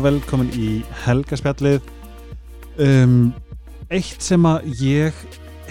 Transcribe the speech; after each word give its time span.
Og 0.00 0.06
velkomin 0.06 0.48
í 0.56 0.66
Helgaspjallið. 1.02 1.82
Um, 2.80 3.34
Eitt 3.92 4.22
sem 4.24 4.46
að 4.48 4.70
ég 4.80 5.18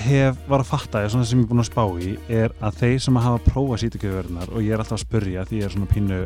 hef 0.04 0.38
var 0.46 0.62
að 0.62 0.70
fatta, 0.70 1.02
eða 1.02 1.16
svona 1.16 1.26
sem 1.26 1.40
ég 1.40 1.48
er 1.48 1.50
búin 1.50 1.64
að 1.64 1.68
spá 1.72 1.82
í 1.98 2.12
er 2.38 2.54
að 2.62 2.78
þeir 2.84 3.02
sem 3.08 3.18
að 3.18 3.26
hafa 3.26 3.40
prófað 3.48 3.82
sítukjöfurnar 3.88 4.54
og 4.54 4.62
ég 4.62 4.76
er 4.76 4.84
alltaf 4.84 5.00
að 5.00 5.02
spurja 5.08 5.48
því 5.50 5.64
ég 5.64 5.66
er 5.66 5.74
svona 5.74 5.90
pínu 5.96 6.22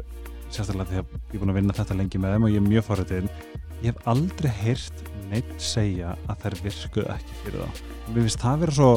sérstaklega 0.50 0.90
því 0.90 1.00
að 1.00 1.16
ég 1.16 1.32
er 1.38 1.44
búin 1.46 1.55
að 1.55 1.60
vinna 1.62 1.77
þetta 1.80 2.00
lengi 2.02 2.24
með 2.26 2.36
þeim 2.36 2.50
og 2.50 2.54
ég 2.54 2.60
er 2.60 2.68
mjög 2.68 2.86
forrættin 2.90 3.32
ég 3.72 3.88
hef 3.88 4.12
aldrei 4.18 4.52
heyrt 4.60 5.02
neitt 5.32 5.55
segja 5.72 6.12
að 6.27 6.44
þær 6.44 6.60
virkuð 6.68 7.10
ekki 7.16 7.41
fyrir 7.46 7.63
þá. 7.63 7.82
Mér 8.10 8.22
finnst 8.26 8.44
það 8.44 8.62
vera 8.66 8.80
svo 8.82 8.94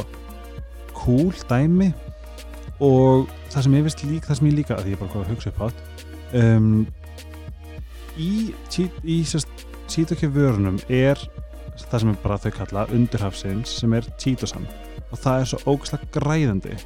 cool 0.99 1.43
dæmi 1.47 1.93
og 2.83 3.31
það 3.55 3.71
sem 3.71 3.79
ég 3.79 3.87
finnst 3.87 4.07
líka, 4.11 4.33
það 4.33 4.43
sem 4.43 4.51
ég 4.51 4.61
líka 4.65 4.81
að 4.81 4.95
ég 4.97 5.05
bara 5.07 5.29
hugsa 5.31 5.55
upp 5.55 5.69
átt 5.71 6.07
um, 6.43 6.73
í, 8.21 8.53
í, 8.53 8.87
í 9.05 9.17
sítukjöfurunum 9.27 10.79
er 10.89 11.21
það 11.77 12.03
sem 12.03 12.13
er 12.13 12.21
bara 12.23 12.39
þau 12.41 12.53
kalla 12.57 12.87
undirhafsins 12.95 13.75
sem 13.81 13.95
er 13.97 14.07
títosan 14.21 14.67
og 15.11 15.21
það 15.21 15.41
er 15.41 15.51
svo 15.51 15.75
ógæslega 15.75 16.09
græðandi. 16.17 16.79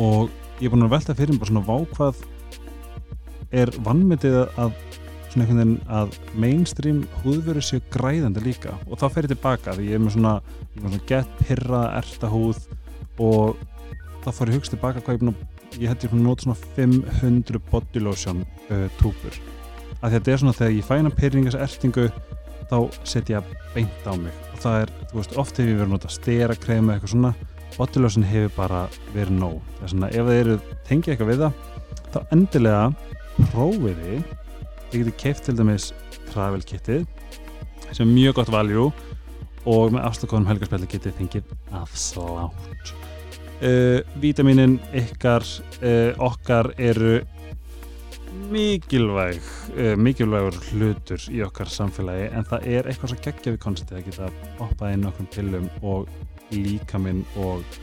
Og 0.00 0.30
ég 0.60 0.68
er 0.68 0.72
búin 0.74 0.86
að 0.86 0.94
velta 0.94 1.16
fyrir 1.18 1.40
bara 1.40 1.50
svona 1.50 1.66
vákvað 1.66 2.22
er 3.60 3.72
vannmyndið 3.82 4.38
að 4.60 4.74
svona 5.30 5.44
einhvern 5.44 5.60
veginn 5.60 5.76
að 6.00 6.16
mainstream 6.42 7.02
húðveru 7.22 7.62
séu 7.62 7.82
græðandi 7.92 8.42
líka. 8.44 8.74
Og 8.88 8.98
þá 9.02 9.06
fer 9.14 9.26
ég 9.26 9.34
tilbaka 9.34 9.76
því 9.76 9.90
ég 9.90 9.98
er 9.98 10.04
með 10.04 10.16
svona, 10.16 10.34
er 10.74 10.82
með 10.82 10.94
svona 10.94 11.08
gett 11.10 11.38
pirra, 11.44 11.84
erta 12.00 12.30
húð 12.32 12.64
og 13.20 13.62
þá 14.24 14.30
fór 14.32 14.50
ég 14.50 14.60
hugst 14.60 14.74
tilbaka 14.74 15.04
hvað 15.04 15.16
ég 15.16 15.20
er 15.20 15.24
búin 15.24 15.34
að 15.34 15.48
ég 15.78 15.92
hætti 15.92 16.10
að 16.10 16.20
nota 16.24 16.46
svona 16.46 16.58
500 16.76 17.62
body 17.70 18.02
lotion 18.02 18.44
uh, 18.70 18.86
túpur 18.98 19.36
að 20.00 20.16
þetta 20.16 20.32
er 20.32 20.42
svona 20.42 20.56
þegar 20.56 20.76
ég 20.76 20.88
fæna 20.88 21.12
pyrringas 21.14 21.58
ertingu 21.58 22.08
þá 22.70 22.76
setja 23.04 23.42
beint 23.74 24.06
á 24.06 24.14
mig. 24.16 24.34
Og 24.54 24.62
það 24.64 24.82
er, 24.84 24.92
þú 25.10 25.20
veist, 25.20 25.38
oft 25.42 25.58
hefur 25.58 25.70
ég 25.70 25.80
verið 25.80 25.88
að 25.88 25.94
nota 25.96 26.12
stera 26.14 26.58
krema 26.58 26.96
eitthvað 26.96 27.14
svona, 27.14 27.32
body 27.76 28.02
lotion 28.02 28.26
hefur 28.26 28.52
bara 28.56 28.82
verið 29.14 29.38
nóg, 29.38 29.60
það 29.78 29.86
er 29.86 29.94
svona 29.94 30.10
ef 30.10 30.28
það 30.28 30.40
eru 30.42 30.58
tengið 30.88 31.14
eitthvað 31.14 31.32
við 31.32 31.44
það 31.44 31.64
þá 32.10 32.20
endilega 32.36 32.84
prófiði 33.52 34.10
þið. 34.10 34.36
Getur 34.90 35.16
keift 35.22 35.44
til 35.46 35.54
dæmis 35.54 35.92
travel 36.30 36.62
kitið 36.66 37.06
sem 37.90 38.06
er 38.06 38.12
mjög 38.14 38.40
gott 38.40 38.52
valjú 38.52 38.88
og 39.68 39.94
með 39.94 40.06
afslökunum 40.08 40.48
helgarspjalli 40.48 40.88
getið 40.90 41.16
þingið 41.18 41.54
afslátt 41.80 42.92
uh, 43.60 44.00
Vítaminin 44.22 44.78
ykkar 44.96 45.44
uh, 45.44 46.12
okkar 46.22 46.72
eru 46.78 47.20
mikilvæg 48.48 49.38
uh, 49.76 49.94
mikilvægur 50.00 50.56
hlutur 50.70 51.26
í 51.32 51.42
okkar 51.44 51.70
samfélagi 51.70 52.30
en 52.34 52.46
það 52.48 52.66
er 52.72 52.88
eitthvað 52.88 53.12
svo 53.12 53.18
geggja 53.26 53.54
við 53.54 53.62
konceptið 53.64 53.98
að 53.98 54.08
geta 54.08 54.30
hoppað 54.60 54.94
inn 54.96 55.08
okkur 55.10 55.28
pillum 55.34 55.68
og 55.82 56.08
líkaminn 56.54 57.22
og 57.40 57.78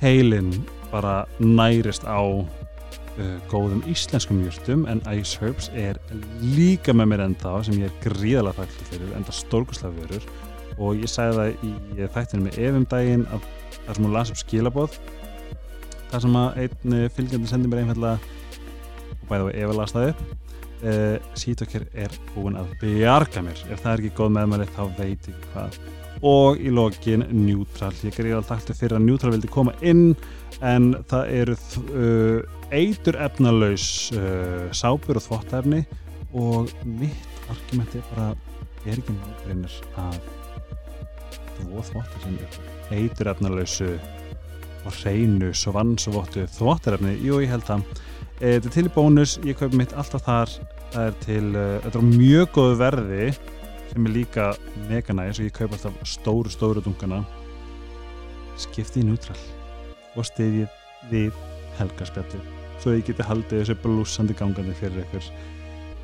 heilinn 0.00 0.50
bara 0.90 1.24
nærist 1.38 2.06
á 2.08 2.20
uh, 2.20 3.36
góðum 3.52 3.84
íslenskum 3.90 4.42
júrtum 4.46 4.86
en 4.90 5.02
Ice 5.12 5.38
Herbs 5.42 5.70
er 5.74 6.00
líka 6.56 6.94
með 6.96 7.12
mér 7.12 7.26
ennþá 7.28 7.54
sem 7.68 7.78
ég 7.82 7.90
er 7.90 8.02
gríðalega 8.08 8.64
þakktu 8.64 8.90
fyrir 8.90 9.14
enda 9.20 9.36
stórkuslega 9.36 9.94
verur 10.00 10.28
og 10.80 11.00
ég 11.02 11.12
sagði 11.12 11.38
það 11.38 11.64
í 11.68 12.10
þættinu 12.16 12.46
með 12.46 12.60
Efum 12.66 12.90
daginn 12.90 13.26
að 13.30 13.48
það 13.86 13.94
sem 13.94 14.04
hún 14.06 14.16
las 14.16 14.34
upp 14.34 14.42
skilabóð 14.42 15.00
það 16.10 16.22
sem 16.26 16.38
að 16.40 16.62
einn 16.64 17.00
fylgjandi 17.16 17.50
sendi 17.50 17.70
mér 17.70 17.84
einfallega 17.84 18.38
og 19.30 19.76
las 19.78 19.94
það 19.94 20.10
upp 20.10 20.22
uh, 20.84 21.16
Sítokir 21.38 21.86
er 21.94 22.12
búin 22.34 22.58
að 22.58 22.74
bjarga 22.80 23.42
mér. 23.44 23.62
Ef 23.70 23.82
það 23.84 23.92
er 23.92 24.02
ekki 24.02 24.16
góð 24.18 24.36
meðmæli 24.36 24.68
þá 24.74 24.82
veit 24.98 25.30
ég 25.30 25.48
hvað. 25.52 25.80
Og 26.26 26.60
í 26.60 26.72
lokin 26.74 27.24
Neutral. 27.32 27.94
Ég 28.04 28.18
er 28.20 28.32
alveg 28.34 28.50
þakktu 28.50 28.76
fyrir 28.76 28.98
að 28.98 29.06
Neutral 29.06 29.34
vildi 29.34 29.50
koma 29.52 29.74
inn 29.80 30.10
en 30.60 30.92
það 31.08 31.34
eru 31.38 31.56
uh, 31.56 32.40
eitur 32.74 33.18
efnalaus 33.20 33.86
uh, 34.16 34.68
sápur 34.76 35.20
og 35.20 35.24
þvottefni 35.24 35.84
og 36.36 36.70
mitt 36.84 37.50
argumenti 37.50 37.98
er 37.98 38.10
bara 38.12 38.28
er 38.86 39.00
ekki 39.00 39.16
nákvæmur 39.16 39.72
að 40.00 40.20
þvó 41.60 41.82
þvottir 41.88 42.22
sem 42.24 43.00
eitur 43.00 43.30
efnalausu 43.32 43.90
og 44.80 44.94
hreinu 45.00 45.50
svo 45.56 45.74
vannsvottu 45.76 46.46
þvottarefni? 46.56 47.16
Jú 47.24 47.40
ég 47.42 47.52
held 47.52 47.66
það. 47.68 47.84
e, 47.84 48.09
þetta 48.40 48.70
er 48.70 48.76
til 48.76 48.86
í 48.88 48.92
bónus, 48.94 49.38
ég 49.46 49.58
kaupi 49.60 49.80
mitt 49.80 49.94
alltaf 49.98 50.24
þar. 50.26 50.54
Það 50.90 51.06
er 51.06 51.18
til, 51.24 51.44
uh, 51.54 51.74
þetta 51.84 52.00
er 52.00 52.08
mjög 52.08 52.54
góðu 52.56 52.78
verði 52.80 53.26
sem 53.90 54.06
er 54.06 54.14
líka 54.14 54.46
mega 54.88 55.14
næs 55.16 55.40
og 55.40 55.48
ég 55.48 55.56
kaupi 55.56 55.76
alltaf 55.78 56.00
stóru 56.08 56.52
stóru 56.52 56.84
dunkana. 56.84 57.24
Skipti 58.60 59.04
í 59.04 59.06
Neutral. 59.08 59.38
Og 60.18 60.26
stiðið 60.26 60.72
við 61.10 61.36
helgarspjalli 61.78 62.40
svo 62.80 62.96
ég 62.96 63.04
geti 63.04 63.24
haldið 63.26 63.60
þessu 63.60 63.76
blúsandi 63.82 64.36
gangandi 64.36 64.74
fyrir 64.78 65.04
ykkur. 65.04 65.26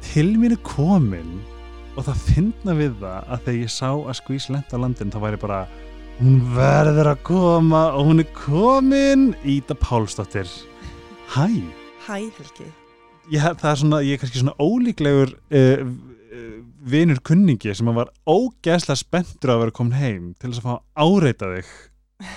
Til 0.05 0.29
mín 0.37 0.55
er 0.55 0.63
komin 0.67 1.39
og 1.97 2.05
það 2.05 2.25
finna 2.29 2.77
við 2.77 2.99
það 3.01 3.33
að 3.33 3.47
þegar 3.47 3.63
ég 3.63 3.73
sá 3.73 3.89
að 3.95 4.19
skvís 4.21 4.51
lenda 4.53 4.81
landin 4.83 5.13
þá 5.13 5.19
væri 5.25 5.41
bara 5.41 5.63
hún 6.21 6.37
verður 6.57 7.13
að 7.15 7.25
koma 7.29 7.83
og 7.97 8.11
hún 8.11 8.25
er 8.25 8.31
komin 8.37 9.27
Ída 9.45 9.77
Pálsdóttir. 9.81 10.53
Hæ 11.33 11.49
Hæ 12.06 12.21
Helgi. 12.37 12.69
Ég, 13.34 13.43
það 13.59 13.71
er 13.72 13.78
svona, 13.81 13.99
ég 14.06 14.15
er 14.15 14.21
kannski 14.22 14.39
svona 14.39 14.53
ólíklegur 14.62 15.33
uh, 15.34 15.81
uh, 15.83 16.53
vinur 16.87 17.19
kunningi 17.27 17.72
sem 17.75 17.89
var 17.97 18.12
ógeðslega 18.31 19.00
spenntur 19.00 19.50
að 19.50 19.65
vera 19.65 19.75
komin 19.75 19.97
heim 19.99 20.28
til 20.39 20.53
þess 20.53 20.61
að 20.62 20.69
fá 20.69 21.03
áreita 21.03 21.49
þig 21.56 21.72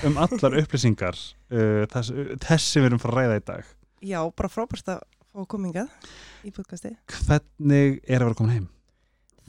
um 0.09 0.17
allar 0.25 0.57
upplýsingar 0.63 1.21
uh, 1.21 1.85
þess, 1.93 2.09
þessi 2.47 2.81
við 2.81 2.89
erum 2.89 3.03
frá 3.03 3.13
að 3.13 3.19
ræða 3.19 3.37
í 3.37 3.45
dag. 3.51 3.69
Já, 4.09 4.19
bara 4.41 4.51
frábært 4.55 4.91
að 4.95 5.05
fá 5.05 5.45
komingað 5.53 6.09
í 6.41 6.55
podcasti. 6.57 6.95
Hvernig 7.19 8.01
er 8.09 8.23
að 8.23 8.31
vera 8.31 8.41
komin 8.41 8.55
heim? 8.57 8.67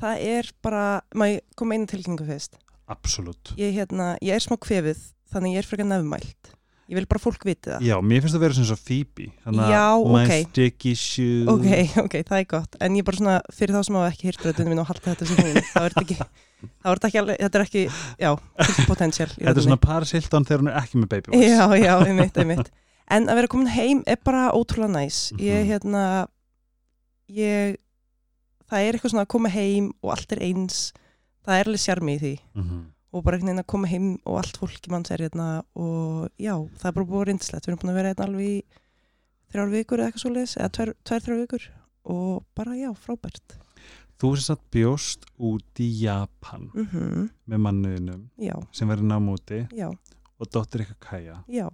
Það 0.05 0.29
er 0.37 0.55
bara, 0.61 0.87
maður 1.17 1.45
kom 1.57 1.73
einu 1.73 1.89
tilkynningu 1.89 2.29
fyrst? 2.29 2.61
Absolutt. 2.93 3.57
Ég, 3.57 3.73
hérna, 3.73 4.13
ég 4.21 4.37
er 4.37 4.45
smá 4.45 4.61
kvefið, 4.61 5.01
þannig 5.33 5.57
ég 5.57 5.65
er 5.65 5.73
frekar 5.73 5.95
nefnmælt 5.95 6.59
Ég 6.91 6.97
vil 6.99 7.07
bara 7.07 7.21
fólk 7.23 7.45
viti 7.47 7.71
það. 7.71 7.85
Já, 7.87 7.95
mér 8.03 8.23
finnst 8.25 8.35
það 8.35 8.41
að 8.41 8.45
vera 8.45 8.57
svona 8.59 8.79
Phoebe 8.83 9.27
Já, 9.71 9.85
my 10.11 10.23
ok 10.25 10.33
sticky 10.51 10.95
shoe 10.99 11.45
Ok, 11.53 11.67
ok, 12.05 12.17
það 12.27 12.39
er 12.41 12.47
gott. 12.51 12.75
En 12.83 12.97
ég 12.99 13.05
er 13.05 13.07
bara 13.07 13.21
svona, 13.21 13.37
fyrir 13.55 13.77
þá 13.77 13.83
sem 13.87 13.99
hafa 14.01 14.09
ekki 14.11 14.27
hýrt 14.31 14.47
röddunum 14.49 14.73
minn 14.75 14.83
og 14.83 14.89
halda 14.91 15.13
þetta 15.15 15.29
sem 15.31 15.39
hún 15.39 15.61
þá 15.71 15.79
er 15.85 15.95
þetta 15.95 16.03
ekki, 16.03 16.17
þá 16.67 16.89
er 16.91 16.99
þetta 17.01 17.11
ekki 17.13 17.21
alveg, 17.23 17.39
þetta 17.45 17.61
er 17.61 17.67
ekki 17.69 17.85
já, 18.25 18.31
potential 18.91 19.29
Þetta 19.37 19.55
er 19.55 19.67
svona 19.69 19.81
Paris 19.87 20.15
Hilton 20.19 20.49
þegar 20.51 20.65
hún 20.65 20.73
er 20.75 20.81
ekki 20.83 20.99
með 21.05 21.11
baby 21.15 21.31
voice. 21.31 21.53
Já, 21.55 21.65
já, 21.79 21.95
einmitt, 22.11 22.43
einmitt. 22.43 22.73
En 23.11 23.31
að 23.31 23.39
vera 23.41 23.51
komin 23.55 23.71
heim 23.75 24.03
er 24.11 24.19
bara 24.27 24.49
ótrúlega 24.55 24.91
næs. 24.99 25.21
Ég, 25.39 25.63
Mhm. 25.63 25.71
hérna 25.71 26.03
ég 27.31 27.77
það 28.71 28.85
er 28.87 28.95
eitthvað 28.99 29.13
svona 29.15 29.25
að 29.27 29.33
koma 29.35 29.51
heim 29.55 29.93
og 30.03 30.13
allt 30.17 30.33
er 30.35 30.43
eins. 30.47 30.81
Það 31.47 31.57
er 31.63 31.71
alveg 31.71 31.83
sjarmi 31.83 32.15
í 32.17 32.21
því. 32.23 32.33
Mhm. 32.59 32.81
Og 33.13 33.25
bara 33.27 33.37
einhvern 33.37 33.51
veginn 33.51 33.63
að 33.65 33.71
koma 33.73 33.89
heim 33.91 34.09
og 34.25 34.37
allt 34.41 34.59
fólki 34.61 34.91
manns 34.93 35.11
er 35.11 35.25
hérna 35.25 35.49
og 35.75 36.29
já, 36.39 36.55
það 36.79 36.91
er 36.91 36.97
bara 36.99 37.09
búið 37.11 37.25
reyndislegt, 37.31 37.67
við 37.67 37.73
erum 37.73 37.81
búin 37.83 37.93
að 37.95 37.99
vera 38.01 38.13
hérna 38.13 38.27
alveg 38.29 38.47
í 38.47 38.61
þrjár 39.51 39.73
vikur 39.75 39.99
eða 40.03 40.11
eitthvað 40.11 40.25
svoleiðis 40.25 40.57
eða 40.61 40.71
tvær, 40.77 40.93
tvær 41.09 41.25
þrjár 41.27 41.41
vikur 41.43 41.67
og 42.15 42.45
bara 42.57 42.77
já, 42.79 42.91
frábært. 42.95 43.57
Þú 44.21 44.31
sem 44.37 44.45
satt 44.51 44.63
bjóst 44.75 45.25
út 45.41 45.81
í 45.81 45.89
Japan 46.05 46.69
mm 46.77 47.29
með 47.51 47.63
mannuðinum 47.67 48.25
Já, 48.39 48.55
sem 48.77 48.89
verður 48.93 49.09
námúti 49.11 49.63
og 50.41 50.51
dóttir 50.55 50.85
eitthvað 50.85 51.01
kæja 51.09 51.39
já. 51.51 51.67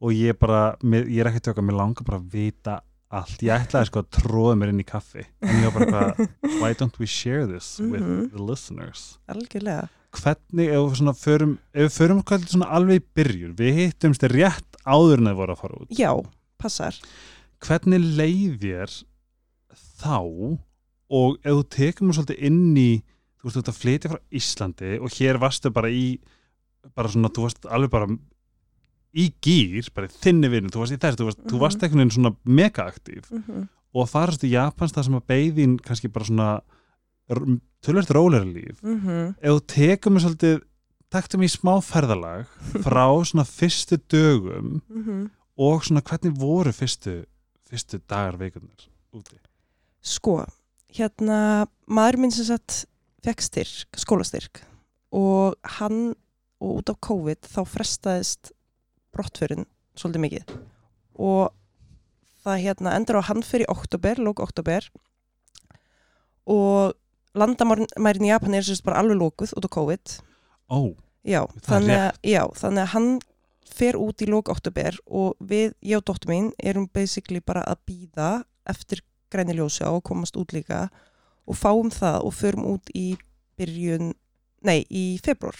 Og 0.00 0.12
ég 0.14 0.38
bara, 0.38 0.76
mér, 0.86 1.08
ég 1.10 1.20
er 1.24 1.28
ekki 1.32 1.42
tjóka, 1.48 1.60
mér 1.66 1.74
langar 1.80 2.06
bara 2.06 2.20
að 2.22 2.30
vita 2.32 2.78
allt, 3.10 3.40
ég 3.42 3.50
ætlaði 3.66 3.88
sko 3.90 4.02
að 4.04 4.10
tróða 4.14 4.54
mér 4.60 4.70
inn 4.72 4.80
í 4.84 4.86
kaffi 4.86 5.24
en 5.42 5.62
ég 5.64 5.74
var 5.74 5.90
bara 5.90 6.28
why 6.62 6.72
don't 6.78 6.96
we 7.02 7.06
share 7.06 7.46
this 7.50 7.78
with 7.80 8.00
Mhm. 8.04 8.30
the 8.32 8.38
listeners? 8.42 9.18
Algjörlega 9.28 9.88
hvernig, 10.16 10.68
ef 10.72 10.78
við 10.80 10.96
svona 11.00 11.14
förum 11.18 11.58
förum 11.92 12.22
alveg 12.64 13.02
í 13.02 13.06
byrjun 13.18 13.56
við 13.58 13.74
hittumst 13.82 14.22
rétt 14.32 14.78
áður 14.88 15.20
en 15.20 15.30
þau 15.30 15.36
voru 15.42 15.52
að 15.54 15.60
fara 15.62 15.82
út 15.82 15.98
Já, 15.98 16.12
passar 16.58 16.96
hvernig 17.64 18.06
leið 18.16 18.58
þér 18.62 18.96
þá 20.00 20.16
og 21.08 21.38
ef 21.42 21.52
þú 21.52 21.62
tekum 21.74 22.08
mér 22.08 22.18
svolítið 22.18 22.42
inn 22.48 22.76
í 22.76 22.90
þú 23.38 23.44
veist, 23.48 23.54
þú 23.56 23.60
ert 23.62 23.70
að 23.72 23.80
flytja 23.82 24.10
frá 24.12 24.20
Íslandi 24.40 24.98
og 24.98 25.14
hér 25.18 25.38
varstu 25.42 25.72
bara 25.74 25.90
í 25.92 26.18
bara 26.96 27.10
svona, 27.12 27.30
þú 27.34 27.44
varst 27.46 27.68
alveg 27.68 27.90
bara 27.92 28.08
í 29.18 29.28
gýr, 29.44 29.88
bara 29.94 30.08
í 30.08 30.14
þinni 30.14 30.50
vinnu 30.52 30.72
þú 30.72 30.82
varst 30.82 30.94
í 30.96 31.00
þess, 31.00 31.18
þú 31.18 31.28
varst, 31.28 31.42
þú 31.44 31.54
Mhm. 31.54 31.62
varst 31.64 31.80
veginn 31.82 32.10
svona 32.10 32.36
mega 32.44 32.84
aktív 32.88 33.24
mm 33.30 33.42
-hmm. 33.46 33.68
og 33.94 34.02
að 34.06 34.10
farast 34.10 34.44
í 34.44 34.50
Japans 34.50 34.92
það 34.92 35.04
sem 35.04 35.14
að 35.14 35.26
beigðin 35.26 35.78
kannski 35.78 36.08
bara 36.12 36.24
svona 36.24 36.60
tölvert 37.28 38.10
rólega 38.10 38.44
líf 38.44 38.82
Mm 38.82 39.00
-hmm. 39.00 39.34
ef 39.40 39.50
þú 39.52 39.60
tekum 39.66 40.14
mér 40.14 40.20
svolítið 40.24 40.60
taktum 41.10 41.42
í 41.42 41.48
smá 41.48 41.80
ferðalag 41.82 42.46
frá 42.84 43.06
svona 43.24 43.44
fyrstu 43.44 43.96
dögum 44.10 44.82
Mm 44.88 45.04
-hmm. 45.04 45.30
og 45.58 45.84
svona 45.84 46.00
hvernig 46.00 46.38
voru 46.38 46.72
fyrstu 46.72 47.24
fyrstu 47.70 48.00
dagar 48.08 48.36
veikunar 48.38 48.88
úti 49.12 49.36
Sko, 50.00 50.44
hérna, 50.94 51.66
maður 51.86 52.16
minn 52.18 52.30
sem 52.30 52.44
sagt 52.44 52.86
fekk 53.24 53.40
styrk, 53.42 53.88
skólastyrk 53.96 54.62
og 55.12 55.54
hann, 55.64 56.14
og 56.60 56.76
út 56.78 56.90
af 56.90 56.96
COVID 57.00 57.36
þá 57.42 57.64
frestaðist 57.66 58.52
brottförin 59.12 59.66
svolítið 59.96 60.20
mikið 60.20 60.44
og 61.18 61.52
það 62.44 62.62
hérna 62.62 62.94
endur 62.96 63.16
á 63.20 63.28
hann 63.28 63.42
fyrir 63.42 63.66
oktober, 63.68 64.14
lók 64.16 64.40
oktober 64.40 64.88
og 66.46 66.94
landamærin 67.40 68.26
í 68.26 68.30
Japan 68.32 68.56
er 68.58 68.66
sérst 68.66 68.84
bara 68.86 69.00
alveg 69.02 69.18
lókuð 69.20 69.54
út 69.58 69.68
af 69.68 69.74
COVID. 69.74 70.14
Ó, 70.68 70.78
já, 71.24 71.42
þannig 71.64 71.96
að, 71.96 72.10
já, 72.26 72.42
þannig 72.60 72.84
að 72.84 72.92
hann 72.94 73.10
fer 73.78 73.98
út 74.00 74.24
í 74.24 74.28
lók 74.28 74.50
oktober 74.52 74.96
og 75.06 75.36
við, 75.44 75.74
ég 75.84 76.00
og 76.00 76.06
dóttur 76.08 76.32
mín 76.32 76.50
erum 76.58 76.88
basically 76.92 77.40
bara 77.44 77.62
að 77.68 77.82
býða 77.88 78.30
eftir 78.68 79.02
græni 79.32 79.56
ljósi 79.56 79.84
á 79.84 79.92
að 79.92 80.04
komast 80.08 80.36
út 80.40 80.54
líka 80.56 80.86
og 81.48 81.56
fáum 81.56 81.90
það 81.92 82.24
og 82.28 82.34
förum 82.36 82.68
út 82.74 82.92
í 82.96 83.10
byrjun, 83.58 84.12
nei, 84.64 84.82
í 84.88 85.18
februar, 85.24 85.56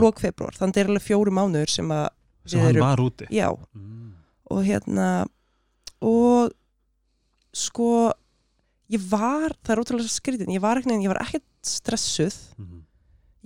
lók 0.00 0.20
februar 0.22 0.56
þannig 0.56 0.72
að 0.72 0.78
það 0.78 0.82
er 0.82 0.90
alveg 0.92 1.06
fjóri 1.06 1.34
mánuður 1.34 1.72
sem 1.72 1.92
að 1.94 2.08
sem 2.46 2.60
hann 2.60 2.74
erum- 2.74 2.86
var 2.86 3.02
úti. 3.02 3.28
Já, 3.34 3.48
mm. 3.74 4.12
og 4.50 4.64
hérna 4.66 5.08
og 6.00 6.52
sko 7.52 8.12
ég 8.90 9.04
var, 9.10 9.54
það 9.64 9.74
er 9.76 9.82
ótrúlega 9.84 10.10
skrýtin 10.12 10.50
ég 10.54 10.60
var 10.64 10.80
ekkert, 10.80 11.02
ég 11.04 11.12
var 11.12 11.20
ekkert 11.24 11.46
stressuð. 11.62 12.34
Mhm. 12.58 12.80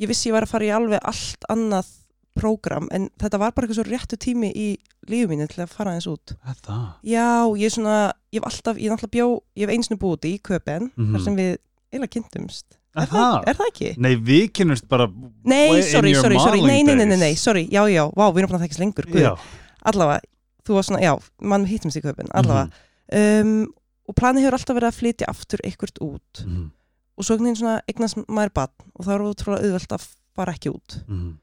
ég 0.00 0.08
vissi 0.10 0.28
ég 0.30 0.34
var 0.34 0.42
að 0.42 0.50
fara 0.50 0.64
í 0.66 0.72
alveg 0.74 1.00
allt 1.06 1.44
annað 1.52 1.86
prógram 2.34 2.88
en 2.90 3.08
þetta 3.20 3.38
var 3.38 3.52
bara 3.54 3.66
eitthvað 3.68 3.78
svo 3.78 3.84
réttu 3.86 4.16
tími 4.18 4.48
í 4.50 4.68
lífu 5.06 5.28
mínu 5.30 5.46
til 5.48 5.62
að 5.62 5.68
fara 5.70 5.92
aðeins 5.92 6.08
út. 6.10 6.32
Það? 6.64 6.88
Já, 7.06 7.26
ég 7.54 7.64
er 7.68 7.74
svona, 7.76 7.98
ég 8.34 8.40
hef 8.42 8.48
alltaf 8.50 8.76
ég 8.80 8.88
er 8.88 8.96
náttúrulega 8.96 9.14
bjó, 9.14 9.28
ég 9.54 9.68
hef 9.68 9.74
einsinu 9.76 9.98
búið 10.02 10.26
í 10.32 10.40
Köpen 10.42 10.90
Mhm. 10.96 11.12
þar 11.14 11.24
sem 11.24 11.36
við 11.36 11.52
eiginlega 11.92 12.14
kynntumst. 12.16 12.64
Er 12.96 13.06
það? 13.06 13.44
er 13.46 13.54
það 13.54 13.70
ekki? 13.70 13.98
Nei, 13.98 14.16
við 14.16 14.50
kynnumst 14.52 14.88
bara 14.88 15.06
Nei, 15.44 15.80
sorry, 15.82 16.14
sorry, 16.14 16.38
sorry, 16.38 16.60
nei, 16.62 16.82
nei, 16.82 16.94
nei, 16.94 17.04
nei, 17.06 17.16
nei, 17.16 17.34
sorry, 17.34 17.66
já, 17.68 17.82
já, 17.90 18.10
vá, 18.14 18.30
við 18.32 18.38
erum 18.42 18.50
búin 18.50 18.60
að 18.60 18.68
þekkast 18.68 18.82
lengur, 18.82 19.38
allavega, 19.84 20.20
þú 20.64 20.74
var 20.74 20.82
svona, 20.82 21.00
já, 21.02 21.14
mann 21.40 21.66
hittumst 21.66 21.96
í 21.98 22.02
Köpen, 22.02 22.28
allavega, 22.34 22.70
Mhm. 23.12 23.46
um, 23.46 23.74
og 24.08 24.16
planið 24.18 24.44
hefur 24.44 24.58
alltaf 24.58 24.76
verið 24.76 24.90
að 24.90 24.98
flytja 25.00 25.30
aftur 25.30 25.62
eitthvað 25.64 26.00
út. 26.04 26.44
Mhm. 26.44 26.70
og 27.14 27.24
svo 27.24 27.36
eignast 27.38 28.16
maður 28.26 28.52
bann 28.54 28.72
og 28.98 29.04
það 29.06 29.14
er 29.14 29.26
útrúlega 29.30 29.64
auðvelt 29.68 29.92
að 29.94 30.06
fara 30.34 30.52
ekki 30.52 30.72
út. 30.74 30.96
Mhm. 31.06 31.38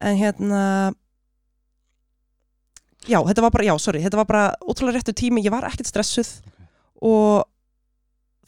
en 0.00 0.16
hérna 0.16 0.94
já, 3.08 3.18
þetta 3.24 3.42
var 3.42 3.50
bara, 3.50 3.64
já, 3.64 3.74
sorry 3.80 4.02
þetta 4.02 4.16
var 4.16 4.26
bara 4.26 4.54
ótrúlega 4.62 4.98
réttu 4.98 5.14
tími, 5.14 5.42
ég 5.42 5.50
var 5.50 5.64
ekkert 5.64 5.86
stressuð 5.86 6.42
og 7.02 7.44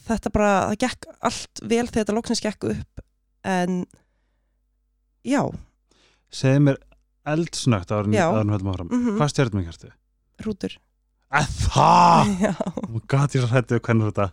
þetta 0.06 0.32
bara, 0.35 0.52
það 0.70 0.79
gekk 0.85 1.08
allt 1.23 1.62
vel 1.62 1.87
þegar 1.87 2.05
þetta 2.05 2.17
loksins 2.17 2.41
gekk 2.44 2.64
upp. 2.75 3.02
En 3.44 3.87
já, 5.25 5.43
Segðu 6.31 6.61
mér 6.62 6.76
eldsnögt 7.26 7.91
en 7.91 8.14
höldum 8.14 8.70
áfram. 8.70 8.91
Mhm. 8.91 9.17
Hvað 9.19 9.32
stjörnum 9.32 9.62
ég 9.64 9.67
hérstu? 9.70 9.91
rútur 10.41 10.76
Að 11.31 11.50
það? 11.71 12.31
já, 12.43 12.53
Oh 12.75 12.88
my 12.91 13.00
god, 13.06 13.35
ég 13.37 13.38
er 13.38 13.44
svo 13.47 13.50
hættið 13.55 13.82
hvernig 13.87 14.09
þetta 14.11 14.27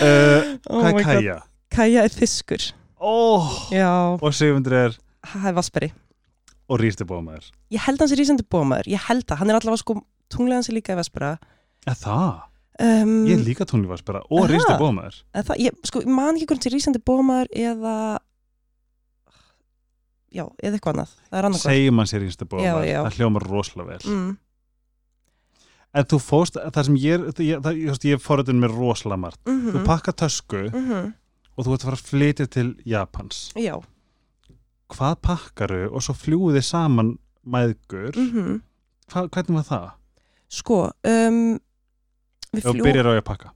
uh, 0.00 0.44
oh 0.72 0.80
Hvað 0.80 0.94
my 0.96 1.02
er 1.02 1.08
kæja? 1.08 1.38
Kaja 1.70 2.04
er 2.08 2.14
fiskur, 2.14 2.64
Oh, 3.00 3.46
já. 3.72 3.88
Og 4.20 4.32
Sigmundur 4.36 4.74
er 4.76 4.96
það 5.24 5.46
er 5.50 5.54
vasperi 5.56 5.88
og 6.70 6.78
rýrsti 6.78 7.02
bómaður. 7.08 7.48
Ég 7.74 7.82
held 7.82 8.02
hans 8.02 8.12
er 8.14 8.20
rísandi 8.20 8.44
bómaður, 8.46 8.88
ég 8.92 9.04
held 9.08 9.24
að 9.32 9.40
hann 9.40 9.50
er 9.50 9.56
allavega 9.58 9.80
sko, 9.82 9.96
tunglega 10.30 10.60
hans 10.60 10.68
er 10.70 10.76
líka 10.76 10.94
í 10.94 10.98
Vespera 11.00 11.30
Að 11.90 12.02
það? 12.04 12.42
um, 12.86 13.14
Ég 13.26 13.34
er 13.38 13.44
líka 13.46 13.66
tónlífarsbera 13.68 14.20
og 14.28 14.42
Aha. 14.44 14.50
rýrsti 14.52 14.76
bómaður. 14.80 15.16
En 15.34 15.46
það, 15.48 15.62
ég, 15.66 15.80
sko, 15.90 16.02
man 16.08 16.36
ekki 16.38 16.50
hvort 16.52 16.62
til 16.64 16.72
rísandi 16.76 17.00
bómaður 17.10 17.50
eða 17.66 17.94
já, 20.30 20.44
eða 20.62 20.76
eitthvað 20.78 20.94
annað. 20.94 21.16
Það 21.30 21.40
er 21.40 21.48
annað 21.50 21.64
Segjum 21.64 22.04
sér 22.12 22.24
rýrsti 22.24 22.46
Já, 22.46 22.50
bómaður. 22.52 22.92
Það 23.08 23.18
hljómar 23.18 23.48
rosalega 23.50 23.90
vel. 23.90 24.00
Mm, 24.14 24.30
En 25.90 26.06
þú 26.06 26.18
fóst, 26.22 26.54
það 26.54 26.84
sem 26.86 26.98
ég 27.02 27.24
ég, 27.42 27.62
það, 27.64 27.78
ég, 27.82 28.02
ég 28.06 28.20
þetta 28.22 28.54
með 28.54 28.76
rosalega 28.78 29.22
margt. 29.24 29.40
Mm 29.48 29.72
Þú 29.74 29.84
pakka 29.86 30.12
tösku 30.12 30.68
-hmm. 30.70 31.12
og 31.56 31.64
þú 31.66 31.72
ert 31.72 31.80
að 31.80 31.88
fara 31.88 31.98
að 31.98 32.08
flytja 32.10 32.46
til 32.46 32.76
Japans. 32.84 33.50
Já. 33.56 33.82
Hvað 34.90 35.14
pakkaru 35.22 35.88
og 35.90 36.02
svo 36.02 36.14
fljúið 36.14 36.56
þið 36.58 36.66
saman 36.66 37.18
mæðgur? 37.44 38.16
Mm 38.16 38.62
Hva, 39.10 39.28
Hvernig 39.28 39.56
var 39.56 39.66
það? 39.66 39.90
sko 40.50 40.80
um, 41.06 41.58
við 42.50 42.82
byrjar 42.82 43.10
á 43.10 43.12
ég 43.14 43.22
að 43.22 43.28
pakka. 43.28 43.52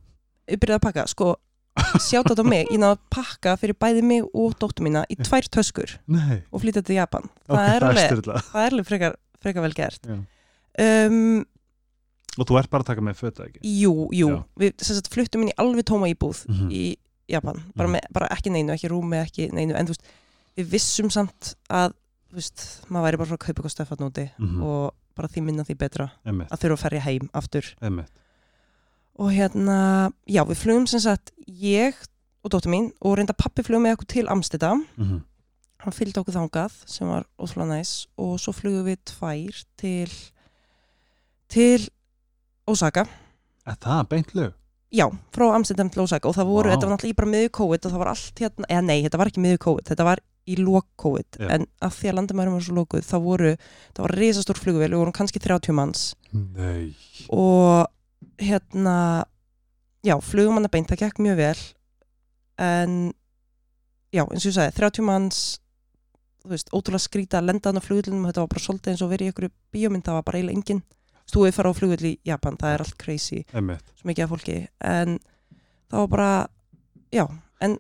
Við 0.46 0.60
byrjaði 0.62 0.78
að 0.78 0.86
pakka, 0.86 1.06
sko 1.10 1.32
sjátt 1.98 2.31
þetta 2.31 2.44
á 2.46 2.52
mig, 2.52 2.69
ég 2.70 2.78
náði 2.78 2.94
að 2.94 3.02
pakka 3.16 3.56
fyrir 3.58 3.78
bæði 3.82 4.04
mig 4.06 4.28
og 4.31 4.54
dóttu 4.60 4.84
mína 4.86 5.02
í 5.10 5.16
tvær 5.19 5.48
töskur 5.50 5.96
Nei, 6.06 6.44
og 6.54 6.62
flytja 6.62 6.84
til 6.86 6.98
Japan. 7.00 7.26
Það 7.48 7.58
ok, 7.58 7.72
er 7.75 7.88
alveg, 7.88 8.86
frekar, 8.86 9.19
frekar 9.42 9.66
vel 9.66 9.75
gert. 9.75 10.06
Um, 10.78 11.42
Og 12.38 12.46
þú 12.48 12.58
ert 12.58 12.70
bara 12.70 12.82
að 12.82 12.86
taka 12.86 13.00
með 13.00 13.14
föta 13.20 13.46
ekki 13.46 13.60
jú, 13.62 14.08
jú, 14.12 14.28
Já. 14.28 14.44
við 14.58 14.72
sagt, 14.82 15.08
fluttum 15.12 15.42
inn 15.42 15.52
í 15.52 15.58
alveg 15.58 15.84
tóma 15.84 16.08
íbúð 16.10 16.46
Mhm. 16.48 16.70
í 16.70 16.96
Japan, 17.28 17.62
bara, 17.76 17.88
Mhm. 17.88 17.94
með, 17.96 18.00
bara 18.12 18.28
ekki 18.28 18.50
neinu, 18.50 18.72
ekki 18.75 18.88
rúmi, 18.90 19.16
ekki 19.22 19.52
neinu 19.52 19.75
en 19.75 19.86
þú 19.86 19.94
veist, 19.94 20.02
við 20.58 20.66
vissum 20.75 21.10
samt 21.10 21.54
að 21.70 21.92
þú 22.31 22.34
veist, 22.34 22.81
maður 22.90 23.04
væri 23.06 23.19
bara 23.19 23.28
frá 23.31 23.36
að 23.38 23.44
kaupa 23.46 23.62
eitthvað 23.62 23.76
stöfat 23.76 23.98
núti 24.02 24.31
Mhm. 24.38 24.62
og 24.62 24.94
bara 25.14 25.28
því 25.28 25.42
minna 25.44 25.62
því 25.64 25.75
betra 25.78 26.10
Einmitt, 26.26 26.48
að 26.50 26.58
þurfa 26.58 26.75
að 26.75 26.82
ferja 26.90 27.00
heim 27.00 27.31
aftur 27.32 27.75
einmitt 27.81 28.10
og 29.16 29.31
hérna, 29.31 30.12
já, 30.28 30.42
við 30.44 30.56
flugum 30.56 30.88
sem 30.88 30.98
sagt 31.00 31.31
ég 31.48 31.94
og 32.44 32.50
dóttur 32.50 32.69
mín 32.72 32.92
og 33.00 33.16
reynda 33.16 33.32
pappi 33.32 33.62
flugum 33.62 33.84
með 33.86 33.96
okkur 33.96 34.08
til 34.08 34.26
Amsterdam 34.28 34.86
Mhm. 34.98 35.22
hann 35.78 35.92
fylgdi 35.92 36.19
okkur 36.19 36.34
þangað 36.34 36.72
sem 36.86 37.06
var 37.06 37.25
ótrúlega 37.38 37.69
næs 37.78 38.06
og 38.19 38.38
svo 38.40 38.52
flugum 38.52 38.84
við 38.86 38.98
tvær 39.06 39.64
til 39.76 40.08
til 41.48 41.88
Osaka 42.70 43.06
Er 43.66 43.76
það 43.81 44.05
beint 44.12 44.34
lög? 44.37 44.52
já, 44.94 45.08
frá 45.34 45.48
Amsterdam 45.56 45.89
til 45.91 46.05
Osaka 46.05 46.29
og 46.31 46.36
það 46.36 46.46
voru, 46.53 46.69
Vá. 46.70 46.74
þetta 46.77 46.86
var 46.86 46.93
náttúrulega 46.94 47.15
í 47.15 47.19
bara 47.19 47.31
miður 47.32 47.50
COVID 47.58 47.86
og 47.89 47.93
það 47.94 47.98
var 48.05 48.10
allt 48.12 48.41
hérna, 48.44 48.69
eða 48.70 48.84
nei, 48.86 48.98
þetta 49.03 49.19
var 49.19 49.31
ekki 49.32 49.43
miður 49.43 49.58
COVID 49.65 49.89
þetta 49.91 50.05
var 50.06 50.20
í 50.46 50.55
lók 50.60 50.86
COVID 51.00 51.39
Já. 51.41 51.48
en 51.56 51.65
af 51.82 51.96
því 51.98 52.10
að 52.10 52.17
landamærum 52.20 52.55
var 52.55 52.62
svo 52.67 52.77
lókuð 52.77 53.03
þá 53.08 53.17
voru, 53.24 53.50
það 53.96 54.03
var 54.06 54.15
risastór 54.20 54.60
flugvél 54.60 54.91
við 54.93 55.00
vorum 55.00 55.17
kannski 55.17 55.41
30 55.43 55.74
manns 55.74 56.05
Nei 56.31 56.94
og 57.32 57.89
hérna 58.39 59.24
já, 60.05 60.15
flugum 60.22 60.58
hann 60.60 60.69
að 60.69 60.74
beint, 60.77 60.89
það 60.93 61.03
gekk 61.08 61.19
mjög 61.27 61.36
vel 61.43 61.58
en 62.62 62.96
já, 64.15 64.22
eins 64.31 64.44
og 64.44 64.50
ég 64.53 64.56
sagði, 64.60 64.77
30 64.79 65.08
manns 65.10 65.43
þú 66.44 66.53
veist, 66.55 66.70
ótrúlega 66.77 67.03
skrýta 67.08 67.41
að 67.41 67.48
lenda 67.50 67.72
hann 67.72 67.81
á 67.81 67.86
flugvillunum, 67.89 68.29
þetta 68.31 68.44
var 68.44 68.53
bara 68.53 68.62
svolítið 68.69 68.93
eins 68.94 69.03
og 69.03 69.10
verið 69.10 69.27
í 69.27 69.32
einhverju 69.32 69.55
bíómynd, 69.74 70.05
það 70.06 70.20
var 70.20 70.27
bara 70.29 70.39
eiginlega 70.39 70.60
engin 70.60 70.84
stúið 71.31 71.54
fara 71.56 71.70
á 71.72 71.78
flugvill 71.78 72.10
í 72.10 72.19
Japan, 72.28 72.56
það 72.60 72.74
er 72.74 72.84
allt 72.84 72.98
crazy 73.00 73.44
svo 73.48 74.08
mikið 74.10 74.24
af 74.26 74.31
fólki, 74.34 74.58
en 74.84 75.19
það 75.90 75.98
var 76.04 76.12
bara, 76.19 76.31
já 77.14 77.24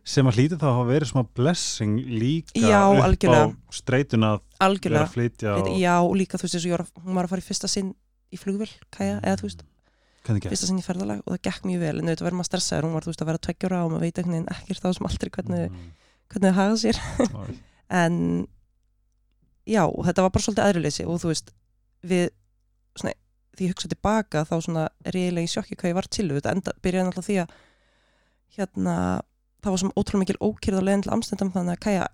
Sem 0.08 0.24
að 0.24 0.38
hlýti 0.38 0.56
þá 0.56 0.64
að 0.64 0.76
hafa 0.78 0.84
verið 0.94 1.08
smá 1.10 1.22
blessing 1.36 1.96
líka 2.08 2.56
Já, 2.56 2.78
upp 2.88 3.02
algjörlega. 3.04 3.50
á 3.52 3.72
streituna 3.74 4.30
að 4.62 4.78
vera 4.80 5.02
að 5.02 5.10
flytja 5.12 5.50
og 5.60 5.66
já, 5.76 5.94
líka 6.16 6.38
þú 6.40 6.46
veist, 6.46 6.68
var, 6.72 6.84
að- 6.86 7.02
hún 7.04 7.14
var 7.18 7.26
að 7.26 7.32
fara 7.34 7.42
í 7.42 7.48
fyrsta 7.50 7.68
sinn 7.68 7.90
í 8.32 8.38
flugvill, 8.40 8.70
kæja, 8.94 9.18
eða 9.20 9.36
þú 9.42 9.44
veist. 9.50 9.64
Fyrsta 10.24 10.66
sinn 10.70 10.78
í 10.80 10.86
ferðalag 10.86 11.20
og 11.26 11.34
það 11.34 11.42
gekk 11.50 11.66
mjög 11.68 11.82
vel 11.84 11.98
en 12.00 12.08
auðvitað 12.08 12.24
verður 12.24 12.38
maður 12.38 12.48
stressaður, 12.48 12.86
hún 12.88 12.94
var 12.96 13.04
þú 13.04 13.10
veist 13.12 13.20
að 13.26 13.28
vera 13.28 13.42
tveggjóra 13.44 13.82
og 13.84 13.90
maður 13.92 14.06
veit 14.06 14.18
ekkert 14.24 14.80
þá 14.80 14.88
sem 14.96 15.06
aldrei 15.10 15.30
hvernig, 15.36 15.66
Mm. 15.68 15.90
hvernig 16.32 16.48
það 16.48 16.60
hafa 16.62 16.80
sér. 16.80 16.96
En 17.90 18.14
já, 19.68 19.84
þetta 19.84 20.22
var 20.24 20.32
bara 20.32 20.44
svolítið 20.46 20.64
aðrileysi 20.64 21.04
og 21.04 21.20
þú 21.20 21.30
veist, 21.34 21.52
við 22.08 22.30
svona, 22.96 23.12
því 23.58 23.68
ég 23.68 23.74
hugsa 23.74 23.90
tilbaka 23.92 24.44
þá 24.48 24.54
svona 24.66 24.88
ég 25.06 25.14
eiginlega 25.20 25.46
í 25.46 25.52
sjokki 25.52 25.78
hvað 25.78 25.92
ég 25.92 25.98
var 25.98 26.10
til 26.10 26.26
þetta 26.32 26.54
enda 26.54 26.74
byrjaði 26.84 27.08
náttúrulega 27.08 27.28
því 27.28 27.38
að 27.44 27.54
hérna, 28.58 28.96
það 29.64 29.74
var 29.74 29.82
svona 29.82 29.98
ótrúlega 29.98 30.22
mikil 30.24 30.40
ókýrð 30.42 30.80
á 30.80 30.86
leiðin 30.86 31.04
til 31.06 31.14
Amstendam 31.14 31.52
þannig 31.54 31.76
að 31.76 31.84
Kaja 31.84 32.08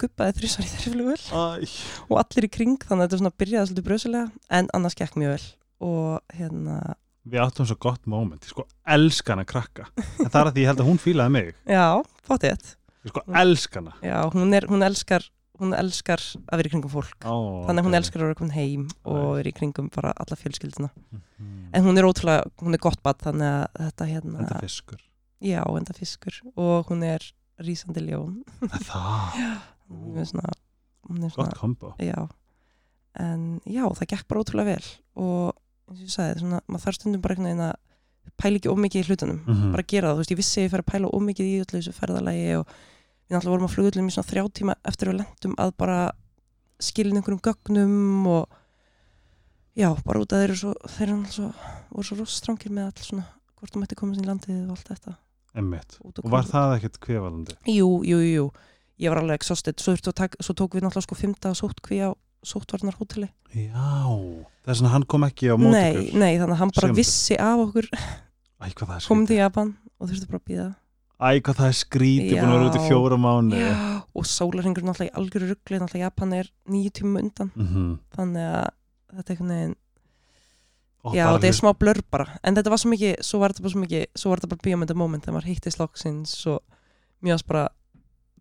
guppaði 0.00 0.36
þrísvar 0.38 0.66
í 0.66 0.70
þeirri 0.70 0.94
flugvel 0.94 1.68
og 2.10 2.16
allir 2.20 2.46
í 2.46 2.50
kring 2.52 2.82
þannig 2.82 3.04
að 3.04 3.06
þetta 3.06 3.20
svona 3.22 3.38
byrjaði 3.42 3.70
svolítið 3.70 3.86
brösulega 3.86 4.56
en 4.58 4.68
annars 4.76 4.98
gekk 4.98 5.16
mjög 5.20 5.36
vel. 5.36 5.46
Og 5.80 6.36
hérna, 6.36 6.76
Við 7.30 7.40
áttum 7.40 7.68
svo 7.68 7.76
gott 7.80 8.04
moment 8.08 8.44
Ég 8.44 8.52
sko 8.52 8.66
elskan 8.84 9.40
að 9.40 9.46
krakka 9.48 9.86
En 9.96 10.28
það 10.28 10.40
er 10.40 10.48
að 10.50 10.54
því 10.56 10.62
ég 10.62 10.70
held 10.70 10.82
að 10.82 10.88
hún 10.90 11.00
fílaði 11.00 11.32
mig. 11.36 11.50
Já, 11.76 11.86
fóttið 12.28 12.66
Ég 13.00 13.14
sko 13.14 13.22
elskan 13.40 13.88
að 13.88 14.02
já, 14.10 14.16
hún, 14.34 14.52
er, 14.56 14.66
hún 14.68 14.84
elskar 14.84 15.24
hún 15.60 15.74
elskar 15.76 16.20
að 16.20 16.56
vera 16.60 16.68
í 16.68 16.72
kringum 16.72 16.92
fólk. 16.92 17.26
Ó, 17.28 17.36
þannig 17.68 17.82
að 17.82 17.86
hún 17.88 17.94
ok. 17.94 17.98
elskar 18.00 18.20
að 18.22 18.26
vera 18.30 18.38
komin 18.40 18.54
heim 18.56 18.86
og 19.04 19.18
Nice. 19.20 19.36
vera 19.40 19.50
í 19.50 19.56
kringum 19.60 19.90
bara 19.94 20.12
alla 20.16 20.36
fjölskylduna. 20.40 20.90
Mhm. 21.10 21.68
en 21.72 21.84
hún 21.84 21.98
er 21.98 22.04
ótrúlega, 22.08 22.44
hún 22.60 22.74
er 22.74 22.78
gott 22.82 23.02
bad 23.02 23.18
þannig 23.22 23.46
að 23.46 23.84
þetta 23.86 24.06
hérna, 24.10 24.38
Enda 24.42 24.60
fiskur. 24.60 24.98
Já, 25.40 25.62
enda 25.78 25.92
fiskur. 25.96 26.40
Og 26.56 26.86
hún 26.90 27.02
er 27.06 27.20
rísandi 27.60 28.02
ljón. 28.08 28.42
Það, 28.60 29.38
hún 29.88 30.18
er 30.18 30.24
svona, 30.26 30.50
hún 31.08 31.18
er 31.24 31.30
gott 31.30 31.34
svona 31.46 31.56
kombo. 31.60 31.94
Já, 32.02 32.28
en 33.20 33.60
já, 33.66 33.84
það 33.88 34.10
gekk 34.12 34.26
bara 34.28 34.42
ótrúlega 34.44 34.74
vel. 34.74 34.90
Og 35.16 35.54
eins 35.90 36.00
og 36.00 36.06
ég 36.06 36.12
sagði, 36.14 36.40
svona, 36.44 36.60
maður 36.70 36.84
þarf 36.86 36.98
stundum 37.00 37.22
bara 37.24 37.34
einhvern 37.34 37.50
veginn 37.50 37.66
að 37.70 37.78
pæla 38.40 38.60
ekki 38.60 38.70
ómikið 38.72 39.00
í 39.02 39.08
hlutunum. 39.10 39.40
Mhm. 39.46 39.72
bara 39.74 39.82
gera 39.90 40.08
það, 40.10 40.14
þú 40.14 40.22
veist, 40.22 40.30
ég 40.34 40.40
vissi 40.40 40.60
að 40.60 40.64
ég 40.66 40.70
fer 40.74 40.82
að 40.84 40.90
pæla 40.92 41.10
ómikið 41.16 41.46
í 41.50 41.56
öllu 41.64 41.76
þessu 41.80 41.94
ferðalagi 41.96 42.58
og 42.60 42.74
við 43.30 43.36
náttúrulega 43.36 43.54
vorum 43.54 43.68
að 43.68 43.74
flugullum 43.76 44.08
í 44.10 44.14
svona 44.14 44.28
þrjá 44.30 44.44
tíma 44.58 44.74
eftir 44.90 45.10
við 45.12 45.18
lendum 45.20 45.54
að 45.62 45.72
bara 45.78 45.98
skilin 46.82 47.20
einhverjum 47.20 47.42
gögnum 47.46 48.26
og 48.26 48.56
já, 49.78 49.90
bara 50.04 50.22
út 50.24 50.32
að 50.34 50.42
þeir 50.42 50.48
eru 50.50 50.58
svo 50.60 50.72
þeir 50.96 51.06
eru 51.06 51.18
náttúrulega 51.20 51.36
svo, 51.36 51.74
voru 51.94 52.08
svo 52.10 52.18
rostrángir 52.20 52.74
með 52.74 52.88
allt 52.90 53.04
svona, 53.06 53.26
hvort 53.60 53.74
þú 53.74 53.82
mætti 53.84 53.98
koma 54.00 54.16
sín 54.18 54.26
landið 54.28 54.64
og 54.66 54.74
allt 54.76 54.90
þetta 54.90 55.14
Einmitt. 55.60 55.96
út 56.06 56.18
og 56.22 56.30
var 56.30 56.46
það 56.48 56.76
ekkert 56.78 56.98
kvefalandi? 57.06 57.56
Jú, 57.70 57.88
jú, 58.06 58.18
jú. 58.22 58.44
Ég 59.00 59.08
var 59.10 59.18
alveg 59.22 59.40
exhausted. 59.40 59.80
Svo, 59.80 59.94
svo 59.96 60.54
tók 60.54 60.76
við 60.76 60.84
náttúrulega 60.84 61.06
sko 61.08 61.16
fymta 61.18 61.50
sótkví 61.56 61.98
á 62.04 62.10
sóttvarnar 62.46 62.94
hóteli. 63.00 63.30
Já. 63.50 63.72
Það 64.62 64.70
er 64.70 64.78
svona 64.78 64.92
hann 64.92 65.06
kom 65.10 65.24
ekki 65.26 65.48
á 65.50 65.56
mót 65.58 65.72
Nei, 65.72 65.88
ykkur. 65.96 66.18
nei, 66.20 66.34
þannig 66.38 66.54
að 66.54 66.60
hann 66.60 66.72
bara 66.76 66.86
Sjöndi. 66.90 67.00
vissi 67.00 67.38
af 67.40 67.62
okkur, 67.64 67.88
Æ, 68.60 68.68
komum 69.08 69.26
til. 69.26 69.36
Japan 69.40 69.72
og 69.98 70.08
þurfti 70.10 70.28
bara 70.30 70.38
að 70.40 70.46
býða. 70.52 70.68
Æ, 71.20 71.36
hvað 71.44 71.58
það 71.58 71.66
er 71.68 71.76
skrítið, 71.76 72.30
búin 72.38 72.48
að 72.48 72.54
vera 72.54 72.68
út 72.70 72.76
í 72.78 72.86
fjóra 72.86 73.16
mánu. 73.20 73.58
Og 74.16 74.24
sólarhingur 74.24 74.86
náttúrulega 74.86 75.10
í 75.10 75.16
algjöru 75.20 75.48
ruggli, 75.50 75.80
náttúrulega 75.82 76.06
Japan 76.06 76.32
er 76.38 76.46
nýju 76.72 76.92
tíma 76.96 77.20
undan. 77.20 77.50
Mm 77.54 77.98
Þannig 78.16 78.46
að 78.48 78.70
þetta 79.10 79.26
er 79.26 79.34
einhvern 79.34 79.52
veginn, 79.52 79.74
og 81.04 81.16
já, 81.16 81.24
þetta 81.26 81.50
er 81.50 81.58
smá 81.58 81.70
blur 81.76 82.00
bara. 82.10 82.26
En 82.42 82.56
þetta 82.56 82.72
var 82.72 82.80
svo 82.80 82.92
mikið, 82.94 83.12
svo 83.26 83.42
var 83.42 83.52
þetta 83.52 83.66
bara 83.66 83.74
svo 83.74 83.82
mikið, 83.84 84.06
svo 84.16 84.32
var 84.32 84.40
þetta 84.40 84.52
bara 84.54 84.64
bíómynda 84.64 84.96
moment 84.96 85.24
þegar 85.24 85.36
maður 85.36 85.50
hitti 85.50 85.74
slokksins 85.74 86.34
og 86.46 86.58
mjög 87.20 87.36
að 87.36 87.46
bara, 87.52 87.66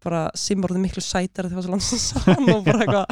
bara 0.03 0.23
simmarði 0.35 0.79
miklu 0.85 1.03
sætari 1.03 1.51
þegar 1.51 1.51
það 1.51 1.59
var 1.59 1.67
svo 1.67 1.75
landsins 1.75 2.07
saman 2.13 2.55
og 2.55 2.63
bara 2.69 2.79
eitthvað, 2.85 3.05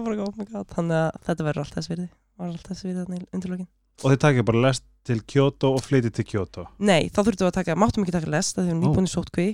oh 0.00 0.08
my 0.08 0.48
god, 0.48 0.72
þannig 0.72 0.98
að 1.02 1.22
þetta 1.28 1.48
verður 1.50 1.64
allt 1.66 1.76
þess 1.76 1.92
virði, 1.92 2.08
var 2.40 2.48
allt 2.48 3.72
Og 4.02 4.10
þið 4.12 4.20
takið 4.24 4.44
bara 4.48 4.62
lest 4.66 4.84
til 5.06 5.20
Kyoto 5.26 5.72
og 5.76 5.82
flytið 5.82 6.12
til 6.18 6.24
Kyoto. 6.26 6.64
Nei, 6.78 7.08
þá 7.10 7.20
þurftum 7.22 7.46
við 7.46 7.50
að 7.50 7.56
taka, 7.60 7.76
máttum 7.78 8.02
ekki 8.04 8.14
taka 8.16 8.30
lest 8.30 8.58
að 8.58 8.64
því 8.64 8.68
við 8.68 8.72
erum 8.74 8.82
Ó. 8.82 8.86
nýbúin 8.88 9.08
í 9.08 9.12
sótkví, 9.12 9.46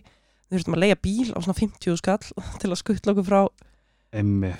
við 0.48 0.56
þurftum 0.58 0.76
að 0.76 0.82
leia 0.84 0.98
bíl 1.04 1.28
á 1.32 1.38
svona 1.44 1.58
50 1.58 1.96
skall 2.00 2.32
til 2.62 2.70
að 2.72 2.80
skuttla 2.82 3.12
okkur 3.14 3.26
frá, 3.28 3.40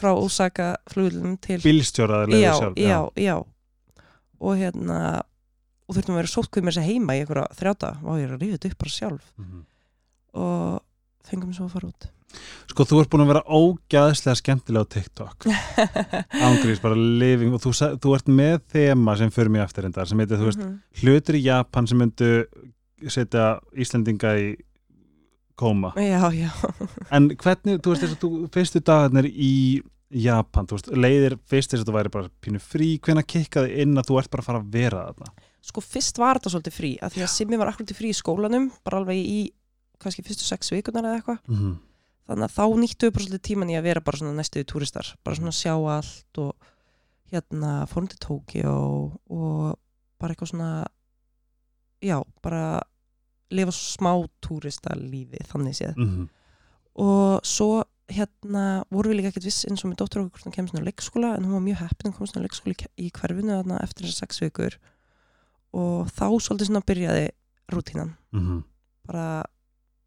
frá 0.01 0.11
Osaka 0.13 0.67
flugulum 0.93 1.39
til 1.41 1.61
Bílstjóraði 1.65 2.33
leiði 2.35 2.45
já, 2.45 2.53
sjálf. 2.59 2.77
já, 2.77 2.99
já 3.17 3.37
og 4.39 4.55
hérna 4.61 4.99
og 5.89 5.97
þurftum 5.97 6.15
að 6.15 6.21
vera 6.21 6.31
sótkvíð 6.35 6.67
með 6.69 6.77
þessi 6.77 6.89
heima 6.93 7.17
í 7.17 7.23
einhverja 7.25 7.47
þrjáta 7.59 7.93
og 8.05 8.19
ég 8.21 8.27
er 8.29 8.35
að 8.37 8.43
ríða 8.45 8.59
þetta 8.59 8.69
upp 8.75 8.79
bara 8.85 8.93
sjálf 8.99 9.31
Mhm. 9.41 9.63
og 10.39 10.83
fengum 11.29 11.55
svo 11.57 11.65
að 11.69 11.73
fara 11.79 11.89
út 11.89 12.09
Sko, 12.69 12.85
þú 12.85 13.01
ert 13.01 13.11
búin 13.11 13.23
að 13.25 13.31
vera 13.33 13.43
ógæðslega 13.49 14.37
skemmtilega 14.37 14.85
á 14.85 14.93
TikTok. 14.93 15.47
Ángrís, 16.49 16.81
bara 16.83 16.95
living. 16.95 17.55
Og 17.57 17.63
þú, 17.65 17.73
þú 18.03 18.15
ert 18.19 18.29
með 18.29 18.59
þema 18.75 19.17
sem 19.19 19.31
fyrir 19.35 19.51
mig 19.55 19.63
eftir 19.65 19.89
endar, 19.89 20.07
sem 20.11 20.19
heitir, 20.21 20.39
þú 20.39 20.51
veist, 20.51 20.63
Mhm. 20.63 20.79
hlutir 21.03 21.39
í 21.39 21.43
Japan 21.47 21.87
sem 21.89 21.99
myndu 21.99 22.45
setja 23.09 23.61
Íslendinga 23.77 24.35
í 24.39 24.57
kóma. 25.59 25.93
já, 25.97 26.21
já 26.35 26.51
En 27.11 27.31
hvernig, 27.31 27.81
þú 27.81 27.95
veist, 27.95 28.03
þess 28.05 28.17
að 28.17 28.23
þú 28.23 28.51
fyrstu 28.55 28.81
dagarnir 28.85 29.27
í 29.33 29.83
Japan, 30.11 30.67
þú 30.67 30.77
veist, 30.79 30.93
leiðir 30.97 31.39
fyrst 31.49 31.71
þess 31.73 31.83
að 31.85 31.89
þú 31.91 31.97
væri 31.99 32.11
bara 32.15 32.31
pínu 32.43 32.61
frí, 32.63 32.99
hvenær 33.01 33.27
kikkaði 33.29 33.75
inn 33.83 33.97
að 34.01 34.07
þú 34.09 34.19
ert 34.23 34.31
bara 34.31 34.43
að 34.43 34.47
fara 34.47 34.61
að 34.63 34.71
vera 34.73 35.03
þarna? 35.13 35.33
sko 35.69 35.81
fyrst 35.85 36.17
var 36.19 36.39
þetta 36.39 36.51
svolítið 36.55 36.73
frí 36.79 36.91
að 37.03 37.13
því 37.13 37.23
að 37.27 37.29
Simmi 37.35 37.59
var 37.59 37.69
akkurat 37.69 37.91
frí 37.99 38.09
í 38.09 38.17
skólanum 38.17 38.71
bara 38.87 39.01
alveg 39.03 39.19
í 39.21 39.51
kannski 40.01 40.23
fyrstu 40.25 40.47
sex 40.49 40.71
vikunar 40.73 41.05
eða 41.05 41.19
eitthvað 41.21 41.39
Mm 41.49 41.57
-hmm. 41.59 41.77
Þannig 42.29 42.47
að 42.47 42.57
þá 42.57 42.65
nýttu 42.83 43.09
við 43.09 43.15
bara 43.17 43.27
svolítið 43.27 43.47
tíman 43.49 43.73
í 43.73 43.79
að 43.79 43.89
vera 43.89 44.05
bara 44.05 44.21
svona 44.21 44.37
næstuði 44.37 44.69
túristar, 44.69 45.13
bara 45.25 45.39
svona 45.39 45.55
sjá 45.57 45.75
allt 45.75 46.43
og 46.45 46.71
hérna 47.33 47.73
fórum 47.89 48.09
til 48.09 48.21
Tókjó 48.25 48.75
og 49.29 49.79
bara 50.21 50.35
eitthvað 50.35 50.53
svona 50.53 50.71
já, 52.05 52.19
bara 52.45 52.81
lifa 53.51 53.73
smá 53.73 54.13
túristalífi 54.45 55.41
þannig 55.49 55.77
séð. 55.79 55.97
Mm 55.97 56.29
og 56.99 57.47
svo 57.47 57.85
hérna 58.09 58.83
voru 58.91 59.13
við 59.13 59.21
líka 59.21 59.33
ekkert 59.33 59.47
viss 59.47 59.67
eins 59.69 59.85
og 59.85 59.93
með 59.93 60.01
dóttur 60.01 60.25
okkur 60.25 60.55
kemst 60.55 60.75
inn 60.75 60.83
á 60.83 60.89
leikskóla 60.89 61.35
en 61.37 61.45
hún 61.47 61.59
var 61.59 61.65
mjög 61.67 61.83
heppin, 61.85 62.11
hún 62.11 62.17
komst 62.17 62.35
inn 62.35 62.43
á 62.43 62.47
leikskóla 62.47 62.89
í, 62.97 63.11
hverfinu 63.15 63.55
þarna 63.55 63.83
eftir 63.85 64.09
þessar 64.09 64.25
sex 64.25 64.43
vikur. 64.43 64.79
Og 65.77 66.09
þá 66.11 66.27
svolítið 66.41 66.71
svona 66.71 66.87
byrjaði 66.89 67.27
rútínan. 67.69 68.15
-hmm. 68.33 68.63
bara 69.07 69.45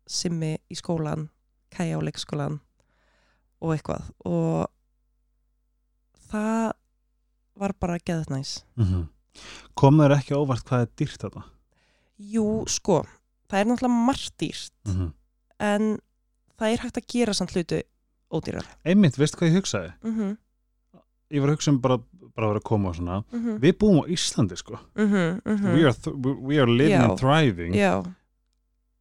simmi 0.07 0.57
í 0.69 0.75
skólan 0.75 1.29
kæja 1.71 1.97
á 1.97 2.01
leikskólan 2.03 2.59
og 3.61 3.73
eitthvað 3.75 4.11
og 4.25 4.67
það 6.31 6.71
var 7.61 7.73
bara 7.79 7.99
geðað 7.99 8.35
næs 8.35 8.59
Mm 8.75 9.07
Kom 9.79 9.95
þér 10.01 10.17
ekki 10.17 10.35
óvart 10.35 10.65
hvað 10.67 10.81
er 10.83 10.89
dýrt 10.99 11.21
þetta? 11.23 11.41
Jú, 12.19 12.65
sko, 12.67 12.97
það 13.47 13.59
er 13.59 13.67
náttúrulega 13.69 14.05
margt 14.07 14.33
dýrt 14.37 14.73
Mm 14.85 14.95
-hmm. 14.97 15.11
en 15.59 15.99
það 16.59 16.67
er 16.73 16.83
hægt 16.83 16.97
að 16.97 17.07
gera 17.07 17.33
samt 17.33 17.51
hluti 17.55 17.83
ódýrar 18.31 18.67
Einmitt, 18.85 19.17
veistu 19.17 19.37
hvað 19.37 19.49
ég 19.49 19.55
hugsaði? 19.55 19.93
mm 20.03 20.11
-hmm, 20.19 20.37
Ég 21.31 21.39
var 21.41 21.49
að 21.49 21.55
hugsa 21.55 21.71
um 21.71 21.79
bara, 21.81 21.97
bara 22.35 22.47
að 22.47 22.49
vera 22.51 22.59
að 22.59 22.63
koma 22.63 22.89
og 22.89 22.95
svona. 22.95 23.23
-hmm, 23.31 23.59
Við 23.59 23.77
búum 23.77 24.03
á 24.03 24.05
Íslandi, 24.11 24.55
sko. 24.57 24.77
We, 24.95 25.85
are 25.87 25.95
we 26.41 26.59
are 26.59 26.71
living 26.71 26.99
Já. 27.01 27.09
and 27.09 27.19
thriving. 27.19 27.73
Já, 27.75 28.03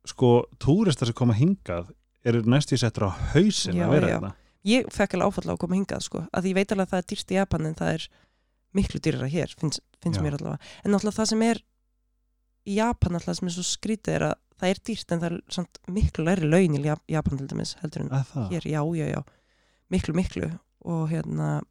Sko, 0.07 0.45
túristar 0.59 1.07
sem 1.07 1.15
koma 1.15 1.35
hingað 1.35 1.91
eru 2.25 2.43
næstu 2.45 2.77
settur 2.79 3.09
á 3.09 3.11
hausin 3.35 3.75
Já, 3.77 3.87
að 3.87 3.91
vera 3.97 4.09
þetta. 4.13 4.33
ég 4.65 4.91
fekk 4.93 5.15
alveg 5.17 5.29
áfalla 5.33 5.53
að 5.55 5.59
koma 5.65 5.75
hingað 5.79 6.03
sko, 6.05 6.27
að 6.37 6.45
ég 6.51 6.55
veit 6.55 6.73
alveg 6.73 6.87
að 6.87 6.91
það 6.93 6.99
er 7.03 7.09
dýrt 7.15 7.31
í 7.31 7.39
Japan 7.39 7.67
en 7.67 7.75
það 7.81 7.95
er 7.95 8.09
miklu 8.75 9.01
dýrara 9.01 9.29
hér 9.33 9.55
finnst, 9.59 9.81
finnst 10.03 10.21
mér 10.23 10.37
allavega, 10.39 10.59
en 10.85 10.91
náttúrulega 10.93 11.17
það 11.21 11.31
sem 11.33 11.43
er 11.43 11.63
í 12.69 12.75
Japan 12.77 13.15
alltaf 13.19 13.37
sem 13.41 13.49
er 13.49 13.53
svo 13.57 13.65
skrítið 13.67 14.15
er 14.19 14.27
að 14.29 14.35
það 14.61 14.69
er 14.75 14.81
dýrt 14.91 15.13
en 15.17 15.21
það 15.21 15.33
er 15.33 15.41
samt 15.57 15.79
miklu 15.89 16.25
læri 16.29 16.47
laun 16.51 16.77
í 16.77 16.83
Jap- 16.85 17.07
Japan 17.09 17.39
til 17.41 17.47
dæmis 17.49 17.77
heldur 17.81 18.03
en 18.05 18.11
hér, 18.53 18.67
já, 18.69 18.83
já, 19.01 19.07
já. 19.17 19.23
Miklu, 19.91 20.15
miklu. 20.15 20.51
Og 20.85 21.09
hérna 21.11 21.63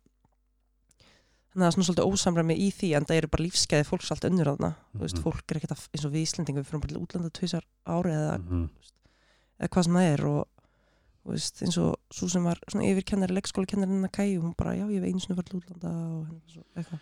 þannig 1.49 1.53
að 1.53 1.63
það 1.63 1.67
er 1.69 1.75
svona 1.75 1.85
svolítið 1.87 2.09
ósamræmi 2.13 2.55
í 2.61 2.67
því 2.73 2.89
en 2.97 3.05
það 3.09 3.17
eru 3.21 3.29
bara 3.33 3.43
lífskeiði 3.45 3.87
fólks 3.87 4.11
allt 4.13 4.25
önnur 4.29 4.49
aðna 4.51 4.69
veist, 4.93 5.15
Mhm. 5.17 5.23
fólk 5.23 5.43
er 5.51 5.57
ekkert 5.59 5.71
að, 5.77 5.85
eins 5.93 6.05
og 6.05 6.11
við 6.13 6.25
Íslendingum 6.25 6.61
við 6.63 6.67
fyrir 6.69 6.81
bara 6.81 6.93
til 6.93 7.01
útlanda 7.01 7.31
tvisar 7.33 7.63
ári 7.87 8.11
eða, 8.13 8.35
Mhm. 8.39 8.69
Eða 9.59 9.69
hvað 9.73 9.83
sem 9.83 9.93
það 9.99 10.13
er 10.13 10.25
og 10.29 10.47
veist, 11.29 11.61
eins 11.61 11.77
og 11.77 11.95
svo 12.15 12.29
sem 12.31 12.43
var 12.47 12.57
yfirkennari, 12.73 13.35
leikskólakennari 13.37 13.99
að 14.07 14.13
kæju 14.17 14.41
hún 14.41 14.55
bara, 14.57 14.73
já, 14.73 14.85
ég 14.89 15.01
hef 15.03 15.09
einu 15.11 15.19
sinni 15.19 15.37
farið 15.37 15.59
útlanda 15.59 15.91
og 15.93 16.27
hérna, 16.29 16.63
eitthvað. 16.79 16.99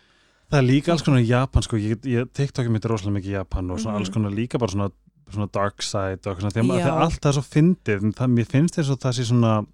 Það 0.48 0.58
er 0.58 0.64
líka 0.68 0.92
alls 0.92 1.02
konar 1.04 1.20
í 1.20 1.28
Japan 1.28 1.62
sko, 1.62 1.76
ég, 1.76 2.00
ég 2.08 2.28
TikTokið 2.32 2.70
mitt 2.72 2.84
er 2.84 2.90
rosalega 2.90 3.16
mikið 3.18 3.30
í 3.32 3.36
Japan 3.38 3.70
og 3.70 3.78
svona 3.78 3.94
Mhm. 3.94 4.00
alls 4.02 4.10
konar 4.10 4.30
líka 4.32 4.58
bara 4.58 4.72
svona, 4.72 4.90
svona 5.30 5.48
dark 5.52 5.82
side 5.82 6.26
og 6.26 6.40
svona, 6.40 6.52
að 6.52 7.00
allt 7.04 7.20
það 7.20 7.28
er 7.28 7.36
svo 7.38 7.46
fyndið, 7.52 8.12
það, 8.16 8.28
mér 8.36 8.46
finnst 8.48 8.74
þess 8.78 8.90
að 8.90 9.00
það 9.04 9.12
sé 9.18 9.24
svona, 9.28 9.66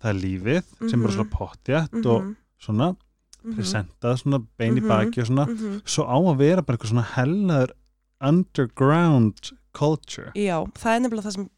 það 0.00 0.10
er 0.10 0.20
lífið 0.22 0.90
sem 0.90 1.02
er 1.02 1.08
Mhm. 1.08 1.14
svona 1.16 1.30
pottjætt 1.30 2.06
og 2.06 2.22
Mhm, 2.22 2.36
svona 2.60 2.96
mhm, 3.44 3.54
presentað 3.56 4.18
svona 4.22 4.46
bein 4.58 4.76
í 4.76 4.80
baki 4.88 5.20
og 5.20 5.26
svona, 5.26 5.46
svo 5.84 6.04
á 6.08 6.16
að 6.16 6.36
vera 6.38 6.62
bara 6.62 6.76
eitthvað 6.78 6.92
svona 6.92 7.06
hellaður 7.14 7.70
underground 8.20 9.52
culture. 9.74 10.32
Já, 10.34 10.64
það 10.78 10.96
er 10.96 11.00
nefnilega 11.04 11.26
það 11.28 11.32
sem 11.36 11.48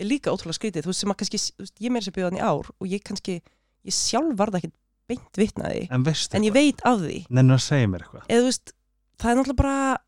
er 0.00 0.08
líka 0.08 0.32
ótrúlega 0.32 0.56
skrítið, 0.58 0.82
þú 0.86 0.90
veist, 0.92 1.00
sem 1.04 1.12
að 1.12 1.18
kannski 1.20 1.40
veist, 1.60 1.74
ég 1.80 1.90
meira 1.94 2.04
sér 2.06 2.16
bjóðan 2.16 2.38
í 2.38 2.42
ár 2.42 2.70
og 2.80 2.86
ég 2.88 3.02
kannski 3.04 3.40
ég 3.84 3.94
sjálf 3.96 4.36
var 4.38 4.50
það 4.50 4.62
ekki 4.64 4.72
beint 5.10 5.40
vitnaði 5.40 5.88
En 5.90 6.04
en 6.38 6.44
ég 6.46 6.52
veit 6.54 6.80
af 6.86 7.00
því 7.00 7.26
Nennir 7.30 7.56
að 7.58 7.64
segja 7.66 7.88
mér 7.90 8.04
eitthvað. 8.06 8.24
eða 8.28 8.40
þú 8.40 8.48
veist, 8.50 8.72
það 9.20 9.30
er 9.30 9.36
náttúrulega 9.40 9.56
bara 9.62 9.98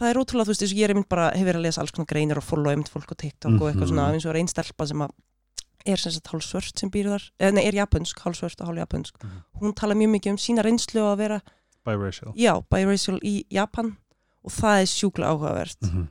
það 0.00 0.08
er 0.10 0.20
ótrúlega, 0.20 0.46
þú 0.48 0.54
veist, 0.54 0.74
ég 0.74 0.84
er 0.86 0.94
einmitt 0.94 1.08
bara 1.12 1.26
hefur 1.34 1.50
verið 1.50 1.60
að 1.60 1.66
lesa 1.68 1.80
alls 1.82 1.90
konar 1.92 2.08
greinir 2.08 2.38
og 2.40 2.70
einmitt 2.72 2.88
fólk 2.92 3.10
og 3.12 3.18
TikTok 3.20 3.60
og 3.60 3.66
eitthvað 3.68 3.84
Mhm. 3.84 3.90
svona, 3.92 4.12
eins 4.14 4.24
og 4.26 4.30
er 4.34 4.38
einn 4.40 4.48
stelpa 4.48 4.86
sem 4.88 4.98
að 5.04 5.10
er 5.86 5.96
sem 5.96 6.12
sagt 6.12 6.28
hálfsvört 6.28 6.78
sem 6.78 6.90
býr 6.90 7.06
þar 7.08 7.30
eða 7.40 7.52
nei, 7.54 7.64
er 7.66 7.72
japansk, 7.74 8.18
hálfsvört 8.20 8.60
og 8.60 8.66
hálf 8.68 8.78
japansk 8.78 9.14
Mhm. 9.22 9.42
hún 9.60 9.74
tala 9.74 9.94
mjög 9.94 10.10
mikið 10.16 10.30
um 10.30 10.36
sína 10.36 10.62
reynslu 10.64 11.00
að 11.00 11.16
vera, 11.18 11.40
Biracial. 11.84 12.34
já, 12.36 12.62
biracial 12.70 13.18
í 13.22 13.44
Japan 13.50 13.96
og 14.44 14.50
það 14.52 14.80
er 14.82 14.86
sjúkla 14.86 15.26
áhugavert 15.32 15.76
Mm 15.82 16.08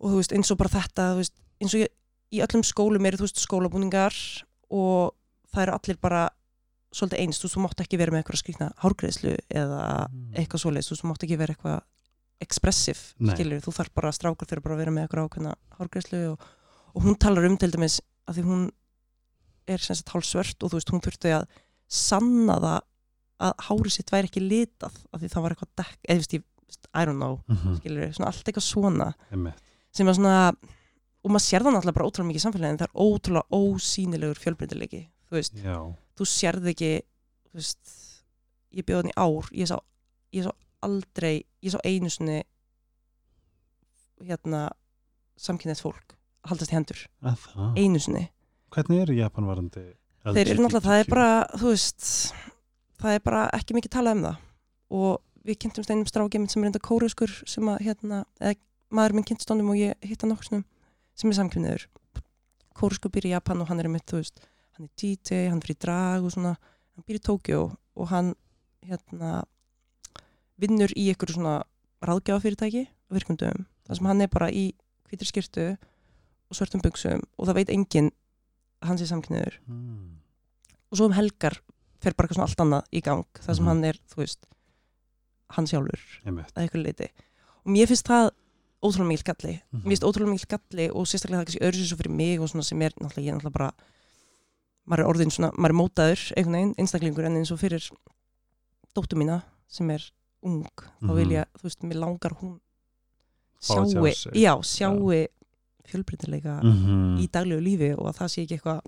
og 0.00 0.10
þú 0.12 0.20
veist, 0.20 0.32
eins 0.36 0.50
og 0.50 0.58
bara 0.60 0.72
þetta 0.74 1.08
veist, 1.18 1.34
eins 1.60 1.74
og 1.76 1.82
ég, 1.84 1.90
í 2.32 2.40
öllum 2.44 2.62
skólum 2.66 3.06
eru 3.06 3.20
þú 3.20 3.26
veist 3.28 3.42
skólabúningar 3.42 4.16
og 4.70 5.14
það 5.52 5.62
eru 5.66 5.72
allir 5.76 5.98
bara 6.00 6.28
svolítið 6.94 7.20
eins, 7.22 7.38
þú 7.38 7.46
veist, 7.46 7.56
þú 7.56 7.62
mátt 7.64 7.80
ekki 7.84 7.98
vera 8.00 8.14
með 8.14 8.22
eitthvað 8.22 8.40
skrýtna 8.42 8.68
hárgreðslu 8.82 9.36
eða 9.50 9.82
Mm. 10.10 10.32
eitthvað 10.34 10.62
svoleiðis, 10.64 10.88
þú 10.88 10.94
veist, 10.94 11.02
þú 11.04 11.10
mátt 11.10 11.24
ekki 11.26 11.38
vera 11.38 11.54
eitthvað 11.54 11.80
Nei. 13.20 13.34
skilur, 13.36 13.60
þú 13.60 13.72
þarf 13.76 13.94
bara 13.94 14.12
strákur 14.12 14.48
þurfa 14.48 14.62
bara 14.64 14.74
að 14.74 14.78
vera 14.80 14.90
með 14.96 15.02
eitthvað 15.04 15.26
ákveðna 15.28 15.54
hárgreðslu 15.78 16.20
og, 16.32 16.46
og 16.94 17.02
hún 17.04 17.18
talar 17.20 17.44
um 17.46 17.56
til 17.60 17.70
dæmis 17.70 18.00
að 18.26 18.38
því 18.40 18.44
hún 18.48 18.62
er 19.68 19.78
sem 19.78 19.94
sagt 19.98 20.08
hálfsvört 20.14 20.62
og 20.64 20.70
þú 20.72 20.78
veist, 20.80 20.90
hún 20.94 21.04
þurfti 21.04 21.34
að 21.36 21.44
sanna 21.90 22.56
það 22.64 22.80
að 23.40 23.52
hárið 23.68 23.92
sitt 23.94 24.10
væri 24.12 24.28
ekki 24.30 24.42
litað 24.44 24.96
af 25.12 25.20
því 25.20 25.28
það 25.32 25.42
var 25.44 25.54
eitthvað 25.54 25.74
dekk, 25.80 25.98
eða 26.08 26.16
þú 26.16 26.24
veist, 26.24 26.34
ég, 26.38 26.44
I 26.94 27.04
don't 27.04 27.18
know 27.20 27.40
-hmm. 27.48 27.76
skilur, 27.78 28.12
svona 28.14 28.26
allt 28.30 28.44
eitthvað 28.48 28.66
svona. 28.66 29.14
Sem 29.96 30.08
er 30.08 30.18
svona 30.18 30.52
og 31.20 31.32
maður 31.32 31.46
sér 31.46 31.64
það 31.64 31.76
náttúrulega 31.76 31.98
bara 31.98 32.08
ótrúlega 32.08 32.28
mikið 32.30 32.40
í 32.40 32.44
samfélaginu 32.46 32.74
en 32.74 32.80
það 32.80 32.88
er 32.88 33.06
ótrúlega 33.06 33.60
ósýnilegur 33.60 34.40
fjölbreytileiki 34.40 35.02
þú 35.28 35.38
veist, 35.38 35.58
Já. 35.60 35.76
þú 36.16 36.28
sérð 36.30 36.70
ekki 36.72 36.92
þú 37.50 37.60
veist, 37.60 37.96
ég 38.76 38.86
bjóð 38.88 39.02
hann 39.02 39.12
í 39.12 39.18
ár 39.20 39.50
ég 39.56 39.70
sá, 39.70 39.76
ég 40.36 40.46
sá 40.46 40.52
aldrei, 40.86 41.34
ég 41.60 41.74
sá 41.74 41.80
einu 41.84 42.08
sinni 42.12 42.40
hérna 44.24 44.68
samkynneið 45.40 45.84
fólk 45.84 46.16
haldast 46.48 46.72
í 46.72 46.76
hendur. 46.76 47.00
Einu 47.76 48.00
sinni. 48.00 48.28
Hvernig 48.72 49.04
eru 49.04 49.16
Japan 49.18 49.48
varandi 49.50 49.82
þeir 50.24 50.52
eru 50.52 50.64
náttúrulega, 50.64 50.84
það 50.86 51.02
er 51.02 51.10
bara 51.10 51.28
þú 51.56 51.72
veist, 51.72 52.06
það 53.00 53.16
er 53.16 53.22
bara 53.24 53.42
ekki 53.56 53.76
mikið 53.76 53.94
talað 53.96 54.16
um 54.16 54.24
það. 54.28 54.40
Og 55.00 55.46
við 55.48 55.58
kynntumst 55.64 55.92
einum 55.92 56.08
strákjuminn 56.08 56.50
sem 56.52 56.64
er 56.64 56.70
enda 56.70 56.82
kóriuskur 56.84 57.32
sem 57.48 57.70
að 57.72 57.80
hérna, 57.86 58.24
eða 58.40 58.58
maður 58.90 59.14
minn 59.16 59.26
kynntist 59.28 59.50
honum 59.52 59.70
og 59.72 59.78
ég 59.80 59.94
hitta 60.06 60.26
nokkur 60.28 60.48
snum 60.50 60.64
sem 61.14 61.30
er 61.30 61.38
samkynniður 61.38 61.86
kóriuskur 62.80 63.12
býr 63.12 63.28
í 63.28 63.34
Japan 63.34 63.60
og 63.62 63.68
hann 63.68 63.80
er 63.82 63.88
mitt, 63.92 64.06
þú 64.08 64.20
veist 64.22 64.40
hann 64.76 64.86
er 64.88 64.92
DJ, 65.00 65.48
hann 65.50 65.60
fyrir 65.60 65.78
drag 65.82 66.24
og 66.24 66.32
svona 66.34 66.54
hann 66.56 67.04
býr 67.06 67.18
í 67.20 67.24
Tókjó 67.26 67.60
og 67.96 68.08
hann 68.12 68.32
hérna 68.86 69.42
vinnur 70.60 70.92
í 70.96 71.08
ykkur 71.12 71.32
svona 71.34 71.60
ráðgjafafyrirtæki 72.04 72.86
á 72.88 73.10
virkundum, 73.12 73.66
þar 73.86 73.98
sem 73.98 74.08
hann 74.08 74.24
er 74.24 74.30
bara 74.32 74.48
í 74.52 74.70
hvítri 75.10 75.28
skirtu 75.28 75.66
og 76.50 76.56
svörtum 76.56 76.82
buksum 76.84 77.22
og 77.36 77.48
það 77.48 77.58
veit 77.60 77.72
enginn 77.74 78.10
hann 78.86 78.98
sé 79.00 79.06
samkynniður 79.10 79.58
mm. 79.68 80.16
og 80.90 80.96
svo 80.98 81.10
um 81.10 81.16
helgar 81.16 81.58
fer 82.00 82.14
bara 82.16 82.26
eitthvað 82.30 82.38
svona 82.40 82.48
allt 82.48 82.62
annað 82.64 82.94
í 82.96 83.02
gang 83.04 83.26
þar 83.44 83.54
sem 83.58 83.64
Mhm. 83.66 83.68
hann 83.70 83.84
er, 83.84 83.98
þú 84.08 84.22
veist 84.22 84.46
hann 85.56 85.66
sjálfur 85.66 86.00
að 86.56 86.62
eitthvað 86.64 86.84
leiti 86.86 87.10
og 87.60 87.72
mér 87.74 87.90
finnst 87.90 88.08
það 88.08 88.30
ótrúlega 88.82 89.08
mikil 89.08 89.24
galli 89.34 89.60
Mhm. 89.72 89.82
mér 89.82 89.88
finnst 89.90 90.04
ótrúlega 90.08 90.30
mikil 90.32 90.48
galli 90.58 90.90
og 90.90 91.06
sérstaklega 91.06 91.40
það 91.40 91.46
kannski 91.46 91.64
öðru 91.68 91.86
svo 91.86 91.96
fyrir 92.00 92.10
mig 92.16 92.40
og 92.40 92.48
svona 92.48 92.64
sem 92.64 92.82
er 92.82 92.92
náttúrulega 93.00 93.24
ég 93.26 93.28
er 93.28 93.36
náttúrulega 93.38 93.52
bara 93.52 93.70
maður 94.88 95.00
er 95.00 95.10
orðin 95.12 95.30
svona, 95.30 95.50
maður 95.52 95.70
er 95.70 95.80
mótaður 95.80 96.32
einhvern 96.36 96.52
veginn, 96.56 96.74
einstaklingur 96.78 97.24
en 97.26 97.36
eins 97.36 97.50
og 97.52 97.58
fyrir 97.60 97.90
dóttu 98.96 99.16
mína 99.16 99.42
sem 99.68 99.90
er 99.90 100.02
ung 100.42 100.64
þá 101.02 101.14
vil 101.14 101.26
Mhm. 101.26 101.32
ég, 101.36 101.44
þú 101.58 101.62
veist, 101.62 101.82
mér 101.84 101.98
langar 102.00 102.32
hún 102.40 102.58
Fá 103.60 103.74
að 103.76 103.92
sjái, 103.92 104.02
tjá 104.02 104.14
sig. 104.14 104.32
já, 104.32 104.54
sjái 104.62 105.28
fjölbreytileika 105.84 106.62
Mhm. 106.62 107.18
í 107.20 107.28
daglegu 107.30 107.60
lífi 107.60 107.92
og 107.98 108.06
að 108.06 108.16
það 108.18 108.28
sé 108.28 108.42
ekki 108.46 108.58
eitthvað 108.58 108.80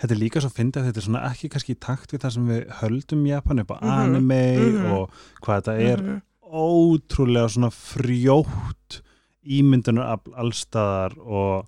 Þetta 0.00 0.10
er 0.12 0.16
líka 0.16 0.40
svo 0.40 0.48
fyndið 0.48 0.80
að 0.80 0.86
þetta 0.88 0.96
er 0.96 1.02
svona 1.02 1.30
ekki 1.30 1.48
kannski 1.50 1.74
í 1.74 1.78
takt 1.78 2.10
við 2.10 2.20
það 2.20 2.32
sem 2.32 2.48
við 2.48 2.66
höldum 2.80 3.26
Japan 3.28 3.58
upp 3.60 3.68
á 3.72 3.76
Mhm. 3.82 3.90
anime 3.90 4.56
Mhm. 4.56 4.92
og 4.92 5.10
hvað 5.42 5.62
þetta 5.62 5.80
er 5.80 6.22
ótrúlega 6.42 7.48
svona 7.50 7.70
frjótt 7.70 9.02
ímyndunar 9.46 10.18
allstaðar 10.36 11.16
og 11.20 11.66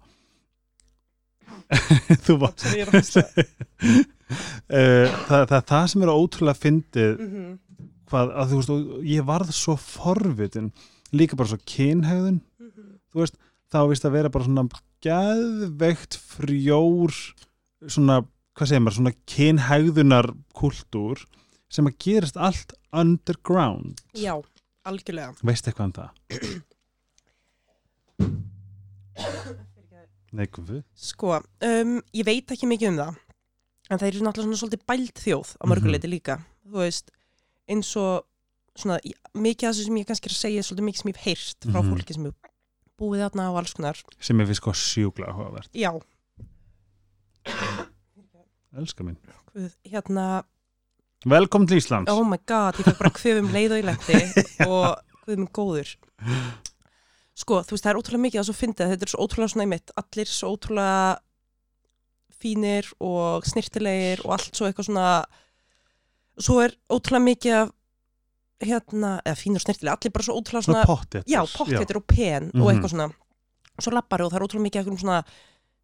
þú 2.26 2.38
var. 2.42 2.54
Eh, 4.68 5.08
það, 5.24 5.42
það 5.48 5.54
er 5.56 5.62
það 5.70 5.84
sem 5.88 6.02
er 6.04 6.10
ótrúlega 6.12 6.60
fyndið 6.60 7.12
Mhm. 7.24 7.44
hvað 8.10 8.32
að 8.42 8.50
þú 8.50 8.58
veist 8.58 8.72
ég 9.08 9.22
varð 9.24 9.52
svo 9.56 9.74
forvitin 9.80 10.66
líka 11.16 11.36
bara 11.40 11.48
svo 11.48 11.56
kynhegðun 11.64 12.42
Mhm. 12.60 12.90
þú 13.08 13.22
veist, 13.22 13.38
þá 13.72 13.78
vist 13.88 14.04
að 14.04 14.12
vera 14.18 14.28
bara 14.28 14.44
svona 14.44 14.68
geðveikt 15.00 16.18
frjór 16.20 17.14
svona, 17.88 18.18
hvað 18.54 18.68
segir 18.68 18.84
maður, 18.84 18.98
svona 18.98 19.14
kynhegðunar 19.32 20.28
kultúr 20.52 21.24
sem 21.70 21.86
að 21.88 21.96
gerist 21.98 22.36
allt 22.36 22.74
underground 22.92 24.02
Já, 24.12 24.36
algjörlega 24.84 25.32
veist 25.42 25.64
eitthvað 25.72 25.84
um 25.88 25.92
það? 25.92 26.10
Nei, 30.32 30.46
gufu 30.52 30.82
Sko, 30.94 31.38
um, 31.64 31.94
ég 32.14 32.24
veit 32.28 32.50
ekki 32.52 32.68
mikið 32.68 32.90
um 32.92 32.98
það 33.00 33.14
en 33.88 33.98
það 34.02 34.08
eru 34.10 34.24
náttúrulega 34.26 34.48
svona 34.50 34.60
svolítið 34.60 34.82
bælt 34.90 35.22
þjóð 35.24 35.52
á 35.56 35.62
Mhm. 35.64 35.70
mörguleiti 35.72 36.08
líka. 36.12 36.34
Þú 36.68 36.76
veist, 36.82 37.10
eins 37.68 37.96
og 37.96 38.26
svona, 38.76 38.98
í- 39.04 39.14
mikið 39.34 39.68
af 39.68 39.74
þessu 39.74 39.84
sem 39.88 39.96
ég 39.96 40.06
kannski 40.06 40.26
er 40.28 40.34
að 40.36 40.42
segja 40.44 40.58
er 40.58 40.66
svolítið 40.68 40.86
mikið 40.88 41.00
sem 41.00 41.08
ég 41.12 41.16
hef 41.16 41.24
heyrt 41.24 41.60
frá 41.72 41.80
Mhm. 41.82 41.88
fólki 41.94 42.14
sem 42.14 42.24
hefur 42.24 42.34
búið 43.00 43.22
þarna 43.24 43.50
og 43.50 43.56
alls 43.58 43.72
konar. 43.74 43.96
Sem 44.20 44.40
er 44.40 44.46
fyrst 44.46 44.60
sko 44.60 44.70
sjúkla 44.72 45.26
áhugavert. 45.32 45.68
Já, 45.72 45.90
Elskar 48.76 49.04
mín 49.06 49.16
guð, 49.54 49.74
hérna 49.86 50.44
Velkomin 51.24 51.66
til 51.66 51.78
Íslands. 51.80 52.08
Oh 52.12 52.22
my 52.24 52.36
god, 52.46 52.74
ég 52.76 52.84
fekk 52.84 52.98
bara 52.98 53.10
kvöfum 53.10 53.48
leið 53.50 53.72
og 53.72 53.78
ég 53.80 53.86
lendi 53.88 54.68
og 54.68 54.98
minn 55.26 55.48
góður 55.48 55.96
Sko, 57.38 57.60
þú 57.62 57.70
veist, 57.76 57.84
það 57.86 57.90
er 57.92 57.98
ótrúlega 58.00 58.24
mikið 58.26 58.40
að 58.40 58.46
svo 58.48 58.54
fyndið, 58.58 58.88
þetta 58.92 59.06
er 59.06 59.10
svo 59.12 59.24
ótrúlega 59.26 59.52
svona 59.52 59.64
einmitt, 59.66 59.90
allir 60.00 60.26
svo 60.32 60.48
ótrúlega 60.56 61.18
fínir 62.38 62.86
og 63.02 63.46
snirtilegir 63.46 64.22
og 64.24 64.34
allt 64.36 64.54
svo 64.58 64.68
eitthvað 64.68 64.88
svona 64.88 65.06
svo 66.38 66.60
er 66.62 66.74
ótrúlega 66.94 67.24
mikið 67.26 67.54
af 67.60 67.72
hérna, 68.68 69.12
eða 69.26 69.38
fínir 69.38 69.60
og 69.60 69.64
snirtilegir, 69.66 69.92
allir 69.94 70.14
bara 70.14 70.26
svo 70.26 70.36
ótrúlega 70.38 70.66
Svona 70.66 70.84
pottið 70.86 71.30
já, 71.30 71.40
pottheitir 71.54 71.96
og 72.00 72.06
pen 72.10 72.50
og 72.54 72.58
Mhm. 72.62 72.68
eitthvað 72.72 72.90
svona, 72.94 73.08
svo 73.80 73.90
lappari 73.94 74.22
og 74.24 74.32
það 74.32 74.36
er 74.40 74.46
ótrúlega 74.46 74.66
mikið 74.66 74.80
einhverjum 74.82 75.02
svona 75.02 75.22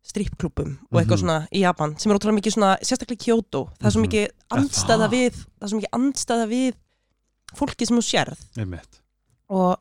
strippklubum 0.05 0.79
og 0.93 1.01
eitthvað 1.01 1.19
Mhm. 1.19 1.23
svona 1.25 1.49
í 1.55 1.61
Japan 1.61 1.99
sem 1.99 2.13
er 2.13 2.19
ótrúlega 2.19 2.39
mikið 2.41 2.53
svona, 2.55 2.79
sérstaklega 2.83 3.19
í 3.19 3.25
Kyoto 3.25 3.71
það 3.79 3.87
er 3.87 3.91
svo 3.91 4.01
Mhm. 4.03 4.09
mikið 4.09 4.29
andstæða 4.51 5.07
það? 5.07 5.11
við 5.11 5.33
það 5.33 5.63
er 5.63 5.69
svo 5.69 5.81
mikið 5.81 5.95
andstæða 5.99 6.47
við 6.49 6.75
fólki 7.55 7.87
sem 7.87 7.97
þú 7.97 8.05
sérð 8.11 8.39
og 9.49 9.79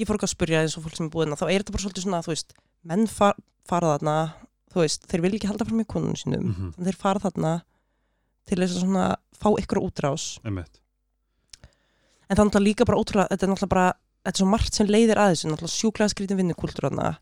ég 0.00 0.08
fór 0.08 0.16
ekki 0.18 0.28
að 0.28 0.34
spyrja 0.34 0.62
eins 0.64 0.76
og 0.78 0.84
fólk 0.86 0.96
sem 0.98 1.06
er 1.06 1.12
búið 1.14 1.26
hérna, 1.26 1.38
þá 1.40 1.46
er 1.50 1.62
þetta 1.62 1.74
bara 1.76 1.84
svolítið 1.84 2.04
svona, 2.06 2.22
þú 2.24 2.32
veist 2.34 2.54
menn 2.90 3.06
far, 3.10 3.34
fara 3.68 3.92
þarna, 3.94 4.14
þú 4.72 4.82
veist 4.84 5.06
þeir 5.10 5.22
vil 5.26 5.34
ekki 5.36 5.50
halda 5.50 5.66
fram 5.68 5.80
með 5.82 5.88
konunum 5.92 6.16
sínum 6.20 6.44
Mhm. 6.50 6.70
þannig 6.76 6.88
þeir 6.90 7.00
fara 7.04 7.20
þarna 7.26 7.52
til 8.46 8.58
þess 8.58 8.76
að 8.76 8.84
svona 8.84 9.06
fá 9.40 9.48
ykkur 9.60 9.80
útrás 9.84 10.24
Einmitt. 10.44 10.80
en 12.30 12.36
það 12.36 12.40
er 12.40 12.48
náttúrulega 12.50 12.68
líka 12.68 12.86
bara 12.86 12.98
ótrúlega, 13.00 13.28
þetta 13.30 13.42
er 13.46 13.50
náttúrulega 13.52 13.74
bara 13.74 13.88
þetta 14.24 14.34
er 14.36 14.42
svo 14.44 14.50
margt 14.50 14.74
sem 14.74 14.86
leiðir 14.86 15.16
að 15.20 15.30
þessu, 15.34 15.50
náttúrulega 15.50 15.78
sjúklega 15.80 16.12
skrítin 16.14 16.40
vinnukultúr 16.40 16.86
þarna, 16.90 17.18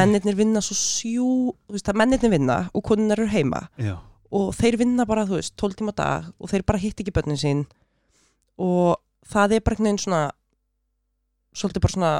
mennirnir 0.00 0.36
vinna 0.38 0.60
svo 0.64 0.74
sjú, 0.78 1.26
þú 1.68 1.74
veist, 1.76 1.88
að 1.90 1.98
mennirnir 2.00 2.30
vinna 2.32 2.70
og 2.74 2.82
konunir 2.86 3.18
eru 3.18 3.26
heima 3.28 3.68
Já. 3.78 3.98
og 4.32 4.54
þeir 4.56 4.78
vinna 4.78 5.04
bara, 5.06 5.26
þú 5.26 5.36
veist, 5.40 5.56
12 5.56 5.74
tíma 5.80 5.94
dag 5.94 6.32
og 6.40 6.48
þeir 6.48 6.64
bara 6.64 6.78
hitt 6.78 6.96
ekki 7.02 7.12
börnin 7.12 7.36
sín 7.40 7.66
og 8.58 8.96
það 9.28 9.52
er 9.58 9.60
bara 9.60 9.76
einhvern 9.76 9.90
veginn 9.90 10.04
svona 10.06 10.30
svolítið 11.54 11.82
bara 11.84 11.92
svona 11.96 12.12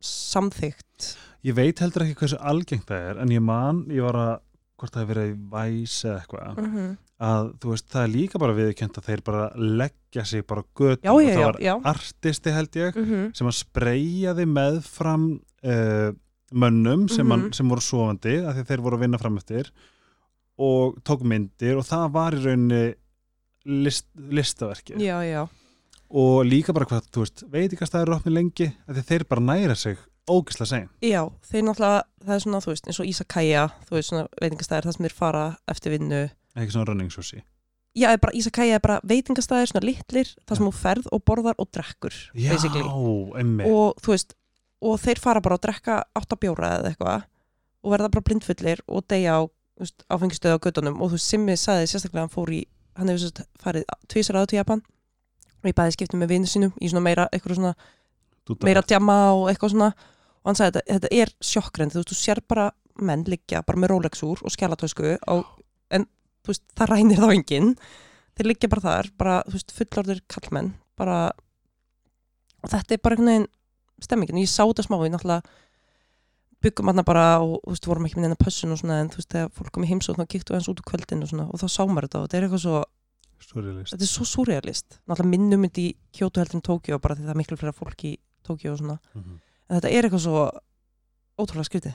samþygt 0.00 1.14
Ég 1.46 1.54
veit 1.54 1.78
heldur 1.78 2.02
ekki 2.02 2.18
hversu 2.24 2.38
algengt 2.42 2.88
það 2.90 3.10
er 3.10 3.18
en 3.22 3.30
ég 3.30 3.42
man, 3.44 3.84
ég 3.92 4.02
var 4.02 4.16
að 4.18 4.32
hvort 4.76 4.92
það 4.92 5.02
hefur 5.04 5.14
verið 5.14 5.36
væs 5.52 5.94
eða 6.04 6.16
eitthvað 6.20 6.58
mm 6.58 6.66
-hmm. 6.72 6.88
að 7.28 7.50
þú 7.62 7.70
veist, 7.72 7.86
það 7.92 8.02
er 8.02 8.10
líka 8.12 8.38
bara 8.42 8.56
viðkjönd 8.58 8.98
að 8.98 9.06
þeir 9.08 9.22
bara 9.24 9.44
leggja 9.56 10.24
sig 10.24 10.46
bara 10.46 10.62
já, 10.62 11.10
og 11.12 11.20
það 11.22 11.30
já, 11.32 11.44
var 11.46 11.60
já. 11.60 11.74
artisti 11.84 12.50
held 12.50 12.76
ég 12.76 12.96
Mm 12.96 13.04
-hmm. 13.04 13.34
sem 13.34 13.46
að 13.46 13.56
spreyjaði 13.62 14.46
meðfram 14.46 15.40
uh, 15.64 16.12
mönnum 16.52 17.08
sem, 17.08 17.26
mm 17.26 17.32
Mhm. 17.32 17.52
sem 17.52 17.68
voru 17.68 17.80
sofandi 17.80 18.36
að 18.44 18.64
þeir 18.66 18.80
voru 18.82 18.96
að 18.96 19.00
vinna 19.00 19.18
fram 19.18 19.36
eftir 19.36 19.70
og 20.58 20.96
tók 21.04 21.22
myndir 21.22 21.76
og 21.76 21.84
það 21.84 22.12
var 22.12 22.32
í 22.34 22.44
rauninni 22.44 22.94
list, 23.64 24.06
listaverki 24.16 24.94
Já, 24.98 25.20
já, 25.22 25.48
og 26.10 26.44
líka 26.46 26.74
bara 26.76 26.86
hvað, 26.88 27.08
þú 27.14 27.24
veist, 27.24 27.42
veitingastæður 27.52 28.08
eru 28.08 28.16
opni 28.18 28.32
lengi 28.34 28.68
af 28.86 28.94
því 28.94 29.02
að 29.02 29.10
þeir 29.10 29.24
bara 29.30 29.46
næra 29.46 29.76
sig 29.78 29.98
ógislega 30.30 30.68
sein. 30.70 30.88
Já, 31.02 31.20
þeir 31.46 31.66
náttúrulega 31.68 32.00
það 32.26 32.34
er 32.36 32.42
svona, 32.44 32.62
þú 32.64 32.72
veist, 32.72 32.88
eins 32.90 33.00
og 33.02 33.10
Ísakæja 33.10 33.66
þú 33.88 33.98
veist, 33.98 34.08
svona 34.10 34.24
veitingastæðir, 34.42 34.88
það 34.88 34.96
sem 34.96 35.06
þeir 35.06 35.16
fara 35.20 35.44
eftir 35.70 35.94
vinnu. 35.94 36.22
Ekki 36.56 36.74
svona 36.74 36.88
running 36.90 37.12
sushi. 37.14 37.42
Já, 37.96 38.10
bara, 38.20 38.34
Ísakæja 38.36 38.78
er 38.78 38.82
bara 38.84 38.98
veitingastæðir, 39.08 39.70
svona 39.70 39.86
litlir 39.86 40.32
það 40.48 40.58
sem 40.58 40.66
þú 40.66 40.72
ferð 40.80 41.06
og 41.14 41.22
borðar 41.24 41.56
og 41.62 41.70
drekkur 41.72 42.16
Já, 42.34 42.50
basically. 42.52 42.84
emmi 43.40 43.70
og 43.70 44.02
þú 44.04 44.12
veist, 44.12 44.34
og 44.84 44.98
þeir 45.00 45.22
fara 45.22 45.40
bara 45.44 45.56
að 45.56 45.64
drekka 45.68 46.00
áttabjóra 46.18 46.72
eða 46.80 46.90
eitthvað 46.92 47.24
og 47.86 47.94
verða 47.94 48.10
bara 48.12 48.26
blindfullir 48.26 48.82
og 48.90 49.06
deyja 49.08 49.38
á 49.38 49.40
áfengistöðu 50.12 50.58
á 50.58 50.64
göttunum 50.66 51.00
og 51.00 51.12
þú 51.12 51.16
veist, 51.16 51.30
Simmi 51.30 51.56
sagði 51.60 51.88
sérstaklega 51.88 52.24
að 52.24 52.26
hann 52.26 52.34
fór 52.34 52.52
í, 52.52 52.60
hann 52.98 53.12
hefur 53.12 53.22
sérst 53.24 53.42
farið 53.62 53.88
tvisar 54.12 54.38
áður 54.40 54.52
til 54.52 54.58
Japan 54.60 54.82
og 55.66 55.72
ég 55.72 55.78
bæði 55.78 55.96
skiptum 55.96 56.22
með 56.22 56.32
vinnu 56.34 56.50
sínum 56.50 56.74
í 56.78 56.90
svona 56.90 57.04
meira, 57.04 57.26
eitthvað 57.34 57.58
svona 57.58 57.74
meira 58.64 58.82
djama 58.86 59.18
og 59.34 59.48
eitthvað 59.50 59.74
svona. 59.74 59.90
Og 60.44 60.50
hann 60.50 60.58
sagði 60.60 60.78
þetta, 60.78 60.94
þetta 60.94 61.12
er 61.22 61.32
sjokkrænt 61.50 61.94
þú 61.94 62.00
veist, 62.00 62.12
þú 62.12 62.18
sér 62.20 62.42
bara 62.46 62.68
menn 63.02 63.26
liggja 63.28 63.64
bara 63.66 63.82
með 63.82 63.92
Rolex 63.92 64.22
úr 64.24 64.40
og 64.46 64.54
skjálatösku 64.54 65.16
en 65.16 66.06
þú 66.06 66.52
veist, 66.52 66.64
það 66.78 66.92
rænir 66.92 67.20
þá 67.20 67.28
enginn. 67.34 67.74
Þeir 68.36 68.50
liggja 68.52 68.70
bara 68.70 68.84
þar, 68.84 69.10
bara, 69.18 69.36
þú 69.48 69.56
veist, 69.56 69.74
fullorðir 69.74 70.22
kallmenn, 70.30 70.74
bara 70.96 71.18
og 72.62 72.72
þetta 72.72 72.96
er 72.96 73.02
bara 73.02 73.16
einhvern 73.16 73.32
veginn 73.32 73.48
stemmingin, 74.02 74.42
ég 74.42 74.50
sá 74.50 74.62
þetta 74.64 74.84
smá, 74.84 74.98
ég 75.06 75.14
náttúrulega 75.14 75.42
byggum 76.64 76.90
hann 76.90 77.04
bara 77.06 77.24
og 77.42 77.58
þú 77.62 77.74
veist, 77.74 77.88
vorum 77.88 78.08
ekki 78.08 78.18
með 78.18 78.26
neina 78.26 78.38
pössun 78.40 78.74
og 78.74 78.80
svona, 78.80 79.00
en 79.02 79.10
þú 79.12 79.20
veist, 79.20 79.30
þegar 79.32 79.52
fólk 79.56 79.72
kom 79.74 79.86
í 79.86 79.90
heimsókn 79.90 80.22
þá 80.22 80.30
kíktu 80.32 80.56
hans 80.56 80.68
út 80.72 80.80
úr 80.82 80.88
kvöldin 80.88 81.24
og 81.24 81.30
svona 81.30 81.46
og 81.50 81.60
þá 81.62 81.66
sá 81.68 81.82
maður 81.84 82.08
þetta 82.08 82.20
og 82.20 82.26
þetta 82.26 82.38
er 82.38 82.46
eitthvað 82.46 82.62
svo, 82.64 82.80
Surrealist. 83.40 83.92
Þetta 83.92 84.02
er 84.06 84.10
svo 84.10 84.24
surrealist. 84.26 84.98
Náttúrulega 85.06 85.30
minnum 85.34 85.66
þetta 85.66 85.82
í 85.82 85.90
Kyoto 86.16 86.40
heldur 86.40 86.56
en 86.58 86.64
Tókjó 86.66 86.98
bara 87.02 87.14
því 87.18 87.26
það 87.26 87.34
er 87.34 87.40
miklu 87.42 87.58
fyrir 87.60 87.76
fólk 87.76 88.04
í 88.08 88.12
Tókjó 88.46 88.72
og 88.72 88.78
svona. 88.80 88.98
Mhm. 89.14 89.36
en 89.68 89.80
þetta 89.80 89.90
er 89.92 90.04
eitthvað 90.06 90.24
svo 90.24 90.42
ótrúlega 91.38 91.68
skrítið. 91.68 91.94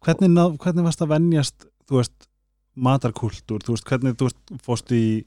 Hvernig, 0.00 0.30
ná- 0.32 0.56
hvernig 0.56 0.84
varst 0.86 1.02
að 1.04 1.10
venjast 1.12 1.66
þú 1.88 1.98
veist, 2.00 2.28
matarkultúr? 2.76 3.60
Þú 3.60 3.74
veist, 3.76 3.84
hvernig, 3.84 4.14
þú 4.16 4.28
veist, 4.30 4.38
fórst 4.64 4.92
í 4.96 5.24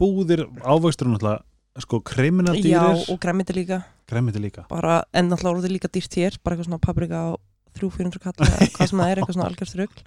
búðir 0.00 0.42
ávöxtur 0.66 1.06
náttúrulega 1.12 1.42
sko 1.78 2.00
Já, 2.00 2.04
kriminaldýrir 2.08 3.10
og 3.12 3.20
græmiti 3.20 3.52
líka. 3.54 3.84
Gremmiti 4.08 4.40
líka. 4.40 4.66
Bara, 4.68 5.04
en 5.12 5.28
náttúrulega 5.30 5.54
voru 5.54 5.62
þið 5.66 5.74
líka 5.76 5.88
dýrt 5.92 6.14
hér 6.18 6.38
bara 6.42 6.56
eitthvað 6.56 6.68
svona 6.70 6.80
paprika 6.80 7.16
á 7.20 7.28
300-400 7.76 8.18
kall 8.24 8.32
eða 8.40 8.68
hvað 8.76 8.88
sem 8.90 8.98
það 8.98 9.10
er, 9.12 9.20
eitthvað 9.20 9.36
svona 9.36 9.48
algjörð 9.50 9.74
þrugl 9.74 10.02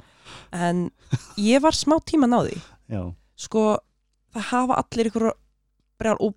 en 0.52 0.80
ég 1.38 1.62
var 1.62 1.78
smá 1.78 1.96
tíma 2.04 2.28
náði 2.30 2.58
já, 2.89 3.04
sko, 3.38 3.78
það 4.34 4.48
hafa 4.52 4.78
allir 4.84 5.10
ykkur 5.12 5.32
brjál 6.00 6.18
og 6.20 6.36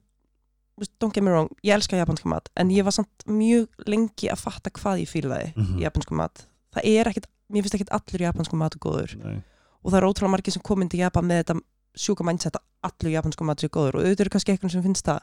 don't 0.99 1.13
get 1.15 1.23
me 1.23 1.31
wrong, 1.31 1.49
ég 1.63 1.75
elska 1.77 1.97
japanska 1.97 2.29
mat 2.29 2.49
en 2.57 2.71
ég 2.71 2.83
var 2.85 2.93
samt 2.97 3.25
mjög 3.29 3.69
lengi 3.87 4.31
að 4.33 4.41
fatta 4.41 4.71
hvað 4.71 5.03
ég 5.05 5.09
fílaði 5.11 5.53
Mhm. 5.57 5.79
í 5.79 5.83
japansku 5.85 6.15
mat. 6.17 6.47
Það 6.75 6.85
er 6.85 7.05
ekkit, 7.11 7.27
mér 7.53 7.63
finnst 7.63 7.75
ekkit 7.77 7.93
allur 7.93 8.21
japansku 8.27 8.57
mat 8.57 8.75
góður. 8.81 9.17
Nei, 9.23 9.43
og 9.85 9.93
það 9.93 9.99
er 10.01 10.07
ótrúlega 10.09 10.31
margir 10.35 10.53
sem 10.53 10.63
komin 10.63 10.89
til 10.89 11.01
Japan 11.01 11.25
með 11.29 11.43
þetta 11.45 11.61
sjúka 11.95 12.25
mindset 12.25 12.57
að 12.57 12.65
allur 12.89 13.13
japansku 13.13 13.45
mat 13.45 13.59
sér 13.61 13.69
góður. 13.69 13.95
Og 13.95 14.03
auðvitað 14.03 14.21
eru 14.21 14.31
kannski 14.31 14.53
eitthvað 14.57 14.71
sem 14.73 14.83
finnst 14.83 15.05
það. 15.05 15.21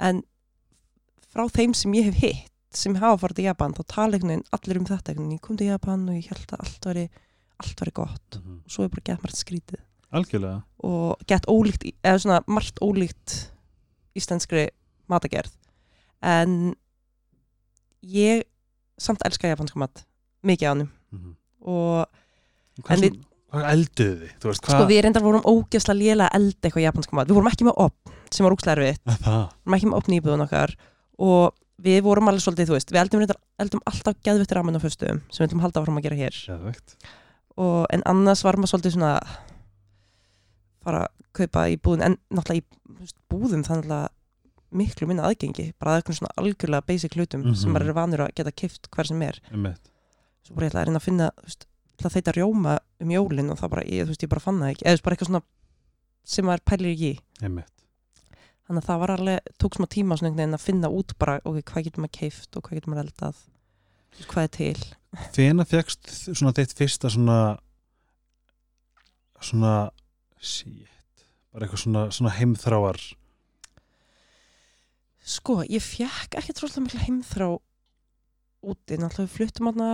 En 0.00 0.22
frá 1.32 1.48
þeim 1.50 1.74
sem 1.74 1.92
ég 1.94 2.04
hef 2.04 2.14
hitt 2.20 2.52
sem 2.76 2.94
hafa 3.00 3.16
farið 3.26 3.34
til 3.40 3.44
Japan 3.48 3.72
þá 3.72 3.82
tala 3.88 4.12
einhvern 4.18 4.28
veginn 4.34 4.44
allir 4.52 4.76
um 4.78 4.84
þetta. 4.84 5.08
Einhvern 5.14 5.24
veginn, 5.28 5.38
ég 5.38 5.40
kom 5.40 5.56
til 5.56 5.66
Japan 5.72 6.08
og 6.08 6.14
ég 6.14 6.26
held 6.28 6.46
að 6.52 6.60
allt 6.60 6.80
væri 6.90 7.08
allt 7.64 7.80
væri 7.80 7.92
gott. 7.96 8.30
Mhm. 8.36 8.60
og 8.66 8.68
svo 8.70 8.84
er 8.84 8.88
bara 8.92 9.02
gett 9.06 9.22
margt 9.24 9.40
skrítið 9.40 9.80
algjörlega. 10.12 10.62
Og 10.86 11.16
gett 11.26 11.46
ólíkt, 11.50 11.86
eða 12.04 12.18
svona 12.22 12.40
margt 12.46 12.78
ólíkt 12.80 13.50
íslenskri 14.16 14.68
matagerð 15.10 15.52
en 16.22 16.74
ég 18.06 18.44
samt 18.98 19.20
elska 19.26 19.48
japanska 19.50 19.78
mat 19.78 20.04
mikið 20.46 20.70
ánum 20.72 20.88
Mhm. 21.12 21.34
og 21.66 22.06
hvað, 22.82 23.00
við- 23.02 23.24
hvað 23.52 23.66
elduðu 23.72 24.16
þið? 24.20 24.32
Veist, 24.46 24.62
hvað 24.62 24.74
sko 24.76 24.86
við 24.88 25.02
reyndar 25.04 25.22
vorum 25.22 25.42
ógeðslega 25.42 25.98
lélega 26.00 26.28
að 26.30 26.34
elda 26.40 26.68
eitthvað 26.68 26.86
japanska 26.86 27.12
mat, 27.16 27.28
við 27.28 27.34
vorum 27.34 27.48
ekki 27.50 27.64
með 27.66 27.76
opn 27.76 28.12
sem 28.30 28.44
var 28.44 28.52
ógeðslega 28.56 28.76
erfitt, 28.76 29.04
við 29.04 29.24
vorum 29.64 29.76
ekki 29.76 29.90
með 29.90 29.96
opn 30.00 30.12
íbúðun 30.16 30.44
okkar. 30.46 30.74
Og 31.18 31.54
við 31.82 32.02
vorum 32.02 32.28
alveg 32.28 32.42
svolítið, 32.42 32.66
þú 32.68 32.74
veist, 32.76 32.90
við 32.90 33.00
eldum, 33.02 33.20
reyndar, 33.20 33.36
eldum 33.60 33.80
alltaf 33.86 34.14
geðvittir 34.24 34.56
ramen 34.56 34.76
á 34.76 34.80
föstum 34.80 35.20
sem 35.30 35.46
við 35.46 35.48
ætlum 35.50 35.60
að 35.60 35.66
halda 35.66 35.80
áfram 35.82 35.98
að 35.98 36.02
gera 36.02 36.16
hér. 36.16 36.34
Og, 37.58 37.86
en 37.90 38.02
annars 38.04 38.42
var 38.44 38.56
maður 38.56 38.72
svolítið 38.74 38.92
svona 38.96 39.20
fara 40.86 41.02
að 41.06 41.24
kaupa 41.40 41.64
í 41.72 41.76
búðum 41.76 42.04
en 42.06 42.16
náttúrulega 42.32 42.62
í 42.62 43.10
búðum 43.32 43.64
þannig 43.66 43.92
að 43.96 44.06
miklu 44.76 45.06
minna 45.08 45.26
aðgengi 45.28 45.68
bara 45.80 45.92
að 45.94 46.00
eitthvað 46.02 46.18
svona 46.20 46.34
algjörlega 46.42 46.86
basic 46.88 47.14
hlutum 47.16 47.44
Mhm. 47.46 47.54
sem 47.56 47.72
maður 47.72 47.88
er 47.92 47.96
vanur 48.00 48.22
að 48.26 48.34
geta 48.34 48.52
kift 48.52 48.88
hver 48.90 49.06
sem 49.06 49.22
er. 49.22 49.38
Svo 50.42 50.54
bara 50.54 50.66
ég 50.66 50.72
ætla 50.72 50.80
að 50.82 50.86
reyna 50.86 50.98
að 51.00 51.06
finna 51.06 51.30
þeita 51.96 52.32
rjóma 52.36 52.78
um 53.00 53.08
jólin 53.10 53.50
og 53.50 53.58
það 53.58 53.70
bara, 53.70 53.82
ég, 53.88 54.06
veist, 54.06 54.22
ég 54.22 54.28
bara 54.28 54.40
fann 54.44 54.58
það 54.60 54.70
ekki 54.74 54.84
eða 54.86 55.02
bara 55.02 55.16
eitthvað 55.16 55.30
svona 55.30 55.42
sem 56.24 56.44
maður 56.44 56.64
pælir 56.66 56.92
ekki 56.92 57.12
þannig 58.66 58.82
að 58.82 58.86
það 58.88 58.98
var 59.00 59.10
alveg, 59.14 59.40
tók 59.62 59.76
smá 59.78 59.86
tíma 59.86 60.16
svona 60.18 60.28
einhvern 60.30 60.42
veginn 60.42 60.58
að 60.58 60.64
finna 60.66 60.88
út 60.90 61.12
bara, 61.18 61.36
ok, 61.44 61.62
hvað 61.62 61.84
getur 61.86 62.02
maður 62.02 62.16
keift 62.18 62.56
og 62.56 62.62
hvað 62.66 62.74
getur 62.80 62.90
maður 62.92 63.04
eldað? 63.06 63.36
Hvað 64.26 64.42
er 64.42 64.52
til? 64.56 64.84
Hvena 65.36 65.64
fegst 65.64 66.10
svona 66.34 66.52
þitt 66.52 66.74
fyrsta 66.74 67.08
svona 67.10 67.58
svona 69.40 69.90
shit, 70.46 71.26
bara 71.52 71.66
eitthvað 71.66 71.84
svona, 71.84 72.06
svona 72.14 72.34
heimþráar. 72.38 73.02
Sko, 75.26 75.60
ég 75.66 75.82
fekk 75.82 76.38
ekki 76.38 76.54
trúlega 76.54 76.84
mikla 76.84 77.04
heimþrá 77.06 77.52
úti, 78.66 78.98
náttúrulega 78.98 79.26
við 79.26 79.34
fluttum 79.34 79.70
hana 79.72 79.92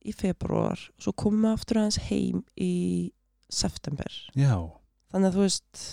í 0.00 0.14
februar, 0.16 0.80
svo 1.00 1.12
komum 1.12 1.44
við 1.44 1.56
aftur 1.58 1.80
aðeins 1.82 2.00
heim 2.08 2.44
í 2.56 2.74
september. 3.52 4.14
Já, 4.38 4.54
Þannig 5.10 5.30
að 5.30 5.36
þú 5.36 5.44
veist, 5.44 5.84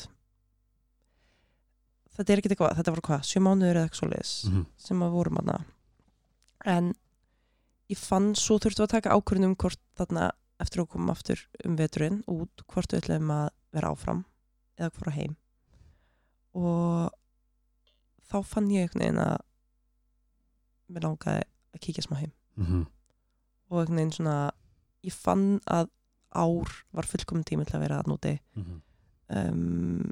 þetta 2.17 2.33
er 2.33 2.41
ekkert 2.41 2.53
eitthvað, 2.53 2.75
þetta 2.79 2.93
var 2.93 3.03
hvað, 3.07 3.23
sjö 3.25 3.41
mánuður 3.41 3.79
eða 3.79 3.87
eitthvað 3.87 4.01
svoleiðis 4.03 4.33
mhm, 4.49 4.65
sem 4.87 5.05
að 5.05 5.15
vorum 5.17 5.39
hana. 5.41 5.57
En 6.67 6.91
ég 7.89 8.01
fann 8.01 8.33
svo 8.37 8.59
þurftum 8.61 8.83
við 8.83 8.87
að 8.87 8.93
taka 8.93 9.15
ákvörðun 9.17 9.49
um 9.49 9.55
hvort 9.63 9.81
þarna 9.97 10.27
eftir 10.61 10.83
að 10.83 10.89
koma 10.93 11.15
aftur 11.15 11.41
um 11.65 11.77
veturinn 11.79 12.19
út, 12.29 12.65
hvort 12.69 12.93
við 12.93 13.03
ætlum 13.03 13.33
að 13.33 13.49
vera 13.77 13.93
áfram 13.93 14.25
eða 14.77 14.93
hvora 14.97 15.15
heim. 15.15 15.37
Og 16.57 17.13
þá 18.27 18.39
fann 18.45 18.71
ég 18.73 18.87
einhvern 18.87 19.03
veginn 19.03 19.23
að 19.23 19.37
mér 20.93 21.07
langaði 21.07 21.43
að 21.75 21.83
kíkja 21.83 22.05
smá 22.05 22.17
heim 22.21 22.31
mhm, 22.59 22.85
og 23.69 23.81
einhvern 23.81 23.99
veginn 24.01 24.15
svona 24.15 24.37
ég 25.05 25.15
fann 25.15 25.47
að 25.71 25.91
ár 26.37 26.71
var 26.95 27.07
fullkomin 27.09 27.45
tími 27.47 27.65
til 27.67 27.77
að 27.77 27.85
vera 27.85 27.99
að 28.01 28.11
núti 28.11 28.33
mhm. 28.57 28.79
um, 29.35 30.07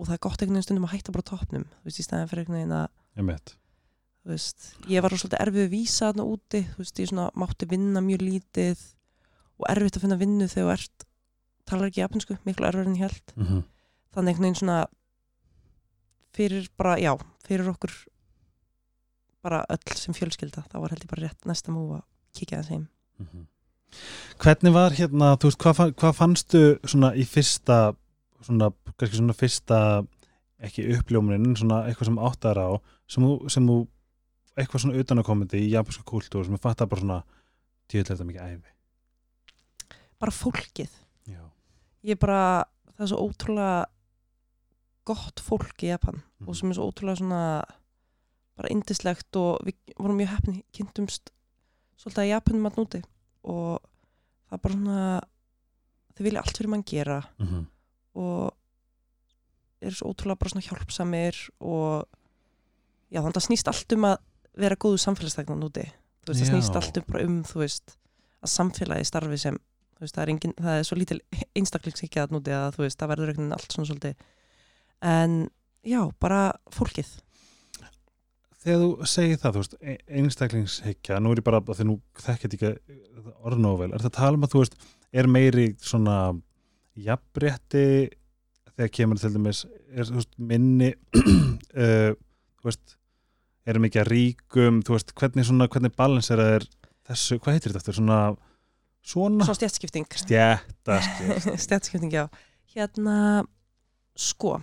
og 0.00 0.08
það 0.08 0.16
er 0.16 0.22
gott 0.26 0.38
einhvern 0.42 0.58
veginn 0.58 0.68
stundum 0.68 0.88
að 0.88 0.94
hætta 0.96 1.14
bara 1.14 1.26
á 1.26 1.30
toppnum 1.30 1.66
þú 1.66 1.88
veist, 1.88 2.00
í 2.00 2.06
stæðan 2.06 2.30
fyrir 2.30 2.44
einhvern 2.44 2.60
veginn 2.60 2.78
að 2.78 2.88
þú 4.20 4.34
veist, 4.34 4.70
ég 4.90 5.04
var 5.04 5.16
svolítið 5.16 5.44
erfið 5.44 5.66
að 5.66 5.74
vísa 5.74 6.08
þarna 6.10 6.26
úti, 6.28 6.64
þú 6.72 6.82
veist, 6.82 7.02
ég 7.02 7.10
svona 7.10 7.28
mátti 7.40 7.70
vinna 7.70 8.02
mjög 8.04 8.26
lítið 8.26 8.82
og 9.60 9.70
erfitt 9.72 9.98
að 9.98 10.04
finna 10.06 10.20
vinnu 10.20 10.48
þegar 10.50 10.66
þú 10.66 10.74
ert 10.74 11.06
talar 11.70 11.90
ekki 11.90 12.02
japansku, 12.02 12.36
miklu 12.46 12.66
erfið 12.68 12.86
en 12.90 12.96
ég 12.98 13.04
held 13.06 13.34
Mhm. 13.36 13.62
þannig 14.14 14.32
einhvern 14.34 14.46
veginn 14.48 14.60
svona 14.60 14.78
fyrir 16.36 16.68
bara, 16.78 16.96
já, 16.98 17.12
fyrir 17.46 17.68
okkur 17.72 17.92
bara 19.42 19.62
öll 19.72 19.96
sem 19.96 20.14
fjölskylda 20.14 20.66
þá 20.68 20.76
var 20.82 20.92
held 20.94 21.04
ég 21.06 21.10
bara 21.10 21.26
rétt 21.28 21.46
næsta 21.48 21.72
mú 21.72 21.86
að 21.96 22.02
kíkja 22.36 22.60
þess 22.62 22.68
heim 22.74 22.88
Mhm. 23.20 23.46
Hvernig 24.38 24.72
var 24.72 24.90
hérna, 24.94 25.36
þú 25.36 25.48
veist, 25.50 25.58
hvað, 25.58 25.92
hvað 25.98 26.14
fannstu 26.14 26.60
svona 26.86 27.10
í 27.18 27.24
fyrsta 27.26 27.94
svona, 28.40 28.70
kannski 28.96 29.18
svona 29.18 29.34
fyrsta 29.34 30.06
ekki 30.62 30.84
uppljómunin, 30.94 31.56
svona 31.58 31.82
eitthvað 31.88 32.04
sem 32.06 32.16
áttar 32.22 32.56
á 32.56 32.68
sem 33.08 33.24
þú, 33.24 33.50
sem 33.50 33.66
þú 33.66 33.88
eitthvað 34.56 34.80
svona 34.84 34.98
utanakomandi 35.02 35.58
í 35.66 35.70
japanska 35.74 36.04
kúltúr 36.04 36.44
sem 36.46 36.54
ég 36.54 36.60
fattar 36.62 36.86
bara 36.88 37.00
svona, 37.02 37.22
djöðlega 37.90 38.24
mikið 38.24 38.46
æfi 38.46 38.72
bara 40.20 40.32
fólkið 40.32 40.88
Ég 42.06 42.18
bara, 42.18 42.64
það 42.96 43.04
er 43.04 43.10
svo 43.12 43.24
ótrúlega 43.28 43.86
gott 45.10 45.40
fólk 45.42 45.82
í 45.84 45.90
Japan 45.90 46.22
Mhm. 46.40 46.48
og 46.48 46.56
sem 46.56 46.70
er 46.70 46.74
svo 46.78 46.86
ótrúlega 46.90 47.18
svona 47.20 47.42
bara 48.56 48.68
indislegt 48.70 49.36
og 49.36 49.58
við 49.64 49.74
vorum 49.98 50.16
mjög 50.20 50.28
hefni 50.34 50.62
kynntumst 50.72 51.30
svolítið 51.98 52.22
að 52.24 52.30
Japanum 52.32 52.66
að 52.70 52.76
núti 52.80 53.00
og 53.44 53.80
það 54.48 54.52
er 54.56 54.62
bara 54.64 54.74
svona 54.74 55.20
þau 56.14 56.24
vilja 56.24 56.40
allt 56.42 56.56
fyrir 56.58 56.68
mann 56.72 56.82
gera 56.84 57.18
mhm, 57.38 57.66
og 58.14 58.52
eru 59.80 59.94
svo 59.96 60.12
ótrúlega 60.12 60.38
bara 60.38 60.50
svona 60.52 60.66
hjálpsamir 60.68 61.36
og 61.60 62.04
já 63.10 63.20
þannig 63.20 63.32
að 63.32 63.38
það 63.40 63.48
snýst 63.48 63.68
allt 63.72 63.92
um 63.96 64.04
að 64.10 64.16
vera 64.60 64.76
góðu 64.76 64.98
samfélagstegna 65.00 65.56
núti 65.56 65.84
þú 66.24 66.32
veist, 66.32 66.40
það 66.40 66.46
Já. 66.46 66.52
snýst 66.52 66.76
allt 66.76 66.96
um 67.00 67.04
bara 67.08 67.24
um 67.24 67.42
þú 67.44 67.58
veist, 67.64 67.96
að 68.44 68.52
samfélagi 68.56 69.06
starfi 69.08 69.38
sem 69.38 69.58
veist, 70.04 70.16
það 70.16 70.22
er, 70.22 70.32
engin, 70.34 70.54
það 70.58 70.76
er 70.76 70.86
svo 70.88 70.98
lítil 70.98 71.18
einstaklingshyggja 71.58 72.26
að 72.26 72.36
núti 72.36 72.54
að 72.56 72.78
veist, 72.80 72.98
það 73.00 73.12
verður 73.14 73.32
veginn 73.32 73.56
allt 73.56 73.74
svona 73.74 73.90
svolítið. 73.90 74.28
En 75.10 75.34
já, 75.86 76.00
bara 76.22 76.40
fólkið. 76.74 77.10
Þegar 78.60 78.80
þú 78.82 79.08
segir 79.08 79.40
það, 79.40 79.54
þú 79.54 79.62
veist, 79.62 79.76
e- 79.80 80.16
einstaklingshyggja, 80.20 81.20
nú 81.24 81.32
er 81.32 81.40
ég 81.40 81.46
bara, 81.46 81.62
þegar 81.64 81.88
nú 81.88 81.98
þekkið 82.20 82.56
ekki 82.58 82.72
orðnóvel, 83.48 83.88
er 83.88 84.02
það 84.02 84.10
að 84.10 84.16
tala 84.18 84.36
um 84.36 84.44
að 84.44 84.54
þú 84.54 84.64
veist, 84.64 84.80
er 85.16 85.28
meiri 85.32 85.68
svona 85.80 86.16
jafnrétti 87.00 87.84
þegar 88.74 88.92
kemur 88.96 89.20
til 89.20 89.32
dæmis, 89.32 89.62
er 89.92 90.08
þú 90.08 90.18
veist, 90.18 90.34
minni, 90.50 90.90
uh, 90.92 92.12
þú 92.60 92.68
veist, 92.68 92.96
er 93.68 93.80
mikið 93.80 94.02
að 94.04 94.12
ríkum, 94.12 94.84
þú 94.84 94.96
veist, 94.96 95.16
hvernig 95.16 95.48
svona, 95.48 95.68
hvernig 95.72 95.96
balans 95.96 96.30
er 96.32 96.44
að 96.44 96.54
er 96.58 96.68
þessu, 97.10 97.40
hvað 97.40 97.56
heitir 97.56 97.76
þetta, 97.76 97.96
svona, 97.96 98.20
svona, 99.02 99.44
svona 99.44 99.54
stjætskipting 99.60 100.06
stjætta, 100.14 101.00
skil, 101.02 101.58
stjætskipting, 101.66 102.12
já 102.12 102.28
hérna, 102.74 103.44
sko 104.16 104.60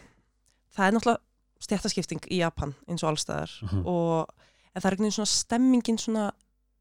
það 0.75 0.85
er 0.87 0.91
náttúrulega 0.91 1.23
stjættaskipting 1.59 2.21
í 2.31 2.37
Japan 2.43 2.75
eins 2.87 3.03
og 3.03 3.09
allstæðar 3.13 3.51
Mhm. 3.63 3.85
og 3.85 4.27
en 4.75 4.81
það 4.81 4.85
er 4.85 4.91
einhvern 4.91 5.05
veginn 5.07 5.17
svona 5.17 5.33
stemmingin 5.33 5.97
svona 5.97 6.31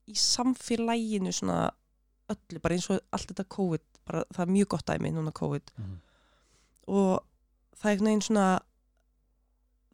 í 0.08 0.14
samfélaginu 0.14 1.32
svona 1.32 1.70
öllu, 2.28 2.60
bara 2.62 2.74
eins 2.74 2.90
og 2.90 3.00
allt 3.12 3.26
þetta 3.32 3.44
COVID, 3.48 3.80
bara 4.06 4.24
það 4.34 4.42
er 4.46 4.52
mjög 4.52 4.68
gott 4.68 4.86
dæmi 4.86 5.10
núna 5.12 5.32
COVID 5.32 5.70
Mhm. 5.78 5.96
og 6.88 7.24
það 7.76 7.84
er 7.84 7.90
einhvern 7.90 8.06
veginn 8.06 8.22
svona 8.22 8.60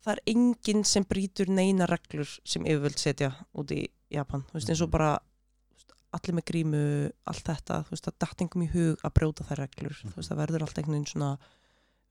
það 0.04 0.12
er 0.12 0.22
enginn 0.26 0.84
sem 0.84 1.04
brýtur 1.04 1.48
neina 1.48 1.86
reglur 1.86 2.26
sem 2.44 2.64
yfirvöld 2.64 2.98
setja 2.98 3.32
út 3.54 3.70
í 3.70 3.86
Japan, 4.10 4.42
þú 4.50 4.52
veist 4.58 4.68
eins 4.68 4.80
og 4.82 4.88
Mhm. 4.88 4.90
bara 4.90 5.18
allir 6.16 6.36
með 6.36 6.46
grímu, 6.50 6.82
allt 7.30 7.46
þetta 7.48 7.80
þú 7.86 7.94
veist, 7.94 8.06
það 8.08 8.18
datt 8.24 8.44
engum 8.44 8.64
í 8.66 8.70
hug 8.72 9.02
að 9.02 9.14
brjóta 9.16 9.46
þær 9.48 9.62
reglur. 9.64 9.98
Þú 10.02 10.14
veist, 10.18 10.30
það 10.30 10.42
verður 10.42 10.66
allt 10.66 10.80
einhvern 10.80 10.98
veginn 10.98 11.10
svona 11.12 11.32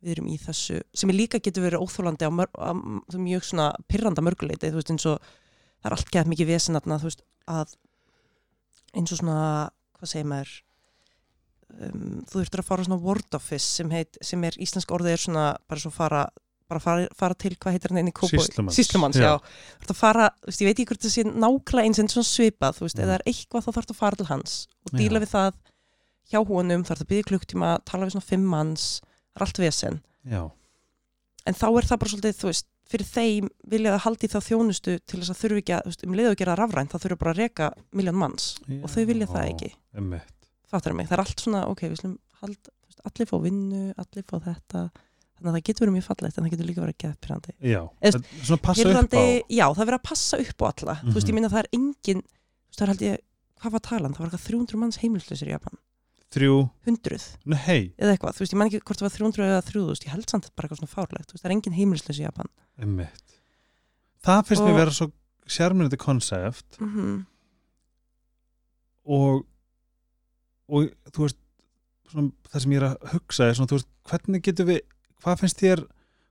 við 0.01 0.15
erum 0.15 0.31
í 0.33 0.37
þessu, 0.41 0.79
sem 0.97 1.11
er 1.13 1.17
líka 1.17 1.41
getur 1.43 1.67
verið 1.67 1.83
óþólandi 1.85 2.25
á, 2.25 2.31
mör, 2.33 2.49
á 2.57 2.73
mjög 3.13 3.45
svona 3.45 3.67
pirranda 3.85 4.23
mörguleiti, 4.25 4.71
þú 4.73 4.79
veist, 4.79 4.93
eins 4.95 5.05
og 5.11 5.21
það 5.21 5.89
er 5.89 5.95
allt 5.97 6.11
gett 6.15 6.31
mikið 6.31 6.49
vesinatna, 6.49 6.97
þú 6.97 7.09
veist, 7.11 7.21
að 7.45 7.75
eins 8.97 9.13
og 9.13 9.21
svona 9.21 9.37
hvað 9.97 10.11
segir 10.11 10.29
maður 10.31 10.55
um, 11.77 12.07
þú 12.25 12.39
þurftur 12.39 12.63
að 12.63 12.69
fara 12.71 12.87
svona 12.87 13.03
word 13.05 13.37
office 13.37 13.67
sem, 13.67 13.91
heit, 13.93 14.17
sem 14.25 14.47
er 14.47 14.57
íslensk 14.61 14.93
orðið 14.95 15.15
er 15.15 15.23
svona 15.25 15.45
bara 15.69 15.83
svo 15.83 15.93
fara 15.93 16.25
bara 16.71 16.81
fara, 16.83 17.07
fara 17.17 17.35
til, 17.43 17.51
hvað 17.59 17.75
heitir 17.75 17.91
hann 17.93 17.99
einni 18.01 18.13
Kópói? 18.15 18.39
Sýslumanns, 18.39 18.77
Sýslumanns, 18.79 19.19
já. 19.19 19.27
já. 19.27 19.33
Þú 19.81 19.85
ert 19.85 19.93
að 19.93 19.99
fara, 20.01 20.29
þú 20.41 20.51
veist, 20.51 20.61
ég 20.63 20.69
veit 20.71 20.79
ekki 20.79 20.87
hvort 20.91 21.05
það 21.05 21.13
sé 21.17 21.25
nákvæmlega 21.27 21.85
eins 21.91 21.99
en 22.01 22.11
svona 22.15 22.29
svipað, 22.31 22.77
þú 22.79 22.85
veist, 22.87 22.97
Mm. 22.97 23.03
ef 23.03 23.09
það 23.11 23.17
er 23.19 23.25
eitthvað 23.31 23.65
þá 23.67 23.71
þarf 23.77 23.91
að 23.93 23.99
fara 24.01 24.15
til 24.21 24.29
hans 24.31 24.55
og 24.85 24.91
Já. 24.93 24.97
díla 25.01 25.19
við 25.25 25.31
það 25.35 25.53
hjá 26.31 26.39
honum, 26.47 26.83
þarf 26.87 27.01
að 27.03 27.09
byggja 27.11 27.29
klukktíma, 27.31 27.69
tala 27.85 28.05
við 28.07 28.13
svona 28.15 28.29
fimm 28.31 28.45
manns, 28.55 28.87
það 29.35 29.41
er 29.41 29.45
allt 29.47 29.61
vesen. 29.65 30.01
já, 30.25 30.43
En 31.47 31.53
þá 31.57 31.65
er 31.73 31.87
það 31.89 31.99
bara 32.01 32.11
svolítið, 32.11 32.35
þú 32.37 32.47
veist, 32.51 32.65
fyrir 32.91 33.07
þeim 33.07 33.45
vilja 33.71 33.91
það 33.95 34.03
haldi 34.05 34.27
þá 34.29 34.39
þjónustu 34.45 34.93
til 35.07 35.19
þess 35.21 35.31
að 35.33 35.39
þurfi 35.41 35.61
ekki 35.63 35.73
að, 35.73 35.81
þú 35.81 35.89
veist, 35.91 36.03
um 36.05 36.13
leiðu 36.19 36.31
að 36.31 36.37
gera 36.41 36.55
rafrænt, 36.59 36.91
það 36.91 37.01
þurfi 37.05 37.17
bara 37.23 37.31
að 37.33 37.39
reka 37.41 37.69
miljón 37.97 38.19
manns 38.21 38.45
og 38.83 38.89
þau 38.91 39.05
vilja 39.09 39.27
það 39.31 39.45
Já, 39.47 39.53
ekki. 39.55 39.69
einmitt. 39.95 40.35
Fattar 40.71 40.93
mig, 40.93 41.07
það 41.09 41.15
er 41.17 41.23
allt 41.25 41.39
svona, 41.41 41.61
ok, 41.71 41.81
við 41.89 41.97
slum 42.03 42.17
þú 42.41 42.47
veist, 42.51 43.01
allir 43.09 43.27
fá 43.31 43.37
vinnu, 43.41 43.81
allir 43.97 44.23
fá 44.29 44.37
þetta, 44.45 44.83
þannig 45.41 45.51
að 45.51 45.57
það 45.59 45.65
getur 45.69 45.85
verið 45.85 45.95
mjög 45.97 46.07
fallegt 46.07 46.37
en 46.37 46.43
það 46.45 46.51
getur 46.55 46.67
líka 46.69 46.81
verið 46.85 46.97
gett 47.03 47.21
pyrrandi. 47.21 47.51
já, 47.61 47.81
Eða, 47.81 48.11
þetta 48.11 48.39
er 48.41 48.45
svona 48.47 48.61
passa 48.61 48.81
upp 48.81 48.87
á. 48.87 48.91
Pirrandi, 48.91 49.43
já, 49.49 49.65
það 49.73 49.81
er 49.81 49.89
verið 49.91 49.99
að 49.99 50.07
passa 50.11 50.37
upp 50.45 50.59
á 50.61 50.65
alla, 50.71 50.95
þú 51.01 51.13
veist, 51.13 51.27
Mhm. 51.27 51.31
ég 51.31 51.33
minna 51.33 51.49
það 51.49 51.59
er 51.63 51.69
engin, 51.73 52.21
það 52.75 52.81
er 52.81 52.87
held 52.91 53.01
ég, 53.01 53.17
hvað 53.61 53.71
var 53.71 53.79
talan, 53.81 54.13
það 54.13 54.19
var 54.21 54.27
eitthvað 54.29 54.47
300 54.47 54.77
manns 54.81 54.97
heimilslausir 55.01 55.47
í 55.47 55.55
Japan, 55.55 55.77
þrjú, 56.31 56.69
100 56.85 57.37
nei, 57.45 57.93
eða 57.99 58.11
eitthvað, 58.15 58.33
þú 58.35 58.39
veist, 58.45 58.53
ég 58.53 58.57
man 58.57 58.67
ekki 58.69 58.79
hvort 58.85 58.97
það 59.01 59.07
var 59.09 59.15
300 59.17 59.43
eða 59.51 59.63
3000, 59.67 60.05
ég 60.05 60.11
held 60.15 60.29
samt 60.29 60.49
bara 60.55 60.67
eitthvað 60.67 60.79
svona 60.79 60.95
fárlegt, 60.95 61.27
þú 61.27 61.33
veist, 61.35 61.43
það 61.43 61.49
er 61.51 61.55
engin 61.57 61.73
heimilslaus 61.79 62.19
í 62.19 62.23
Japan. 62.23 62.47
einmitt. 62.79 63.27
Það 64.23 64.45
finnst 64.47 64.61
mér 64.63 64.71
Og- 64.71 64.77
vera 64.77 64.91
svo 64.91 65.11
sérmyndandi 65.47 65.97
konsept. 65.97 66.77
Mm 66.79 67.25
og 69.05 69.45
og 70.71 70.87
þú 71.11 71.25
veist 71.25 71.37
svona, 72.11 72.31
það 72.51 72.61
sem 72.63 72.71
ég 72.71 72.81
er 72.81 72.85
að 72.87 73.11
hugsa 73.15 73.47
er 73.49 73.55
svona, 73.57 73.67
þú 73.71 73.77
veist, 73.79 73.89
hvernig 74.07 74.43
getur 74.45 74.67
við 74.69 74.79
hvað 75.23 75.39
finnst 75.43 75.61
þér 75.61 75.83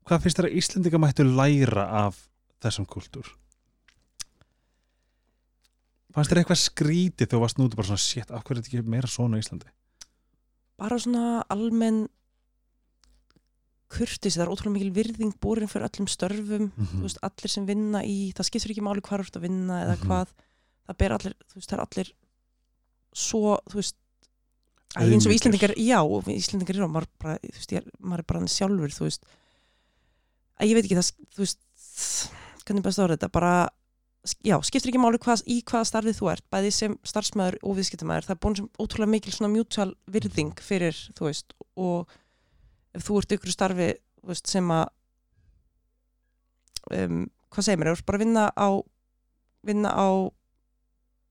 hvað 0.09 0.23
finnst 0.25 0.39
þér 0.41 0.49
að 0.51 0.57
Íslendinga 0.61 0.99
mættu 1.03 1.25
læra 1.29 1.85
af 2.07 2.19
þessum 2.65 2.87
kultúr? 2.91 3.29
Fannst 6.15 6.33
þér 6.33 6.41
eitthvað 6.43 6.59
skrítið 6.65 7.29
þegar 7.31 7.43
varst 7.45 7.61
núti 7.61 7.79
bara 7.79 7.87
svona 7.93 8.03
shit, 8.03 8.31
af 8.35 8.43
hverju 8.43 8.59
er 8.59 8.65
þetta 8.65 8.73
ekki 8.81 8.95
meira 8.97 9.11
svona 9.11 9.39
á 9.39 9.43
Íslandi? 9.45 9.69
Bara 10.81 10.99
svona 10.99 11.27
almenn 11.55 12.01
kurtis, 13.91 14.37
það 14.39 14.45
er 14.47 14.51
ótrúlega 14.55 14.75
mikil 14.77 14.93
virðing 14.95 15.33
búrin 15.43 15.71
fyrir 15.71 15.87
öllum 15.89 16.09
störfum, 16.11 16.69
mm 16.71 16.91
þú 16.97 17.05
veist, 17.07 17.21
allir 17.27 17.51
sem 17.51 17.65
vinna 17.67 18.03
í, 18.07 18.19
það 18.39 18.47
skiptir 18.51 18.75
ekki 18.75 18.85
máli 18.87 19.03
hvað 19.03 19.23
þú 19.23 19.27
ert 19.27 19.39
að 19.41 19.47
vinna 19.47 19.79
eða 19.85 19.97
Mhm. 19.97 20.05
hvað, 20.07 20.35
það 20.91 20.99
ber 21.03 21.15
allir, 21.17 21.35
þú 21.51 21.55
veist, 21.59 21.71
það 21.71 21.79
er 21.79 21.85
allir 21.87 22.13
svo, 23.15 23.59
þú 23.71 23.75
veist, 23.81 23.97
Æ, 24.91 25.05
eins 25.07 25.23
og 25.23 25.31
Auðmýkir. 25.31 25.37
Íslendingar, 25.37 25.73
já, 25.79 25.99
og 26.03 26.25
við 26.27 26.39
Íslendingar 26.41 26.79
eru, 26.81 26.89
maður, 26.91 27.11
bara, 27.23 27.37
veist, 27.45 27.75
ég, 27.77 27.85
maður 28.03 28.23
er 28.25 28.27
bara 28.27 28.41
hann 28.41 28.51
sjálfur, 28.51 28.95
þú 28.95 29.05
veist, 29.07 29.29
að 30.59 30.71
ég 30.71 30.79
veit 30.79 30.87
ekki 30.89 30.97
það, 30.99 31.11
þú 31.37 31.45
veist, 31.45 31.61
hvernig 32.65 32.87
best 32.87 33.03
ára 33.03 33.15
þetta, 33.15 33.29
bara, 33.37 33.53
já, 34.43 34.57
skiptir 34.67 34.91
ekki 34.91 35.03
máli 35.03 35.21
hvað, 35.23 35.45
í 35.47 35.61
hvaða 35.71 35.91
starfið 35.93 36.19
þú 36.19 36.31
ert, 36.33 36.47
bæði 36.51 36.73
sem 36.75 36.97
starfsmæður 37.07 37.59
og 37.63 37.79
viðskiptamæður, 37.79 38.27
það 38.27 38.35
er 38.35 38.41
búin 38.43 38.59
sem 38.59 38.69
ótrúlega 38.83 39.15
mikil 39.15 39.37
svona 39.37 39.53
mutual 39.55 39.95
virðing 40.11 40.65
fyrir, 40.67 40.99
þú 41.15 41.29
veist, 41.29 41.55
og 41.79 42.17
ef 42.99 43.07
þú 43.07 43.21
ert 43.23 43.37
ykkur 43.39 43.55
starfi, 43.55 43.89
veist, 44.27 44.51
sem 44.51 44.75
að, 44.75 44.91
um, 46.99 47.23
hvað 47.55 47.69
segir 47.69 47.79
mér, 47.79 47.93
þú 47.93 48.01
ert 48.01 48.11
bara 48.11 48.19
að 48.19 48.27
vinna 48.27 48.51
á, 48.59 48.69
vinna 49.71 49.95
á, 49.95 50.09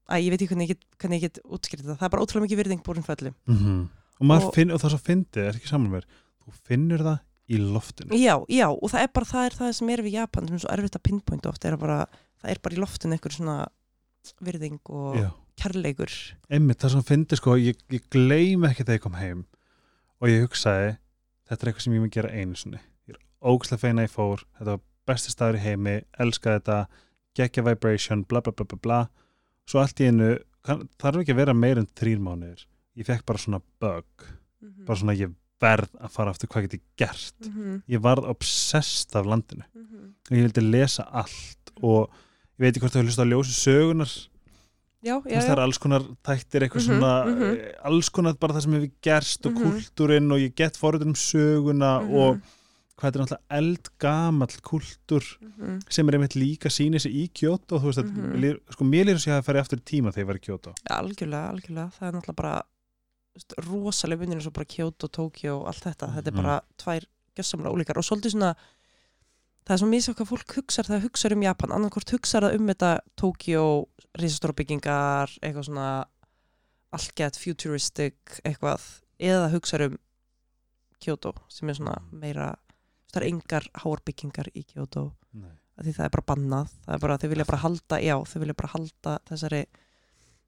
að 0.09 0.23
ég 0.25 0.33
veit 0.33 0.41
ekki 0.41 0.49
hvernig 0.55 0.69
ég 0.69 0.73
get, 0.75 0.85
hvernig 0.99 1.19
ég 1.21 1.25
get 1.29 1.39
útskýrt 1.45 1.83
þetta, 1.85 1.97
það 1.99 2.07
er 2.07 2.13
bara 2.15 2.23
ótrúlega 2.25 2.45
mikið 2.47 2.59
virðing 2.63 2.83
búin 2.85 3.05
fyrir 3.05 3.29
öllum. 3.29 3.89
og, 4.19 4.25
maður 4.27 4.47
Og- 4.49 4.53
finn, 4.55 4.71
og 4.73 4.79
það 4.81 4.93
svo 4.95 5.01
fyndið, 5.05 5.43
er 5.47 5.59
ekki 5.59 5.69
saman 5.71 5.91
mér 5.93 6.05
þú 6.45 6.53
finnur 6.67 7.03
það 7.05 7.19
í 7.49 7.57
loftinu. 7.57 8.17
Já, 8.19 8.35
já, 8.49 8.67
og 8.69 8.89
það 8.91 9.01
er 9.05 9.11
bara 9.13 9.25
það, 9.25 9.45
er 9.49 9.55
það 9.59 9.73
sem 9.79 9.89
er 9.89 10.01
við 10.05 10.17
Japan 10.19 10.47
sem 10.47 10.55
er 10.55 10.59
svo 10.65 10.69
erfitt 10.73 10.97
að 10.99 11.03
pinpointa 11.09 11.49
oft 11.49 11.65
er 11.65 11.77
bara, 11.77 11.99
það 12.43 12.51
er 12.51 12.59
bara 12.61 12.75
í 12.75 12.79
loftinu 12.83 13.15
einhver 13.17 13.33
svona 13.33 13.55
virðing 14.45 14.79
og 14.89 15.15
Já. 15.17 15.29
kærleikur. 15.57 16.13
Einmitt 16.51 16.79
það 16.83 16.91
sem 16.95 17.05
fyndið 17.07 17.39
sko, 17.41 17.55
ég, 17.57 17.79
ég 17.89 18.03
gleym 18.13 18.65
ekki 18.69 18.83
þegar 18.85 18.99
ég 18.99 19.01
kom 19.05 19.17
heim 19.17 19.45
og 20.21 20.29
ég 20.29 20.43
hugsaði 20.45 20.97
þetta 21.49 21.63
er 21.65 21.71
eitthvað 21.71 21.85
sem 21.87 21.93
ég 21.97 22.03
mun 22.03 22.13
gera 22.13 22.29
einu 22.35 22.55
sinni. 22.59 22.79
Ég 23.09 23.15
er 23.15 23.21
ógæslega 23.41 23.79
feina 23.81 24.05
ég 24.05 24.13
fór 24.13 24.43
þetta 24.59 24.75
var 24.75 24.81
besti 25.09 25.33
staður 25.33 25.57
í 25.57 25.63
heimi, 25.63 25.95
elskaði 26.21 26.59
þetta 26.59 26.79
geggja 27.39 27.63
vibration, 27.65 28.23
bla 28.29 28.41
bla 28.45 28.51
bla 28.53 28.65
bla 28.69 28.77
bla 28.83 28.99
svo 29.69 29.81
allt 29.83 30.01
í 30.01 30.07
einu 30.09 30.31
kann, 30.65 30.87
þarf 31.01 31.21
ekki 31.23 31.35
að 31.35 31.41
vera 31.43 31.53
meir 31.57 31.79
en 31.81 31.87
þrýr 31.99 32.19
mánuðir. 32.25 32.65
Ég 32.99 33.07
fekk 33.07 33.25
bara 33.29 33.41
svona 33.41 33.61
bug. 33.81 34.05
Mm 34.63 34.85
bara 34.89 34.97
svona 34.99 35.13
ég 35.15 35.31
verð 35.61 35.91
að 35.99 36.11
fara 36.15 36.31
aftur 36.33 36.49
hvað 36.51 36.65
get 36.65 36.73
ég 36.79 36.81
gert? 36.97 37.35
-hmm. 37.45 37.81
ég 37.87 38.01
varð 38.01 38.25
obsessed 38.31 39.15
af 39.15 39.25
landinu. 39.25 39.63
Og 40.31 40.31
ég 40.35 40.43
vildi 40.47 40.61
lesa 40.71 41.03
allt 41.11 41.71
og 41.81 42.09
ég 42.57 42.65
veit 42.65 42.75
ekki 42.75 42.81
hvort 42.83 42.95
þú 42.95 43.03
hlusta 43.05 43.23
á 43.23 43.31
ljósi 43.31 43.53
sögunar 43.55 44.11
Já, 45.01 45.15
já, 45.15 45.23
veist, 45.23 45.47
það 45.47 45.49
já, 45.49 45.51
er 45.55 45.59
alls 45.63 45.77
konar 45.79 46.01
þættir 46.27 46.61
eitthvað 46.65 46.81
Mhm, 46.83 46.87
svona 46.87 47.25
mhm. 47.25 47.43
eh, 47.43 47.73
alls 47.87 48.09
konar 48.09 48.33
bara 48.35 48.53
það 48.53 48.61
sem 48.63 48.73
hefur 48.73 48.91
gerst 49.01 49.45
og 49.45 49.53
Mhm. 49.53 49.63
kultúrin 49.63 50.31
og 50.33 50.39
ég 50.39 50.55
get 50.55 50.75
forrið 50.77 51.05
um 51.05 51.13
söguna 51.13 52.01
Mhm. 52.03 52.13
og 52.15 52.41
hvað 52.99 53.11
þetta 53.13 53.19
er 53.19 53.23
náttúrulega 53.23 53.57
eldgamall 53.59 54.55
kultúr 54.67 55.23
Mhm. 55.41 55.79
sem 55.89 56.09
er 56.09 56.13
einmitt 56.17 56.35
líka 56.35 56.69
sýnir 56.69 56.99
sig 57.01 57.13
í 57.15 57.29
Kyoto 57.33 57.79
þú 57.79 57.85
veist 57.89 57.99
að, 58.03 58.11
Mhm. 58.11 58.35
mm 58.35 58.59
sko, 58.75 58.83
mér 58.85 59.05
lýður 59.07 59.23
sér 59.23 59.39
að 59.39 59.45
fara 59.45 59.61
aftur 59.61 59.79
í 59.79 59.85
tíma 59.87 60.11
þegar 60.11 60.23
ég 60.23 60.27
var 60.27 60.35
í 60.35 60.45
Kyoto 60.47 60.73
Já, 60.89 60.95
algjörlega, 60.99 61.49
algjörlega 61.53 61.91
það 61.95 62.07
er 62.07 62.13
náttúrulega 62.17 62.35
bara 62.35 62.63
rosalega 63.69 64.19
munir 64.25 64.35
eins 64.39 64.47
og 64.47 64.53
bara 64.53 64.65
Kyoto, 64.65 65.07
Tokyo 65.07 65.61
og 65.61 65.67
allt 65.71 65.83
þetta, 65.83 66.09
þetta 66.15 66.27
er 66.27 66.33
Mhm. 66.33 66.43
bara 66.43 66.61
tvær 66.77 67.05
gjössamlega 67.37 67.71
ólíkar 67.73 67.97
og 67.97 68.03
svolítið 68.03 68.31
svona 68.35 68.55
það 69.65 69.73
er 69.73 69.77
svo 69.77 69.87
misjá 69.87 70.13
hvað 70.15 70.27
fólk 70.27 70.53
hugsar 70.55 70.83
þegar 70.85 70.99
það 70.99 71.05
hugsar 71.09 71.31
um 71.31 71.41
Japan 71.43 71.69
annarkvort 71.71 72.09
hugsar 72.11 72.41
það 72.43 72.55
um 72.59 72.67
þetta 72.67 72.99
Tokyo, 73.15 73.87
risastóra 74.17 74.53
byggingar 74.55 75.37
eitthvað 75.41 75.65
svona 75.69 76.05
allt 76.91 77.15
gett 77.15 77.37
futuristic 77.37 78.15
eitthvað 78.43 78.81
eða 79.19 79.51
hugsar 79.53 79.85
um 79.85 79.97
Kyoto 80.99 81.33
sem 81.47 81.69
er 81.69 81.75
svona 81.75 82.01
meira 82.11 82.55
það 83.09 83.21
er 83.21 83.27
engar 83.29 83.67
háarbyggingar 83.83 84.49
í 84.55 84.63
Kyoto. 84.69 85.03
Því 85.79 85.93
það 85.95 86.05
er 86.05 86.13
bara 86.15 86.27
bannað. 86.27 86.71
Það 86.85 86.93
er 86.95 86.99
bara, 87.05 87.17
þau 87.21 87.29
vilja 87.31 87.45
bara 87.47 87.61
halda, 87.63 87.99
já, 88.03 88.15
þau 88.27 88.39
vilja 88.43 88.55
bara 88.59 88.71
halda 88.73 89.13
þessari, 89.29 89.61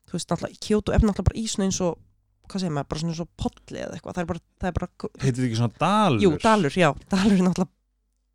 þú 0.10 0.18
veist, 0.18 0.32
náttúrulega 0.34 0.64
Kyoto 0.68 0.92
er 0.96 1.00
náttúrulega 1.06 1.28
bara 1.30 1.40
í 1.40 1.46
svona 1.48 1.68
eins 1.70 1.80
og 1.86 2.00
hvað 2.52 2.64
segir 2.66 2.74
maður, 2.76 2.90
bara 2.92 3.00
svona 3.04 3.14
eins 3.14 3.22
og 3.24 3.30
polli 3.40 3.80
eða 3.80 3.96
eitthvað. 3.96 4.18
Það 4.18 4.24
er 4.26 4.30
bara, 4.34 4.42
það 4.60 4.68
er 4.72 4.76
bara, 4.80 4.90
heitir 5.22 5.38
þetta 5.38 5.48
ekki 5.48 5.60
svona 5.62 5.80
dalur? 5.86 6.24
Jú, 6.26 6.32
dalur, 6.44 6.78
já, 6.82 6.90
dalur 7.14 7.38
er 7.38 7.46
náttúrulega 7.48 7.78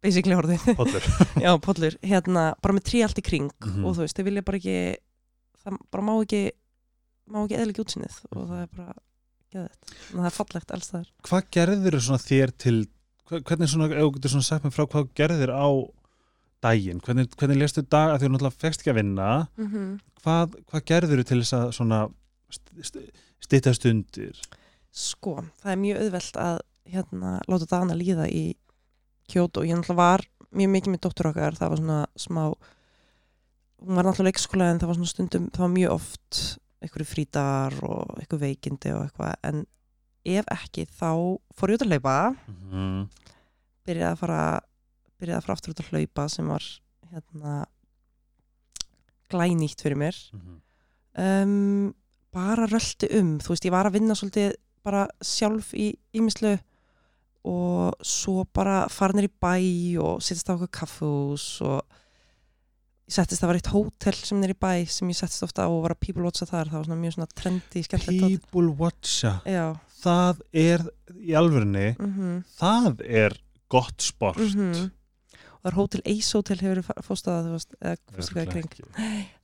basically 0.06 0.36
orðið, 0.38 0.64
Pollur. 0.78 1.06
já, 1.44 1.50
pollur. 1.66 1.96
Hérna, 2.06 2.44
bara 2.62 2.76
með 2.76 2.86
trí 2.88 3.02
allt 3.04 3.18
í 3.20 3.24
kring 3.26 3.50
Mhm. 3.66 3.84
og 3.84 3.96
þú 3.96 4.04
veist, 4.06 4.16
þau 4.16 4.24
vilja 4.30 4.44
bara 4.46 4.60
ekki 4.62 4.76
það 5.64 5.78
bara 5.90 6.04
má 6.06 6.12
ekki 6.22 6.42
má 7.32 7.42
ekki 7.42 7.58
eðlika 7.58 7.82
útsinnið 7.84 8.18
og 8.32 8.44
það 8.46 8.60
er 8.62 8.68
bara 8.76 8.94
geðið, 9.52 9.94
það 10.12 10.28
er 10.30 10.36
fallegt 10.36 10.74
alls 10.76 10.90
það 10.92 11.00
er 11.00 11.10
hvað 11.26 11.48
svona 12.06 12.22
þér 12.22 12.52
til 12.62 12.76
hvernig 13.30 13.70
svona, 13.70 13.88
ef 13.90 14.02
þú 14.02 14.12
getur 14.16 14.34
svona 14.34 14.48
sagt 14.48 14.66
mér 14.66 14.74
frá 14.74 14.84
hvað 14.86 15.06
þú 15.06 15.16
gerðir 15.20 15.52
á 15.54 15.68
daginn 16.64 17.00
hvernig, 17.04 17.30
hvernig 17.36 17.60
lestu 17.60 17.82
dag, 17.82 18.14
að 18.14 18.22
þú 18.22 18.32
náttúrulega 18.32 18.62
fegst 18.62 18.82
ekki 18.82 18.92
að 18.92 19.00
vinna 19.00 19.48
mm 19.56 19.66
-hmm. 19.66 19.98
hvað, 20.22 20.56
hvað 20.70 20.86
gerður 20.90 21.24
til 21.24 21.40
þess 21.42 21.52
að 21.52 21.72
svona 21.72 22.08
stýta 23.40 23.74
stundir 23.74 24.40
Sko, 24.96 25.44
það 25.60 25.72
er 25.72 25.76
mjög 25.76 25.98
auðvelt 26.00 26.36
að 26.40 26.58
hérna, 26.88 27.40
láta 27.50 27.66
Dana 27.68 27.94
líða 27.94 28.28
í 28.32 28.54
Kyoto. 29.28 29.64
Ég 29.66 29.76
náttúrulega 29.76 29.98
var 29.98 30.24
mjög 30.56 30.70
mikið 30.72 30.92
með 30.94 31.02
dóttur 31.04 31.30
okkar, 31.32 31.56
það 31.58 31.72
var 31.72 31.80
svona 31.82 32.06
smá 32.16 32.42
hún 33.82 33.98
var 33.98 34.06
náttúrulega 34.06 34.30
leikskóla 34.30 34.70
en 34.70 34.80
það 34.80 34.90
var 34.90 34.98
svona 34.98 35.12
stundum, 35.12 35.48
það 35.52 35.64
var 35.66 35.72
mjög 35.74 35.96
oft 35.96 36.40
einhverju 36.80 37.08
frítar 37.10 37.76
og 37.84 38.14
einhverju 38.16 38.40
veikindi 38.40 38.94
og 38.94 39.02
eitthvað, 39.04 39.34
en 39.50 39.64
ef 40.26 40.48
ekki 40.52 40.86
þá 40.90 41.10
fór 41.56 41.72
ég 41.72 41.78
út 41.78 41.86
að 41.86 41.94
hlaupa. 41.94 42.16
Mm. 42.72 43.06
byrjaði 43.86 44.10
að 44.10 44.20
fara 44.24 44.40
byrjaði 45.16 45.38
að 45.38 45.44
fara 45.46 45.56
aftur 45.56 45.72
út 45.72 45.82
að 45.84 45.90
hlaupa 45.92 46.28
sem 46.32 46.48
var 46.50 46.64
hérna 47.12 47.52
glænýtt 49.30 49.82
fyrir 49.82 49.98
mér. 49.98 50.16
Mhm. 50.34 50.56
um, 51.16 51.94
bara 52.34 52.66
röldi 52.68 53.08
um. 53.16 53.38
Þú 53.40 53.54
veist, 53.54 53.64
ég 53.64 53.72
var 53.72 53.88
að 53.88 53.96
vinna 53.96 54.14
svolítið 54.14 54.56
bara 54.84 55.06
sjálf 55.24 55.72
í 55.74 55.94
ímislu 56.14 56.58
og 57.46 57.94
svo 58.04 58.44
bara 58.54 58.86
farnir 58.90 59.28
í 59.28 59.32
bæ 59.32 59.54
og 60.02 60.20
sittist 60.22 60.50
á 60.50 60.54
okkur 60.58 60.70
kaffús 60.74 61.46
og 61.64 61.80
ég 63.06 63.14
settist, 63.14 63.40
það 63.40 63.50
var 63.52 63.58
eitt 63.60 63.70
hótel 63.70 64.18
sem 64.18 64.42
er 64.42 64.52
í 64.52 64.58
bæ 64.58 64.72
sem 64.90 65.08
ég 65.08 65.18
settist 65.18 65.46
ofta 65.46 65.66
á 65.66 65.70
og 65.70 65.84
var 65.86 65.94
að 65.94 66.02
people 66.02 66.26
watcha 66.26 66.46
þar. 66.46 66.70
Það 66.70 66.78
var 66.80 66.88
svona 66.88 67.02
mjög 67.02 67.16
svona 67.16 67.28
hótel. 68.10 68.40
People 68.42 68.74
watcha? 68.82 69.32
Já, 69.46 69.66
það 70.06 70.44
er 70.54 70.86
í 71.18 71.34
alvörunni 71.38 71.88
mhm. 71.98 72.38
það 72.60 73.02
er 73.06 73.36
gott 73.72 74.00
sport. 74.04 74.38
Mhm. 74.38 74.86
Og 75.56 75.62
það 75.66 75.72
er 75.72 75.78
hótel 75.80 76.02
Ace 76.06 76.38
Hotel 76.38 76.60
hefur 76.62 77.02
fóstað 77.02 77.50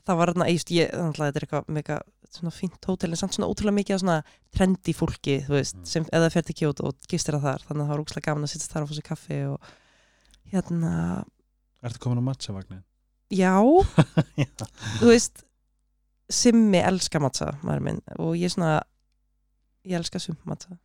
það 0.07 0.19
var 0.19 0.33
þarna 0.33 0.49
þetta 0.51 1.41
er 1.41 1.47
eitthvað 1.47 1.71
mega, 1.75 1.99
svona 2.33 2.55
fínt 2.55 2.89
hótel 2.89 3.13
en 3.13 3.21
samt 3.21 3.37
svona 3.37 3.49
ótrúlega 3.51 3.79
mikið 3.79 4.01
svona 4.03 4.19
trendi 4.55 4.95
fólki 4.97 5.37
veist, 5.49 5.77
Mm. 5.77 5.87
sem 5.87 6.05
eða 6.13 6.31
fer 6.33 6.43
til 6.43 6.55
Kyoto 6.55 6.89
og 6.89 6.97
gistir 7.09 7.37
að 7.37 7.47
þar 7.47 7.65
þannig 7.67 7.83
að 7.83 7.87
það 7.87 7.95
var 7.95 8.05
úkslega 8.05 8.27
gaman 8.27 8.45
að 8.45 8.53
sittast 8.53 8.73
þar 8.73 8.83
og 8.83 8.89
fá 8.89 8.95
sér 8.95 9.09
kaffi 9.09 9.41
og 9.47 9.61
hérna, 10.53 11.25
Ertu 11.83 11.99
komin 11.99 12.23
á 12.23 12.29
matchavagnin? 12.31 12.85
já. 13.43 13.59
Þú 15.01 15.07
veist 15.09 15.45
Simmi 16.33 16.79
elska 16.81 17.21
matcha, 17.21 17.59
maður 17.63 17.83
minn 17.83 18.01
og 18.19 18.37
ég 18.39 18.53
svona, 18.53 18.81
ég 19.85 19.97
elska 19.99 20.19
sumt 20.23 20.39
matcha 20.47 20.77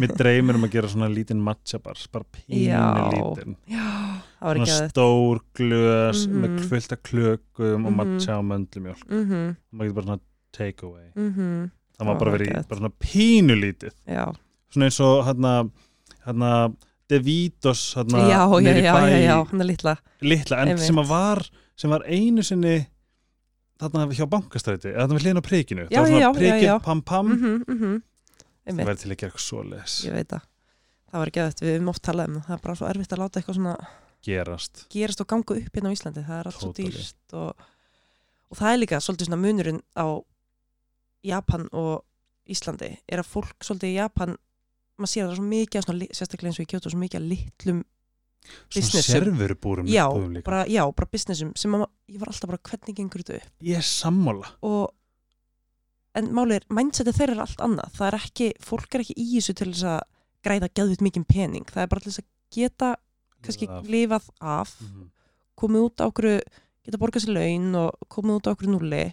Mér 0.00 0.14
dreymir 0.16 0.56
um 0.56 0.64
að 0.64 0.72
gera 0.76 0.88
svona 0.88 1.08
lítinn 1.12 1.42
matchabar 1.44 1.98
bara 2.12 2.24
pínu 2.32 3.12
lítinn. 3.12 3.56
Svona 4.40 4.88
stór 4.88 5.40
glös 5.58 6.26
Mhm. 6.26 6.40
með 6.42 6.68
fullt 6.70 6.92
af 6.92 7.02
klökum 7.02 7.86
og 7.86 7.92
Mhm. 7.92 7.96
matcha 7.96 8.38
og 8.38 8.44
möndlumjólk. 8.44 9.04
Mhm, 9.10 9.56
maður 9.74 9.86
getur 9.88 9.94
bara 9.94 10.06
svona 10.06 10.20
take 10.52 10.82
away. 10.86 11.10
Mhm, 11.16 11.70
það 11.98 12.06
var 12.06 12.18
bara 12.18 12.32
verið 12.38 12.68
bara 12.68 12.80
svona 12.80 12.92
pínu 13.00 13.54
lítið. 13.60 13.92
Já. 14.08 14.34
Svona 14.72 14.86
eins 14.86 15.00
og 15.00 15.24
hérna 15.26 15.70
hérna 16.26 16.74
Devitos 17.08 17.94
hérna 17.94 18.18
já, 18.28 18.40
bæ, 18.48 19.52
er 19.60 19.64
litla. 19.64 19.96
Litla 20.22 20.56
en 20.66 20.78
sem 20.78 20.96
að 20.96 21.06
var 21.08 21.42
sem 21.76 21.90
var 21.90 22.00
einu 22.08 22.42
sinni 22.42 22.86
þarna 23.78 24.08
hjá 24.10 24.26
bankastræti 24.28 24.94
þarna 24.96 25.14
við 25.18 25.22
hliðin 25.22 25.38
á 25.38 25.44
prikinu. 25.44 25.88
Já, 25.90 26.02
það 26.02 26.20
var 26.22 26.34
svona 26.34 26.62
já. 26.62 26.82
pam 26.82 27.02
pam 27.02 27.26
mhm, 27.28 27.64
mhm 27.68 28.02
það 28.66 28.90
væri 28.90 29.02
til 29.02 29.10
að 29.10 29.16
gera 29.16 29.30
eitthvað 29.30 29.46
svoleiðis. 29.46 29.96
Ég 30.06 30.16
veit 30.16 30.32
það. 30.32 30.48
Það 31.06 31.22
var 31.22 31.30
ekki 31.32 31.42
að 31.42 31.62
við 31.62 31.72
höfum 31.76 31.92
oft 31.92 32.04
talað 32.06 32.30
um 32.30 32.38
það. 32.40 32.56
Er 32.56 32.62
bara 32.64 32.78
svo 32.80 32.88
erfitt 32.90 33.14
að 33.14 33.22
láta 33.22 33.40
eitthvað 33.40 33.58
svona 33.60 33.76
gerast. 34.26 34.86
gerast 34.92 35.22
og 35.22 35.28
ganga 35.30 35.58
upp 35.60 35.78
hérna 35.78 35.92
á 35.92 35.96
Íslandi. 35.96 36.24
Það 36.26 36.40
er 36.40 36.50
allt 36.50 36.62
svo 36.62 36.72
dýrst 36.76 37.36
og, 37.38 37.68
og 38.50 38.58
það 38.58 38.72
er 38.72 38.80
líka 38.82 39.00
svolítið 39.04 39.30
svona 39.30 39.42
munurinn 39.42 39.82
á 39.94 40.06
Japan 41.26 41.68
og 41.72 42.02
Íslandi. 42.50 42.90
Er 43.06 43.22
að 43.22 43.30
fólk 43.30 43.66
svolítið 43.66 43.94
í 43.94 43.98
Japan 44.00 44.36
maður 44.96 45.12
sér 45.12 45.24
að 45.24 45.28
það 45.28 45.34
er 45.34 45.40
svo 45.40 45.50
mikið 45.50 45.86
svona, 45.86 46.08
sérstaklega 46.18 46.50
eins 46.50 46.58
og 46.58 46.66
í 46.66 46.70
Kyoto 46.72 46.92
svo 46.92 47.00
mikið 47.00 47.20
að 47.20 47.30
litlum 47.32 47.82
svona 48.70 49.02
serverubúrum 49.02 49.88
já, 49.90 50.04
já, 50.70 50.82
bara 50.94 51.08
businessum 51.10 51.50
sem 51.58 51.74
að, 51.76 51.86
ég 52.12 52.20
var 52.22 52.30
alltaf 52.30 52.50
bara 52.52 52.62
hvernig 52.70 52.96
gengur 52.96 53.24
þetta 53.24 53.40
upp? 53.40 53.50
Ég 53.66 53.80
er 53.80 53.86
sammála. 53.86 54.52
Og 54.66 54.92
en 56.16 56.30
málið 56.34 56.60
er, 56.60 56.66
mindsetið 56.78 57.18
þeirra 57.18 57.36
er 57.36 57.42
allt 57.44 57.64
annað. 57.64 57.90
Það 57.98 58.08
er 58.08 58.18
ekki, 58.20 58.48
fólk 58.64 58.94
er 58.94 59.04
ekki 59.04 59.16
í 59.16 59.26
þessu 59.34 59.56
til 59.58 59.68
þess 59.72 59.88
að 59.92 60.00
græða 60.46 60.70
geðvitt 60.78 61.04
mikið 61.06 61.26
pening. 61.30 61.68
Það 61.72 61.82
er 61.82 61.92
bara 61.92 62.04
til 62.04 62.12
þess 62.12 62.22
að 62.22 62.30
geta 62.56 62.90
kannski 63.44 63.68
lifað 63.92 64.30
af. 64.40 64.74
Mhm. 64.80 65.12
komið 65.56 65.84
út 65.86 66.02
á 66.04 66.08
okkur 66.10 66.26
geta 66.84 66.98
borgað 67.00 67.22
sér 67.24 67.32
laun 67.32 67.70
og 67.80 68.08
komið 68.12 68.34
út 68.36 68.48
á 68.48 68.52
okkur 68.52 68.68
núli 68.68 69.04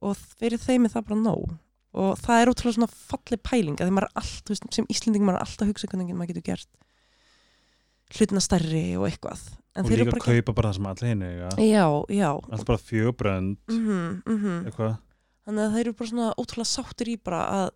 og 0.00 0.14
fyrir 0.38 0.62
þeim 0.62 0.86
er 0.86 0.92
það 0.94 1.08
bara 1.08 1.20
nóg. 1.20 1.56
Og 1.90 2.12
það 2.22 2.40
er 2.40 2.50
ótrúlega 2.52 2.76
svona 2.76 2.92
falli 2.94 3.38
pæling 3.42 3.80
að 3.82 3.90
maður 3.90 4.06
er 4.06 4.20
allt, 4.20 4.44
þú 4.46 4.54
veist, 4.54 4.68
sem 4.70 4.86
Íslending 4.86 5.24
maður 5.26 5.40
er 5.40 5.46
alltaf 5.46 5.64
að 5.66 5.72
hugsa 5.72 5.90
hvernig 5.90 6.14
maður 6.14 6.30
getur 6.30 6.46
gert 6.52 6.70
hlutina 8.14 8.42
stærri 8.42 8.84
og 8.94 9.08
eitthvað. 9.08 9.42
En 9.74 9.84
og 9.84 9.90
líka 9.90 10.06
bara 10.06 10.22
ekki 10.22 10.38
kaupa 10.38 10.54
bara 10.54 10.70
það 10.70 10.78
sem 10.78 10.88
allir 10.90 11.10
hinn 11.10 11.26
eiga. 11.26 11.50
Já, 11.58 11.86
já. 12.14 12.30
Alltaf 12.30 12.66
bara 12.70 12.78
fjögrönd 12.78 13.58
mm 13.66 14.22
-hmm, 14.22 14.64
eitthvað 14.66 14.96
þannig 15.50 15.66
að 15.66 15.74
þeir 15.76 15.84
eru 15.84 15.94
bara 15.98 16.10
svona 16.14 16.28
ótrúlega 16.40 16.70
sáttir 16.70 17.10
í 17.10 17.16
bara 17.20 17.40
að 17.58 17.70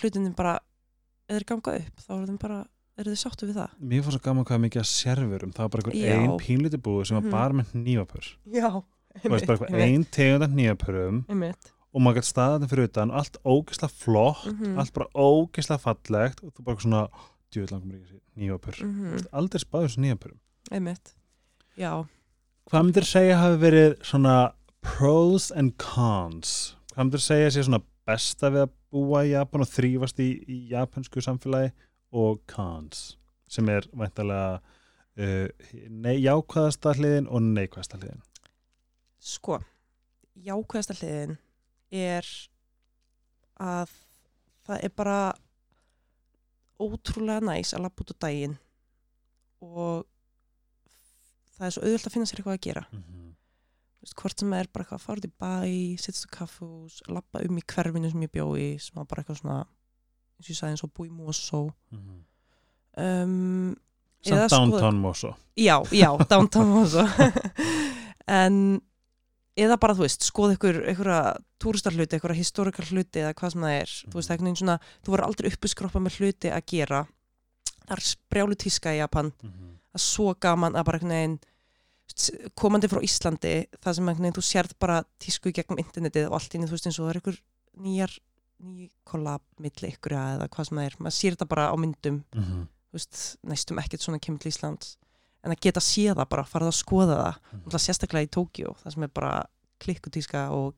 hlutinni 0.00 0.34
bara 0.36 0.58
eða 1.28 1.38
þeir 1.38 1.48
ganga 1.50 1.74
upp, 1.80 2.04
þá 2.04 2.12
eru 2.16 2.28
þeim 2.30 2.38
bara 2.42 2.60
eru 3.00 3.12
þeir 3.14 3.20
sáttir 3.22 3.50
við 3.50 3.58
það. 3.60 3.74
Mér 3.80 4.04
fannst 4.04 4.18
svo 4.18 4.24
gaman 4.24 4.46
hvað 4.48 4.56
er 4.58 4.64
mikið 4.64 4.82
að 4.82 4.88
serverum 4.90 5.52
það 5.56 5.66
var 5.66 5.72
bara 5.74 5.84
einhver 5.84 5.98
Já. 6.00 6.14
ein 6.16 6.32
pínlíti 6.40 6.80
búð 6.80 7.04
sem 7.06 7.16
var 7.16 7.22
Mhm. 7.22 7.30
bara 7.30 7.54
með 7.54 8.34
já, 8.50 8.70
og 8.74 9.30
veist 9.30 9.46
bara 9.46 9.58
eitthvað 9.58 9.82
ein 9.82 10.04
tegund 10.04 10.42
af 10.42 10.50
nývapurum 10.50 11.24
einmitt. 11.28 11.72
Og 11.92 12.00
maður 12.00 12.20
gæti 12.20 12.30
staðið 12.30 12.68
fyrir 12.70 12.86
utan 12.86 13.10
allt 13.10 13.36
ógeðslega 13.44 13.90
flott 13.90 14.46
Mhm. 14.46 14.78
allt 14.78 14.92
bara 14.92 15.08
ógeðslega 15.14 15.80
fallegt 15.80 16.44
og 16.44 16.52
þú 16.54 16.64
bara 16.64 16.76
svona 16.76 17.08
djúið 17.50 17.72
langum 17.72 17.92
ekki 17.96 18.20
nývapur 18.38 18.78
mm. 18.82 18.94
mm 18.94 19.26
aldrei 19.32 19.60
spáður 19.60 19.88
þessu 19.88 20.02
nývapurum 20.04 20.38
einmitt. 20.70 21.14
Já, 21.76 22.06
hvað 22.70 22.84
myndir 22.86 23.06
segja 23.08 23.38
hafi 23.40 23.58
verið 23.58 23.96
svona 24.06 24.52
pros 24.82 25.50
and 25.50 25.76
cons 25.78 26.76
hvað 27.00 27.08
myndir 27.08 27.22
segja 27.24 27.52
sé 27.54 27.62
svona 27.64 27.80
besta 28.04 28.50
við 28.52 28.66
að 28.66 28.72
búa 28.92 29.20
í 29.24 29.30
Japan 29.32 29.62
og 29.64 29.68
þrýfast 29.70 30.18
í, 30.20 30.28
í 30.44 30.56
japansku 30.68 31.22
samfélagi 31.24 31.70
og 32.12 32.42
cons 32.50 33.14
sem 33.48 33.68
er 33.72 33.86
væntalega 33.96 34.58
uh, 35.16 35.46
jákvæðasta 36.20 36.92
hliðin 36.98 37.30
og 37.30 37.46
neikvæðasta 37.46 38.00
hliðin 38.02 38.20
sko 39.16 39.56
jákvæðasta 40.44 40.98
hliðin 40.98 41.38
er 41.88 42.28
að 43.56 43.94
það 44.68 44.84
er 44.84 44.94
bara 45.00 45.16
ótrúlega 46.80 47.46
næs 47.48 47.72
að 47.72 47.86
lappa 47.86 48.04
út 48.04 48.12
á 48.12 48.22
daginn 48.26 48.58
og 49.64 50.04
það 51.56 51.64
er 51.64 51.74
svo 51.78 51.86
auðvöld 51.86 52.10
að 52.10 52.14
finna 52.18 52.28
sér 52.28 52.42
eitthvað 52.42 52.58
að 52.58 52.66
gera 52.68 52.84
mm 52.90 53.00
-hmm. 53.00 53.19
Veist, 54.00 54.14
hvort 54.16 54.40
sem 54.40 54.52
er 54.56 54.68
bara 54.72 54.84
eitthvað 54.84 54.98
að 55.00 55.04
fara 55.04 55.20
út 55.20 55.26
í 55.28 55.32
bæ 55.42 55.98
sittast 56.00 56.24
á 56.24 56.36
kaffús, 56.38 57.00
lappa 57.08 57.42
um 57.44 57.58
í 57.60 57.64
hverfinu 57.68 58.10
sem 58.10 58.22
ég 58.24 58.30
bjó 58.32 58.46
í, 58.56 58.78
sem 58.80 58.94
var 58.96 59.04
bara 59.10 59.20
eitthvað 59.22 59.40
svona 59.42 59.58
eins 59.60 60.46
og 60.46 60.50
ég 60.54 60.56
sagði 60.56 60.72
eins 60.76 60.84
og 60.86 60.92
búi 60.96 61.10
Mosó. 61.12 61.62
Um, 62.96 63.76
Eða 64.24 64.48
samt 64.52 64.72
downtown 64.74 64.98
Moso 65.00 65.30
já, 65.56 65.78
já, 65.92 66.10
downtown 66.28 66.68
Mosó. 66.68 67.04
En 68.30 68.80
eða 69.58 69.76
bara, 69.82 69.94
þú 69.98 70.04
veist, 70.04 70.22
skoða 70.28 70.54
ykkur 70.54 70.76
einhverja 70.86 71.20
túristarhluti, 71.60 72.14
einhverja 72.16 72.38
historikal 72.38 72.84
hluti 72.86 73.20
eða 73.24 73.32
hvað 73.34 73.52
sem 73.54 73.64
það 73.66 73.74
er, 73.80 73.94
þú 74.06 74.18
veist, 74.20 74.30
einhvern 74.30 74.46
veginn 74.46 74.60
svona 74.60 74.76
þú 75.02 75.14
voru 75.14 75.24
aldrei 75.26 75.48
uppuskroppa 75.50 76.02
með 76.04 76.18
hluti 76.20 76.52
að 76.54 76.66
gera. 76.70 77.00
Það 77.88 77.94
er 77.96 78.04
sprjálu 78.06 78.58
tíska 78.60 78.92
í 78.94 79.00
Japan. 79.00 79.32
Mm 79.42 79.50
-hmm. 79.50 79.72
það 79.90 79.98
er 79.98 80.04
svo 80.06 80.34
gaman 80.40 80.76
að 80.78 80.84
bara 80.84 80.98
veginn 81.02 81.38
s- 81.42 81.49
komandi 82.58 82.88
frá 82.90 83.00
Íslandi 83.02 83.54
það 83.80 83.94
sem 83.94 84.08
einhvern 84.08 84.24
veginn 84.26 84.38
þú 84.38 84.44
sérð 84.46 84.72
bara 84.82 85.04
tísku 85.22 85.48
í 85.50 85.52
gegnum 85.56 85.78
internetið 85.82 86.26
og 86.28 86.34
allt 86.40 86.54
inni 86.54 86.66
þú 86.66 86.76
veist 86.76 86.86
eins 86.86 86.98
og 87.00 87.06
það 87.06 87.10
er 87.14 87.20
einhver 87.20 87.38
nýjar 87.80 88.16
ný 88.60 88.90
kollab 89.08 89.40
milli 89.58 89.88
ykkur 89.94 90.12
eða 90.12 90.48
hvað 90.52 90.68
sem 90.68 90.76
það 90.78 90.86
er 90.90 90.96
maður 91.00 91.16
sér 91.18 91.36
þetta 91.36 91.48
bara 91.48 91.70
á 91.72 91.76
myndum 91.80 92.24
Mm 92.34 92.42
-hmm. 92.44 92.66
veist, 92.92 93.36
næstum 93.44 93.78
ekkert 93.78 94.00
svona 94.02 94.18
kemur 94.18 94.38
til 94.40 94.50
Íslands 94.52 94.96
en 95.44 95.52
að 95.52 95.60
geta 95.60 95.80
séð 95.80 96.14
það 96.16 96.28
bara, 96.28 96.42
farað 96.44 96.68
að 96.68 96.82
skoða 96.82 97.16
það 97.16 97.34
Mhm. 97.34 97.60
náttúrulega 97.62 97.86
sérstaklega 97.86 98.26
í 98.26 98.30
Tókjó 98.36 98.74
það 98.84 98.92
sem 98.92 99.02
er 99.02 99.08
bara 99.08 99.44
klikkutíska 99.80 100.50
og 100.50 100.74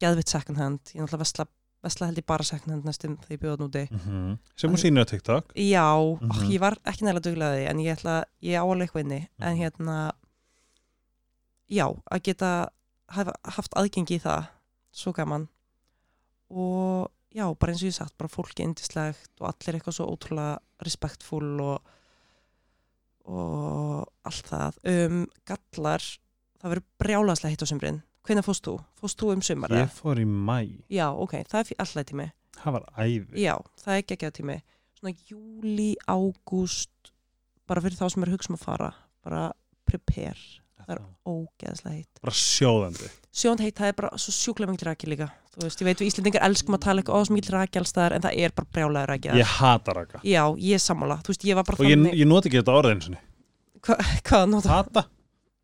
geðvitt 0.00 0.28
second 0.28 0.56
hand, 0.58 0.80
ég 0.94 0.96
er 0.96 1.02
náttúrulega 1.06 1.18
vesla, 1.18 1.46
vesla 1.82 2.06
held 2.06 2.18
ég 2.18 2.26
bara 2.26 2.42
second 2.44 2.70
hand 2.70 2.84
næstum 2.84 3.16
þegar 3.18 3.36
ég 3.36 3.40
bjóða 3.40 3.58
núti 3.58 3.90
Mhm. 3.90 4.38
sem 4.56 4.70
hún 4.70 4.78
sýnir 4.78 5.02
á 5.04 5.10
TikTok 5.10 5.52
Já, 5.54 6.18
Mhm. 6.20 6.28
mm 6.32 6.50
ég 6.50 6.60
var 6.60 6.76
ekki 6.86 7.02
nægilega 7.04 7.20
duglega 7.20 7.54
því 7.56 7.68
en 7.70 7.76
ég 7.78 7.96
ætla, 7.98 8.24
ég 8.42 8.56
áalega 8.56 8.86
eitthvað 8.88 9.00
inni 9.04 9.28
en 9.40 9.56
Mhm. 9.56 9.60
hérna 9.62 10.12
já, 11.72 11.86
að 11.88 12.22
geta 12.28 12.52
haft 13.12 13.74
aðgengi 13.78 14.18
í 14.18 14.22
það. 14.22 14.46
Svo 14.92 15.14
gaman. 15.16 15.48
Og 16.52 17.08
já, 17.32 17.46
bara 17.56 17.72
eins 17.72 17.82
og 17.82 17.88
ég 17.88 17.96
sagt 17.96 18.16
bara 18.20 18.32
fólki 18.32 18.64
indislegt 18.64 19.32
og 19.40 19.48
allir 19.50 19.78
eitthvað 19.78 19.96
svo 19.98 20.08
ótrúlega 20.12 20.60
respektfull 20.84 21.56
og 21.64 21.90
og 23.22 24.08
allt 24.26 24.48
það. 24.50 24.78
Um 24.92 25.18
gallar, 25.46 26.04
það 26.58 26.72
verður 26.72 26.86
brjálaslega 26.98 27.54
hitt 27.54 27.62
á 27.62 27.70
sumrin, 27.70 28.00
hvenær 28.26 28.46
fórst 28.46 28.66
þú? 28.66 28.76
Fórst 28.98 29.20
þú 29.20 29.28
um 29.36 29.44
sumar? 29.46 29.74
ég 29.78 29.92
fór 29.94 30.18
í 30.18 30.26
mæ, 30.26 30.82
Já, 30.90 31.06
ok, 31.14 31.36
það 31.46 31.60
er 31.62 31.84
alltaf 31.84 32.08
tími 32.10 32.26
það 32.62 32.76
var 32.76 32.88
æði. 32.98 33.42
Já, 33.42 33.54
það 33.82 33.94
er 33.94 34.02
ekki 34.02 34.30
tími. 34.38 34.58
Svona 34.98 35.14
júli, 35.30 35.90
ágúst 36.06 37.12
bara 37.68 37.82
fyrir 37.82 37.98
þá 37.98 38.06
sem 38.12 38.24
er 38.24 38.30
að 38.30 38.36
hugsa 38.36 38.52
um 38.52 38.58
að 38.58 38.66
fara 38.66 38.90
bara 39.24 39.42
prepare 39.88 40.61
það 40.86 40.94
er 40.96 41.02
ógeðslega 41.32 41.94
heitt. 41.96 42.20
Bara 42.22 42.34
sjóðandi. 42.38 43.10
Sjónd 43.32 43.62
heitt, 43.64 43.76
það 43.78 43.88
er 43.92 43.96
bara 44.00 44.10
svo 44.20 44.32
sjúklega 44.36 44.72
mikil 44.74 44.88
raki 44.90 45.08
líka. 45.08 45.28
Þú 45.52 45.62
veist, 45.66 45.80
ég 45.82 45.86
veit 45.88 46.00
við 46.00 46.08
Íslendingar 46.10 46.44
elskum 46.46 46.74
að 46.76 46.82
tala 46.86 47.00
eitthvað 47.02 47.16
ó, 47.16 47.24
svo 47.28 47.34
mikil 47.36 47.52
raki 47.56 47.78
alls 47.80 47.90
staðar 47.92 48.14
en 48.16 48.22
það 48.24 48.38
er 48.44 48.52
bara 48.56 48.68
brjálega 48.72 49.08
raki 49.10 49.32
ég 49.36 49.50
hata 49.58 49.94
raka. 49.96 50.20
Já, 50.24 50.42
ég 50.60 50.80
sammála, 50.80 51.18
þú 51.24 51.32
veist, 51.32 51.44
ég 51.48 51.58
var 51.58 51.64
bara 51.68 51.76
og 51.80 51.86
ég, 51.88 51.96
þannig. 51.96 52.16
ég 52.22 52.28
noti 52.30 52.48
ekki 52.48 52.60
þetta 52.62 52.76
orðin 52.80 53.02
sinni. 53.04 53.20
Hva, 53.82 53.96
Hvað 54.28 54.46
nota? 54.52 54.68
hata, 54.78 55.04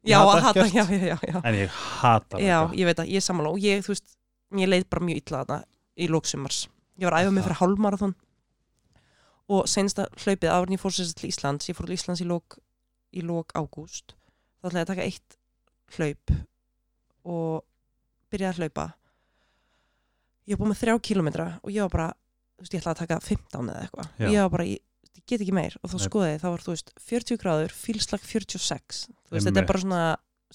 Já, 0.09 0.19
hata 0.25 0.41
hata, 0.41 0.67
já, 0.73 0.85
já, 0.93 1.01
já, 1.13 1.17
já. 1.29 1.41
En 1.45 1.55
ég 1.55 1.69
hata 2.01 2.39
Já, 2.41 2.61
raka. 2.63 2.77
ég 2.77 2.85
veit 2.89 2.99
að, 3.05 3.09
ég 3.17 3.23
sammála. 3.25 3.49
Og 3.53 3.59
ég, 3.65 3.83
þú 3.85 3.93
veist, 3.95 4.07
mér 4.55 4.69
leið 4.73 4.89
bara 4.91 5.05
mjög 5.05 5.17
illa 5.23 5.43
þarna 5.45 5.59
í 5.99 6.09
lóksumars. 6.09 6.61
Ég 6.99 7.05
var 7.09 7.17
að 7.19 7.25
æfa 7.29 7.35
mig 7.37 7.45
fyrir 7.49 7.61
hálfmarathon. 7.63 8.15
Og 9.49 9.65
sensta 9.69 10.09
hlaupið 10.25 10.49
þá 14.59 14.69
ætlaði 14.69 14.81
ég 14.81 14.87
að 14.87 14.93
taka 14.93 15.07
eitt 15.09 15.37
hlaup 15.99 16.33
og 17.29 17.65
byrjaði 18.33 18.55
að 18.55 18.61
hlaupa. 18.65 18.87
Ég 20.49 20.57
var 20.57 20.63
búin 20.65 20.73
með 20.73 20.81
þrjá 20.83 20.95
kílómetra 21.09 21.47
og 21.63 21.73
ég 21.75 21.85
var 21.85 21.93
bara, 21.93 22.09
þú 22.57 22.65
veist, 22.65 22.75
ég 22.75 22.81
ætlaði 22.83 22.95
að 22.97 23.03
taka 23.05 23.19
15 23.29 23.69
eða 23.73 23.83
eitthvað. 23.85 24.13
Ég 24.33 24.41
var 24.43 24.53
bara, 24.55 24.67
ég, 24.69 24.81
ég 25.19 25.25
get 25.29 25.45
ekki 25.45 25.55
meir 25.57 25.77
og 25.83 25.93
þá 25.93 25.97
skoði 26.07 26.31
ég, 26.33 26.41
þá 26.43 26.49
var, 26.55 26.65
þú 26.65 26.73
veist, 26.75 26.93
40 27.11 27.41
gráður, 27.43 27.75
fílslag 27.77 28.25
46. 28.25 29.01
Þú 29.29 29.37
veist, 29.37 29.49
þetta 29.51 29.63
er 29.63 29.69
bara 29.69 29.83
svona, 29.85 30.03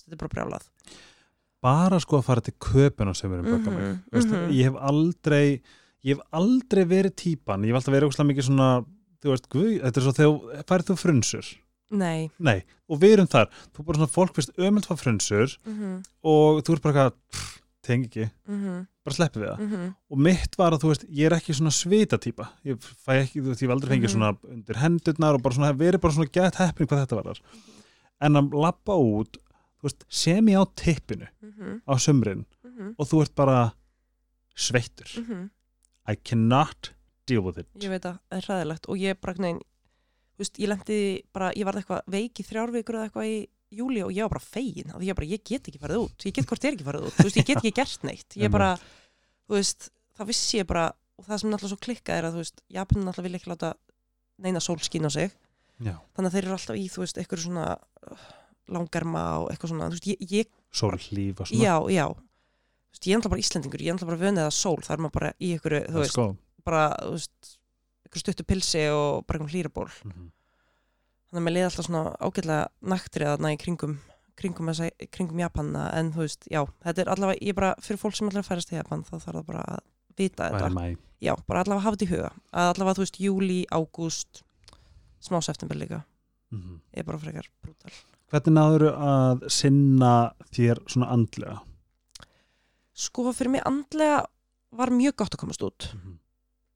þetta 0.02 0.16
er 0.18 0.22
bara 0.24 0.34
brjálað. 0.36 0.70
bara 1.64 2.00
sko 2.04 2.18
að 2.20 2.26
fara 2.28 2.42
til 2.44 2.54
köpuna 2.60 3.14
sem 3.16 3.32
erum 3.32 3.46
bögga 3.48 3.72
mig 3.72 3.84
Mhm, 3.86 4.00
Veist, 4.12 4.28
mhm. 4.34 4.50
ég 4.52 4.66
hef 4.68 4.76
aldrei 4.84 5.62
ég 6.04 6.18
hef 6.18 6.24
aldrei 6.36 6.84
verið 6.84 7.14
típan 7.16 7.64
ég 7.64 7.72
hef 7.72 7.78
alltaf 7.80 7.94
verið 7.96 8.10
óslega 8.10 8.28
mikið 8.34 8.48
svona 8.50 8.68
þú 9.24 9.30
veist, 9.32 9.48
guð, 9.54 9.70
þetta 9.86 10.02
er 10.02 10.04
svo 10.04 10.14
þegar 10.18 10.66
færið 10.68 10.90
þú 10.90 10.98
frunsur 11.00 11.52
nei. 11.94 12.30
Nei, 12.40 12.60
og 12.90 13.00
við 13.02 13.18
erum 13.18 13.28
þar. 13.32 13.52
Þú 13.74 13.80
er 13.84 13.88
bara 13.90 14.00
svona 14.02 14.14
fólk 14.16 14.38
fyrst 14.38 14.56
ömöld 14.58 14.88
frá 14.90 14.98
frunsur 15.00 15.58
mm 15.66 16.00
og 16.24 16.64
þú 16.64 16.74
er 16.76 16.80
bara 16.84 16.94
eitthvað 16.94 17.52
tengi 17.84 18.06
ekki, 18.08 18.26
-hmm. 18.48 18.86
bara 19.04 19.16
sleppi 19.16 19.40
við 19.40 19.50
það. 19.50 19.60
Mm 19.60 19.72
-hmm. 19.72 19.94
og 20.10 20.18
mitt 20.18 20.58
var 20.58 20.72
að 20.72 20.82
þú 20.84 20.88
veist, 20.92 21.04
ég 21.10 21.26
er 21.26 21.34
ekki 21.36 21.54
svona 21.54 21.72
svita 21.72 22.18
típa, 22.18 22.50
ég 22.66 22.78
fæ 22.80 23.12
ekki, 23.24 23.42
þú 23.42 23.48
veist, 23.52 23.62
ég 23.62 23.68
hef 23.68 23.76
aldrei 23.76 23.90
fengið 23.92 24.10
Mhm. 24.10 24.16
svona 24.16 24.38
undir 24.50 24.76
hendurnar 24.76 25.36
og 25.36 25.42
bara 25.44 25.56
svona, 25.56 25.74
verið 25.74 26.00
bara 26.02 26.14
svona 26.14 26.32
gett 26.32 26.56
heppin 26.56 26.88
hvað 26.88 27.06
þetta 27.06 27.24
var 27.24 27.40
en 28.22 28.34
að 28.36 28.54
lappa 28.54 28.94
út 28.96 29.38
þú 29.80 29.84
veist, 29.84 30.04
sem 30.10 30.46
ég 30.48 30.56
á 30.60 30.66
tippinu 30.76 31.28
á 31.88 31.94
sumrin 32.00 32.46
og 32.98 33.08
þú 33.08 33.22
ert 33.22 33.36
bara 33.36 33.74
sveittur. 34.56 35.50
I 36.08 36.16
cannot 36.16 36.92
deal 37.28 37.42
with 37.42 37.58
it. 37.58 37.68
Ég 37.80 37.90
veit 37.90 38.04
að 38.06 38.20
það 38.30 38.38
er 38.38 38.42
hræðilegt 38.48 38.90
og 38.90 38.98
ég 38.98 39.20
bara 39.22 39.34
nein, 39.40 39.60
veist, 40.42 40.58
ég 40.62 40.70
lendi 40.72 40.98
bara, 41.36 41.52
ég 41.54 41.68
varð 41.68 41.84
eitthvað 41.84 42.08
veik 42.14 42.42
í 42.42 42.48
þrjár 42.48 42.74
vikur 42.74 42.98
eða 42.98 43.10
eitthvað 43.10 43.30
í 43.30 43.38
júli 43.74 44.04
og 44.06 44.12
ég 44.14 44.26
var 44.26 44.34
bara 44.36 44.46
fegin 44.46 44.94
því 44.94 45.10
ég 45.10 45.18
bara, 45.18 45.30
ég 45.30 45.46
get 45.46 45.70
ekki 45.70 45.82
farið 45.82 46.04
út, 46.06 46.26
ég 46.28 46.36
get 46.36 46.50
hvort 46.50 46.66
er 46.66 46.76
ekki 46.76 46.88
farið 46.88 47.08
út. 47.08 47.16
Þú 47.18 47.28
veist, 47.28 47.40
ég 47.40 47.48
get 47.48 47.62
ekki 47.62 47.74
gert 47.80 48.06
neitt, 48.08 48.38
ég 48.38 48.54
bara 48.54 48.74
þú 48.80 49.58
veist, 49.58 49.90
það 50.18 50.30
vissi 50.30 50.60
ég 50.62 50.70
bara 50.70 50.92
og 51.20 51.28
það 51.28 51.42
sem 51.42 51.52
náttúrulega 51.54 51.74
svo 51.74 51.86
klikkað 51.86 52.20
er 52.20 52.28
að 52.28 52.36
þú 52.36 52.44
veist 52.44 52.62
Japanin 52.74 53.08
náttúrulega 53.08 53.30
vil 53.30 53.40
ekki 53.40 53.52
láta 53.52 53.74
neina 54.44 54.62
sól 54.64 54.80
skín 54.84 55.08
á 55.08 55.12
sig. 55.14 55.34
Já, 55.84 55.96
þannig 56.16 56.30
að 56.30 56.36
þeir 56.36 56.46
eru 56.46 56.56
alltaf 56.58 56.78
í, 56.80 56.86
þú 56.94 57.04
veist, 57.04 57.20
eitthvað 57.20 57.44
svona 57.44 57.66
uh, 57.74 58.28
langarma 58.74 59.24
og 59.42 59.50
eitthvað 59.52 59.74
svona 59.74 59.90
þú 59.90 59.98
veist, 59.98 60.10
ég, 60.12 60.34
ég 60.34 60.54
sól 60.74 60.94
hlýf 60.98 61.44
og 61.44 61.50
svona. 61.50 61.64
Já, 61.64 61.76
já. 61.94 62.06
Þú 62.14 62.98
veist, 62.98 63.08
ég 63.08 63.14
er 63.14 63.20
alltaf 63.20 63.34
bara 63.34 63.44
Íslendingur, 63.44 63.84
ég 63.84 63.92
er 63.92 63.98
alltaf 63.98 64.12
bara 64.12 64.22
vönið 64.22 64.48
að 64.48 64.56
sól. 64.58 64.78
Það 64.86 64.96
er 64.96 65.04
maður 65.06 65.16
bara 65.18 65.32
í 65.38 65.52
einhverju, 65.56 65.82
þú 65.90 66.02
veist, 66.04 66.16
sko. 66.16 66.28
bara 66.66 66.84
þú 67.02 67.14
veist, 67.18 67.54
einhverju 68.14 68.24
stuttu 68.24 68.46
pilsi 68.46 68.84
og 68.94 69.26
bara 69.28 69.40
einhverjum 69.40 69.54
hlýraból 69.54 69.90
Mhm. 70.06 70.32
þannig 71.30 71.42
að 71.42 71.46
mér 71.48 71.54
leiði 71.56 71.66
alltaf 71.70 71.86
svona 71.88 72.16
ágætlega 72.22 72.68
naktri 72.82 73.26
að 73.26 73.40
næ 73.42 73.58
kringum 73.58 74.00
kringum, 74.36 74.66
þessa, 74.66 74.90
kringum 75.12 75.40
Japanna 75.40 75.92
en 75.94 76.12
þú 76.12 76.18
veist, 76.26 76.48
já, 76.50 76.66
þetta 76.84 77.02
er 77.04 77.10
allavega, 77.14 77.40
ég 77.42 77.54
bara 77.56 77.76
fyrir 77.80 78.00
fólk 78.02 78.16
sem 78.16 78.28
allavega 78.28 78.48
færast 78.50 78.68
til 78.70 78.78
Japan 78.80 79.04
þá 79.04 79.12
þarf 79.22 79.36
það 79.38 79.46
bara 79.46 79.62
að 79.64 79.80
vita 80.18 80.44
er 80.48 80.54
þetta 80.58 80.98
já, 81.22 81.36
bara 81.48 81.62
allavega 81.64 81.84
hafa 81.84 81.96
þetta 81.98 82.06
í 82.08 82.14
huga 82.16 82.32
að 82.54 82.74
allavega, 82.74 82.96
þú 82.98 83.04
veist, 83.06 83.20
júli, 83.22 83.66
ágúst 83.72 84.42
smá 85.22 85.42
september 85.44 85.76
líka 85.78 86.04
Mhm. 86.52 86.80
er 86.94 87.04
bara 87.04 87.18
frekar 87.18 87.48
brútal 87.64 87.92
Hvernig 88.34 88.54
náður 88.58 88.98
að 88.98 89.50
sinna 89.52 90.34
þér 90.52 90.82
svona 90.90 91.12
andlega? 91.14 91.62
sko, 92.94 93.32
fyrir 93.34 93.50
mig 93.52 93.62
andlega 93.66 94.26
var 94.72 94.88
mjög 94.90 95.16
gott 95.16 95.36
að 95.36 95.40
komast 95.46 95.62
út 95.62 95.94
Mhm. 95.94 96.18
Til 96.18 96.23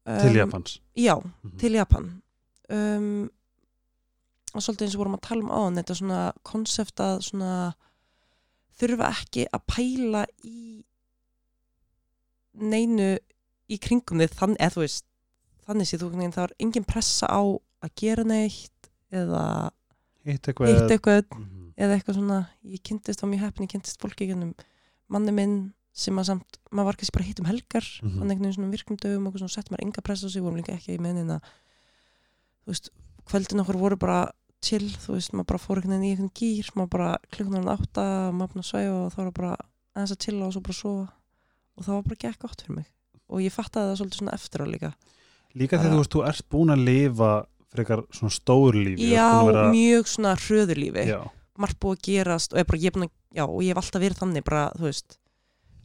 Um, 0.07 0.35
Japans 0.35 0.79
já, 0.95 1.15
Mhm. 1.43 1.57
til 1.59 1.71
Japan 1.73 2.21
um, 2.69 3.29
og 4.53 4.61
svolítið 4.63 4.85
eins 4.87 4.95
og 4.95 5.01
vorum 5.01 5.15
að 5.17 5.21
tala 5.27 5.41
um 5.43 5.49
áðan 5.51 5.77
þetta 5.81 5.95
svona 5.99 6.19
konsept 6.43 6.95
að 7.03 7.17
svona 7.27 7.73
þurfa 8.79 9.09
ekki 9.11 9.47
að 9.51 9.61
pæla 9.67 10.25
í 10.45 10.83
neinu 12.57 13.17
í 13.69 13.77
kringum 13.83 14.21
þið 14.23 14.33
þann, 14.39 14.55
eða 14.63 14.73
þú 14.77 14.83
veist 14.85 15.05
þannig 15.67 15.89
sé 15.89 15.99
þú 15.99 16.09
veginn 16.13 16.31
það 16.35 16.45
var 16.45 16.55
engin 16.63 16.87
pressa 16.87 17.27
á 17.27 17.41
að 17.83 17.91
gera 17.99 18.23
neitt 18.23 18.89
eða 19.11 19.43
Hitt 20.27 20.47
eitthvað 20.49 20.71
hitt 20.73 20.91
eitthvað 20.95 21.25
Mhm. 21.35 21.73
eða 21.77 21.97
eitthvað 21.99 22.15
svona, 22.15 22.39
ég 22.65 22.81
kynntist 22.83 23.23
á 23.23 23.25
mjög 23.27 23.39
heppin 23.45 23.67
ég 23.67 23.71
kynntist 23.75 23.99
fólki 24.01 24.27
gennum 24.27 24.55
manni 25.09 25.31
minn 25.31 25.73
sem 25.97 26.19
að 26.21 26.27
samt, 26.29 26.57
maður 26.69 26.85
var 26.91 26.97
kannski 26.99 27.15
bara 27.17 27.25
hitt 27.25 27.39
um 27.41 27.47
helgar 27.49 27.85
Mhm. 28.03 28.19
þannig 28.19 28.31
einhvern 28.35 28.43
veginn 28.45 28.57
svona 28.57 28.73
virkum 28.75 28.97
dögum 29.01 29.27
og 29.31 29.49
sett 29.49 29.69
maður 29.71 29.85
enga 29.87 30.03
press 30.05 30.21
á 30.23 30.29
sig, 30.29 30.41
vorum 30.45 30.59
líka 30.61 30.75
ekki 30.77 30.93
í 30.97 31.01
meðin 31.01 31.31
að 31.33 31.41
þú 32.65 32.67
veist, 32.73 32.89
kvöldin 33.27 33.61
okkur 33.63 33.79
voru 33.81 33.97
bara 33.97 34.19
chill, 34.61 34.89
þú 34.89 35.15
veist, 35.17 35.33
maður 35.33 35.47
bara 35.51 35.59
fór 35.63 35.79
einhvern 35.81 35.95
veginn 35.97 36.05
í 36.05 36.11
einhvern 36.15 36.33
gýr, 36.37 36.69
maður 36.75 36.89
bara 36.95 37.09
klukkunar 37.33 37.71
átta, 37.77 38.05
maður 38.33 38.61
að 38.61 38.69
svæfa 38.69 38.95
og 39.05 39.11
þá 39.13 39.17
var 39.23 39.31
bara 39.31 39.57
aðeins 39.95 40.13
að 40.15 40.21
chilla 40.25 40.45
og 40.47 40.53
svo 40.53 40.61
bara 40.61 40.73
sofa. 40.77 41.07
Og 41.77 41.83
það 41.85 41.93
var 41.97 42.05
bara 42.07 42.21
gekk 42.23 42.39
gott 42.41 42.61
fyrir 42.65 42.75
mig. 42.75 42.85
Og 43.29 43.39
ég 43.43 43.53
fattaði 43.53 43.91
það 43.91 43.97
svolítið 44.01 44.17
svona 44.21 44.33
eftir 44.33 44.61
á 44.61 44.65
líka. 44.67 44.93
Líka 45.55 45.77
þegar 45.77 45.83
Bara- 45.83 45.93
þú 45.93 46.01
veist, 46.01 46.13
þú 46.15 46.23
ert 46.27 46.49
búin 46.49 46.73
að 46.73 46.85
lifa 46.85 47.31
frekar 47.73 48.01
svona 48.11 48.33
stór 48.33 48.73
lífi 48.73 48.97
þú 48.97 49.11
ert 49.11 49.17
já, 49.17 49.45
vera- 49.45 49.71
mjög 49.71 50.03
svona 50.07 50.35
hröðurlífi 50.37 51.29
margt 51.57 51.79
búið 51.79 51.97
að 51.97 52.01
gerast 52.07 52.53
og 52.53 52.59
ég, 52.59 52.67
bara, 52.67 52.79
ég, 52.79 52.91
búin 52.93 53.09
já, 53.33 53.43
og 53.47 53.61
ég 53.61 53.67
hef 53.73 53.77
alltaf 53.77 54.01
verið 54.01 54.17
þannig 54.21 54.43
bara, 54.45 54.71
þú 54.77 54.83
veist, 54.89 55.17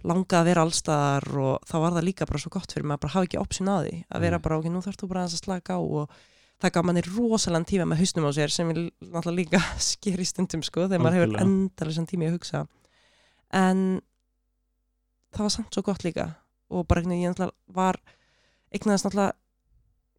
langað 0.08 0.38
að 0.40 0.48
vera 0.50 0.66
allstaðar 0.66 1.26
og 1.42 1.66
þá 1.68 1.74
var 1.84 1.96
það 1.96 2.06
líka 2.08 2.28
bara 2.28 2.42
svo 2.42 2.52
gott 2.52 2.74
fyrir 2.74 2.86
mig 2.88 2.96
að 2.96 3.02
bara 3.04 3.14
hafa 3.14 3.28
ekki 3.28 3.40
option 3.40 3.70
að 3.72 3.86
því 3.86 3.96
að 4.08 4.24
vera 4.26 4.38
Nei. 4.38 4.44
bara, 4.46 4.58
ok, 4.58 4.68
nú 4.72 4.82
þarfst 4.84 5.02
þú 5.02 5.08
bara 5.12 5.24
að 5.26 5.36
slaka 5.38 5.76
á 5.78 5.80
og 5.80 6.16
það 6.62 6.74
gaf 6.76 6.86
manni 6.86 7.02
rosalega 7.06 7.70
tíma 7.70 7.88
með 7.90 8.02
hausnum 8.02 8.28
á 8.28 8.30
sér 8.36 8.54
sem 8.54 8.72
er 8.72 8.80
náttúrulega 8.82 9.38
líka 9.40 9.62
sker 9.92 10.22
í 10.22 10.28
stundum 10.28 10.64
sko, 10.66 10.86
þegar 10.86 11.04
maður 11.04 11.20
hefur 11.20 11.44
endalisann 11.44 12.08
tími 12.10 12.30
að 12.30 12.38
hugsa. 12.38 12.64
En 13.52 14.00
það 15.32 15.46
var 15.46 15.54
samt 15.56 15.76
svo 15.76 15.84
gott 15.86 16.06
líka 16.06 16.28
og 16.72 16.86
bara 16.88 17.02
einhvern 17.02 17.16
veginn 17.16 17.26
ég 17.26 17.34
náttúrulega 17.34 17.78
var 17.78 18.00
eignaðist 18.72 19.08
náttúrulega 19.08 19.38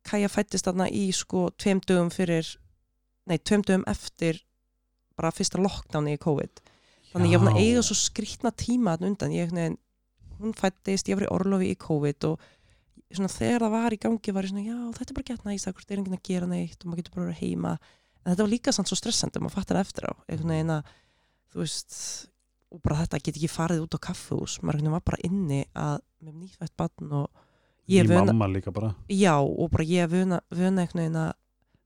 Kaja 0.04 0.28
fættist 0.28 0.68
þarna 0.68 0.90
í 0.92 1.06
sko 1.16 1.46
tveim 1.56 1.80
dögum 1.80 2.10
fyrir 2.12 2.48
nei, 3.30 3.38
tveim 3.40 3.64
dögum 3.64 3.86
eftir 3.88 4.42
bara 5.16 5.32
fyrsta 5.32 5.62
lockdowni 5.64 6.18
í 6.18 6.20
COVID 6.20 6.60
þannig 7.14 7.36
ég 7.36 7.44
var 7.44 7.54
að 7.54 7.60
Já. 7.60 7.64
eiga 7.68 7.86
svo 7.88 7.98
skrýtna 8.00 8.52
tíma 8.58 8.96
þarna 8.96 9.12
undan, 9.12 9.38
ég, 9.38 9.54
nei, 9.56 9.78
hún 10.42 10.58
fættist 10.58 11.10
ég 11.12 11.20
var 11.20 11.28
í 11.28 11.32
orlofi 11.34 11.72
í 11.72 11.80
COVID 11.80 12.30
og 12.32 12.48
svona, 13.14 13.32
þegar 13.32 13.68
það 13.68 13.76
var 13.78 13.96
í 13.96 14.02
gangi 14.02 14.34
var 14.36 14.48
ég 14.48 14.54
svona 14.54 14.66
já, 14.66 14.80
þetta 14.98 15.14
er 15.14 15.18
bara 15.20 15.30
gett 15.30 15.48
næst, 15.48 15.70
það 15.70 15.94
er 15.94 16.02
enginn 16.02 16.18
að 16.18 16.28
gera 16.28 16.50
neitt 16.50 16.82
og 16.82 16.90
maður 16.90 17.04
getur 17.04 17.16
bara 17.16 17.26
að 17.26 17.32
vera 17.32 17.42
heima. 17.44 17.74
En 18.24 18.32
þetta 18.32 18.46
var 18.46 18.54
líka 18.54 18.74
samt 18.74 18.90
svo 18.90 18.98
stressandi, 18.98 19.42
maður 19.44 19.58
fattar 19.60 19.80
það 19.80 19.86
eftir 19.86 20.08
á. 20.10 20.14
Að, 20.34 20.94
þú 21.54 21.62
veist 21.62 21.98
og 22.74 22.82
bara 22.82 23.04
þetta 23.04 23.22
get 23.22 23.38
ekki 23.38 23.52
farið 23.52 23.84
út 23.86 23.98
á 23.98 24.06
kaffehús 24.08 24.58
maður 24.66 24.90
var 24.96 25.04
bara 25.06 25.22
inni 25.28 25.62
að 25.78 26.00
með 26.24 26.38
nýfætt 26.42 26.74
batn 26.80 27.12
og 27.14 27.44
ég 27.92 28.08
vöna 28.10 28.32
mamma 28.32 28.48
líka 28.50 28.74
bara. 28.74 28.94
Já, 29.12 29.36
og 29.38 29.70
bara 29.74 29.86
ég 29.86 30.10
vöna, 30.10 30.40
vöna 30.50 30.82
einhvern 30.82 31.04
veginn 31.04 31.20
að 31.22 31.32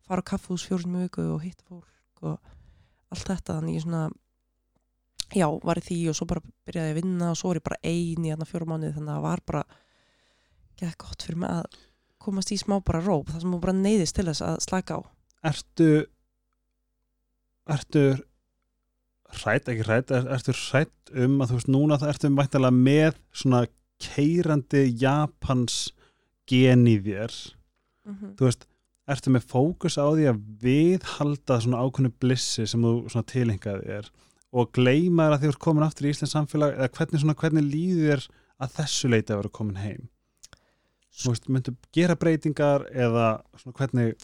fara 0.07 0.23
á 0.23 0.29
kaffehús 0.31 0.63
fjórum 0.67 0.95
viku 1.01 1.25
og 1.33 1.43
hitta 1.43 1.65
fólk 1.67 2.23
og 2.23 2.37
allt 3.11 3.27
þetta, 3.27 3.57
þannig 3.57 3.75
ég 3.75 3.83
svona 3.83 4.05
já, 5.35 5.47
var 5.63 5.81
því 5.83 5.99
og 6.11 6.17
svo 6.17 6.27
bara 6.29 6.43
byrjaði 6.67 6.93
að 6.93 6.99
vinna 7.01 7.31
og 7.33 7.39
svo 7.39 7.51
er 7.51 7.59
ég 7.59 7.67
bara 7.67 7.81
ein 7.83 8.25
í 8.25 8.31
þarna 8.31 8.47
fjórum 8.47 8.73
mánuði 8.73 8.95
þannig 8.95 9.11
að 9.11 9.17
það 9.17 9.27
var 9.27 9.43
bara 9.51 9.63
gett 10.77 10.97
gott 11.01 11.25
fyrir 11.25 11.41
mig 11.41 11.49
að 11.49 11.79
komast 12.27 12.53
í 12.53 12.59
smá 12.59 12.77
bara 12.85 13.01
róp 13.03 13.31
þar 13.31 13.43
sem 13.43 13.53
hún 13.55 13.63
bara 13.63 13.75
neyðist 13.75 14.17
til 14.17 14.27
þess 14.29 14.45
að 14.45 14.61
slaka 14.67 14.99
á. 14.99 15.01
Ertu 15.47 15.89
Ertu 17.67 18.03
hrætt, 19.41 19.67
ekki 19.67 19.83
hrætt, 19.83 20.11
er, 20.15 20.27
ertu 20.31 20.55
hrætt 20.55 21.11
um 21.19 21.41
að 21.43 21.51
þú 21.51 21.57
veist 21.57 21.71
núna 21.71 21.99
það 21.99 22.13
ertu 22.13 22.31
mættalega 22.31 22.77
með 22.77 23.17
svona 23.35 23.65
keirandi 24.03 24.83
Japans 25.01 25.89
gen 26.47 26.85
í 26.87 26.95
þér? 27.03 27.33
Mm 28.07 28.15
-hmm. 28.15 28.35
þú 28.39 28.47
veist, 28.47 28.67
ertu 29.07 29.33
með 29.35 29.49
fókus 29.51 29.97
á 29.99 30.07
því 30.07 30.29
að 30.31 30.39
viðhalda 30.63 31.59
svona 31.59 31.83
ákveðnu 31.83 32.11
blissi 32.19 32.67
sem 32.67 32.81
þú 32.81 32.93
svona 33.09 33.31
tilhengaði 33.33 33.91
er 33.99 34.09
og 34.57 34.71
gleyma 34.75 35.27
þér 35.27 35.35
að 35.35 35.43
þú 35.43 35.49
ert 35.51 35.63
komin 35.67 35.85
aftur 35.85 36.07
í 36.07 36.13
Íslands 36.13 36.35
samfélag 36.35 36.77
eða 36.77 36.91
hvernig, 36.97 37.21
svona, 37.23 37.35
hvernig 37.41 37.67
líður 37.67 38.23
þér 38.23 38.23
að 38.65 38.77
þessu 38.79 39.11
leiti 39.13 39.33
að 39.33 39.41
vera 39.41 39.53
komin 39.57 39.81
heim? 39.81 40.07
Þú 41.17 41.33
veist, 41.33 41.47
myndu 41.49 41.73
gera 41.97 42.17
breytingar 42.19 42.87
eða 42.93 43.27
svona 43.57 43.77
hvernig 43.79 44.15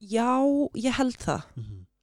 já, 0.00 0.28
ég 0.80 0.96
held 0.96 1.16
það. 1.20 1.48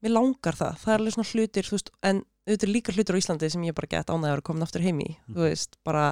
Mér 0.06 0.14
langar 0.14 0.58
það, 0.58 0.82
það 0.84 0.94
er 0.94 1.00
alveg 1.02 1.16
svona 1.16 1.32
hlutir 1.32 1.70
veist, 1.74 1.94
en 2.06 2.20
auðvitað 2.48 2.74
líka 2.74 2.94
hlutir 2.94 3.18
á 3.18 3.22
Íslandi 3.22 3.50
sem 3.52 3.64
ég 3.66 3.78
bara 3.78 3.90
gett 3.92 4.12
ánægði 4.12 4.30
að 4.30 4.36
vera 4.36 4.46
komin 4.50 4.68
aftur 4.68 4.86
heim 4.86 5.00
í. 5.02 5.10
Mhm. 5.16 5.38
þú 5.38 5.48
veist, 5.48 5.80
bara 5.88 6.04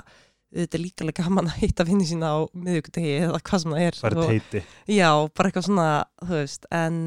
auðvitað 0.56 0.82
líka 0.82 1.06
alveg 1.06 1.20
gaman 1.20 1.52
að 1.52 1.60
hitta 1.62 1.86
vinni 1.86 2.08
sína 2.08 2.32
á 2.34 2.38
miðugdegi 2.54 3.14
eða 3.26 3.42
hvað 3.42 3.62
sem 3.62 3.76
það 3.76 3.86
er 3.86 4.00
fara 4.00 4.20
og, 4.22 4.32
teiti, 4.32 4.64
já, 4.88 5.10
bara 5.36 5.50
eitthvað 5.50 5.68
svona, 5.70 5.90
þú 6.22 6.40
veist 6.40 6.68
en 6.72 7.00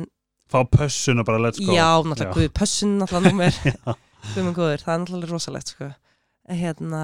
fá 0.48 0.61
pössun 0.64 1.20
og 1.20 1.26
bara 1.28 1.40
let's 1.44 1.61
go. 1.61 1.72
Já, 1.76 1.88
náttúrulega 2.04 2.52
pössun 2.56 2.98
náttúrulega 3.02 3.96
góður, 4.56 4.82
það 4.82 4.94
er 4.94 5.00
náttúrulega 5.02 5.30
rosalegt 5.32 5.72
sko. 5.74 5.88
Hérna 6.48 7.02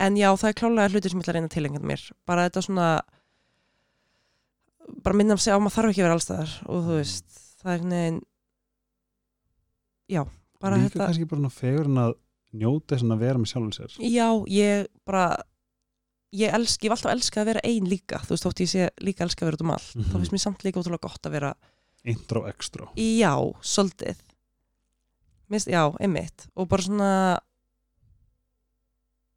en 0.00 0.16
já, 0.16 0.30
það 0.32 0.48
er 0.48 0.58
klálega 0.60 0.88
hlutir 0.94 1.10
sem 1.12 1.20
ég 1.20 1.24
ætla 1.24 1.32
að 1.32 1.36
reyna 1.38 1.48
að 1.50 1.56
tilengja 1.56 1.80
mér, 1.84 2.04
bara 2.26 2.46
þetta 2.48 2.62
svona 2.64 2.88
bara 5.04 5.16
minna 5.16 5.36
að 5.36 5.42
segja 5.44 5.58
á 5.58 5.62
maður 5.62 5.76
þarf 5.76 5.90
ekki 5.92 6.00
að 6.02 6.06
vera 6.08 6.16
allstæðar 6.18 6.54
og 6.66 6.86
þú 6.88 6.96
veist, 6.98 7.36
það 7.60 7.70
er 7.70 7.76
einhvern 7.76 7.94
veginn 8.00 8.20
já, 10.10 10.22
bara 10.60 10.80
líka 10.80 10.90
þetta 10.96 11.06
kannski 11.10 11.28
bara 11.30 11.52
fegur 11.54 11.90
en 11.90 12.00
að 12.06 12.14
njóta 12.60 12.96
þess 12.96 13.06
að 13.14 13.20
vera 13.22 13.38
með 13.38 13.50
sjálfum 13.52 13.74
sér. 13.76 13.92
Já, 14.10 14.26
ég 14.50 14.88
bara 15.06 15.26
ég, 16.34 16.50
elsk, 16.56 16.82
ég 16.82 16.90
hef 16.90 16.96
alltaf 16.96 17.12
elskað 17.14 17.42
að 17.44 17.50
vera 17.52 17.62
ein 17.68 17.86
líka. 17.90 18.18
Þú 18.24 18.34
veist, 18.34 18.46
þótt 18.48 18.62
ég 18.64 18.70
sé 18.72 18.88
líka 19.06 19.22
elskað 19.26 19.44
að 19.44 19.50
vera 19.50 19.60
út 19.60 19.64
um 19.66 19.70
allt 19.76 19.94
Mhm. 19.94 20.08
þá 20.10 20.16
finnst 20.18 20.32
mér 20.34 20.42
samt 20.46 20.64
líka 20.66 20.80
ótrúlega 20.82 21.06
gott 21.06 21.26
að 21.28 21.36
vera 21.36 21.52
intro 22.04 22.46
extra 22.48 22.88
já, 22.96 23.34
svolítið 23.60 24.16
Mist, 25.50 25.70
já, 25.70 25.82
einmitt. 25.98 26.46
Og 26.54 26.68
bara 26.70 26.86
svona 26.86 27.10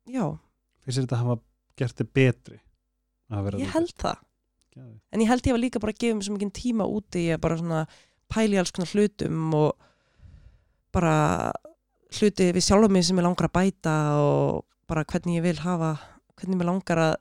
já, 0.10 0.26
finnst 0.84 1.02
þetta 1.02 1.18
að 1.18 1.24
hafa 1.24 1.40
gert 1.80 1.98
þið 1.98 2.14
betri 2.14 2.60
að 3.34 3.50
ég 3.64 3.74
held 3.74 3.96
það. 3.98 4.22
Geðveikt. 4.74 5.02
en 5.14 5.22
ég 5.22 5.30
held 5.30 5.48
ég 5.48 5.54
var 5.54 5.62
líka 5.62 5.82
bara 5.82 5.94
að 5.94 6.02
gefa 6.02 6.18
mér 6.18 6.26
svo 6.26 6.36
mikið 6.36 6.52
tíma 6.58 6.86
úti 6.90 7.24
að 7.34 7.42
bara 7.44 7.58
svona 7.60 7.82
pæli 8.34 8.58
alls 8.58 8.74
konar 8.74 8.90
hlutum 8.90 9.54
og 9.58 9.90
bara 10.94 11.18
hluti 12.18 12.48
við 12.56 12.66
sjálfa 12.66 12.90
mig 12.90 13.06
sem 13.06 13.20
ég 13.20 13.26
langar 13.26 13.50
að 13.50 13.56
bæta 13.60 13.94
og 14.22 14.64
bara 14.90 15.06
hvernig 15.06 15.38
ég 15.38 15.46
vil 15.46 15.62
hafa 15.62 15.92
hvernig 16.34 16.58
mér 16.58 16.70
langar 16.72 17.04
að 17.04 17.16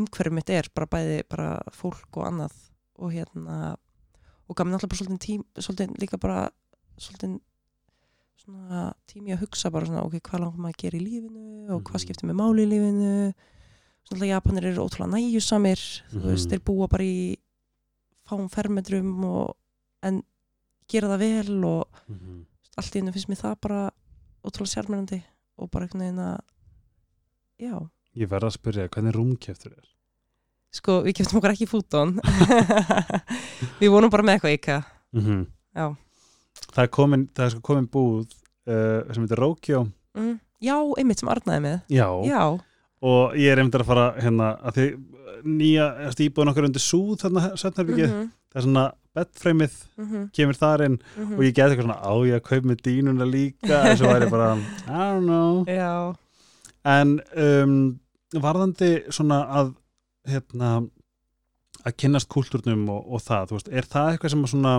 umhverfið 0.00 0.36
mitt 0.38 0.52
er, 0.52 0.68
bara 0.72 0.88
bæði 0.88 1.18
bara 1.28 1.48
fólk 1.76 2.16
og 2.16 2.26
annað 2.30 2.56
og 2.96 3.12
hérna 3.12 3.58
og 4.48 4.56
gaf 4.56 4.64
mér 4.64 4.78
náttúrulega 4.78 4.92
bara 4.94 5.02
svolítið 5.02 5.24
tím 5.26 5.44
svolítið 5.60 5.96
líka 6.00 6.20
bara 6.20 6.38
svolítið 6.96 7.36
tími 8.46 9.32
að 9.34 9.40
hugsa 9.44 9.70
bara 9.70 9.86
svona 9.86 10.02
ok, 10.04 10.18
hvað 10.20 10.40
langar 10.40 10.58
maður 10.58 10.74
að 10.74 10.82
gera 10.82 10.98
í 10.98 11.04
lífinu 11.06 11.70
og 11.70 11.82
hvað 11.84 11.94
Mhm. 11.94 12.02
skiptir 12.04 12.26
mig 12.26 12.36
máli 12.36 12.64
í 12.66 12.70
lífinu 12.72 13.34
svona 14.08 14.26
Japanir 14.26 14.64
eru 14.66 14.82
ótrúlega 14.88 15.12
næjusamir 15.14 15.78
þú 16.10 16.18
Mhm. 16.20 16.28
veist, 16.30 16.48
þeir 16.50 16.60
búa 16.64 16.88
bara 16.88 17.04
í 17.04 17.36
fáum 18.28 18.48
fermetrum 18.50 19.24
og 19.24 19.56
en 20.02 20.22
gera 20.88 21.08
það 21.08 21.18
vel 21.18 21.64
og 21.64 21.86
Mhm. 22.08 22.44
allt 22.78 22.92
í 22.94 22.98
hennu 23.00 23.12
finnst 23.12 23.28
mér 23.28 23.40
það 23.42 23.60
bara 23.60 23.90
ótrúlega 24.44 24.74
sérmennandi 24.74 25.22
og 25.58 25.70
bara 25.70 25.86
einhvern 25.86 26.00
veginn 26.00 26.18
að 26.18 26.40
já, 27.60 27.88
Ég 28.16 28.28
verð 28.28 28.44
að 28.44 28.58
spyrja, 28.58 28.88
hvernig 28.90 29.12
rúmkeftur 29.14 29.72
er? 29.72 29.84
sko, 30.72 31.02
við 31.04 31.14
keftum 31.14 31.38
okkur 31.40 31.52
ekki 31.52 31.68
fútón 31.68 32.18
við 33.80 33.90
vonum 33.92 34.10
bara 34.10 34.22
með 34.22 34.40
eitthvað 34.40 34.58
ykkar 34.58 34.84
Mm 35.14 35.46
Já. 35.76 35.96
Það 36.72 36.84
er 36.86 36.92
komin, 36.96 37.26
það 37.36 37.46
er 37.46 37.54
sko 37.54 37.64
komin 37.66 37.88
búð 37.92 38.26
uh, 38.26 39.12
sem 39.12 39.24
heitir 39.24 39.42
Rókjó. 39.42 39.86
Mm. 40.18 40.36
já, 40.62 40.76
einmitt 41.00 41.22
sem 41.22 41.30
Arnaði 41.32 41.64
með. 41.64 41.78
Já, 41.92 42.06
já, 42.28 42.42
og 43.02 43.36
ég 43.40 43.52
er 43.52 43.60
einmitt 43.60 43.78
að 43.80 43.88
fara 43.88 44.08
hérna 44.20 44.52
að 44.62 44.78
því 44.78 44.86
nýja 45.42 45.86
íbúðin 46.22 46.52
okkar 46.52 46.68
undir 46.68 46.82
súð 46.82 47.16
þarna 47.24 47.52
setnarbyggið, 47.58 48.10
mhm, 48.12 48.28
það 48.52 48.60
er 48.60 48.66
svona 48.66 48.84
bedfreymið 49.12 49.74
mhm, 49.98 50.26
kemur 50.36 50.58
þar 50.58 50.84
inn 50.86 50.98
mhm. 51.00 51.34
og 51.36 51.42
ég 51.44 51.56
geti 51.56 51.66
eitthvað 51.66 51.88
svona 51.88 51.98
á 51.98 52.12
ég 52.28 52.38
að 52.38 52.44
kaup 52.46 52.68
með 52.70 52.84
dínuna 52.86 53.28
líka. 53.28 53.80
En 53.80 53.98
svo 53.98 54.12
væri 54.12 54.30
bara, 54.32 54.52
I 54.86 55.00
don't 55.00 55.26
know. 55.26 55.64
Já, 55.68 56.14
en 56.92 57.18
um, 57.42 57.76
varðandi 58.42 58.92
svona 59.12 59.42
að 59.60 59.74
hérna 60.30 60.74
að 61.82 61.96
kynnast 61.98 62.30
kúltúrnum 62.30 62.84
og, 62.94 63.06
og 63.10 63.22
það, 63.24 63.48
þú 63.50 63.58
veist, 63.58 63.70
er 63.72 63.88
það 63.90 64.12
eitthvað 64.12 64.34
sem 64.34 64.44
að 64.46 64.52
svona 64.52 64.74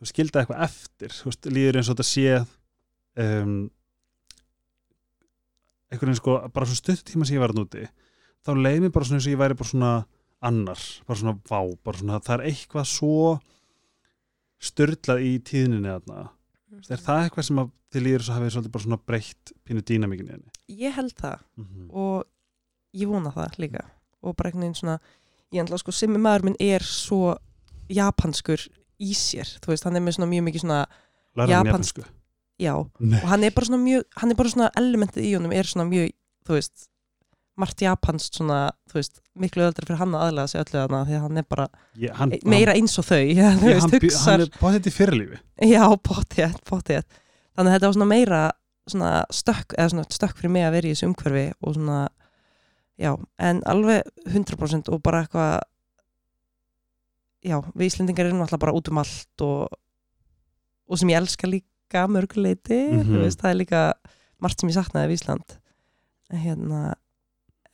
þú 0.00 0.08
skilda 0.08 0.42
eitthvað 0.42 0.64
eftir, 0.66 1.14
þú 1.14 1.28
veist, 1.28 1.50
líður 1.50 1.80
eins 1.80 1.90
og 1.90 1.98
þetta 1.98 2.08
sé 2.08 2.38
um, 2.40 3.58
einhvern 5.90 6.10
veginn 6.10 6.20
sko, 6.20 6.38
bara 6.54 6.68
svo 6.68 6.78
stutt 6.78 7.04
tíma 7.08 7.28
sem 7.28 7.36
ég 7.36 7.44
var 7.44 7.54
að 7.54 7.60
núti, 7.60 7.86
þá 8.46 8.52
leið 8.56 8.80
mér 8.84 8.94
bara 8.96 9.08
svona 9.08 9.20
eins 9.20 9.28
og 9.28 9.34
ég 9.34 9.42
væri 9.42 9.58
bara 9.60 9.72
svona 9.72 9.92
annar, 10.50 10.86
bara 11.06 11.20
svona 11.20 11.36
vá, 11.50 11.60
bara 11.84 12.00
svona, 12.00 12.22
það 12.24 12.38
er 12.38 12.46
eitthvað 12.52 12.88
svo 12.88 13.34
styrlað 14.60 15.26
í 15.26 15.34
tíðninni 15.44 15.92
þarna, 15.92 16.30
er 16.88 17.04
það 17.04 17.26
eitthvað 17.26 17.48
sem 17.50 17.60
að 17.60 17.76
þið 17.90 18.06
líður 18.06 18.24
svo 18.24 18.34
hafið 18.36 18.52
svolítið 18.54 18.74
bara 18.74 18.86
svona 18.86 19.04
breytt 19.10 19.52
pínu 19.66 19.82
dýnamíkinni 19.82 20.40
ég 20.78 20.94
held 20.94 21.14
það. 21.16 21.38
Mm 21.56 21.64
-hmm. 21.64 21.86
og 21.90 22.24
ég 22.94 23.08
vona 23.08 23.30
það 23.30 23.58
líka. 23.58 23.84
Og 24.22 24.36
bara 24.36 24.48
einhvern 24.48 24.62
veginn 24.62 24.74
svona 24.74 24.98
ég 25.52 25.64
ætla 25.64 25.78
sko, 25.78 25.92
sem 25.92 26.10
maður 26.10 26.44
minn 26.44 26.56
er 26.60 26.82
svo 26.82 27.36
japanskur 27.88 28.60
í 29.00 29.14
sér 29.16 29.48
þú 29.64 29.72
veist, 29.72 29.86
hann 29.88 29.96
er 29.98 30.04
með 30.04 30.18
svona 30.18 30.30
mjög 30.34 30.46
mikið 30.50 30.64
svona 30.66 30.80
Læra 31.38 31.46
hann 31.46 31.70
Japanskt. 31.70 31.98
japansku? 32.00 32.16
já, 32.60 32.72
og 32.76 32.90
Nei. 33.00 33.20
hann 33.24 33.44
er 33.46 33.54
bara 33.56 33.66
svona 33.70 33.82
mjög 33.84 34.04
hann 34.20 34.30
er 34.34 34.38
bara 34.42 34.52
svona 34.52 34.70
elementið 34.76 35.24
í 35.28 35.34
honum 35.38 35.52
er 35.56 35.68
svona 35.70 35.86
mjög 35.88 36.10
þú 36.48 36.56
veist, 36.58 36.86
margt 37.60 37.82
japanskt 37.84 38.36
svona, 38.40 38.58
þú 38.90 38.98
veist, 39.00 39.18
miklu 39.40 39.62
öðaldri 39.64 39.86
fyrir 39.88 40.00
hann 40.00 40.14
að 40.16 40.22
aðlega 40.26 40.50
sig 40.52 40.60
öllu 40.62 40.78
þarna 40.80 41.00
því 41.08 41.16
að 41.18 41.24
hann 41.26 41.40
er 41.42 41.46
bara 41.54 41.66
Ég, 42.00 42.14
hann, 42.16 42.32
meira 42.48 42.74
eins 42.76 42.98
og 43.00 43.04
þau 43.08 43.20
já, 43.20 43.48
þú 43.60 43.66
hann, 43.66 43.74
veist, 43.74 43.96
hugsar 43.96 44.44
hann 44.44 44.46
er 44.46 44.78
þetta 44.78 44.92
í 44.92 44.96
fyrirlífi 44.96 45.40
Já, 45.70 45.84
potið, 46.08 46.54
potið. 46.68 47.04
Þannig 47.56 47.68
að 47.70 47.74
þetta 47.76 47.90
var 47.90 47.96
svona 47.98 48.10
meira 48.14 48.40
svona 48.90 49.10
stökk, 49.30 49.74
eða 49.76 49.90
svona 49.92 50.06
stökk 50.10 50.38
fyrir 50.40 50.52
mig 50.54 50.64
að 50.66 50.72
vera 50.78 50.88
í 50.88 50.94
þessu 50.94 51.08
umhverfi 51.10 51.42
og 51.60 51.74
svona, 51.76 51.98
já, 52.98 53.10
en 53.50 53.60
alveg 53.70 54.08
100% 54.32 54.88
og 54.90 55.02
bara 55.04 55.20
eitthvað, 55.26 55.60
já, 57.44 57.56
við 57.74 57.86
Íslendingar 57.88 58.26
erum 58.28 58.42
alltaf 58.44 58.60
bara 58.60 58.74
út 58.76 58.88
um 58.92 58.98
allt 59.00 59.44
og, 59.46 59.68
og 60.90 60.98
sem 61.00 61.08
ég 61.08 61.20
elska 61.20 61.48
líka 61.48 62.06
mörguleiti, 62.10 62.80
Mhm. 62.92 63.06
þú 63.08 63.22
veist, 63.24 63.40
það 63.40 63.50
er 63.50 63.58
líka 63.60 63.80
margt 64.40 64.60
sem 64.60 64.68
ég 64.70 64.76
saknaði 64.76 65.04
af 65.08 65.14
Ísland. 65.16 65.56
Hérna, 66.30 66.94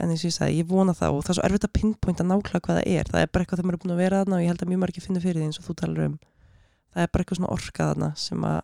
en 0.01 0.09
eins 0.11 0.25
og 0.25 0.31
ég 0.31 0.37
sagði, 0.37 0.59
ég 0.63 0.69
vona 0.69 0.93
það 0.95 1.13
og 1.17 1.25
það 1.25 1.31
er 1.31 1.35
svo 1.41 1.45
erfitt 1.49 1.67
að 1.69 1.73
pinpointa 1.81 2.25
nákvæmlega 2.25 2.61
hvað 2.65 2.79
það 2.81 2.87
er. 2.87 3.05
Það 3.05 3.21
er 3.23 3.27
bara 3.33 3.45
eitthvað 3.45 3.59
þegar 3.59 3.67
maður 3.69 3.77
er 3.77 3.83
búin 3.85 3.95
að 3.97 4.03
vera 4.05 4.21
þarna 4.25 4.37
og 4.37 4.43
ég 4.43 4.51
held 4.53 4.63
að 4.65 4.71
mjög 4.73 4.81
margir 4.85 5.03
finna 5.07 5.21
fyrir 5.21 5.41
því 5.41 5.47
eins 5.47 5.59
og 5.61 5.65
þú 5.67 5.75
talar 5.77 6.05
um 6.07 6.19
það 6.97 7.03
er 7.03 7.09
bara 7.13 7.25
eitthvað 7.25 7.37
svona 7.41 7.53
orka 7.53 7.87
þarna 7.95 8.11
sem 8.17 8.41
að 8.45 8.61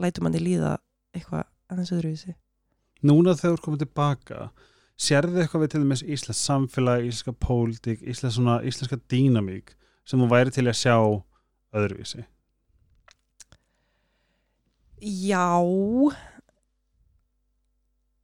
lætur 0.00 0.24
manni 0.24 0.40
líða 0.42 0.72
eitthvað 1.14 1.44
aðeins 1.70 1.92
öðruvísi 1.94 2.34
Núna 3.06 3.34
þegar 3.38 3.56
þú 3.56 3.64
komið 3.66 3.82
tilbaka 3.84 4.50
sérðu 5.00 5.40
eitthvað 5.42 5.64
við 5.64 5.72
til 5.72 5.82
dæmis 5.84 6.02
íslensk 6.04 6.40
samfélag, 6.40 7.06
íslenska 7.08 7.34
pólitík, 7.40 8.02
íslensk 8.02 8.36
svona, 8.36 8.58
íslenska 8.66 9.00
dýnamík 9.10 9.74
sem 10.04 10.20
þú 10.20 10.28
væri 10.30 10.52
til 10.54 10.66
að 10.68 10.80
sjá 10.80 10.96
öðruvísi? 11.76 12.26
Já 15.00 15.48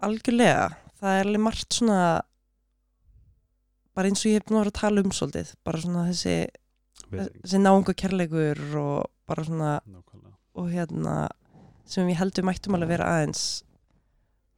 algjörlega 0.05 0.75
það 1.01 1.19
er 1.19 1.29
alveg 1.29 1.45
margt 1.47 1.79
svona 1.79 2.01
bara 3.97 4.11
eins 4.11 4.23
og 4.25 4.31
ég 4.31 4.41
hef 4.41 4.49
búin 4.49 4.61
að 4.61 4.71
að 4.75 4.79
tala 4.81 5.05
um 5.05 5.13
svolítið 5.15 5.53
bara 5.65 5.81
svona 5.81 6.05
þessi, 6.11 6.37
þessi 7.09 7.61
náungu 7.63 7.95
kærleikur 7.97 8.61
og 8.83 9.07
bara 9.29 9.47
svona 9.47 9.73
nákvæmlega. 9.87 10.35
og 10.61 10.69
hérna 10.73 11.17
sem 11.89 12.09
við 12.09 12.45
mættum 12.45 12.77
alveg 12.77 12.93
vera 12.93 13.09
aðeins 13.15 13.47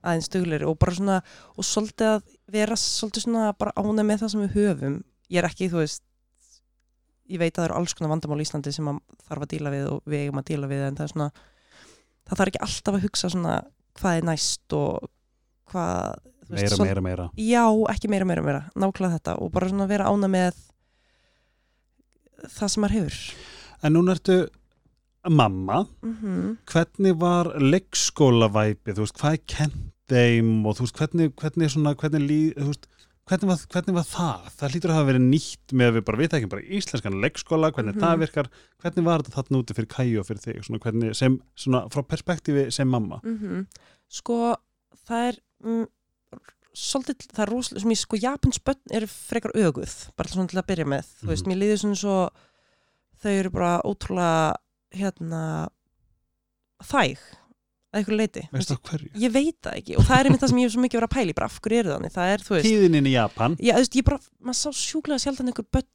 aðeins 0.04 0.28
dugleiri 0.32 0.66
og 0.68 0.76
bara 0.78 0.94
svona 0.94 1.16
og 1.58 1.66
svolítið 1.66 2.10
að 2.14 2.28
vera 2.54 2.76
svolítið 2.78 3.24
svona 3.26 3.48
bara 3.58 3.72
ána 3.76 4.04
með 4.06 4.22
það 4.24 4.32
sem 4.34 4.44
við 4.46 4.54
höfum 4.58 4.98
ég 5.28 5.40
er 5.42 5.48
ekki, 5.50 5.68
þú 5.72 5.80
veist 5.82 6.04
ég 7.28 7.40
veit 7.42 7.52
að 7.52 7.58
það 7.60 7.66
eru 7.68 7.78
alls 7.80 7.94
konar 7.98 8.12
vandamál 8.14 8.38
í 8.40 8.46
Íslandi 8.46 8.72
sem 8.72 8.88
að 8.88 9.00
þarf 9.28 9.44
að 9.44 9.50
díla 9.52 9.72
við 9.74 9.88
og 9.92 9.98
við 10.08 10.22
eigum 10.24 10.38
að 10.40 10.46
díla 10.52 10.70
við 10.70 10.84
en 10.86 10.96
það 10.96 11.04
er 11.08 11.12
svona 11.12 11.28
það 12.28 12.38
þarf 12.40 12.52
ekki 12.52 12.62
alltaf 12.68 12.94
að 12.98 13.04
hugsa 13.08 13.30
svona 13.34 13.56
hvað 13.98 14.16
er 14.20 14.28
næst 14.30 14.76
og 14.78 15.10
hvað 15.68 16.14
veist, 16.48 16.62
Meira, 16.62 16.76
svol- 16.78 16.86
meira, 16.88 17.02
meira. 17.04 17.26
já, 17.36 17.64
ekki 17.92 18.08
meira, 18.08 18.24
meira, 18.30 18.42
meira, 18.46 18.62
nákvæmlega 18.78 19.18
þetta 19.18 19.34
og 19.44 19.50
bara 19.52 19.68
svona 19.68 19.88
vera 19.90 20.06
ána 20.08 20.30
með 20.32 20.62
það 22.54 22.70
sem 22.72 22.84
maður 22.84 22.96
hefur 23.00 23.20
En 23.86 23.94
núna 23.94 24.14
ertu 24.16 24.36
mamma, 25.28 25.86
mm 26.02 26.56
hvernig 26.68 27.16
var 27.18 27.50
leikskólavæpið, 27.58 28.94
þú 28.98 29.04
veist, 29.04 29.18
hvað 29.20 29.32
er 29.38 29.42
kent 29.46 29.74
þeim 30.08 30.52
og 30.66 30.76
þú 30.78 30.86
veist, 30.86 30.96
hvernig, 31.00 31.32
hvernig 31.36 31.70
svona, 31.72 31.94
hvernig 31.98 32.22
líð, 32.24 32.54
veist, 32.68 32.86
hvernig 33.28 33.50
var, 33.50 33.58
hvernig 33.74 33.94
var 33.98 34.06
það? 34.08 34.46
Það 34.56 34.72
hlýtur 34.72 34.90
að 34.92 34.98
hafa 34.98 35.08
verið 35.10 35.24
nýtt 35.28 35.74
með 35.76 35.88
að 35.90 35.96
við 35.98 36.04
bara 36.08 36.20
vita 36.22 36.38
ekki 36.38 36.50
bara 36.54 36.62
íslenskan 36.78 37.18
leikskóla, 37.24 37.70
hvernig 37.76 37.94
Mhm. 37.96 38.00
það 38.04 38.18
virkar, 38.24 38.48
hvernig 38.82 39.04
var 39.04 39.20
þetta 39.22 39.36
þarna 39.36 39.58
úti 39.62 39.74
fyrir 39.76 39.90
Kæju 39.92 40.20
og 40.20 40.26
fyrir 40.26 40.42
þig, 40.46 40.64
svona 40.64 40.80
hvernig, 40.80 41.14
sem, 41.16 41.40
svona 41.56 41.82
frá 41.92 42.02
perspektífi 42.06 42.70
sem 42.72 42.88
mamma? 42.88 43.20
mm 43.24 43.66
sko 44.08 44.56
það 45.06 45.28
er 45.28 45.36
mm, 45.64 45.86
svolítið, 46.72 47.26
það 47.34 47.42
er 47.44 47.50
rosalega 47.52 47.80
sem 47.82 47.90
ég 47.92 47.98
sko 48.00 48.16
Japans 48.22 48.58
börn 48.64 48.80
eru 48.96 49.06
frekar 49.06 49.52
öguð 49.52 49.92
bara 50.16 50.28
svona 50.28 50.48
til 50.48 50.56
að 50.62 50.66
byrja 50.70 50.86
með, 50.88 51.04
þú 51.20 51.26
veist, 51.28 51.44
Mhm. 51.44 51.52
mér 51.52 51.58
líður 51.60 51.80
svona 51.82 51.96
svo 51.96 52.30
þau 53.22 53.30
eru 53.38 53.50
bara 53.50 53.82
ótrúlega 53.84 54.54
hérna 54.94 55.42
þæg 56.88 57.18
að 57.88 58.02
ykkur 58.04 58.16
leiti 58.18 58.42
ég 59.18 59.32
veit 59.32 59.56
það 59.64 59.76
ekki 59.80 59.96
og 59.98 60.04
það 60.06 60.18
er 60.20 60.28
einmitt 60.28 60.42
það 60.42 60.50
sem 60.52 60.58
ég 60.60 60.68
hef 60.68 60.74
svo 60.74 60.82
mikið 60.84 60.98
verið 61.00 61.08
að 61.08 61.14
pæla 61.16 61.32
í 61.32 61.36
bara 61.38 61.46
af 61.48 61.60
hverju 61.64 61.78
eru 61.82 61.94
þannig, 61.94 62.12
það 62.14 62.32
er 62.34 62.44
þú 62.44 62.54
veist 62.56 62.68
Tíðinin 62.68 63.08
í 63.08 63.14
Japan, 63.14 63.56
já, 63.58 63.72
þú 63.74 63.80
veist, 63.82 63.96
ég 63.98 64.04
bara, 64.08 64.18
maður 64.44 64.58
sá 64.60 64.70
sjúklega 64.76 65.22
sjaldan 65.24 65.48
einhver 65.52 65.68
börn 65.72 65.88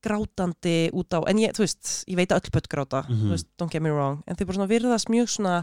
grátandi 0.00 0.74
út 0.96 1.12
á 1.14 1.20
en 1.28 1.38
ég, 1.42 1.52
þú 1.54 1.62
veist, 1.66 1.92
ég 2.08 2.16
veit 2.18 2.32
að 2.34 2.40
öll 2.42 2.54
börn 2.56 2.70
gráta 2.74 3.02
Mhm. 3.06 3.20
þú 3.28 3.30
veist, 3.36 3.48
don't 3.60 3.70
get 3.72 3.82
me 3.82 3.90
wrong, 3.94 4.22
en 4.26 4.34
þau 4.36 4.46
bara 4.46 4.56
svona 4.58 4.70
virðast 4.74 5.08
mjög 5.12 5.28
svona 5.30 5.54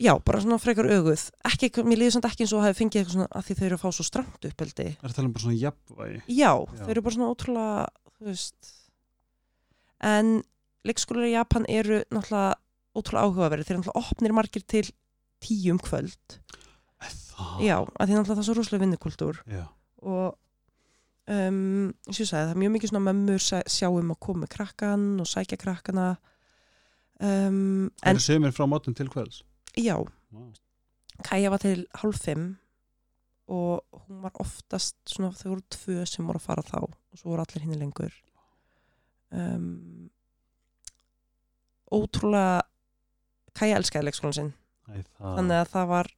já, 0.00 0.12
bara 0.24 0.40
svona 0.44 0.58
frekar 0.60 0.84
öguð 0.92 1.30
ekki, 1.48 1.70
mér 1.86 1.96
líður 2.02 2.16
samt 2.18 2.26
ekki 2.28 2.44
eins 2.44 2.52
og 2.52 2.60
hafi 2.66 2.76
fengið 2.84 3.00
eitthvað 3.00 3.14
svona 3.16 3.28
að 3.32 3.46
því 3.48 3.54
þau 3.56 3.66
eru 3.70 3.76
að 3.78 3.84
fá 3.86 3.90
svo 3.96 4.04
stramt 4.04 4.48
uppeldi 4.50 4.88
er 4.92 5.14
það 5.16 5.30
bara 5.32 5.44
svona 5.46 5.60
jafnvægi? 5.62 6.20
já, 6.28 6.52
Já. 6.52 6.82
þau 6.82 6.90
eru 6.92 7.02
bara 7.06 7.14
svona 7.16 7.30
ótrúlega 7.32 7.86
þú 8.18 8.28
veist 8.28 8.72
en 10.04 10.42
leikskólar 10.86 11.26
í 11.28 11.32
Japan 11.34 11.66
eru 11.68 12.02
náttúrulega 12.12 12.56
ótrúlega 12.96 13.26
áhugaverið 13.26 13.66
þeir 13.68 13.74
eru 13.76 13.82
náttúrulega 13.84 14.10
opnir 14.12 14.32
margir 14.36 14.62
til 14.66 14.84
tíum 15.44 15.78
kvöld. 15.82 16.38
Það? 17.06 17.60
já, 17.60 17.76
að 17.84 18.06
því 18.08 18.14
náttúrulega 18.16 18.34
það 18.34 18.42
er 18.42 18.46
svo 18.48 18.54
rosalega 18.56 18.84
vinnukultúr. 18.86 19.40
Og 20.06 20.38
um, 21.28 21.90
eins 22.06 22.16
og 22.16 22.22
ég 22.22 22.30
sagði, 22.30 22.46
það 22.46 22.54
er 22.54 22.60
mjög 22.62 22.72
mikið 22.76 22.92
svona 22.92 23.04
mömmur 23.08 23.42
sæ- 23.44 23.66
sjá 23.68 23.88
um 23.90 24.12
að 24.14 24.20
koma 24.28 24.46
krakkan 24.48 25.04
og 25.20 25.28
sækja 25.28 25.58
krakkana. 25.60 26.06
Um, 27.20 27.90
En 28.04 28.16
en 28.16 28.20
sömur 28.20 28.52
frá 28.52 28.66
mótum 28.68 28.94
til 28.94 29.08
kvölds? 29.08 29.42
já, 29.76 29.96
Wow. 30.32 30.52
Kaja 31.24 31.48
var 31.50 31.58
til 31.62 31.86
hálf 31.94 32.18
fimm 32.20 32.56
og 33.48 33.84
hún 33.92 34.20
var 34.22 34.32
oftast 34.42 34.96
svona, 35.06 35.30
þau 35.32 35.54
voru 35.54 35.62
tvö 35.70 36.04
sem 36.06 36.26
voru 36.26 36.36
að 36.40 36.44
fara 36.44 36.62
þá 36.66 36.82
og 36.82 37.16
svo 37.16 37.30
voru 37.30 37.44
allir 37.46 37.62
hinn 37.64 37.78
lengur 37.78 38.12
um, 39.36 39.66
ótrúlega 41.92 42.62
Kaja 43.56 43.78
elskaði 43.78 44.04
leikskólan 44.10 44.34
sinn. 44.36 44.48
Æ, 44.92 45.00
það, 45.16 45.36
þannig 45.38 45.56
að 45.62 45.68
það 45.72 45.86
var 45.94 46.08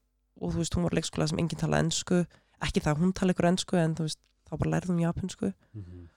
og 0.42 0.50
þú 0.54 0.58
veist, 0.58 0.74
hún 0.74 0.86
var 0.88 0.94
leikskóla 0.98 1.26
sem 1.30 1.38
enginn 1.38 1.60
talaði 1.60 1.86
ensku. 1.86 2.16
Ekki 2.66 2.82
það 2.82 2.90
að 2.96 3.02
hún 3.04 3.12
tala 3.14 3.34
ykkur 3.34 3.46
ensku 3.52 3.78
en 3.78 3.94
þú 3.98 4.06
veist, 4.08 4.18
þá 4.48 4.52
bara 4.58 4.72
lærði 4.74 4.90
hún 4.90 5.02
japansku 5.04 5.52
Mhm. 5.78 6.08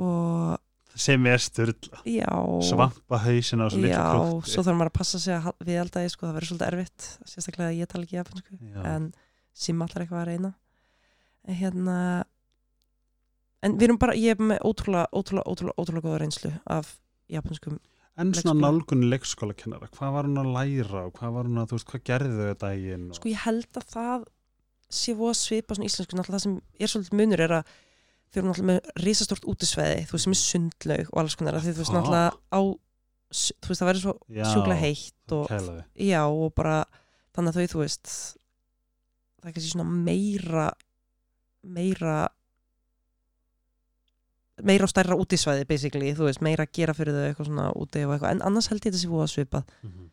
og 0.00 0.58
sem 1.00 1.26
er 1.26 1.38
styrla 1.38 2.00
já. 2.08 2.32
Svampa 2.66 3.18
hausin 3.26 3.60
á 3.60 3.64
þessu 3.68 3.76
litlu 3.82 3.92
já, 3.92 4.04
krútti 4.10 4.50
svo 4.54 4.62
þarf 4.64 4.76
maður 4.80 4.90
að 4.90 4.98
passa 4.98 5.18
sig 5.20 5.34
að 5.36 5.42
hal- 5.44 5.58
viðhalda 5.68 6.00
því 6.00 6.10
sko, 6.10 6.26
það 6.26 6.34
verður 6.38 6.48
svolítið 6.50 6.68
erfitt 6.72 7.06
sérstaklega 7.30 7.68
að 7.70 7.78
ég 7.80 7.88
tala 7.92 8.04
ekki 8.04 8.18
japansku 8.18 8.58
Já. 8.60 8.84
en 8.94 9.12
Sim 9.52 9.82
allar 9.82 10.02
eitthvað 10.06 10.22
að 10.22 10.26
reyna. 10.30 10.54
En 11.44 11.54
hérna 11.54 12.24
en 13.66 13.76
við 13.76 13.88
erum 13.88 14.00
bara, 14.00 14.16
ég 14.18 14.36
er 14.36 14.42
með 14.52 14.60
ótrúlega 14.66 15.08
ótrúlega, 15.12 15.46
ótrúlega, 15.46 15.76
ótrúlega 15.78 16.06
góða 16.08 16.20
reynslu 16.24 16.52
af 16.66 16.96
japanskum 17.30 17.78
en 18.20 18.34
svona 18.34 18.54
leikskóla. 18.54 18.66
nálgun 18.66 19.06
leikskóla 19.12 19.56
kennara 19.56 19.88
hvað 19.94 20.14
var 20.16 20.28
hún 20.28 20.42
að 20.42 20.52
læra 20.56 21.06
og 21.06 21.14
hvað 21.16 21.36
var 21.36 21.48
hún 21.48 21.62
að, 21.62 21.70
þú 21.70 21.78
veist, 21.78 21.90
hvað 21.92 22.06
gerði 22.10 22.34
þau 22.36 22.46
þetta 22.48 22.66
daginn 22.66 23.08
og... 23.08 23.18
sko 23.20 23.30
ég 23.30 23.44
held 23.46 23.80
að 23.80 23.88
það 23.94 24.28
sé 24.90 25.14
voða 25.14 25.36
svipa 25.38 25.76
svona 25.76 25.86
íslensku. 25.86 26.18
Náttúrulega 26.18 26.40
það 26.40 26.44
sem 26.46 26.56
er 26.82 26.90
svolítið 26.90 27.18
munur 27.20 27.42
er 27.44 27.56
að 27.60 27.70
þau 27.70 28.40
eru 28.40 28.48
náttúrulega 28.48 28.70
með 28.70 29.04
risastort 29.04 29.46
útisveði 29.52 30.06
þú 30.08 30.16
veist 30.16 30.26
sem 30.26 30.34
er 30.34 30.40
sundlaug 30.40 31.12
og 31.12 31.22
alls 31.22 31.38
konar. 31.38 31.60
Því 31.62 31.74
þú 31.76 31.84
veist 31.84 31.94
náttúrulega 31.94 32.32
á 32.50 32.60
þú 33.30 33.70
veist 33.70 33.82
það 33.82 33.90
verður 33.90 34.04
svo 34.04 34.14
Já, 34.26 34.44
sjúklega 34.50 34.80
heitt 34.82 35.34
og 35.36 35.54
já 35.94 36.20
og 36.26 36.54
bara 36.58 36.76
þannig 37.36 37.52
að 37.52 37.58
þau 37.60 37.72
þú 37.74 37.82
veist 37.84 38.14
það 39.40 39.50
er 39.50 39.54
kannski 39.54 39.72
svona 39.72 40.02
meira 40.10 40.66
meira 41.62 42.16
meira 44.66 44.86
á 44.86 44.92
stærra 44.92 45.16
útisvæði 45.18 45.66
basically, 45.68 46.12
þú 46.14 46.26
veist, 46.28 46.40
meira 46.44 46.64
að 46.66 46.72
gera 46.78 46.94
fyrir 46.94 47.14
þau 47.16 47.24
eitthvað 47.30 47.48
svona 47.50 47.66
úti 47.76 48.04
og 48.06 48.14
eitthvað, 48.16 48.30
en 48.36 48.42
annars 48.42 48.68
held 48.70 48.80
ég 48.84 48.92
þetta 48.92 49.00
sé 49.02 49.08
að 49.08 49.32
svipað, 49.34 49.64
Mhm. 49.82 50.10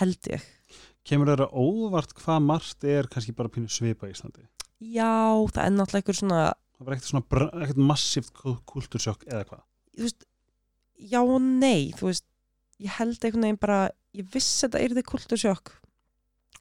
held 0.00 0.20
ég. 0.32 0.42
Kemur 1.04 1.26
þeirra 1.28 1.48
óvart 1.52 2.14
hvað 2.14 2.42
margt 2.42 2.84
er 2.84 3.06
kannski 3.06 3.34
bara 3.36 3.48
pínu 3.48 3.68
svipa 3.68 4.06
í 4.08 4.12
Íslandi? 4.14 4.46
Já, 4.80 5.36
það 5.52 5.64
er 5.66 5.70
náttúrulega 5.70 6.02
einhver 6.02 6.16
svona 6.18 6.54
það 6.78 6.86
var 6.86 7.22
br- 7.30 7.62
ekkert 7.62 7.76
massíft 7.76 8.32
kultúrsjokk 8.66 9.24
eða 9.28 9.44
hvað? 9.44 9.62
Þú 9.96 10.02
veist, 10.02 10.24
já 10.98 11.20
og 11.22 11.40
nei 11.40 11.92
þú 11.92 12.08
veist, 12.10 12.24
ég 12.80 12.88
held 12.98 13.18
einhvern 13.20 13.42
veginn 13.46 13.60
bara 13.60 13.90
ég 14.14 14.26
vissi 14.32 14.66
þetta 14.66 14.80
er 14.82 14.88
þið 14.96 15.04
kultursjokk 15.12 15.70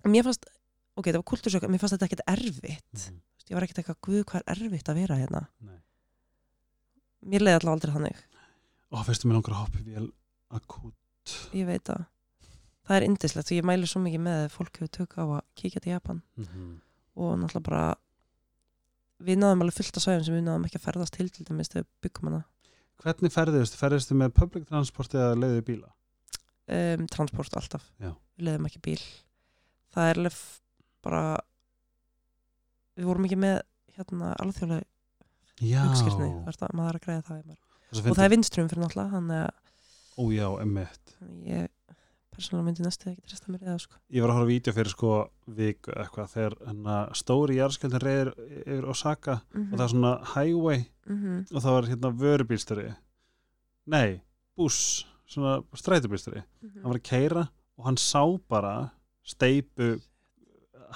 og 0.04 0.12
mér 0.12 0.24
fannst, 0.24 0.46
ok, 0.98 1.06
það 1.08 1.20
var 1.22 1.30
kultursjokk 1.32 1.68
mér 1.70 1.80
fannst 1.80 1.96
þetta 1.98 2.08
ekkert 2.10 2.28
erfitt. 2.28 2.94
Þú 2.94 3.16
veist, 3.40 3.50
ég 3.50 3.56
var 3.58 3.64
ekkert 3.64 3.80
eitthvað, 3.84 4.02
guð, 4.06 4.24
hvað 4.26 4.44
er 4.46 4.56
erfitt 4.68 4.90
að 4.92 4.96
vera 5.02 5.16
hérna. 5.18 5.48
Nei. 5.64 5.80
Mér 7.30 7.46
leiði 7.46 7.58
alltaf 7.60 7.74
aldrei 7.76 7.94
þannig. 7.96 8.24
Og 8.94 9.06
veistu 9.08 9.28
mér 9.30 9.40
langar 9.40 9.56
að 9.56 9.62
hoppa 9.64 9.84
vel 9.88 10.08
akút. 10.54 11.36
Ég 11.56 11.68
veit 11.70 11.90
að 11.94 12.04
það 12.84 12.98
er 12.98 13.06
indislegt 13.08 13.52
og 13.52 13.58
ég 13.58 13.68
mælu 13.68 13.88
svo 13.90 14.02
mikið 14.04 14.24
með 14.26 14.40
að 14.44 14.54
fólk 14.54 14.80
hefur 14.80 14.92
tök 14.98 15.16
á 15.20 15.24
að 15.24 15.44
kíkja 15.60 15.82
til 15.84 15.94
Japan. 15.96 16.24
Mhm. 16.38 16.74
og 17.16 17.36
náttúrulega 17.38 17.64
bara 17.68 17.96
við 19.22 19.38
náðum 19.38 19.62
alveg 19.62 19.76
fullt 19.78 19.98
af 20.00 20.04
svæðum 20.04 20.24
sem 20.26 20.34
við 20.34 20.46
náðum 20.48 20.64
ekki 20.66 20.80
að 20.80 20.86
ferðast 20.88 21.14
til 21.14 21.28
til 21.30 21.46
dæmis 21.46 21.70
þegar 21.70 21.86
byggum 22.02 22.30
hana. 22.30 22.40
Hvernig 23.04 23.34
ferðist, 23.34 23.76
ferðist 23.78 24.10
þið 24.10 24.18
með 24.18 24.34
public 24.34 24.66
transport 24.70 25.14
eða 25.14 25.36
leiðið 25.38 25.62
bíla? 25.68 25.92
Um, 26.74 27.06
transport 27.12 27.54
alltaf, 27.60 27.86
Já. 28.02 28.16
við 28.38 28.48
leiðum 28.48 28.66
ekki 28.70 28.82
bíl. 28.88 29.02
Það 29.94 30.10
er 30.10 30.22
alveg 30.24 30.40
bara 31.04 31.24
við 32.98 33.10
vorum 33.10 33.28
ekki 33.28 33.40
með 33.44 33.58
hérna 33.98 34.34
alþjóðlega 34.42 34.88
já, 35.62 35.84
uppskirtni, 35.86 36.30
maður 36.74 36.96
að 37.00 37.06
greiða 37.06 37.28
það 37.28 37.38
og 38.10 38.16
það 38.18 38.26
er 38.26 38.34
vinstrum 38.34 38.70
fyrir 38.72 38.84
náttúrulega 38.84 39.14
þannig 39.14 39.44
að 39.44 39.52
ó 40.18 40.24
já, 40.34 40.48
emmitt 40.64 41.16
ég 41.46 41.70
persónulega 42.34 42.66
myndi 42.66 42.82
næstu 42.84 43.10
ekki 43.12 43.22
trista 43.30 43.52
mér 43.54 43.62
eða 43.68 43.80
sko. 43.84 43.98
Ég 44.10 44.24
var 44.24 44.32
að 44.32 44.38
horfa 44.40 44.50
á 44.50 44.54
vídeo 44.54 44.74
fyrir 44.74 44.90
sko 44.90 45.10
eða 45.54 45.92
eitthvað 46.02 46.32
þegar 46.34 46.56
hana, 46.66 46.96
stóri 47.14 47.58
jarðskjöldin 47.60 48.02
reyður 48.02 48.32
yfir 48.66 48.88
Osaka 48.90 49.36
mm 49.54 49.68
og 49.68 49.78
það 49.78 49.84
er 49.86 49.92
svona 49.94 50.14
highway 50.34 50.80
-hmm. 51.06 51.44
og 51.54 51.62
það 51.62 51.76
var 51.78 51.90
hérna 51.92 52.12
vörubílstari 52.24 52.88
nei, 53.86 54.22
búss 54.58 55.06
svona 55.28 55.62
strætubílstari 55.76 56.42
Mhm. 56.62 56.82
hann 56.82 56.92
var 56.92 56.98
að 57.00 57.04
keira 57.10 57.48
og 57.78 57.86
hann 57.86 57.98
sá 57.98 58.24
bara 58.50 58.90
steipu 59.24 60.02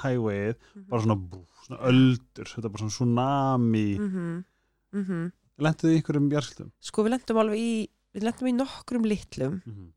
highwayið 0.04 0.56
bara 0.90 1.02
svona, 1.04 1.18
bú, 1.18 1.44
svona 1.66 1.82
öldur 1.92 2.54
þetta 2.54 2.66
er 2.66 2.74
bara 2.74 2.84
svona 2.84 2.96
tsunami 2.96 3.90
mm. 3.98 4.16
mm 4.94 5.04
-hmm. 5.04 5.28
lentuðu 5.68 5.94
í 5.94 6.00
einhverjum 6.00 6.32
jarðskjöldum 6.32 6.72
sko 6.80 7.04
við 7.04 7.16
lendum 7.16 7.44
alveg 7.44 7.60
í 7.60 7.72
við 8.16 8.24
lendum 8.24 8.48
í 8.48 8.56
nokkrum 8.58 9.06
litlum 9.06 9.54
mm 9.54 9.74
-hmm. 9.74 9.94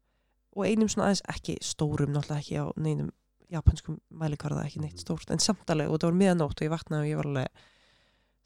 og 0.57 0.67
einum 0.67 0.89
svona 0.89 1.09
aðeins 1.09 1.25
ekki 1.29 1.59
stórum 1.63 2.13
náttúrulega 2.13 2.41
ekki 2.41 2.57
á 2.61 2.67
neinum 2.77 3.11
japanskum 3.51 3.99
mælikvarða 4.11 4.67
ekki 4.67 4.81
neitt 4.81 4.95
Mhm. 4.95 5.05
stórt 5.05 5.31
en 5.31 5.39
samtalið 5.39 5.89
og 5.89 5.99
þetta 5.99 6.11
var 6.11 6.21
miðanótt 6.23 6.61
og 6.61 6.67
ég 6.67 6.75
vaknaði 6.75 7.03
og 7.03 7.11
ég 7.11 7.17
var 7.17 7.27
alveg 7.27 7.49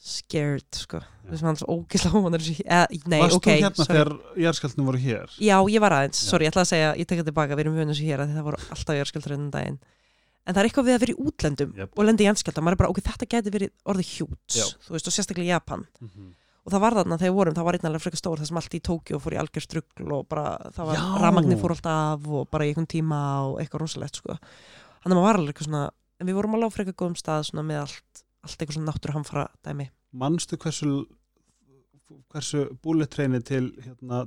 scared 0.04 0.74
sko 0.74 0.98
Já. 1.00 1.30
þessum 1.30 1.48
hann 1.48 1.58
svo 1.60 1.66
ógislega 1.78 2.14
hómanar 2.14 2.42
eh, 2.44 2.86
nei 3.06 3.20
varst 3.22 3.38
ok 3.38 3.46
þú 3.46 3.54
hérna 3.54 3.74
sorry. 3.78 3.92
þegar 3.94 4.10
jarðskjöldinu 4.44 4.86
voru 4.88 4.98
hér 4.98 5.36
já 5.38 5.56
ég 5.70 5.80
var 5.80 5.92
aðeins, 5.92 6.18
Já. 6.18 6.28
sorry 6.30 6.46
ég 6.46 6.52
ætla 6.52 6.64
að 6.64 6.72
segja 6.72 6.90
ég 6.98 7.06
tek 7.06 7.20
það 7.20 7.28
tilbaka, 7.30 7.54
við 7.54 7.64
erum 7.64 7.76
vunni 7.78 7.94
þessu 7.94 8.08
hér 8.08 8.24
að 8.24 8.34
það 8.34 8.48
voru 8.48 8.60
alltaf 8.74 8.98
jörskjöldur 8.98 9.36
enn 9.36 9.50
daginn 9.54 9.78
en 10.44 10.54
það 10.54 10.60
er 10.60 10.68
eitthvað 10.68 10.88
við 10.88 10.94
að 10.94 11.02
vera 11.04 11.14
í 11.14 11.20
útlöndum 11.24 11.74
Jep. 11.78 11.92
og 11.96 12.06
lendi 12.06 12.24
í 12.24 12.28
jörskjölda, 12.28 12.62
maður 12.64 12.76
er 12.76 12.80
bara 12.82 12.92
ok, 12.92 13.02
þetta 13.08 13.28
geti 13.34 13.52
verið 13.54 13.72
orðið 13.90 14.10
hjúts, 14.12 14.58
Já. 14.58 14.64
þú 14.84 14.96
veist 14.96 15.08
og 15.08 15.16
sérstaklega 15.16 15.48
í 15.48 15.52
Japan 15.54 15.84
mm 15.86 16.08
-hmm. 16.08 16.30
og 16.64 16.72
það 16.72 16.84
var 16.84 16.96
þarna 16.98 17.18
þegar 17.18 17.32
við 17.32 17.38
vorum, 17.38 17.54
það 17.54 17.64
var 17.64 17.74
einn 17.74 17.88
alveg 17.88 18.04
frekar 18.04 18.20
stór 18.20 18.38
það 18.38 18.48
sem 18.48 18.60
allt 18.60 18.74
í 18.74 18.84
Tókjó 18.88 19.20
fór 19.20 19.34
í 19.34 19.40
algjör 19.40 19.64
strugl 19.64 20.12
og 20.12 20.28
bara 20.28 20.46
það 20.76 20.86
var, 20.86 20.96
Já. 20.96 21.04
rafmagnir 21.22 21.58
fór 21.58 21.70
alltaf 21.70 21.92
af 21.92 22.28
og 22.28 22.50
bara 22.50 22.64
í 22.64 22.68
einhvern 22.68 22.86
tíma 22.86 23.20
og 23.48 23.60
eitthvað 23.60 23.80
rosalegt 23.80 24.16
sko. 24.16 24.36
þannig 25.02 25.16
að 25.16 25.20
maður 25.20 25.28
var 25.28 25.36
alveg 25.38 25.54
eitthvað 25.54 25.68
svona 25.68 25.90
en 26.20 26.26
við 26.26 26.34
vorum 26.34 26.54
alveg 26.54 26.68
á 26.68 26.76
frekar 26.76 26.94
góðum 26.94 27.16
stað 27.16 27.42
svona 27.48 27.64
með 27.64 27.80
allt, 27.80 28.24
allt 28.44 28.58
eitthvað 28.60 28.76
svona 28.76 28.92
náttúruhamfara 28.92 29.46
dæmi 29.64 29.90
manstu 30.12 30.56
hversu 30.56 31.06
hversu 32.30 32.68
hérna, 33.84 34.26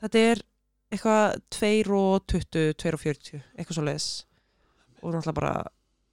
þetta 0.00 0.18
er 0.18 0.42
eitthvað 0.88 1.40
2 1.52 1.98
og 1.98 2.26
20, 2.32 2.72
2 2.80 2.94
og 2.96 3.02
40 3.02 3.42
eitthvað 3.58 3.76
svo 3.76 3.84
leis 3.84 4.08
og 5.02 5.12
náttúrulega 5.14 5.34
bara 5.34 5.64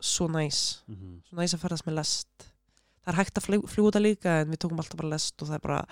svo 0.01 0.27
næs. 0.27 0.83
Mm 0.87 0.95
-hmm. 0.95 1.21
svo 1.29 1.35
næs 1.37 1.53
að 1.53 1.59
ferðast 1.63 1.85
með 1.87 1.93
lest. 1.95 2.51
Það 3.05 3.13
er 3.13 3.17
hægt 3.23 3.37
að 3.37 3.45
fljúa 3.45 3.67
fljú 3.67 3.83
út 3.87 3.95
að 3.95 4.01
líka 4.07 4.41
en 4.41 4.49
við 4.51 4.57
tókum 4.57 4.77
alltaf 4.79 4.97
bara 4.97 5.09
lest 5.09 5.41
og 5.41 5.47
það 5.47 5.55
er 5.55 5.59
bara 5.67 5.85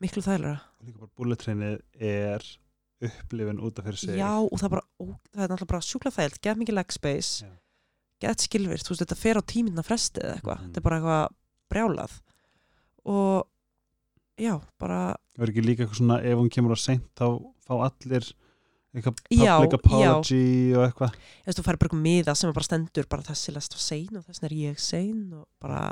miklu 0.00 0.22
þægilega 0.22 0.60
líka 0.86 0.98
bara 0.98 1.10
bullet 1.16 1.38
trainið 1.38 1.80
er 2.00 2.42
upplifin 3.02 3.60
út 3.60 3.78
af 3.78 3.84
fyrir 3.84 3.96
sig. 3.96 4.16
Já, 4.18 4.32
og 4.52 4.58
það 4.58 4.64
er 4.64 4.68
bara, 4.68 4.86
ó, 5.00 5.04
það 5.34 5.42
er 5.44 5.48
náttúrulega 5.48 5.66
bara 5.72 5.80
sjúkla 5.80 6.10
þægilt, 6.10 6.40
get 6.42 6.56
mikið 6.58 6.74
leg 6.74 6.92
space, 6.92 7.44
Já. 7.44 7.50
get 8.20 8.40
skilvirt, 8.40 8.82
þú 8.84 8.90
veist, 8.92 9.02
þetta 9.02 9.16
fer 9.16 9.36
á 9.40 9.42
tíminna 9.42 9.82
fresti 9.82 10.20
eða 10.20 10.34
eitthvað, 10.36 10.58
Mhm. 10.60 10.66
þetta 10.66 10.76
er 10.76 10.82
bara 10.82 10.96
eitthvað 11.00 11.28
brjálað. 11.70 12.20
Og 13.06 13.46
já, 14.38 14.60
bara, 14.78 15.16
Það 15.36 15.42
er 15.42 15.50
ekki 15.52 15.64
líka 15.64 15.82
eitthvað 15.84 15.96
svona 15.96 16.22
ef 16.24 16.38
hún 16.38 16.50
kemur 16.50 16.72
á 16.72 16.78
seint 16.78 17.06
þá 17.16 17.26
fá 17.66 17.74
allir 17.90 18.32
eitthvað 18.94 19.18
Já, 19.30 19.52
public 19.60 19.74
apology 19.78 20.74
og 20.74 20.84
eitthvað. 20.88 21.12
Þú 21.14 21.46
veist, 21.50 21.58
þú 21.60 21.64
færi 21.66 21.78
bara 21.80 21.88
eitthvað 21.90 22.04
miða 22.06 22.34
sem 22.36 22.50
er 22.50 22.54
bara 22.56 22.66
stendur, 22.66 23.06
bara 23.12 23.22
þessi 23.28 23.52
lest 23.54 23.76
var 23.76 23.82
sein 23.84 24.16
og 24.18 24.24
þessin 24.26 24.46
er 24.48 24.54
ég 24.58 24.80
sein 24.82 25.20
og 25.38 25.44
bara 25.62 25.82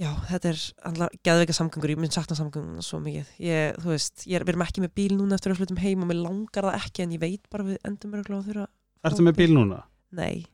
já, 0.00 0.10
þetta 0.30 0.48
er 0.52 0.60
alltaf 0.88 1.16
geðveika 1.26 1.56
samgangur, 1.56 1.92
ég 1.92 1.98
mun 2.00 2.12
sakna 2.14 2.36
samgangur 2.38 2.84
svo 2.86 3.00
mikið, 3.04 3.32
ég, 3.44 3.74
þú 3.82 3.90
veist, 3.92 4.22
ég 4.30 4.38
er, 4.38 4.44
við 4.46 4.54
erum 4.54 4.64
ekki 4.64 4.84
með 4.84 4.92
bíl 4.96 5.10
núna 5.18 5.36
eftir 5.36 5.52
að 5.52 5.58
flutum 5.60 5.80
heim 5.82 6.04
og 6.04 6.08
mér 6.12 6.20
langar 6.22 6.68
það 6.70 6.78
ekki 6.80 7.04
en 7.04 7.16
ég 7.16 7.20
veit 7.24 7.50
bara 7.52 7.66
við 7.66 7.80
endum 7.90 8.14
mér 8.14 8.22
að 8.30 8.46
þurfa 8.48 8.68
Ertu 9.10 9.24
með 9.24 9.36
bíl 9.40 9.50
núna? 9.56 9.82
Nei, 10.16 10.46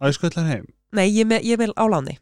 Að 0.00 0.10
ég 0.12 0.18
skvöllar 0.18 0.50
heim? 0.50 0.66
nei, 0.96 1.06
ég 1.14 1.22
er 1.24 1.30
með, 1.30 1.46
ég 1.48 1.56
er 1.56 1.62
með 1.62 1.72
áláni 1.80 2.16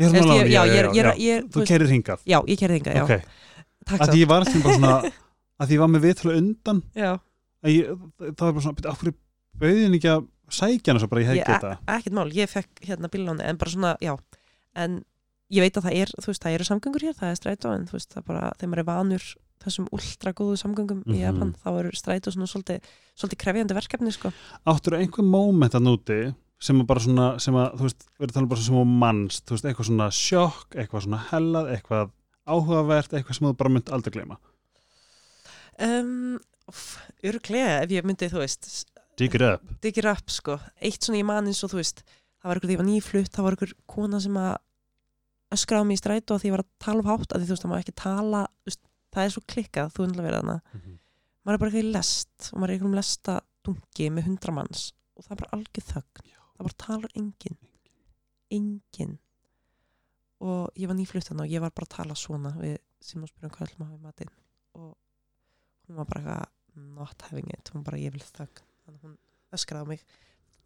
Ég 0.00 0.06
er 0.08 0.12
með 0.14 0.22
ég- 0.22 0.30
láni, 0.30 0.52
já, 0.54 0.62
ég 0.64 0.78
er- 0.78 0.88
ég 0.96 1.04
er- 1.04 1.18
ég 1.20 1.36
er- 1.36 1.44
þú 1.52 1.66
keirir 1.68 1.90
hingað? 1.92 2.22
Já, 2.24 2.38
ég 2.48 2.58
kerði 2.62 2.78
þinga, 2.80 2.94
já, 2.96 3.02
Ok, 3.04 3.26
takk 3.84 4.00
að 4.00 4.12
því 4.14 4.20
ég 4.22 4.28
var 4.32 4.40
alltaf 4.46 4.62
bara 4.64 4.76
svona 4.78 4.94
að 5.60 5.66
því 5.68 5.76
ég 5.76 5.82
var 5.84 5.90
með 5.92 6.04
viðtölu 6.06 6.36
undan. 6.40 6.80
Já, 6.96 7.10
ég, 7.70 7.86
það 8.18 8.44
var 8.46 8.52
bara 8.52 8.64
svona, 8.66 8.90
af 8.90 8.98
hverju 9.02 9.14
bauðin 9.62 9.94
ekki 9.98 10.10
að 10.10 10.26
sækja 10.52 10.90
hana 10.92 11.00
svo 11.00 11.08
bara 11.08 11.20
ég 11.22 11.26
hef 11.30 11.36
Ég- 11.38 11.46
geta 11.46 11.78
ekkert 11.86 12.12
mál, 12.18 12.28
ég 12.32 12.48
fekk 12.50 12.82
hérna 12.88 13.08
bíláni 13.12 13.44
en 13.46 13.56
bara 13.56 13.70
svona, 13.70 13.96
já. 14.02 14.16
En 14.74 15.04
ég 15.52 15.60
veit 15.60 15.76
að 15.76 15.84
það 15.86 15.96
er, 16.02 16.08
þú 16.20 16.26
veist, 16.32 16.42
það 16.42 16.54
eru 16.58 16.64
samgöngur 16.64 17.02
hér 17.06 17.14
það 17.14 17.30
er 17.30 17.36
strætó, 17.40 17.72
en 17.76 17.86
þú 17.86 17.92
veist, 17.92 18.10
það 18.12 18.22
er 18.22 18.26
bara 18.32 18.52
þegar 18.58 18.68
maður 18.72 18.78
er 18.82 18.88
vanur 18.90 19.24
þessum 19.62 19.86
ultra 19.92 20.32
góðu 20.32 20.56
samgöngum 20.58 21.02
í 21.06 21.12
Mhm. 21.12 21.20
Japan, 21.22 21.54
þá 21.62 21.68
eru 21.78 21.90
strætó 21.94 22.32
svona 22.32 22.48
svolítið, 22.50 22.80
svolítið 23.16 23.38
krefjandi 23.38 23.74
verkefni, 23.78 24.12
sko. 24.12 24.32
Áttur 24.66 24.96
einhver 24.98 25.22
moment 25.24 25.72
að 25.72 25.84
núti 25.86 26.34
sem 26.58 26.80
að 26.80 26.86
bara 26.86 27.00
svona, 27.00 27.40
sem 27.40 27.54
að, 27.54 27.76
þú 27.78 27.82
veist, 27.86 28.06
verður 28.18 28.32
talað 28.34 28.48
bara 28.48 28.60
sem 28.60 28.74
á 28.74 28.84
mannst, 28.86 29.44
þú 29.46 29.50
veist, 29.54 29.64
eitthvað 29.64 29.86
svona 29.90 30.08
sjokk, 30.10 30.68
eitthvað 30.74 31.02
svona 31.06 31.20
hellað, 31.30 31.70
eitthvað 31.76 32.10
áhugavert, 32.46 33.12
eitthvað 33.12 33.34
sem 33.38 33.46
þú 33.48 33.56
bara 33.56 33.70
mynd 33.70 33.90
aldrei 33.92 34.12
gleyma? 34.16 34.36
Um, 35.78 36.38
Örglega, 37.24 37.82
ef 37.84 37.90
ég 37.90 38.04
myndi, 38.06 38.28
þú 38.32 38.42
veist 38.42 38.68
Dig 39.16 39.34
it 39.36 39.42
up. 39.44 39.62
diggir 39.82 40.06
upp, 40.10 40.30
sko, 40.32 40.58
eitt 40.80 41.02
svona 41.04 41.20
í 41.20 41.24
mann 41.26 41.46
eins 41.50 41.62
og 41.64 41.70
þú 41.72 41.80
veist, 41.82 42.02
það 42.40 42.48
var 42.48 42.56
ykkur 42.60 42.68
því 42.70 42.76
ég 42.76 42.80
var 42.82 42.88
nýflutt 42.88 43.32
það 43.36 43.44
var 43.46 43.56
ykkur 43.58 43.74
kona 43.86 44.20
sem 44.24 44.38
að 44.40 44.56
öskra 45.52 45.82
á 45.82 45.84
mig 45.84 45.98
í 45.98 46.00
strætó 46.00 46.34
að 46.36 46.40
því 46.42 46.48
ég 46.48 46.54
var 46.56 46.64
að 46.64 46.70
tala 46.80 47.02
um 47.04 47.10
hátt 47.12 47.32
að 47.36 47.42
því 47.42 47.46
þú 47.50 47.52
veist, 47.52 47.62
það 47.66 47.72
má 47.72 47.78
ekki 47.82 47.94
tala 48.02 48.40
veist, 48.66 48.80
það 49.12 49.24
er 49.28 49.34
svo 49.34 49.42
klikkað, 49.52 49.92
þú 49.92 50.06
undla 50.06 50.22
verið 50.24 50.40
hana 50.40 50.56
Mhm. 50.72 50.98
maður 51.44 51.54
er 51.54 51.58
bara 51.58 51.70
eitthvað 51.70 51.84
í 51.84 51.92
lest 51.92 52.50
og 52.52 52.58
maður 52.58 52.70
er 52.70 52.74
eitthvað 52.78 52.90
um 52.92 52.98
lesta 53.00 53.34
dungi 53.64 54.06
með 54.10 54.24
hundra 54.30 54.52
manns 54.56 54.92
og 55.16 55.24
það 55.24 55.32
er 55.32 55.40
bara 55.42 55.54
algjör 55.58 55.86
þögn. 55.92 56.24
Það 56.56 56.64
bara 56.66 56.78
talar 56.86 57.10
enginn. 57.18 57.56
Enginn. 58.50 59.18
Og 60.42 60.70
ég 60.78 60.88
var 60.88 60.96
nýflutt 60.96 61.30
og 61.30 61.46
ég 61.50 61.60
var 61.62 61.70
bara 61.70 61.86
að 61.86 61.94
tala 61.96 62.14
svona 62.18 62.52
við 62.58 62.78
hvað 63.02 63.66
ætlum 63.68 63.86
að 63.86 63.94
í 63.94 64.00
matinn. 64.02 64.30
Og 64.74 64.96
hún 65.92 66.00
var 66.00 66.08
bara 66.08 66.36
not 66.74 67.22
having 67.28 67.48
it, 67.52 67.68
hún 67.74 67.84
bara 67.84 67.98
ég 68.00 68.12
vil 68.14 68.24
þögn 68.24 68.62
þannig 68.86 68.98
að 68.98 69.02
hún 69.06 69.16
öskraði 69.52 69.84
á 69.84 69.90
mig 69.92 70.04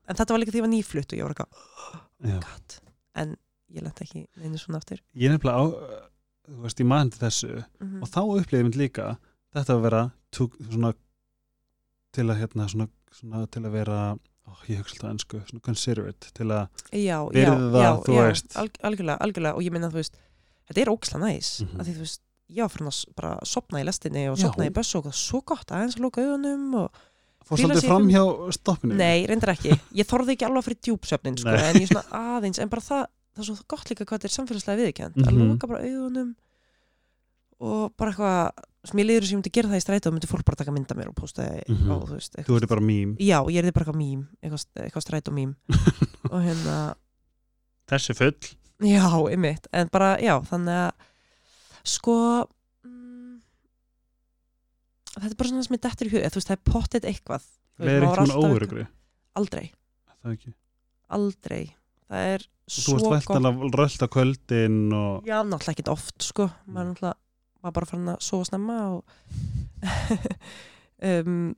en 0.07 0.15
þetta 0.21 0.33
var 0.37 0.39
líka 0.43 0.53
því 0.55 0.59
að 0.59 0.61
ég 0.63 0.67
var 0.69 0.75
nýflutt 0.77 1.13
og 1.13 1.19
ég 1.19 1.27
var 1.27 1.35
eitthvað 1.35 2.31
Já. 2.31 2.37
God. 2.47 2.77
en 3.23 3.33
ég 3.75 3.83
lent 3.83 4.03
ekki 4.05 4.23
neinu 4.39 4.61
svona 4.63 4.79
aftur 4.79 5.01
ég 5.19 5.33
nefnilega 5.35 5.59
á 5.59 5.65
þú 6.47 6.61
veist, 6.63 6.79
ég 6.81 6.87
maður 6.87 7.19
þessu 7.25 7.51
mm 7.83 8.03
og 8.07 8.13
þá 8.15 8.21
upplýði 8.39 8.63
mynd 8.69 8.79
líka 8.79 9.09
þetta 9.57 9.75
að 9.75 9.83
vera 9.89 10.03
to, 10.37 10.47
svona, 10.71 10.93
til 12.15 12.27
að 12.31 12.41
hérna 12.45 12.69
svona, 12.71 12.87
svona 13.19 13.43
til 13.51 13.65
að 13.67 13.75
vera 13.75 13.99
ó, 14.47 14.51
ég 14.71 14.79
hugsa 14.79 14.95
alltaf 14.95 15.11
ennsku, 15.11 15.41
svona 15.51 15.65
considerate 15.67 16.31
til 16.37 16.47
að 16.55 16.69
já, 16.95 17.19
Virða, 17.35 17.83
já, 17.83 17.91
þú 18.07 18.15
já, 18.15 18.23
veist. 18.29 18.57
alg, 18.63 18.79
algjörlega, 18.87 19.19
algjörlega 19.27 19.59
og 19.59 19.67
ég 19.67 19.75
minna 19.75 19.91
þú 19.91 19.99
veist, 19.99 20.21
þetta 20.71 20.85
er 20.85 20.93
ógislega 20.95 21.25
næs 21.27 21.51
mm 21.65 21.67
Mhm. 21.67 21.81
að 21.81 21.89
því 21.91 21.95
þú 21.97 22.05
veist, 22.07 22.23
ég 22.49 22.63
var 22.63 22.71
fyrir 22.71 22.87
að 22.93 23.15
bara 23.17 23.33
sopna 23.45 23.81
í 23.83 23.85
lestinni 23.85 24.29
og 24.31 24.37
Já. 24.39 24.47
sopna 24.47 24.67
í 24.69 24.73
bössu 24.75 24.99
og 24.99 25.05
það 25.05 25.11
var 25.13 25.21
svo 25.21 25.41
gott 25.45 25.71
aðeins 25.75 25.97
að 25.99 26.05
loka 26.07 26.23
augunum 26.23 26.75
og 26.85 26.91
fór 27.47 27.59
Hvíla 27.59 27.75
svolítið 27.75 27.81
sig 27.81 27.91
fram 27.91 28.09
hjá 28.11 28.23
stoppinu 28.57 28.95
Nei, 28.99 29.27
reyndar 29.27 29.53
ekki. 29.55 29.75
Ég 29.95 30.07
þorði 30.07 30.35
ekki 30.37 30.47
alveg 30.47 30.65
fyrir 30.67 30.81
djúpsöfnin, 30.83 31.37
sko, 31.39 31.49
en 31.59 31.77
ég 31.83 31.89
svona 31.91 32.07
aðeins, 32.39 32.59
en 32.63 32.69
bara 32.73 32.83
það, 32.83 33.05
það 33.37 33.43
er 33.43 33.49
svo 33.51 33.57
gott 33.71 33.91
líka 33.91 34.05
hvað 34.07 34.19
þetta 34.19 34.31
er 34.31 34.35
samfélagslega 34.37 34.81
viðkjönd, 34.83 35.21
að 35.27 35.33
Mhm. 35.33 35.49
loka 35.53 35.67
bara 35.71 35.83
augunum 35.87 36.35
og 37.61 37.93
bara 37.97 38.13
eitthvað, 38.13 38.51
sem 38.87 39.01
ég 39.01 39.07
liður 39.09 39.25
sem 39.27 39.37
ég 39.37 39.41
myndi 39.41 39.53
gera 39.57 39.69
það 39.73 39.81
í 39.81 39.85
strætó, 39.87 40.11
myndi 40.13 40.29
fólk 40.31 40.45
bara 40.45 40.57
taka 40.61 40.71
mynda 40.75 40.95
mér 40.99 41.09
og 41.09 41.15
posta 41.17 41.43
það 41.43 41.63
Mhm. 41.69 41.89
á, 41.91 41.95
þú 42.07 42.15
veist, 42.15 42.33
þú 42.37 42.53
verður 42.59 42.69
bara 42.69 42.81
mím 42.81 43.17
Já, 43.19 43.39
ég 43.49 43.65
er 43.65 43.73
bara 43.73 43.85
eitthvað 43.87 43.97
mím, 43.97 44.27
eitthvað, 44.43 44.67
eitthvað 44.77 45.07
strætó 45.07 45.33
mím 45.33 45.57
og 46.33 46.43
hérna, 46.43 46.95
þessi 47.89 48.15
full 48.15 48.35
já, 48.83 49.07
einmitt, 49.31 49.67
en 49.73 49.89
bara, 49.89 50.17
já, 50.19 50.39
þannig 50.45 50.77
að, 50.77 50.93
sko, 51.87 52.17
mm, 52.87 53.39
þetta 55.17 55.33
er 55.33 55.39
bara 55.41 55.53
svona 55.53 55.67
sem 55.67 55.79
ég 55.79 55.85
dettur 55.87 56.11
í 56.11 56.15
eða, 56.21 56.33
þú 56.35 56.41
veist, 56.41 56.51
það 56.53 56.59
er 56.59 56.65
pottet 56.73 57.09
eitthvað, 57.09 57.49
Þú 57.77 57.85
veist, 57.85 57.97
ekkert 57.97 58.07
með 58.07 58.23
alltaf 58.25 58.47
óörugri. 58.47 58.87
aldrei, 59.37 59.67
það 60.23 60.49
aldrei, 61.17 61.63
það 62.11 62.31
er 62.35 62.47
þú 62.67 62.83
svo 62.83 62.97
gott 62.99 63.13
væntanlega 63.15 63.71
rölt 63.79 64.03
á 64.03 64.09
kvöldin 64.11 64.81
og 64.97 65.29
Já, 65.29 65.39
náttúrulega 65.47 65.77
ekkert 65.77 65.93
oft 65.93 66.27
sko. 66.27 66.49
Maður 66.67 66.89
náttúrulega 66.91 67.15
var 67.67 67.75
bara 67.77 67.89
farin 67.91 68.11
að 68.13 68.25
sofa 68.27 68.49
snemma 68.51 68.79
og 68.97 69.03
um, 71.11 71.55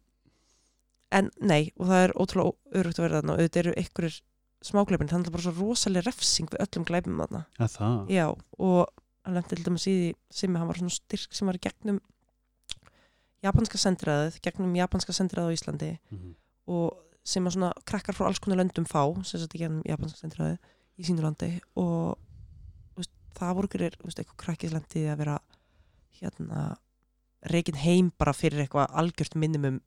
en 1.18 1.30
nei 1.40 1.70
og 1.78 1.88
það 1.88 2.02
er 2.04 2.14
ótrúlega 2.20 2.80
örugt 2.80 3.00
að 3.00 3.06
vera 3.06 3.20
þarna 3.20 3.34
og 3.34 3.40
auðvitað 3.42 3.62
eru 3.62 3.76
ykkurir 3.82 4.18
smágleipin 4.68 5.10
það 5.10 5.28
er 5.28 5.34
bara 5.36 5.46
svo 5.46 5.54
rosalega 5.56 6.08
refsing 6.08 6.50
við 6.52 6.64
öllum 6.66 6.86
gleipum 6.88 7.20
þarna. 7.22 7.44
Ja, 8.12 8.26
og 8.58 8.88
hann 9.28 9.36
lendi 9.36 9.52
til 9.52 9.66
dæmis 9.66 9.84
í 9.86 9.94
því 9.94 10.12
sem 10.40 10.56
hann 10.56 10.70
var 10.70 10.80
svona 10.80 10.94
styrk 10.94 11.36
sem 11.36 11.50
var 11.50 11.58
gegnum 11.60 12.00
japanska 13.44 13.78
sendiræðið 13.78 14.40
gegnum 14.42 14.72
japanska 14.78 15.14
sendiræðið 15.14 15.52
á 15.52 15.56
Íslandi. 15.56 15.90
Mhm. 16.10 16.34
og 16.68 17.04
sem 17.28 17.44
að 17.44 17.54
svona 17.56 17.72
krakkar 17.88 18.16
frá 18.16 18.26
alls 18.28 18.40
konar 18.40 18.58
löndum 18.60 18.86
fá 18.88 19.02
sem 19.24 19.40
í 19.40 19.60
gegnum 19.60 19.84
japanska 19.84 20.18
sendiræðið 20.22 20.58
í 20.98 21.06
sínu 21.06 21.24
landi. 21.24 21.50
Og 21.76 22.16
veist, 22.96 23.12
það 23.36 23.54
voru 23.58 23.68
ykkur 23.68 23.84
eitthvað 23.88 24.96
í 24.96 25.04
að 25.12 25.18
vera 25.22 25.38
hérna 26.20 26.62
reikin 27.52 27.78
heim 27.78 28.12
bara 28.18 28.34
fyrir 28.34 28.64
eitthvað 28.64 28.94
algjört 28.98 29.36
minimum 29.36 29.80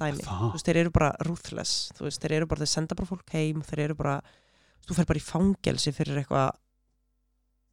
dæmi. 0.00 0.24
Þú 0.26 0.50
veist, 0.52 0.66
þeir 0.66 0.80
eru 0.82 0.90
bara 0.90 1.12
ruthless. 1.26 1.92
Þú 1.96 2.08
veist, 2.08 2.20
þeir 2.20 2.36
eru 2.40 2.50
bara, 2.50 2.64
þeir 2.64 2.72
senda 2.74 2.98
bara 2.98 3.08
fólk 3.08 3.32
heim 3.32 3.62
þeir 3.62 3.84
eru 3.86 3.94
bara, 3.94 4.18
þú 4.86 4.98
fer 4.98 5.08
bara 5.08 5.22
í 5.22 5.24
fangelsi 5.24 5.94
fyrir 5.96 6.22
eitthvað 6.22 6.52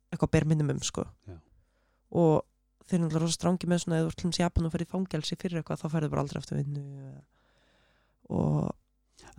eitthvað 0.10 0.34
ber 0.36 0.47
minimum, 0.49 0.82
sko 0.84 1.05
Já. 1.28 1.38
og 2.12 2.45
þeir 2.89 2.97
eru 2.97 3.05
náttúrulega 3.05 3.24
rosa 3.26 3.38
strangi 3.38 3.70
með 3.70 3.84
svona 3.84 3.99
eða 3.99 4.10
þú 4.10 4.24
dæmis 4.24 4.39
í 4.39 4.43
Japan 4.43 4.68
og 4.68 4.74
fer 4.74 4.84
í 4.86 4.89
fangelsi 4.89 5.38
fyrir 5.39 5.62
eitthvað 5.62 5.84
þá 5.84 5.88
ferðu 5.93 6.12
bara 6.14 6.26
aldrei 6.26 6.41
aftur 6.41 6.62
vinnu 6.62 6.84
og 8.30 8.76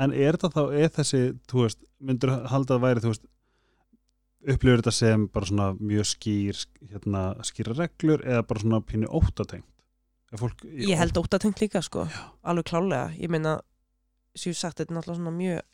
En 0.01 0.13
er 0.13 0.37
þetta 0.37 0.51
þá, 0.55 0.63
er 0.77 0.91
þessi, 0.93 1.21
þú 1.49 1.65
veist, 1.65 1.83
myndur 2.05 2.33
halda 2.53 2.77
að 2.77 2.83
væri, 2.85 3.03
þú 3.05 3.13
veist, 3.13 3.27
upplifur 4.41 4.81
þetta 4.81 4.93
sem 4.97 5.27
bara 5.33 5.49
svona 5.49 5.67
mjög 5.77 6.09
skýr, 6.09 6.61
hérna, 6.93 7.25
skýra 7.49 7.77
reglur 7.77 8.25
eða 8.25 8.47
bara 8.49 8.63
svona 8.63 8.81
pínu 8.85 9.11
óttatengt? 9.21 9.67
Fólk, 10.41 10.63
ég 10.63 11.01
held 11.01 11.19
óttatengt 11.19 11.61
líka, 11.61 11.83
sko 11.83 12.07
Já. 12.07 12.21
alveg 12.47 12.69
klálega, 12.71 13.11
ég 13.19 13.33
meina 13.33 13.59
sem 14.39 14.53
ég 14.53 14.61
sagt, 14.61 14.79
þetta 14.79 14.93
er 14.93 14.99
náttúrulega 15.01 15.19
svona 15.19 15.35
mjög 15.35 15.65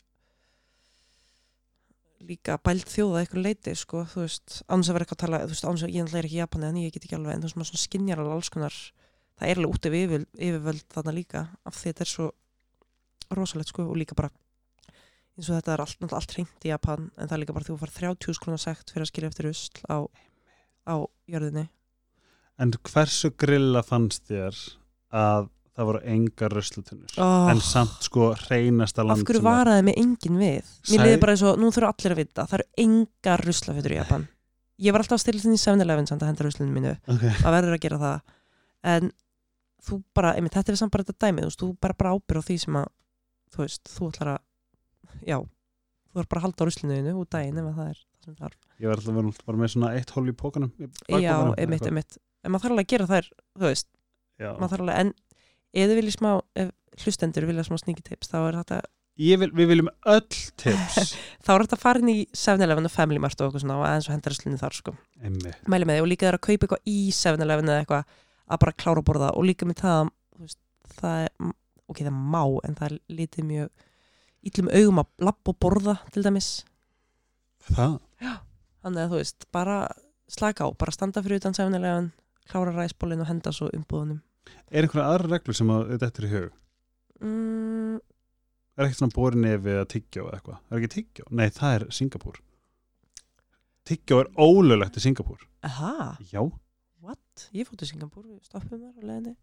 líka 2.25 2.57
bælt 2.63 2.89
þjóða 2.89 3.21
eitthvað 3.21 3.45
leiti, 3.45 3.73
sko, 3.77 4.03
þú 4.09 4.23
veist 4.23 4.61
annars 4.67 4.89
að 4.89 4.97
vera 4.97 5.05
eitthvað 5.05 5.17
að 5.17 5.23
tala, 5.25 5.41
þú 5.43 5.53
veist, 5.53 5.67
annars 5.69 5.85
að 5.85 5.93
ég 5.95 6.15
er 6.17 6.27
ekki 6.27 6.37
í 6.37 6.41
Japani 6.41 6.67
en 6.67 6.79
ég 6.81 6.95
get 6.95 7.05
ekki 7.05 7.17
alveg, 7.17 7.35
en 7.35 7.43
þú 7.43 7.49
veist, 7.49 7.59
maður 7.59 7.69
svona 7.71 7.83
skinjar 7.83 8.23
alveg 8.23 8.35
alls 8.37 8.51
konar, 8.53 8.77
það 9.37 9.51
er 9.51 9.61
alveg 9.61 9.77
út 9.77 9.87
af 9.89 9.97
yfir, 10.01 10.25
yfirvöld 10.49 10.85
þarna 10.95 11.15
líka, 11.17 11.43
af 11.67 11.77
því 11.77 11.93
þetta 11.93 12.05
er 12.05 12.11
svo 12.13 12.27
rosalegt, 13.37 13.73
sko, 13.73 13.87
og 13.91 13.99
líka 14.01 14.17
bara 14.17 14.31
eins 15.37 15.51
og 15.51 15.59
þetta 15.59 15.73
er 15.75 15.83
allt, 15.83 16.07
allt 16.17 16.33
hreint 16.33 16.65
í 16.65 16.71
Japan, 16.71 17.09
en 17.13 17.29
það 17.29 17.35
er 17.35 17.43
líka 17.43 17.57
bara 17.57 17.67
þú 17.67 17.77
far 17.83 17.93
30 17.93 18.37
skrona 18.39 18.61
sekt 18.61 18.93
fyrir 18.93 19.05
að 19.05 19.11
skilja 19.11 19.29
eftir 19.29 19.49
usl 19.51 19.83
á, 19.85 19.97
á 20.89 20.95
jörðinni. 21.29 21.67
En 22.57 22.73
hversu 22.89 23.29
grilla 23.37 23.83
fannst 23.85 24.25
þér 24.31 24.57
að 25.13 25.51
það 25.77 25.89
voru 25.89 26.01
engar 26.13 26.55
röslutunnur? 26.57 27.11
oh. 27.21 27.51
En 27.51 27.61
samt 27.63 28.07
sko 28.07 28.31
hreinasta 28.47 29.05
land 29.05 29.21
af 29.21 29.29
hverju 29.29 29.43
varaði 29.45 29.85
mig 29.87 29.99
enginn 30.01 30.39
við 30.41 30.71
mér 30.91 31.05
liði 31.05 31.21
bara 31.21 31.35
eins 31.35 31.45
og, 31.45 31.59
nú 31.61 31.69
þurfa 31.73 31.93
allir 31.93 32.15
að 32.15 32.21
vita 32.23 32.47
það 32.47 32.59
eru 32.59 32.67
engar 32.87 33.45
ruslafötur 33.45 33.95
í 33.95 33.99
Japan 33.99 34.27
ég 34.77 34.93
var 34.95 35.03
alltaf 35.03 35.17
að 35.17 35.23
stila 35.25 35.43
þinn 35.43 35.57
í 35.57 35.61
7-Eleven 35.61 36.09
samt 36.09 36.25
að 36.25 36.31
henda 36.33 36.47
ruslinu 36.47 36.73
mínu 36.73 36.95
Ok, 37.13 37.23
það 37.41 37.55
verður 37.57 37.77
að 37.77 37.83
gera 37.85 38.01
það 38.03 38.35
en 38.93 39.11
þú 39.87 40.01
bara, 40.17 40.33
einmitt, 40.37 40.55
þetta 40.57 40.73
er 40.73 40.79
samt 40.81 40.93
bara 40.93 41.05
þetta 41.07 41.27
dæmi 41.27 41.47
þú 41.53 41.71
bara 41.81 41.97
bara 41.97 42.13
ábyrð 42.17 42.43
á 42.43 42.47
því 42.49 42.57
sem 42.65 42.79
að 42.81 42.89
þú 43.53 43.63
veist, 43.63 43.91
þú 43.93 44.09
ætlar 44.11 44.33
að 44.33 45.27
já, 45.27 45.37
þú 46.11 46.21
er 46.21 46.29
bara 46.29 46.41
að 46.41 46.47
halda 46.47 46.65
á 46.65 46.67
ruslinu 46.67 46.97
þínu 46.97 47.13
út 47.21 47.31
daginn 47.33 47.61
ef 47.61 47.69
að 47.69 47.77
það 47.77 47.91
er 47.91 48.01
það 48.01 48.27
sem 48.27 48.37
þarf 48.41 48.57
ég 48.77 48.91
var 48.91 49.01
alltaf 49.01 49.45
bara 49.47 49.61
með 49.61 49.71
svona 49.73 49.93
eitt 49.97 50.11
hól 50.13 50.25
í 50.27 50.35
pókanum. 50.37 50.73
já, 50.77 50.89
eitthvað. 51.17 51.87
einmitt 51.87 52.17
en 52.43 52.53
maður 52.53 52.65
þarf 52.65 52.75
alveg 52.75 52.85
að 52.85 52.91
gera 52.93 53.09
þær, 53.11 53.29
þú 53.57 53.65
veist 53.67 53.87
Já. 54.37 54.51
maður 54.59 54.73
þarf 54.73 54.83
alveg, 54.85 54.99
en 55.01 55.13
eða 55.77 55.97
vilja 55.97 56.15
smá 56.15 56.31
hlustendur 57.03 57.47
vilja 57.47 57.65
smá 57.67 57.77
sníki 57.79 58.05
tips 58.05 58.31
þá 58.31 58.37
er 58.41 58.59
þetta 58.61 58.79
vil, 59.17 59.49
við 59.57 59.71
viljum 59.71 59.89
öll 60.13 60.25
tips. 60.29 61.13
þá 61.45 61.51
er 61.55 61.65
þetta 61.65 61.93
inn 62.01 62.11
í 62.13 62.17
7-Eleven 62.37 62.89
og 62.89 62.93
Family 62.93 63.21
Mart 63.21 63.39
og 63.41 63.49
eitthvað 63.49 63.63
svona 63.63 63.79
og 63.79 63.87
aðeins 63.87 64.09
og 64.09 64.15
henda 64.15 64.33
ruslinu 64.33 64.61
þar 64.61 64.77
sko. 64.77 64.93
Mæli 65.69 65.89
með 65.89 65.97
því 65.97 66.03
og 66.03 66.09
líka 66.11 66.27
þeirra 66.27 66.41
að 66.41 66.45
kaupa 66.47 66.67
eitthvað 66.67 66.91
í 66.93 66.97
7-Eleven 67.17 67.71
eða 67.71 67.83
eitthvað 67.83 68.17
að 68.47 68.61
bara 68.63 68.77
klára 68.83 69.01
að 69.01 69.07
borða 69.09 69.31
og 69.33 69.47
líka 69.47 69.67
með 69.67 69.81
það 69.81 70.11
veist, 70.37 70.59
það 70.99 71.23
er, 71.25 71.53
ok, 71.89 72.03
það 72.03 72.19
má 72.35 72.43
en 72.67 72.77
það 72.77 72.87
er 72.89 72.97
lítið 73.17 73.49
mjög 73.49 73.87
ítlum 74.47 74.69
augum 74.71 75.01
að 75.01 75.25
lappa 75.27 75.53
og 75.53 75.59
borða 75.65 75.97
til 76.13 76.23
dæmis. 76.25 76.51
Það? 77.67 77.97
þannig 78.87 79.03
að 79.03 79.11
þú 79.11 79.19
veist, 79.19 79.49
bara 79.51 79.81
slaka 80.31 80.67
á 80.67 80.69
bara 80.77 80.93
standa 80.95 81.23
fyrir 81.25 81.41
utan 81.41 81.55
7-Eleven 81.57 82.11
klára 82.47 82.73
ræsbólinn 82.75 83.23
og 83.23 83.29
henda 83.31 83.51
svo 83.55 83.67
umbúðunum 83.75 84.21
Er 84.71 84.83
einhverja 84.85 85.07
aðra 85.13 85.31
reglur 85.35 85.55
sem 85.57 85.69
að 85.73 85.93
þetta 85.97 86.21
er 86.23 86.27
í 86.27 86.31
hug? 86.35 86.55
mm, 87.23 87.95
Er 88.77 88.85
ekkert 88.85 88.99
svona 88.99 89.15
borin 89.15 89.41
nefið 89.41 89.79
að 89.81 89.87
tyggjó 89.95 90.25
eða 90.27 90.37
eitthvað? 90.37 90.57
Er 90.69 90.77
ekki 90.81 90.89
tyggjó? 90.93 91.23
Nei, 91.39 91.47
það 91.55 91.75
er 91.79 91.85
Singapúr. 91.97 92.35
Tyggjó 93.87 94.19
er 94.21 94.29
ólöglegt 94.37 94.99
í 94.99 95.03
Singapúr. 95.05 95.45
aha, 95.65 96.17
Já, 96.31 96.41
what? 97.01 97.47
ég 97.55 97.65
fóttu 97.69 97.87
Singapúr, 97.89 98.25
við 98.27 98.43
stoppum 98.45 98.81
þar 98.83 98.93
og 98.93 99.03
leðinni 99.07 99.35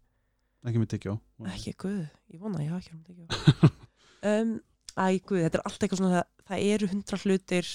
ekki 0.65 0.79
með 0.81 0.87
tyggjó. 0.95 1.13
ekki 1.51 1.73
guð, 1.77 1.97
ég 2.33 2.39
vona 2.41 2.57
að 2.57 2.63
ég 2.65 2.71
hafa 2.73 2.81
ekki 2.81 2.95
um 2.95 3.03
þetta 3.05 3.69
um, 4.31 4.53
æ 4.97 5.05
guð, 5.21 5.41
þetta 5.43 5.59
er 5.59 5.65
allt 5.69 5.83
eitthvað 5.85 5.99
svona 5.99 6.13
það, 6.15 6.29
það 6.49 6.63
eru 6.71 6.87
hundra 6.89 7.19
hlutir 7.21 7.69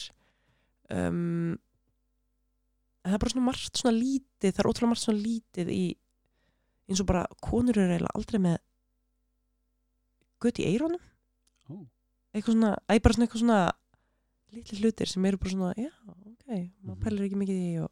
um, 0.90 1.58
en 3.04 3.12
það 3.12 3.14
er 3.18 3.22
bara 3.22 3.34
svona 3.34 3.46
margt 3.46 3.78
svona 3.82 3.94
lítið 4.00 4.50
það 4.56 4.62
er 4.64 4.70
ótrúlega 4.72 4.90
margt 4.94 5.04
svona 5.04 5.22
lítið 5.22 5.70
í 5.76 5.84
eins 6.90 7.00
og 7.00 7.06
bara 7.06 7.24
konur 7.40 7.78
eru 7.78 7.92
eiginlega 7.94 8.16
aldrei 8.18 8.40
með 8.42 8.58
gutt 10.40 10.58
í 10.58 10.66
eirónum 10.66 11.00
Ó. 11.70 11.76
eitthvað 12.34 12.54
svona, 12.56 12.72
æ 12.90 12.98
bara 13.02 13.14
svona 13.14 13.26
eitthvað 13.28 13.44
svona 13.44 13.60
litli 14.52 14.78
hlutir 14.82 15.06
sem 15.08 15.24
eru 15.30 15.38
bara 15.38 15.50
svona 15.54 15.72
já, 15.78 15.90
ok, 16.08 16.46
maður 16.82 16.96
Mhm. 16.96 17.02
pælir 17.04 17.26
ekki 17.28 17.38
mikið 17.38 17.58
í 17.70 17.82
og 17.84 17.90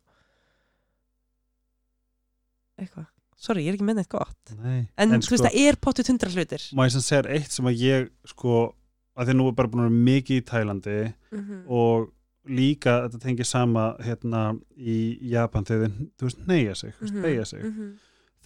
eitthvað, 2.78 3.06
sorry, 3.38 3.64
ég 3.66 3.72
er 3.72 3.78
ekki 3.78 3.86
með 3.88 3.98
neitt 4.00 4.10
gott 4.12 4.52
Nei. 4.58 4.88
en, 4.96 5.12
En 5.12 5.20
þú 5.20 5.32
veist, 5.32 5.32
sko- 5.32 5.46
það 5.48 5.58
er 5.68 5.78
potið 5.86 6.10
hundra 6.12 6.30
hlutir 6.34 6.66
Má 6.78 6.84
ég 6.86 6.94
sem 6.94 7.04
segja 7.06 7.32
eitt 7.38 7.50
sem 7.54 7.66
að 7.70 7.80
ég 7.82 8.10
sko, 8.32 8.74
að 9.18 9.30
því 9.30 9.34
nú 9.38 9.48
er 9.50 9.56
bara 9.58 9.68
búin 9.72 9.82
að 9.84 9.88
vera 9.88 10.04
mikið 10.10 10.42
í 10.42 10.46
Tælandi 10.52 10.98
mm 11.32 11.64
og 11.68 12.12
líka 12.48 12.94
þetta 13.04 13.18
tengir 13.20 13.44
sama 13.44 13.90
hérna 14.00 14.58
í 14.80 15.18
Japan 15.28 15.64
þegar 15.68 15.90
þið, 15.90 16.06
þú 16.16 16.28
veist, 16.28 16.38
neyja 16.48 16.74
sig, 16.76 16.94
mm 17.00 17.08
Mhm, 17.10 17.22
beigja 17.22 17.44
sig 17.44 17.62
-hmm. 17.62 17.90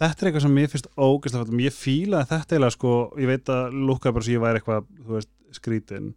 Þetta 0.03 0.24
er 0.24 0.28
eitthvað 0.28 0.44
sem 0.46 0.57
mér 0.59 0.72
finnst 0.72 0.90
ógeðslega 0.96 1.44
fallegt. 1.44 1.64
ég 1.64 1.78
fíla 1.78 2.24
þetta 2.26 2.57
eiginlega 2.57 2.76
sko 2.76 2.92
ég 3.22 3.30
veit 3.32 3.55
að 3.55 3.78
lúkka 3.88 4.12
bara 4.12 4.26
svo 4.26 4.34
ég 4.34 4.42
væri 4.42 4.61
eitthvað 4.61 4.84
veist, 5.09 5.32
skrítin 5.53 6.12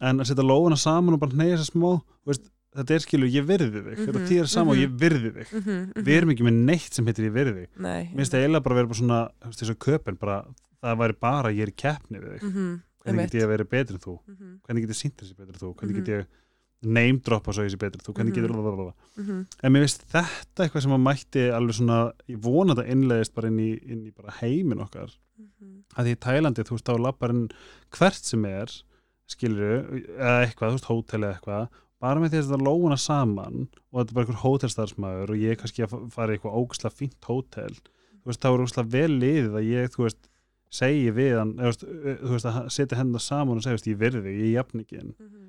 en 0.00 0.20
að 0.20 0.30
setja 0.30 0.46
lófuna 0.46 0.78
saman 0.80 1.16
og 1.16 1.22
bara 1.22 1.38
neyja 1.38 1.60
sér 1.60 1.70
smá 1.70 1.90
þú 2.00 2.32
veist, 2.32 2.48
þetta 2.74 2.94
er 2.96 3.04
skilur, 3.04 3.30
ég 3.30 3.46
virði 3.46 3.82
þig. 3.82 3.92
Mhm, 3.94 4.06
þetta 4.08 4.22
þýðir 4.30 4.50
saman 4.50 4.72
og 4.72 4.78
mhm. 4.78 4.84
ég 4.84 4.94
virði 5.02 5.30
þig. 5.36 5.52
Mm 5.52 5.62
-hmm, 5.64 6.06
við 6.06 6.16
erum 6.18 6.32
ekki 6.34 6.46
með 6.48 6.56
neitt 6.70 6.96
sem 6.96 7.06
heitir 7.06 7.28
ég 7.28 7.34
virði 7.34 7.54
þig. 7.60 7.68
Mér 7.78 8.16
finnst 8.18 8.34
það 8.34 8.42
eiginlega 8.42 8.64
bara 8.64 8.74
að 8.74 8.80
vera 8.80 8.90
bara 8.90 9.00
svona 9.00 9.20
veist, 9.44 9.60
þessu 9.62 9.76
köpun, 9.86 10.18
bara, 10.18 10.38
það 10.82 10.98
væri 11.02 11.16
bara 11.20 11.52
ég 11.54 11.68
er 11.68 11.74
keppni 11.84 12.18
við 12.18 12.32
þig, 12.34 12.42
mm 12.42 12.54
-hmm, 12.54 12.72
hvernig 13.04 13.28
get 13.28 13.34
ég 13.38 13.44
að 13.44 13.52
vera 13.54 13.64
betri 13.64 13.94
en 13.94 14.04
þú? 14.06 14.16
Mm 14.26 14.34
-hmm, 14.34 14.52
hvernig 14.64 14.82
get 14.82 14.90
ég 14.90 15.02
sínt 15.02 15.16
þessi 15.20 15.36
betri 15.38 15.54
en 15.54 15.62
þú? 15.62 15.70
Hvernig 15.74 15.94
Mhm. 15.94 16.04
get 16.04 16.08
ég 16.14 16.26
name 16.86 17.20
droppa 17.24 17.52
svo 17.54 17.64
þessi 17.66 17.78
betri 17.80 18.00
en 18.00 18.06
þú 18.06 18.14
hvernig 18.16 18.34
get 18.34 18.44
ég 18.44 18.50
Mhm. 19.16 19.24
mhm, 19.24 19.46
en 19.62 19.72
mér 19.72 19.84
finnst 19.84 20.04
þetta 20.12 20.64
eitthvað 20.64 20.82
sem 20.82 20.92
að 20.96 21.04
mætti 21.04 21.44
alveg 21.54 21.74
svona, 21.78 21.98
ég 22.28 22.40
vona 22.42 22.74
þetta 22.74 22.90
innlegist 22.94 23.34
bara 23.34 23.48
inn 23.48 23.58
í, 23.58 23.70
inn 23.90 24.02
í 24.06 24.12
bara 24.14 24.32
heimin 24.40 24.80
okkar. 24.84 25.10
Mhm, 25.38 25.84
að 25.96 26.04
því 26.04 26.12
í 26.14 26.20
Tælandi, 26.26 26.64
þú 26.64 26.74
veist, 26.76 26.84
þá 26.88 26.98
lappar 27.00 27.28
hann 27.34 27.48
hvert 27.90 28.24
sem 28.24 28.44
er, 28.44 28.66
skilur 29.28 29.86
eða 30.18 30.44
eitthvað, 30.46 30.70
þú 30.70 30.76
veist, 30.78 30.90
hótel 30.90 31.22
eða 31.24 31.38
eitthvað 31.38 31.68
bara 32.04 32.20
með 32.20 32.30
því 32.34 32.38
að 32.38 32.48
þetta 32.50 32.66
lóuna 32.68 32.98
saman 33.00 33.68
og 33.92 33.96
þetta 34.00 34.10
er 34.10 34.14
bara 34.14 34.26
einhver 34.26 34.42
hótelstarfsmæður 34.44 35.30
og 35.30 35.36
ég 35.40 35.56
kannski 35.56 35.84
að 35.86 35.90
fa- 35.94 36.08
fara 36.10 36.34
í 36.34 36.36
eitthvað 36.36 36.58
ógæslega 36.60 36.98
fínt 36.98 37.20
hótel. 37.24 37.78
Þú 38.20 38.28
veist, 38.28 38.40
þá 38.42 38.48
er 38.50 38.64
ógæslega 38.64 38.90
vel 38.90 39.12
liðið 39.22 39.54
að 39.56 39.68
ég, 39.70 39.88
þú 39.94 40.02
veist 40.04 40.28
segi 40.74 41.10
við 41.14 41.38
hann, 41.38 41.54
eða, 41.54 41.72
þú 41.78 42.28
veist, 42.28 42.34
veist 42.34 42.48
að 42.50 42.70
setja 42.74 42.98
hennar 42.98 43.22
saman 43.24 43.56
og 43.56 43.62
segja, 43.62 43.78
veist, 43.78 43.88
ég 43.88 43.98
virði 44.02 44.22
þig, 44.26 44.36
ég 44.42 44.48
er 44.50 44.54
jafningin 44.58 45.14
mhm. 45.14 45.46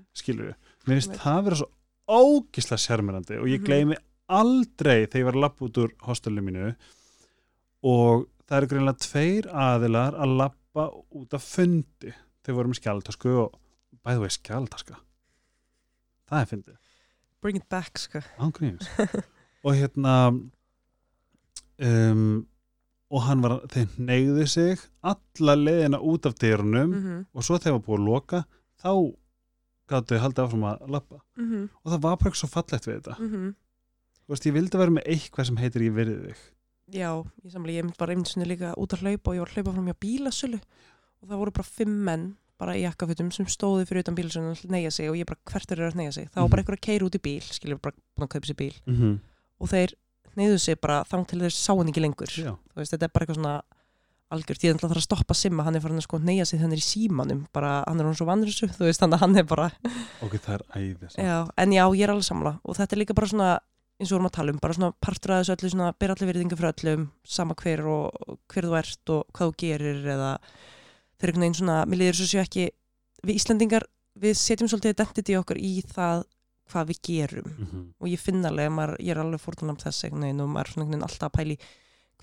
Við, 0.86 0.91
mér 0.91 1.01
finnst 1.01 1.17
það 1.21 1.41
vera 1.49 1.59
svo 1.61 1.69
ógislega 2.15 2.83
sérmyrandi 2.86 3.39
og 3.41 3.47
ég 3.49 3.59
Mhm. 3.61 3.65
gleymi 3.65 3.97
aldrei 4.29 5.05
þegar 5.05 5.19
ég 5.21 5.25
var 5.25 5.33
að 5.38 5.43
lappa 5.45 5.65
út 5.65 5.77
úr 5.83 5.91
hostelinu 6.05 6.41
mínu 6.45 6.75
og 7.86 8.27
það 8.47 8.57
eru 8.57 8.67
greinlega 8.71 9.03
tveir 9.05 9.47
aðilar 9.53 10.13
að 10.17 10.38
lappa 10.38 10.88
út 11.15 11.33
af 11.33 11.43
fundi. 11.45 12.13
Þeir 12.45 12.55
voru 12.59 12.69
með 12.69 12.79
skjáltasku 12.81 13.31
og 13.41 13.59
bæðu 14.05 14.21
vegi 14.25 14.38
skjáltaska 14.39 14.97
það 16.29 16.41
er 16.41 16.49
fyndið, 16.49 16.77
Bring 17.41 17.57
it 17.57 17.69
back 17.69 17.97
sko. 18.01 18.21
Og 19.65 19.73
hérna 19.77 20.13
um, 21.81 22.47
og 23.13 23.21
hann 23.27 23.43
var 23.43 23.59
þeir 23.69 23.91
neyðu 24.01 24.47
sig 24.49 24.81
alla 25.05 25.55
leiðina 25.59 25.99
út 26.01 26.25
af 26.25 26.33
dyrunum 26.41 26.89
mhm, 26.95 27.19
og 27.33 27.45
svo 27.45 27.59
þegar 27.61 27.77
var 27.77 27.86
búið 27.86 27.99
að 28.01 28.07
loka 28.09 28.41
þá 28.81 28.91
gáttu 29.89 30.15
þau 30.15 30.23
haldið 30.25 30.43
áfram 30.45 30.63
að 30.71 30.89
lappa 30.89 31.19
mhm, 31.38 31.69
og 31.83 31.91
það 31.91 32.01
var 32.01 32.17
bara 32.17 32.29
eitthvað 32.31 32.41
svo 32.41 32.47
fallegt 32.49 32.88
við 32.88 32.95
þetta. 32.99 33.15
Mhm. 33.19 33.55
Þú 34.25 34.33
veist, 34.33 34.45
ég 34.49 34.53
vildi 34.55 34.77
vera 34.81 34.91
með 34.91 35.03
eitthvað 35.13 35.45
sem 35.45 35.57
heitir 35.61 35.81
ég 35.86 35.93
virði 35.93 36.15
þig. 36.29 36.39
Já, 36.95 37.09
ég 37.45 37.51
samlega, 37.53 37.83
ég 37.83 37.97
bara 37.97 38.13
einmitt 38.13 38.27
sinni 38.31 38.45
líka 38.49 38.73
út 38.77 38.93
að 38.93 39.01
hlaupa 39.05 39.29
og 39.31 39.36
ég 39.36 39.39
var 39.43 39.49
að 39.49 39.55
hlaupa 39.59 39.73
fram 39.75 39.86
hjá 39.89 39.97
bílasölu. 40.05 40.59
Og 41.21 41.29
það 41.29 41.38
voru 41.41 41.51
bara 41.51 41.63
fimm 41.69 41.95
menn 42.05 42.25
bara 42.57 42.73
í 42.77 42.81
jakkafutum 42.86 43.31
sem 43.33 43.45
stóði 43.45 43.86
fyrir 43.86 44.03
utan 44.05 44.15
bílasölu 44.15 44.51
og 44.53 44.71
neyja 44.71 44.91
sig 44.91 45.09
og 45.09 45.15
ég 45.17 45.25
bara 45.25 45.38
hvert 45.51 45.71
er 45.71 45.77
að 45.89 45.95
neyja 45.95 46.13
sig? 46.13 46.29
Það 46.31 46.41
var 46.41 46.47
Mhm. 46.47 46.51
bara 46.51 46.61
einhver 46.63 46.77
að 46.77 46.86
keira 46.88 47.05
út 47.05 47.15
í 47.15 47.21
bíl, 47.21 47.41
skiljum 47.41 47.81
bara 47.81 47.95
búin 48.17 48.25
að 48.27 48.33
kaupa 48.33 48.47
sér 48.47 48.55
bíl. 48.55 48.73
Mm 48.88 48.95
-hmm. 48.95 49.19
og 49.59 49.69
þeir 49.69 49.93
neyðu 50.36 50.59
sig 50.59 50.81
bara 50.81 51.03
þang 51.03 51.27
til 51.27 51.39
þeir 51.39 51.51
sá 51.53 51.75
hann 51.77 51.88
ekki 51.89 52.01
lengur. 52.01 52.57
Veist, 52.75 52.91
þetta 52.93 53.03
er 53.03 53.09
bara 53.13 53.25
eitthvað 53.25 53.36
svona 53.36 53.61
algjört, 54.34 54.63
ég 54.65 54.71
er 54.71 54.78
alltaf 54.80 54.95
að 54.97 55.03
stoppa 55.05 55.36
Simma, 55.38 55.63
hann 55.67 55.76
er 55.78 55.84
farin 55.84 55.99
að 56.01 56.07
sko 56.07 56.17
neyja 56.19 56.45
sig 56.49 56.59
þannig 56.59 56.82
í 56.82 56.86
símanum 56.86 57.45
bara, 57.53 57.84
hann 57.88 57.99
er 58.01 58.05
hann 58.09 58.15
svo 58.17 58.26
vannrisu, 58.30 58.67
þú 58.78 58.88
veist, 58.88 58.99
þannig 59.03 59.19
að 59.19 59.23
hann 59.26 59.38
er 59.38 59.47
bara 59.49 59.67
ok, 60.26 60.36
það 60.41 60.55
er 60.55 60.63
æði 60.80 61.09
samt. 61.13 61.21
já, 61.21 61.38
en 61.61 61.71
já, 61.78 61.84
ég 61.93 62.03
er 62.07 62.13
alveg 62.15 62.28
samla 62.30 62.55
og 62.63 62.76
þetta 62.80 62.95
er 62.95 63.01
líka 63.03 63.13
bara 63.17 63.28
svona 63.32 63.49
eins 63.95 64.09
og 64.09 64.11
við 64.11 64.17
vorum 64.17 64.28
að 64.28 64.36
tala 64.36 64.51
um, 64.51 64.57
bara 64.59 64.76
svona 64.76 64.91
partur 64.99 65.32
að 65.36 65.43
þessu 65.43 65.53
öllu 65.55 65.69
svona, 65.71 65.91
ber 65.99 66.11
allir 66.15 66.28
virðingu 66.34 66.57
fyrir 66.59 66.73
öllum 66.73 67.03
sama 67.38 67.55
hver 67.61 67.86
og 67.88 68.39
hver 68.51 68.65
þú 68.67 68.73
ert 68.82 69.11
og 69.15 69.21
hvað 69.38 69.51
þú 69.53 69.55
gerir 69.61 70.01
eða 70.17 70.32
þeir 71.15 71.30
eru 71.30 71.32
einhvern 71.32 71.45
veginn 71.45 71.59
svona, 71.61 71.78
mér 71.88 72.01
líður 72.01 72.17
svo 72.19 72.28
séu 72.34 72.41
ekki 72.43 72.65
við 73.26 73.38
Íslendingar, 73.39 73.86
við 74.19 74.36
setjum 74.41 74.67
svolítið 74.73 74.97
identity 74.97 75.38
okkar 75.39 75.61
í 75.63 75.71
það 75.93 76.26
hvað 76.73 76.89
við 76.91 76.99
gerum 77.07 77.47
Mhm. 77.61 77.82
og 78.01 78.07
ég 78.09 78.19
finn 78.19 78.43
alveg, 78.49 78.71
maður, 78.73 78.97
ég 78.99 79.13
er 79.15 79.21
alveg 79.21 79.39
fórtunum 79.45 79.78
þess 79.80 80.03
einhvern 80.09 80.26
veginn 80.28 80.41
og 80.43 80.49
maður 80.49 80.65
er 80.67 80.73
svona 80.73 80.84
einhvern 80.86 80.95
veginn 80.97 81.07
alltaf 81.07 81.30
að 81.30 81.36
pæli 81.39 81.57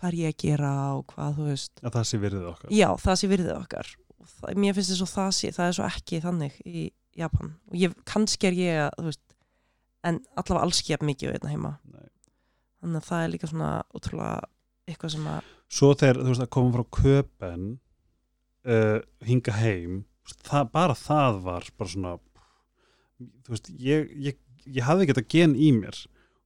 hvað 0.02 0.08
er 0.10 0.18
ég 0.18 0.32
að 0.32 0.40
gera 0.42 0.70
og 0.96 1.04
hvað 1.12 1.36
þú 1.38 1.46
veist. 1.46 1.72
Að 1.82 1.94
það 1.96 2.08
sé 2.10 2.18
virðið 2.22 2.48
okkar. 2.50 2.72
Já, 2.74 2.88
það 3.04 3.20
sé 3.20 3.30
virðið 3.30 3.52
okkar. 3.54 3.92
Það, 4.32 4.58
mér 4.64 4.74
finnst 4.76 4.92
þess 4.92 5.04
að 5.06 5.12
það 5.12 5.30
sé, 5.38 5.52
það 5.54 5.68
er 5.68 5.76
svo 5.78 5.86
ekki 5.86 6.20
þannig 6.24 6.58
í 6.66 6.82
Japan. 7.22 7.52
Og 7.70 7.78
ég, 7.78 7.94
kannski 8.08 8.48
er 8.50 8.58
ég 8.58 8.80
að, 8.88 9.06
veist 9.06 9.36
en 10.02 10.18
allavega 10.34 10.66
alls 10.66 10.82
ekki 10.82 11.06
mikið 11.06 11.28
við 11.28 11.36
hérna 11.36 11.52
heima. 11.52 11.72
Nei. 11.86 12.08
þannig 12.82 12.98
að 12.98 13.08
það 13.08 13.24
er 13.24 13.30
líka 13.30 13.50
svona 13.52 13.70
útrúlega 13.94 14.38
eitthvað 14.90 15.12
sem 15.14 15.26
að 15.30 15.50
svo 15.72 15.90
þegar 15.94 16.18
þú 16.18 16.32
veist 16.32 16.42
að 16.42 16.52
koma 16.56 16.72
frá 16.74 16.96
köpen 16.98 17.68
uh, 18.66 18.98
hinga 19.22 19.54
heim 19.60 20.00
það, 20.42 20.72
bara 20.74 20.96
það 20.98 21.38
var 21.46 21.68
bara 21.78 21.92
svona 21.92 22.16
þú 23.22 23.54
veist, 23.54 23.70
ég, 23.78 24.10
ég, 24.18 24.40
ég 24.66 24.86
hafði 24.86 25.06
ekki 25.06 25.16
þetta 25.16 25.34
gen 25.36 25.54
í 25.56 25.70
mér. 25.76 25.98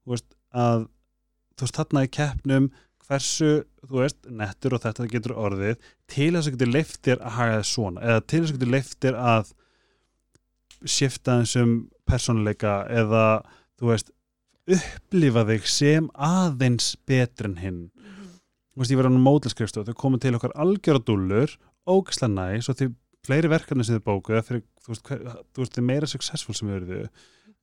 Þú 0.03 0.13
veist, 0.13 0.29
að 0.53 0.87
þú 1.57 1.65
veist, 1.65 1.79
þarna 1.79 2.05
í 2.05 2.11
keppnum 2.13 2.69
hversu, 3.07 3.51
þú 3.87 4.01
veist, 4.01 4.19
nettur 4.27 4.75
og 4.75 4.83
þetta 4.83 5.07
getur 5.11 5.35
orðið, 5.39 5.77
til 6.11 6.31
þess 6.35 6.49
að 6.49 6.57
getur 6.57 6.73
leiftir 6.73 7.21
að 7.21 7.37
haga 7.37 7.61
þess 7.61 7.73
svona, 7.77 8.03
eða 8.03 8.25
til 8.25 8.41
þess 8.41 8.51
að 8.51 8.57
getur 8.57 8.73
leiftir 8.73 9.19
að 9.21 9.53
shifta 10.85 11.39
þessum 11.41 11.73
persónuleika 12.07 12.73
eða, 12.93 13.25
þú 13.79 13.91
veist 13.93 14.13
upplifa 14.67 15.45
þig 15.47 15.69
sem 15.71 16.09
aðeins 16.27 16.91
betur 17.07 17.47
en 17.49 17.59
hinn 17.61 17.83
þú 17.97 18.83
veist, 18.83 18.93
ég 18.93 18.99
var 18.99 19.09
á 19.09 19.11
mótilskrifstof, 19.15 19.87
þau 19.87 19.97
komið 19.97 20.25
til 20.25 20.37
okkar 20.37 20.53
algjöra 20.59 21.01
dúllur, 21.01 21.53
ógislega 21.89 22.33
næs 22.35 22.67
og 22.69 22.77
því 22.77 22.91
fleiri 23.25 23.49
verkefni 23.49 23.85
sem 23.87 23.97
þið 23.97 24.03
bókuð 24.05 24.43
fyrir, 24.45 24.65
þú 24.83 24.93
veist, 24.93 25.07
hver, 25.07 25.23
þú 25.55 25.63
veist, 25.63 25.73
þið 25.77 25.87
meira 25.87 26.09
successful 26.11 26.55
sem 26.55 26.69
þið 26.69 26.77
eruðu, 26.81 27.07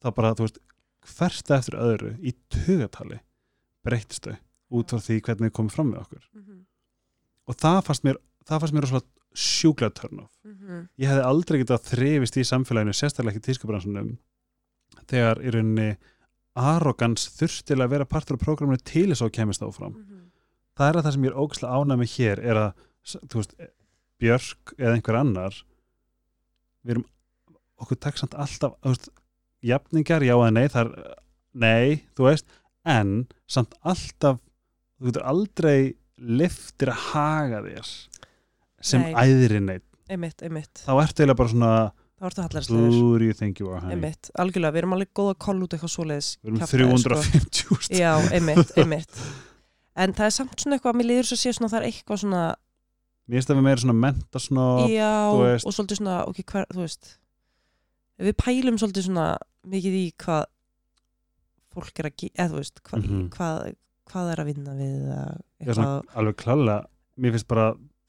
þá 0.02 0.08
bara, 0.16 0.32
þú 0.34 0.48
veist 0.48 0.58
hversta 1.14 1.60
eftir 1.60 1.78
öðru 1.78 2.10
í 2.24 2.34
tugatali 2.50 3.20
breytist 3.84 4.26
þau 4.26 4.34
út 4.74 4.94
frá 4.94 5.02
því 5.04 5.18
hvernig 5.26 5.50
þið 5.50 5.56
komið 5.58 5.76
fram 5.76 5.90
með 5.92 6.00
okkur. 6.04 6.24
Og 7.48 7.58
það 7.60 7.80
fannst 7.88 8.06
mér, 8.06 8.18
það 8.48 8.62
fannst 8.64 8.76
mér 8.76 8.86
rosalega 8.86 9.10
sjúklega 9.34 9.94
turn 9.98 10.22
off. 10.24 10.34
Ég 10.96 11.10
hefði 11.10 11.24
aldrei 11.28 11.60
getað 11.62 11.88
þrifist 11.90 12.36
í 12.38 12.44
samfélaginu 12.46 12.94
sérstaklega 12.94 13.34
ekki 13.34 13.46
tískabransunum 13.48 14.12
þegar 15.10 15.40
í 15.42 15.50
rauninni 15.54 15.88
arrogans 16.54 17.26
þurftilega 17.34 17.88
að 17.88 17.94
vera 17.96 18.06
partur 18.06 18.38
af 18.38 18.44
prógraminu 18.44 18.78
til 18.86 19.08
þess 19.10 19.24
að 19.26 19.34
kemist 19.34 19.64
áfram. 19.66 19.96
Það 20.78 20.88
er 20.88 20.98
að 20.98 21.06
það 21.06 21.16
sem 21.16 21.24
ég 21.24 21.32
er 21.32 21.40
ógæslega 21.42 21.80
ánæg 21.80 21.98
með 21.98 22.12
hér 22.14 22.42
er 22.42 22.60
að, 22.60 22.86
þú 23.30 23.40
veist, 23.40 23.56
Björk 24.22 24.74
eða 24.78 24.94
einhver 24.94 25.18
annar 25.18 25.56
við 26.84 26.94
erum 26.94 27.06
okkur 27.82 27.98
tekst 27.98 28.22
samt 28.22 28.36
alltaf, 28.38 28.76
þú 28.82 28.92
veist, 28.94 29.08
jafningar 29.64 30.22
já 30.22 30.34
eða 30.36 30.50
nei, 30.54 30.66
það 30.70 30.84
er 30.84 31.14
nei, 31.64 32.04
þú 32.14 32.28
veist, 32.28 32.46
en 32.86 33.12
samt 33.50 33.74
alltaf, 33.82 34.38
þú 35.04 35.10
getur 35.12 35.26
aldrei 35.28 35.78
liftir 36.18 36.88
að 36.94 37.02
haga 37.12 37.60
þér 37.66 37.90
sem 38.84 39.02
Nei. 39.04 39.12
æðri 39.14 39.60
neitt 39.60 39.84
einmitt, 40.08 40.42
einmitt, 40.44 40.82
þá 40.84 40.92
ertu 41.02 41.22
eiginlega 41.24 41.38
bara 41.40 41.52
svona 41.52 41.70
þá 42.20 42.26
ertu 42.60 42.78
do 43.18 43.24
you 43.24 43.32
think 43.36 43.60
you 43.60 43.68
are 43.72 43.80
honey 43.80 43.96
einmitt, 43.96 44.30
algjörlega, 44.40 44.72
við 44.76 44.82
erum 44.82 44.94
alveg 44.96 45.10
góða 45.16 45.34
að 45.34 45.40
kolla 45.44 45.64
út 45.66 45.74
eitthvað 45.76 45.92
svoleiðis 45.94 46.28
við 46.40 46.50
erum 46.50 46.60
kjaftaði, 46.60 46.98
sko. 47.00 47.14
350 47.14 47.74
úrst 47.76 47.96
Já, 47.98 48.12
einmitt, 48.36 48.74
einmitt 48.80 49.24
En 49.94 50.10
það 50.10 50.26
er 50.26 50.32
samt 50.34 50.58
svona 50.58 50.74
eitthvað, 50.74 50.96
mér 50.98 51.06
liður 51.06 51.26
svo 51.28 51.36
að 51.36 51.40
sé 51.44 51.50
svona 51.54 51.70
það 51.70 51.78
er 51.78 51.84
eitthvað 51.92 52.18
svona, 52.24 52.38
mér 53.30 53.36
finnst 53.38 53.50
það 53.50 53.58
við 53.60 53.66
meira 53.68 53.82
svona 53.84 53.94
menta 54.04 54.40
svona 54.42 54.64
já, 54.90 55.10
þú 55.30 55.36
veist. 55.44 55.66
og 55.70 55.74
svolítið 55.76 56.00
svona, 56.00 56.16
ok, 56.32 56.40
hver, 56.50 56.66
þú 56.74 56.80
veist 56.82 57.10
við 58.24 58.34
pælum 58.42 58.80
svolítið 58.82 59.06
svona 59.06 59.26
mikið 59.70 59.94
í 60.00 60.04
hvað 60.24 60.42
fólk 61.74 62.02
er 62.02 62.08
að 62.10 62.16
gera, 62.24 62.34
eða 62.42 62.50
þú 62.54 62.58
veist 62.60 62.82
hvað, 62.88 63.06
Mhm. 63.06 63.22
hvað, 63.36 63.74
hvað 64.10 64.30
er 64.34 64.42
að 64.42 64.48
vinna 64.52 64.74
við 64.78 64.94
er 65.14 65.74
svona 65.74 66.02
alveg 66.14 66.36
klálega 66.42 66.78
mér 67.16 67.34
finnst 67.36 67.48
bara, 67.48 67.66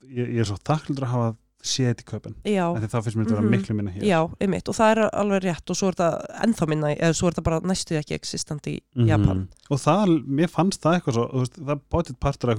ég, 0.10 0.30
ég 0.36 0.40
er 0.44 0.50
svo 0.50 0.58
þakklundur 0.66 1.06
að 1.08 1.14
hafa 1.16 1.36
séð 1.66 1.96
þetta 2.02 2.32
í 2.46 2.54
já, 2.54 2.66
en 2.70 2.82
því 2.84 2.90
þá 2.94 2.98
finnst 3.02 3.18
mér 3.18 3.26
þetta 3.26 3.36
vera 3.36 3.46
Mhm. 3.46 3.54
miklu 3.56 3.76
minna 3.76 3.92
hér. 3.92 4.04
Já, 4.06 4.20
einmitt 4.40 4.68
og 4.70 4.76
það 4.78 4.92
er 4.92 5.00
alveg 5.10 5.42
rétt 5.48 5.70
og 5.74 5.76
svo 5.80 5.88
er 5.90 5.96
þetta 5.98 6.42
ennþá 6.46 6.68
minna, 6.70 6.92
eða 6.96 7.16
svo 7.18 7.28
er 7.28 7.34
þetta 7.34 7.44
bara 7.44 7.60
næstuði 7.62 8.00
ekki 8.04 8.14
existant 8.20 8.68
í 8.70 8.76
Mhm. 8.96 9.08
Japan. 9.08 9.48
Og 9.72 9.78
það, 9.82 10.26
mér 10.28 10.48
fannst 10.54 10.82
það 10.82 11.00
eitthvað 11.00 11.14
svo 11.18 11.26
veist, 11.40 11.56
það 11.58 11.82
bótið 11.90 12.20
partur 12.20 12.52
af 12.52 12.58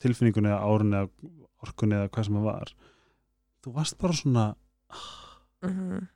tilfinningunni 0.00 0.48
eða 0.48 0.62
árunni 0.62 0.96
eða 0.96 1.10
orkunni 1.66 1.94
eða 1.98 2.08
hvað 2.08 2.24
sem 2.24 2.34
það 2.34 2.44
var. 2.44 2.72
Þú 3.64 3.72
varst 3.74 3.98
bara 3.98 4.12
svona 4.12 4.54
mm 5.62 6.08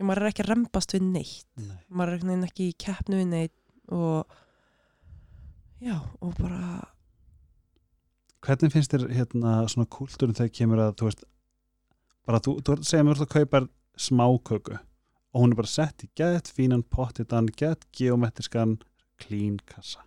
maður 0.00 0.22
er 0.26 0.28
ekki 0.32 0.42
að 0.44 0.50
rembast 0.52 0.92
við 0.92 1.02
neitt. 1.12 1.46
Nei. 1.56 1.78
maður 1.90 2.12
er 2.20 2.44
ekki 2.44 2.66
í 2.68 2.74
keppnu 2.76 3.16
við 3.22 3.28
neitt 3.28 3.52
og 3.88 4.26
já, 5.82 5.96
og 6.20 6.34
bara 6.38 6.88
hvernig 8.46 8.72
finnst 8.72 8.92
þér 8.94 9.08
hérna 9.10 9.54
svona 9.70 9.88
kúltúrin 9.90 10.36
þegar 10.36 10.54
kemur 10.54 10.82
að 10.82 10.94
þú 11.00 11.08
veist 11.08 11.24
bara 12.26 12.42
þú, 12.42 12.58
þú 12.64 12.76
segir 12.82 13.06
mér 13.06 13.22
að 13.22 13.32
kaupa 13.34 13.62
smáköku 13.96 14.76
og 14.76 15.42
hún 15.42 15.52
er 15.52 15.60
bara 15.60 15.70
sett 15.70 16.04
í 16.06 16.10
gett 16.16 16.48
fínan 16.48 16.82
pottitan, 16.82 17.48
gett 17.52 17.84
geometriskan 17.96 18.78
clean 19.20 19.58
kassa. 19.68 20.00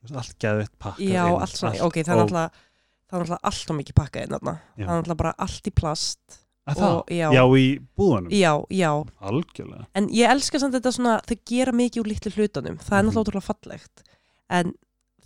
Þú 0.00 0.16
allt 0.16 0.36
geðvitt 0.40 0.76
pakkað 0.80 1.10
já, 1.12 1.24
inn, 1.28 1.40
allt 1.44 1.58
svona, 1.58 1.80
ok, 1.84 1.98
það 2.00 2.14
er 2.14 2.20
náttúrulega 2.22 2.66
það 3.10 3.16
er 3.16 3.24
náttúrulega 3.24 3.50
allt 3.50 3.72
og 3.72 3.78
mikið 3.80 3.98
pakkað 3.98 4.22
inn 4.24 4.36
það 4.36 4.54
er 4.54 4.86
náttúrulega 4.86 5.20
bara 5.20 5.34
allt 5.44 5.68
í 5.68 5.74
plast? 5.76 6.38
Og, 6.78 7.06
já, 7.10 7.30
Já, 7.32 7.42
í 7.56 7.80
búðunum? 7.98 8.30
já, 8.30 8.52
já. 8.70 8.90
Algjörlega. 9.20 9.86
En 9.94 10.08
ég 10.08 10.30
elska 10.30 10.58
samt 10.60 10.74
þetta 10.74 10.92
svona, 10.92 11.20
þau 11.26 11.36
gera 11.46 11.72
mikið 11.72 12.00
úr 12.02 12.06
litlu 12.12 12.30
hlutunum, 12.36 12.78
það 12.78 12.98
er 12.98 13.02
Mhm. 13.02 13.10
náttúrulega 13.10 13.24
ótrúlega 13.24 13.48
fallegt. 13.50 14.02
En 14.50 14.72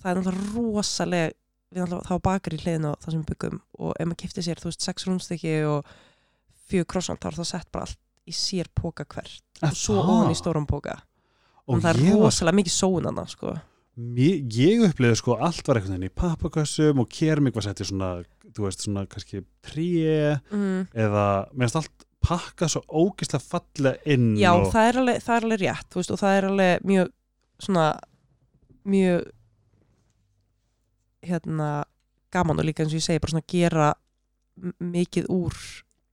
það 0.03 0.11
er 0.11 0.20
náttúrulega 0.22 0.55
rosalega 0.55 1.32
við 1.74 1.82
náttúrulega, 1.82 2.07
það 2.07 2.11
var 2.11 2.20
bakar 2.20 2.53
í 2.55 2.59
hliðin 2.62 2.86
á 2.86 2.92
það 3.03 3.11
sem 3.11 3.22
við 3.24 3.30
byggum 3.34 3.61
og 3.78 3.92
ef 4.01 4.07
maður 4.07 4.16
kipti 4.16 4.42
sér, 4.42 4.61
þú 4.61 4.64
veist, 4.70 4.80
sex 4.82 5.05
rúnstykki 5.05 5.55
og 5.66 5.84
fjögur 6.70 6.86
krossant, 6.86 7.20
þá 7.20 7.26
er 7.26 7.32
það 7.40 7.47
sett 7.47 7.72
bara 7.72 7.84
allt 7.84 7.99
í 8.26 8.32
sér 8.32 8.66
póka 8.74 9.05
hvert. 9.05 9.42
Og 9.62 9.70
svo 9.74 9.99
ofan 10.01 10.30
í 10.30 10.36
stórum 10.38 10.66
póka 10.66 11.01
Og 11.66 11.80
það 11.80 11.95
er 11.97 12.14
rosalega 12.14 12.57
mikið 12.61 12.74
sónana 12.76 13.26
sko. 13.28 13.59
Ég 13.95 14.82
upplifði 14.88 15.16
sko 15.20 15.36
allt 15.38 15.68
var 15.68 15.78
veginn 15.78 16.09
í 16.09 16.11
pappakössum 16.11 16.99
og 17.03 17.11
kermik 17.14 17.55
var 17.55 17.66
sett 17.68 17.82
í 17.84 17.86
svona, 17.86 18.24
þú 18.51 18.66
veist, 18.66 18.82
svona 18.86 19.05
kannski 19.07 19.45
tré 19.62 20.40
mm. 20.51 20.88
eða 20.90 21.26
finnst 21.55 21.78
allt 21.78 22.07
pakka 22.24 22.66
svo 22.72 22.82
ógislega 22.88 23.45
fallega 23.45 24.01
inn 24.11 24.32
Já, 24.40 24.51
og, 24.57 24.70
það 24.72 24.88
er, 24.88 24.99
alveg, 25.03 25.22
það 25.22 25.36
er 25.36 25.47
alveg 25.47 25.62
rétt 25.62 25.99
veist, 25.99 26.11
og 26.14 26.20
það 26.22 26.38
er 26.38 26.49
alveg 26.51 26.86
mjög 26.90 27.12
svona 27.64 27.86
mjög 28.95 29.26
hérna 31.24 31.68
gaman 32.34 32.59
og 32.61 32.66
líka 32.66 32.82
eins 32.84 32.92
og 32.92 32.99
ég 33.01 33.07
segi 33.07 33.22
bara 33.22 33.34
svona 33.34 33.49
gera 33.55 33.92
mikið 34.82 35.30
úr 35.32 35.55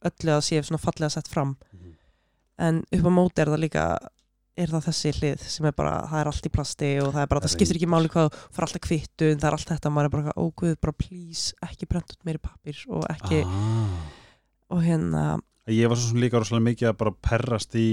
öllu 0.08 0.36
að 0.36 0.46
sé 0.48 0.62
svona 0.66 0.82
fallega 0.82 1.14
sett 1.14 1.30
fram 1.32 1.56
Mhm. 1.74 1.96
en 2.58 2.84
upp 2.92 3.06
á 3.06 3.12
móti 3.12 3.42
er 3.42 3.48
það 3.48 3.64
líka 3.66 3.86
er 4.58 4.68
það 4.74 4.86
þessi 4.90 5.12
hlið 5.20 5.44
sem 5.48 5.66
er 5.70 5.76
bara 5.78 5.94
það 6.12 6.20
er 6.22 6.30
allt 6.32 6.48
í 6.48 6.52
plasti 6.52 6.90
og 7.02 7.14
það 7.14 7.22
er 7.24 7.30
bara, 7.32 7.40
Það 7.42 7.48
það 7.48 7.54
skiptir 7.56 7.78
ekki 7.80 7.90
máli 7.94 8.10
hvað 8.12 8.34
fara 8.52 8.68
alltaf 8.68 8.82
kvittu 8.88 9.30
en 9.32 9.40
það 9.40 9.48
er 9.52 9.56
allt 9.58 9.70
þetta, 9.72 9.92
maður 9.96 10.10
er 10.10 10.14
bara, 10.18 10.34
ó 10.36 10.44
guð, 10.62 10.74
bara 10.82 10.94
please 11.00 11.54
ekki 11.70 11.88
brent 11.88 12.12
út 12.12 12.26
meiri 12.28 12.42
pappir 12.44 12.82
og 12.92 13.06
ekki 13.14 13.44
ah. 13.46 13.96
og 14.76 14.84
hérna, 14.84 15.24
Ég 15.72 15.88
var 15.88 15.96
svo 16.02 16.10
sem 16.12 16.20
líka 16.20 16.40
rosalega 16.42 16.66
mikið 16.68 16.90
að 16.90 16.98
bara 17.00 17.14
perrast 17.30 17.76
í 17.80 17.88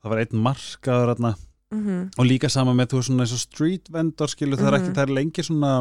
það 0.00 0.12
var 0.14 0.22
einn 0.24 0.44
markaður 0.46 1.12
þarna 1.14 1.32
mhm 1.70 1.98
og 2.18 2.26
líka 2.26 2.48
sama 2.50 2.72
með 2.74 2.88
þú 2.90 2.98
veist 2.98 3.10
svona 3.10 3.22
eins 3.26 3.34
og 3.36 3.42
street 3.44 3.90
vendor 3.94 4.30
skilu 4.32 4.56
það 4.58 4.70
er 4.72 4.76
ekki, 4.80 4.88
Mhm. 4.90 4.96
það 4.96 5.04
er 5.04 5.12
lengi 5.18 5.44
svona 5.46 5.72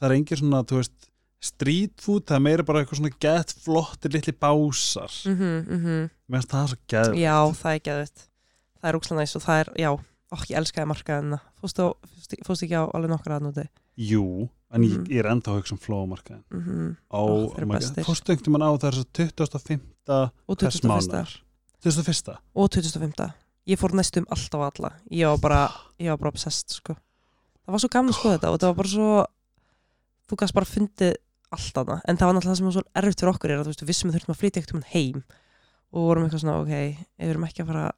það 0.00 0.08
er 0.08 0.14
engi 0.16 0.36
svona, 0.40 0.60
þú 0.68 0.80
veist 0.80 1.06
street 1.40 1.94
food, 2.04 2.26
það 2.28 2.36
er 2.36 2.42
meira 2.44 2.62
bara 2.68 2.82
eitthvað 2.82 2.98
svona 3.00 3.14
gett 3.24 3.54
flottir 3.64 4.12
litli 4.12 4.34
básar 4.36 5.12
mhm, 5.24 5.54
mhm 5.70 6.10
mér 6.28 6.42
finnst 6.42 6.50
það 6.52 6.66
svo 6.74 6.78
gett 6.92 7.14
Já, 7.16 7.36
það 7.62 7.72
er 7.72 7.80
geðvitt. 7.88 8.26
Það 8.80 8.88
er 8.90 8.98
úkslega 8.98 9.20
næst 9.20 9.36
og 9.36 9.42
það 9.44 9.60
er, 9.60 9.70
já, 9.82 9.90
okk, 10.32 10.46
ég 10.50 10.56
elskaði 10.60 10.86
markaðina. 10.90 11.38
Fórstu, 11.60 11.84
á- 11.84 11.96
fórstu- 12.14 12.40
fórstu 12.46 12.64
ekki 12.66 12.76
á 12.80 12.84
alveg 12.94 13.10
nokkra 13.10 13.38
aðnúti? 13.40 13.66
Jú, 14.00 14.48
en 14.72 14.82
ég, 14.82 14.96
Mhm. 14.96 15.06
ég 15.10 15.18
er 15.20 15.26
enda 15.30 15.50
að 15.50 15.58
hugsa 15.60 15.72
um 15.72 15.78
flóamarkaðin 15.78 16.44
Mm 16.50 16.62
-hmm. 16.62 16.96
á, 17.12 17.20
bestir. 17.66 18.04
fórstu 18.04 18.32
einhvern 18.32 18.52
veginn 18.52 18.68
á 18.68 18.70
það 18.78 18.88
er 18.88 18.94
svo 18.94 19.04
25. 19.12 19.80
Og 20.48 20.56
hvers 20.58 20.80
21. 20.80 20.88
mánar 20.88 21.28
21. 21.82 22.38
Og 22.54 22.70
25. 22.70 23.32
Ég 23.66 23.76
fór 23.78 23.92
næstum 23.92 24.24
alltaf 24.30 24.60
á 24.60 24.70
alla. 24.74 24.92
Ég 25.10 25.26
var 25.26 25.38
bara, 25.38 25.70
ég 25.98 26.08
var 26.08 26.16
bara 26.18 26.30
obsessed, 26.30 26.70
sko. 26.70 26.94
Það 26.94 27.72
var 27.72 27.78
svo 27.78 27.88
gaman 27.88 28.10
að 28.12 28.16
skoða 28.16 28.38
þetta 28.38 28.48
og 28.52 28.58
það 28.58 28.66
var 28.66 28.74
bara 28.74 28.88
svo, 28.88 29.26
þú 30.30 30.36
gæst 30.36 30.52
bara 30.54 30.64
fundið 30.66 31.14
allt 31.52 31.74
aðna. 31.74 32.00
En 32.08 32.16
það 32.16 32.26
var 32.26 32.34
náttúrulega 32.34 32.50
það 32.50 32.56
sem 32.56 32.66
var 32.66 32.72
svo 32.72 32.82
erfitt 32.94 33.20
fyrir 33.20 33.34
okkur 33.34 33.50
er 33.50 33.58
að 33.58 33.64
þú 33.64 33.70
veist, 33.70 33.82
við 33.84 34.10
við 34.10 34.14
þurfum 34.14 34.34
að 34.34 34.40
flytja 34.40 34.60
ekkert 34.62 34.74
um 34.74 34.82
heim 34.94 35.24
og 35.92 36.00
vorum 36.06 36.24
eitthvað 36.24 36.40
svona, 36.40 36.60
ok, 36.62 36.70
ef 37.18 37.26
við 37.26 37.30
erum 37.30 37.44
ekki 37.44 37.62
að 37.62 37.66
fara, 37.66 37.92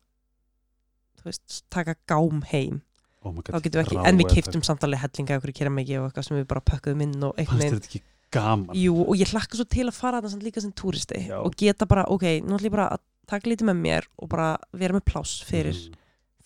veist, 1.28 1.60
taka 1.72 1.96
gám 2.10 2.42
heim 2.52 2.80
oh 3.22 3.32
my 3.34 3.44
þá 3.44 3.52
God, 3.52 3.66
getum 3.66 3.80
við 3.80 3.84
ekki, 3.86 4.00
en 4.08 4.20
við 4.20 4.32
kiptum 4.36 4.64
samtalið 4.66 5.04
hellinga 5.04 5.38
okkur 5.38 5.52
í 5.52 5.58
keramiki 5.60 5.98
og 6.00 6.08
eitthvað 6.08 6.28
sem 6.28 6.40
við 6.40 6.48
bara 6.50 6.64
pökkuðum 6.72 7.04
inn 7.06 7.28
og 7.28 7.38
ekki 7.42 8.02
gaman 8.32 8.76
jú, 8.78 8.96
og 9.04 9.14
ég 9.20 9.30
hlakka 9.32 9.58
svo 9.58 9.66
til 9.68 9.86
að 9.88 9.96
fara 9.96 10.22
samt 10.24 10.44
líka 10.46 10.62
sem 10.64 10.72
túristi 10.76 11.26
Já. 11.28 11.38
og 11.42 11.54
geta 11.58 11.86
bara, 11.88 12.06
ok, 12.12 12.24
nú 12.44 12.56
ætlum 12.56 12.70
ég 12.70 12.74
bara 12.74 12.88
að 12.96 13.02
taka 13.30 13.50
lítið 13.50 13.68
með 13.70 13.80
mér 13.84 14.08
og 14.18 14.30
bara 14.32 14.48
vera 14.76 14.96
með 14.96 15.06
pláss 15.12 15.42
fyrir 15.46 15.76
mm. 15.76 15.98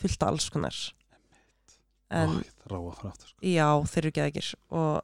fullt 0.03 0.24
af 0.24 0.33
alls 0.33 0.49
konar 0.53 0.81
en 2.14 2.39
Ó, 2.39 2.43
fara 2.62 3.11
aftur 3.11 3.31
sko. 3.31 3.39
já, 3.43 3.68
þeir 3.93 4.03
eru 4.05 4.14
geðegir 4.18 4.53
og 4.70 5.03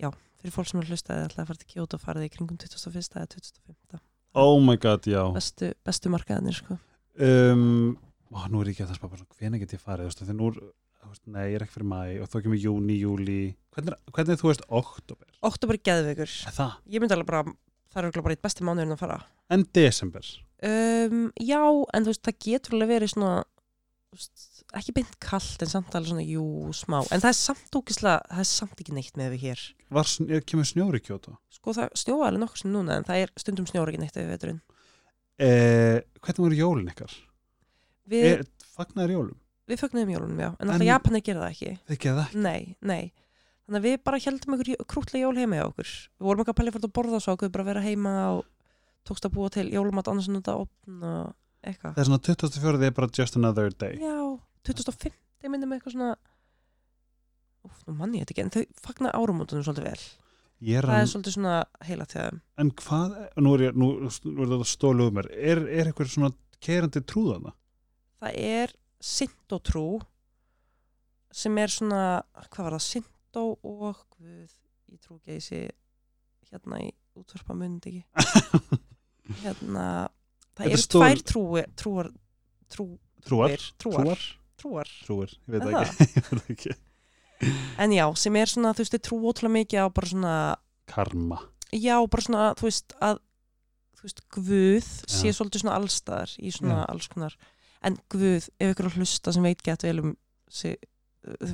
já, 0.00 0.10
fyrir 0.40 0.54
fólk 0.54 0.70
sem 0.70 0.80
er 0.80 0.90
hlustaði 0.92 1.28
ætlaði 1.28 1.44
að 1.44 1.50
fara 1.50 1.62
til 1.62 1.70
Kyoto 1.74 2.00
farið 2.00 2.28
í 2.28 2.32
kringum 2.36 2.60
21. 2.60 3.04
eða 3.18 3.28
25. 3.34 4.02
oh 4.44 4.56
my 4.64 4.78
god, 4.80 5.08
já 5.08 5.22
bestu, 5.34 5.72
bestu 5.84 6.12
markaðanir, 6.12 6.60
sko 6.60 6.78
um, 7.20 7.94
ó, 8.32 8.46
nú 8.48 8.62
er 8.62 8.70
ég 8.70 8.74
ekki 8.74 8.86
að 8.86 8.92
það 8.92 8.98
spá 9.00 9.10
bara 9.10 9.28
hvena 9.38 9.60
get 9.60 9.74
ég 9.76 9.82
farið, 9.82 10.06
þú 10.06 10.10
veist, 10.10 10.24
þegar 10.24 10.38
nú 10.38 10.48
nei, 11.28 11.44
ég 11.52 11.58
er 11.58 11.64
ekki 11.66 11.76
fyrir 11.76 11.90
mæ 11.90 12.00
og 12.24 12.30
þá 12.32 12.36
kemur 12.46 12.60
júni, 12.60 12.96
júli 13.02 13.38
hvernig, 13.76 13.98
hvernig 14.16 14.40
þú 14.40 14.50
veist, 14.50 14.64
oktober 14.72 15.28
Oktober 15.44 15.76
er 15.76 15.84
geðveikur. 15.90 16.34
Það, 16.56 16.76
ég 16.94 17.02
myndi 17.02 17.16
alveg 17.16 17.28
bara, 17.28 17.54
það 17.92 18.00
er 18.00 18.08
örugglega 18.08 18.26
bara 18.26 18.36
eitt 18.38 18.44
besti 18.46 18.64
mánuðurinn 18.64 18.96
að 18.96 19.02
fara. 19.04 19.18
En 19.52 19.66
desember? 19.76 20.30
Um, 20.64 21.26
já, 21.36 21.60
en 21.60 22.06
þú 22.06 22.14
veist, 22.14 22.24
það 22.24 22.38
getur 22.46 22.78
alveg 22.78 22.92
verið 22.94 23.12
svona 23.12 23.34
veist, 24.16 24.46
ekki 24.80 24.96
beint 24.96 25.18
kallt 25.22 25.66
en 25.66 25.72
samt 25.74 25.92
alveg 25.98 26.14
svona, 26.14 26.24
jú, 26.24 26.46
smá. 26.72 27.02
En 27.12 27.20
það 27.20 27.30
er 27.34 27.38
samt 27.42 27.76
ógislega, 27.76 28.24
það 28.32 28.44
er 28.46 28.50
samt 28.54 28.80
ekki 28.80 28.96
neitt 28.96 29.20
með 29.20 29.34
við 29.36 29.46
hér. 29.50 29.66
Var, 29.98 30.14
er, 30.30 30.46
kemur 30.48 30.70
snjóri 30.72 31.04
kjóta 31.04 31.36
sko 31.64 31.74
það 31.78 31.94
snjóa 31.96 32.26
alveg 32.28 32.42
nokkuð 32.42 32.60
sem 32.60 32.72
núna 32.74 32.98
en 32.98 33.06
það 33.08 33.22
er 33.22 33.30
stundum 33.40 33.68
snjóra 33.68 33.92
ekki 33.92 34.02
neitt 34.02 34.18
við 38.10 38.24
Er, 38.30 38.42
fagnaður 38.76 39.14
jólum? 39.16 39.38
við 39.70 39.80
fögnuðum 39.80 40.10
jólunum, 40.14 40.40
já, 40.44 40.50
en 40.60 40.70
alltaf 40.74 40.86
Japanir 40.88 41.22
gera 41.24 41.44
það 41.46 41.52
ekki 41.54 41.70
Þið 41.88 42.00
geða 42.04 42.24
ekki? 42.28 42.42
nei, 42.44 42.76
nei 42.84 43.12
þannig 43.64 43.78
að 43.80 43.86
við 43.88 43.94
bara 44.04 44.18
heldum 44.20 44.56
einhver 44.58 44.86
krútlega 44.92 45.22
jól 45.24 45.38
heima 45.40 45.56
hjá 45.56 45.64
okkur 45.70 45.88
við 45.88 46.26
vorum 46.28 46.42
ekki 46.44 46.52
að 46.52 46.58
pæli 46.58 46.74
fyrir 46.74 46.88
að 46.90 46.94
borða 46.98 47.20
svo 47.24 47.36
okkur 47.38 47.52
bara 47.54 47.64
vera 47.70 47.80
heima 47.86 48.12
og 48.34 48.42
tókst 49.08 49.24
að 49.28 49.32
búa 49.38 49.48
til 49.54 49.64
jólumat 49.72 50.10
annars 50.12 50.28
en 50.28 50.36
þetta 50.40 50.56
opn 50.66 51.00
og 51.08 51.32
eitthvað 51.64 51.94
Það 51.96 52.02
er 52.04 52.08
svona 52.10 52.22
24. 52.28 52.84
er 52.90 52.94
bara 53.00 53.08
just 53.16 53.36
another 53.40 53.70
day 53.72 53.96
Já, 54.02 54.18
2005 54.68 55.16
ég 55.44 55.52
myndi 55.52 55.68
með 55.70 55.80
eitthvað 55.80 55.96
svona 55.96 56.12
Úf, 57.64 57.80
nú 57.88 57.94
mann 57.96 58.12
ég 58.18 58.26
þetta 58.26 58.34
ekki, 58.34 58.44
en 58.44 58.52
þau 58.52 58.84
fagna 58.84 59.10
árumótunum 59.16 59.64
svolítið 59.64 59.86
vel. 59.88 60.00
Er 60.74 60.84
Það 60.84 60.92
að, 60.92 61.02
er 61.04 61.08
svolítið 61.14 61.34
svona 61.38 61.54
heila 61.88 62.04
til 62.12 62.20
þeim. 62.20 62.40
en 62.60 62.70
hvað, 62.80 63.14
nú 63.40 63.52
er 63.56 63.62
er 63.70 64.50
þetta 64.52 64.66
stólu 64.68 65.06
um 65.08 65.16
mér 65.16 65.28
er, 65.32 65.62
er 65.72 65.88
eitthvað 65.88 66.10
svona 66.12 66.30
kerandi 66.64 67.00
trúðana? 67.08 67.54
Það 68.22 68.36
er 68.40 68.74
Sintotrú 69.04 69.86
sem 71.34 71.56
er 71.58 71.72
svona, 71.72 72.02
hvað 72.46 72.66
var 72.68 72.76
það, 72.76 72.84
Sinto 72.86 73.42
og 73.66 74.04
Guð, 74.14 74.52
ég 74.94 75.00
trú 75.02 75.16
ekki 75.18 75.32
að 75.32 75.38
ég 75.40 75.44
sé 75.48 75.60
hérna 76.52 76.78
í 76.84 76.92
útvarpa 77.18 77.56
mundi 77.58 77.90
ekki. 77.90 78.78
Hérna, 79.42 79.84
það 80.54 80.66
er 80.66 80.74
eru 80.76 80.82
stór- 80.84 81.02
tvær 81.02 81.22
trúi, 81.32 81.62
trúar, 81.80 82.08
trú, 82.70 82.86
Trúar? 83.24 83.54
trúar, 83.80 84.24
Trúar? 84.60 84.90
trúar. 85.06 85.30
Ég 85.48 85.64
veit 85.64 85.78
ekki, 85.80 86.06
ég 86.20 86.28
veit 86.30 86.50
ekki. 86.54 86.74
En 87.82 87.92
já, 87.96 88.04
sem 88.20 88.36
er 88.40 88.50
svona, 88.52 88.74
þú 88.76 88.84
veist, 88.84 88.94
þau 88.98 89.04
trú 89.08 89.18
ótrúlega 89.32 89.56
mikið 89.58 89.80
á 89.80 89.86
bara 89.96 90.10
svona 90.12 90.34
Karma 90.92 91.40
já, 91.74 91.96
bara 92.06 92.22
svona, 92.28 92.44
þú 92.60 92.68
veist, 92.68 92.94
að 93.02 93.18
þú 93.98 94.06
veist, 94.06 94.20
Guð 94.36 94.90
sé 95.10 95.32
Já. 95.32 95.34
svolítið 95.40 95.64
svona 95.64 95.78
allstaðar 95.80 96.34
í 96.38 96.52
svona 96.54 96.76
Já. 96.82 96.86
alls 96.92 97.08
konar 97.10 97.34
en 97.84 97.96
Guð, 98.12 98.48
ef 98.60 98.72
ykkur 98.74 98.88
að 98.90 98.98
hlusta 99.00 99.32
sem 99.36 99.44
veit 99.46 99.62
gett 99.66 99.84
vel 99.86 100.00
um 100.02 100.12
sig, 100.48 100.76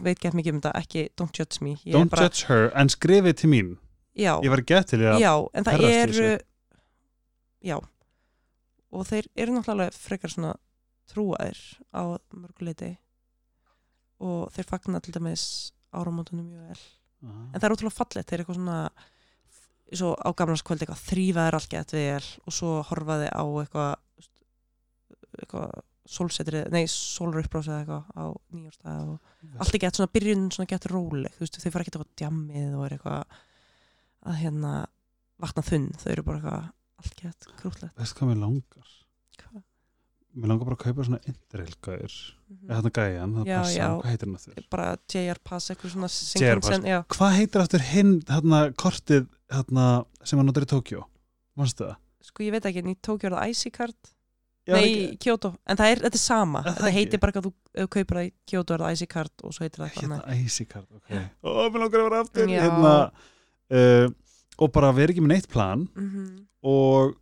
veit 0.04 0.18
gett 0.22 0.34
mikið 0.38 0.56
um 0.56 0.60
þetta, 0.62 0.72
ekki 0.82 1.04
don't 1.18 1.36
judge 1.38 1.60
me. 1.64 1.76
Ég 1.84 1.94
Don't 1.96 2.10
bara, 2.12 2.28
judge 2.28 2.46
her, 2.50 2.68
en 2.78 2.90
skrifið 2.92 3.36
til 3.42 3.50
mín. 3.52 3.70
Já, 4.18 4.34
Ég 4.44 4.50
var 4.52 4.62
gett 4.66 4.90
til 4.90 5.00
ég 5.04 5.12
að 5.14 5.20
já, 5.22 5.32
en 5.54 5.64
það 5.66 5.76
perrast 5.76 6.00
eru 6.04 6.14
þessu. 6.30 6.46
já. 7.70 7.76
Og 8.90 9.06
þeir 9.06 9.28
eru 9.38 9.54
náttúrulega 9.54 9.94
frekar 9.94 10.32
svona 10.34 10.54
trúaðir 11.10 11.60
á 11.94 12.02
mörguleiti 12.34 12.90
og 14.20 14.50
þeir 14.54 14.66
fagna 14.68 15.00
til 15.02 15.14
dæmis 15.14 15.44
áramótunum 15.94 16.48
mjög 16.50 16.66
vel. 16.72 16.82
En 17.24 17.54
það 17.60 17.66
er 17.68 17.74
ótrúlega 17.76 17.96
fallegt, 18.00 18.28
þeir 18.30 18.40
eru 18.40 18.44
eitthvað 18.44 18.58
svona 18.60 18.80
svo 20.00 20.10
á 20.18 20.28
gamlarskvöld 20.38 20.82
eitthvað 20.84 21.04
þrýfaðir 21.06 21.56
allt 21.58 21.70
gett 21.72 21.94
vel 21.96 22.26
og 22.46 22.54
svo 22.54 22.74
horfaði 22.90 23.30
á 23.30 23.42
eitthvað 23.62 23.94
eitthvað 25.40 25.72
sólsetrið, 26.10 26.66
nei 26.74 26.84
sólröppbrási 26.90 27.70
eða 27.70 27.80
eitthvað 27.84 28.04
á 28.18 28.24
nýjórstað 28.56 29.10
og 29.14 29.60
allt 29.62 29.74
er 29.78 29.82
gett 29.84 29.98
svona 30.00 30.12
byrjun 30.16 30.48
svona 30.54 30.70
gett 30.72 30.88
róleg 30.90 31.36
þú 31.36 31.44
veist, 31.44 31.58
þau 31.62 31.70
fara 31.74 31.84
ekki 31.86 31.92
eitthvað 31.94 32.12
djammið 32.20 32.74
og 32.78 32.84
er 32.88 32.94
eitthvað 32.96 33.36
að 34.30 34.38
hérna 34.42 34.72
vakna 35.40 35.62
þunn, 35.70 35.88
þau 36.02 36.10
eru 36.12 36.24
bara 36.26 36.40
eitthvað 36.40 36.70
allt 37.00 37.20
gett 37.22 37.50
krútlegt 37.60 38.00
Veist 38.02 38.16
hvað 38.18 38.32
mér 38.32 38.40
langar? 38.42 38.90
Hvað? 39.40 39.62
Mér 40.40 40.50
langar 40.52 40.68
bara 40.68 40.76
að 40.76 40.84
kaupa 40.84 41.06
svona 41.08 41.22
interrailgæður 41.30 42.18
Mhm. 42.50 42.66
eða 42.66 42.76
þarna 42.80 42.90
gæjan, 42.98 43.32
það 43.36 43.44
passa, 43.54 43.88
hvað 43.94 44.10
heitir 44.10 44.26
hann 44.26 44.34
aftur? 44.40 44.64
bara 44.70 44.86
JR 45.14 45.38
Pass, 45.44 45.70
eitthvað 45.70 45.92
svona. 45.94 46.08
Shinkansen, 46.10 46.82
já, 46.90 46.98
Hvað 47.14 47.34
heitir 47.38 47.60
aftur 47.62 47.80
hinn, 47.92 48.20
þarna, 48.26 48.58
kortið 48.74 49.28
þarna, 49.48 49.84
sem 50.24 50.38
hann 50.38 50.46
notar 50.50 50.66
í 50.66 50.70
Tókjó? 50.72 51.04
Manstu 51.56 51.84
það? 51.86 51.96
sko 52.26 52.42
ég 52.44 52.50
veit 52.52 52.66
ekki 52.66 52.82
en 52.82 52.90
í 52.90 52.96
Tókjó 53.00 53.30
er 53.30 53.36
það 53.38 53.48
Icy 53.54 53.70
Var 54.68 54.76
Nei, 54.76 54.88
ekki- 54.90 55.18
Kyoto, 55.24 55.54
en 55.66 55.76
það 55.76 55.90
er, 55.90 56.00
þetta 56.04 56.18
er 56.18 56.22
sama. 56.22 56.60
Það 56.62 56.74
þetta 56.76 56.88
ekki? 56.90 56.96
heitir 56.98 57.20
bara 57.20 57.32
að 57.32 57.46
þú 57.46 57.52
þú 57.80 57.86
kaupir 57.94 58.16
það 58.20 58.26
í 58.26 58.32
Kyoto 58.46 58.74
er 58.74 58.78
það 58.84 58.92
Icy 58.96 59.06
Card 59.06 59.32
og 59.44 59.52
svo 59.56 59.64
heitir 59.64 59.80
það 59.80 59.86
eitthvað 59.88 60.04
annað. 60.04 60.24
Hérna 60.26 60.44
Icy 60.46 60.64
Card, 60.70 60.86
ok. 60.94 61.10
Ó, 61.42 61.50
mér 61.70 61.80
langar 61.84 62.00
að 62.00 62.04
vera 62.10 62.20
aftur. 62.24 62.46
Já. 62.48 62.60
hérna, 62.66 63.12
uh, 63.70 64.08
Og 64.60 64.72
bara 64.72 64.92
vera 64.92 65.08
ekki 65.14 65.22
með 65.24 65.32
neitt 65.32 65.48
plan 65.48 65.88
Mhm. 65.96 66.46
og 66.62 67.14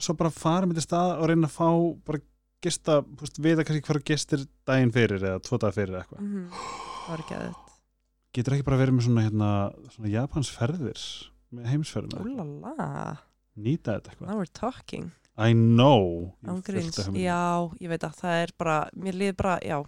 svo 0.00 0.14
bara 0.16 0.30
fara 0.30 0.64
með 0.66 0.78
til 0.80 0.86
stað 0.88 1.18
og 1.20 1.28
reyna 1.28 1.46
að 1.46 1.52
fá 1.52 1.68
bara 2.06 2.18
gista, 2.62 3.02
þú 3.02 3.20
veist, 3.20 3.38
vita 3.38 3.64
kannski 3.64 3.84
hverju 3.84 4.04
gestir 4.04 4.46
daginn 4.66 4.90
fyrir 4.92 5.20
eða 5.20 5.42
tvo 5.44 5.58
dag 5.60 5.74
fyrir 5.74 6.00
eitthvað. 6.00 6.20
Mhm. 6.24 6.48
Það 6.50 7.08
var 7.10 7.18
ekki 7.18 7.36
aðeins 7.36 7.62
Getur 8.32 8.52
ekki 8.56 8.64
bara 8.64 8.76
verið 8.78 8.94
með 8.96 9.04
svona, 9.06 9.22
hérna, 9.28 9.50
svona 9.92 10.10
Japans 10.10 10.50
ferðir 10.50 11.28
með 11.52 11.66
heimsferðina 11.66 12.24
Úlala, 12.24 13.18
Nýta 13.58 14.00
þetta 14.00 14.10
eitthvað. 14.10 14.26
Now 14.28 14.36
we're 14.38 14.52
talking 14.52 15.12
I 15.36 15.52
know. 15.52 16.32
Já, 17.20 17.68
ég 17.82 17.92
veit 17.92 18.06
að 18.08 18.16
það 18.22 18.40
er 18.44 18.52
bara 18.56 18.76
mér 18.96 19.18
líður 19.20 19.36
bara, 19.42 19.58
já. 19.60 19.78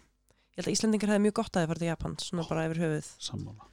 Ég 0.53 0.61
held 0.61 0.69
að 0.69 0.75
Íslendingar 0.75 1.13
hefði 1.15 1.25
mjög 1.25 1.37
gott 1.39 1.57
að 1.57 1.63
þið 1.65 1.71
farið 1.71 1.85
til 1.85 1.89
Japan 1.89 2.17
svona 2.21 2.47
bara 2.51 2.65
yfir 2.69 2.81
höfuð. 2.85 3.11
Sammála. 3.25 3.69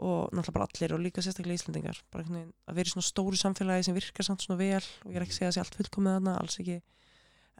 Og 0.00 0.30
náttúrulega 0.32 0.56
bara 0.56 0.68
allir 0.70 0.94
og 0.96 1.02
líka 1.04 1.24
sérstaklega 1.24 1.58
Íslendingar. 1.60 1.98
Bara 2.14 2.24
veginn 2.24 2.52
að 2.70 2.78
vera 2.78 2.88
í 2.88 2.94
svona 2.94 3.08
stóru 3.10 3.40
samfélagi 3.40 3.88
sem 3.88 3.98
virkar 3.98 4.26
samt 4.26 4.46
svona 4.46 4.60
vel 4.62 4.80
og 4.80 5.10
ég 5.10 5.18
er 5.18 5.26
ekki 5.26 5.34
að 5.34 5.40
segja 5.40 5.50
að 5.50 5.56
sé 5.58 5.64
allt 5.64 5.76
fullkomið 5.76 6.16
þarna, 6.16 6.36
alls 6.40 6.56
ekki. 6.62 6.78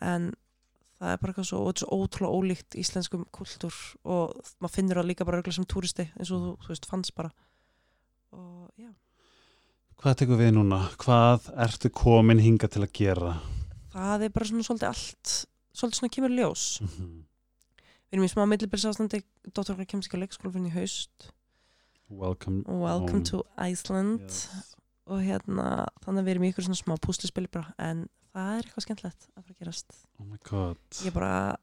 En 0.08 0.30
það 1.00 1.12
er 1.12 1.20
bara 1.20 1.34
eitthvað 1.34 1.48
svo, 1.50 1.60
svo 1.82 1.98
ótrúlega 2.00 2.40
ólíkt 2.40 2.78
íslenskum 2.80 3.26
kultúr 3.36 3.76
og 4.08 4.40
maður 4.60 4.74
finnur 4.78 5.00
það 5.02 5.10
líka 5.10 5.28
bara 5.28 5.42
örgulega 5.42 5.58
sem 5.58 5.68
túristi 5.68 6.08
eins 6.14 6.32
og 6.32 6.46
þú, 6.46 6.50
þú 6.64 6.72
veist, 6.72 6.88
fannst 6.88 7.14
bara. 7.18 7.34
Og 8.36 8.70
já, 8.80 8.88
Hvað 10.00 10.14
tekur 10.22 10.38
við 10.40 10.54
núna? 10.56 10.78
Hvað 11.00 11.50
ertu 11.60 11.90
komin 11.92 12.40
hinga 12.40 12.68
til 12.72 12.84
að 12.86 12.92
gera? 12.96 13.34
það 13.90 14.22
er 14.22 14.30
bara 14.30 14.46
svona 14.46 14.62
svolítið 14.64 14.86
allt 14.86 15.30
svolítið 15.74 15.98
svona 15.98 16.12
kemur 16.14 16.30
ljós 16.30 16.62
Mhm. 16.80 17.24
við 18.06 18.14
erum 18.14 18.24
í 18.24 18.30
smá 18.30 18.42
millibilsástandi 18.46 19.18
dóttur 19.50 19.74
okkar 19.74 19.88
kemst 19.90 20.06
ekki 20.08 20.14
á 20.16 20.22
leikskólfinn 20.22 20.68
í 20.68 20.72
haust 20.76 21.32
Welcome 22.08 22.62
welcome 22.66 23.22
to 23.24 23.42
Iceland 23.58 24.20
yes. 24.30 24.76
og 25.06 25.18
hérna, 25.26 25.86
þannig 26.06 26.22
að 26.22 26.24
við 26.24 26.30
erum 26.36 26.44
í 26.46 26.52
ykkur 26.52 26.64
svona 26.68 26.78
smá 26.78 26.94
púslispil 27.02 27.48
bara, 27.50 27.74
en 27.78 28.06
það 28.32 28.52
er 28.58 28.62
eitthvað 28.62 28.86
skemmtilegt 28.86 29.26
að 29.36 29.42
fara 29.42 29.54
að 29.54 29.58
gerast 29.58 29.98
Oh 30.20 30.24
my 30.30 30.38
god 30.44 30.78
ég 31.02 31.06
er 31.10 31.16
bara, 31.18 31.56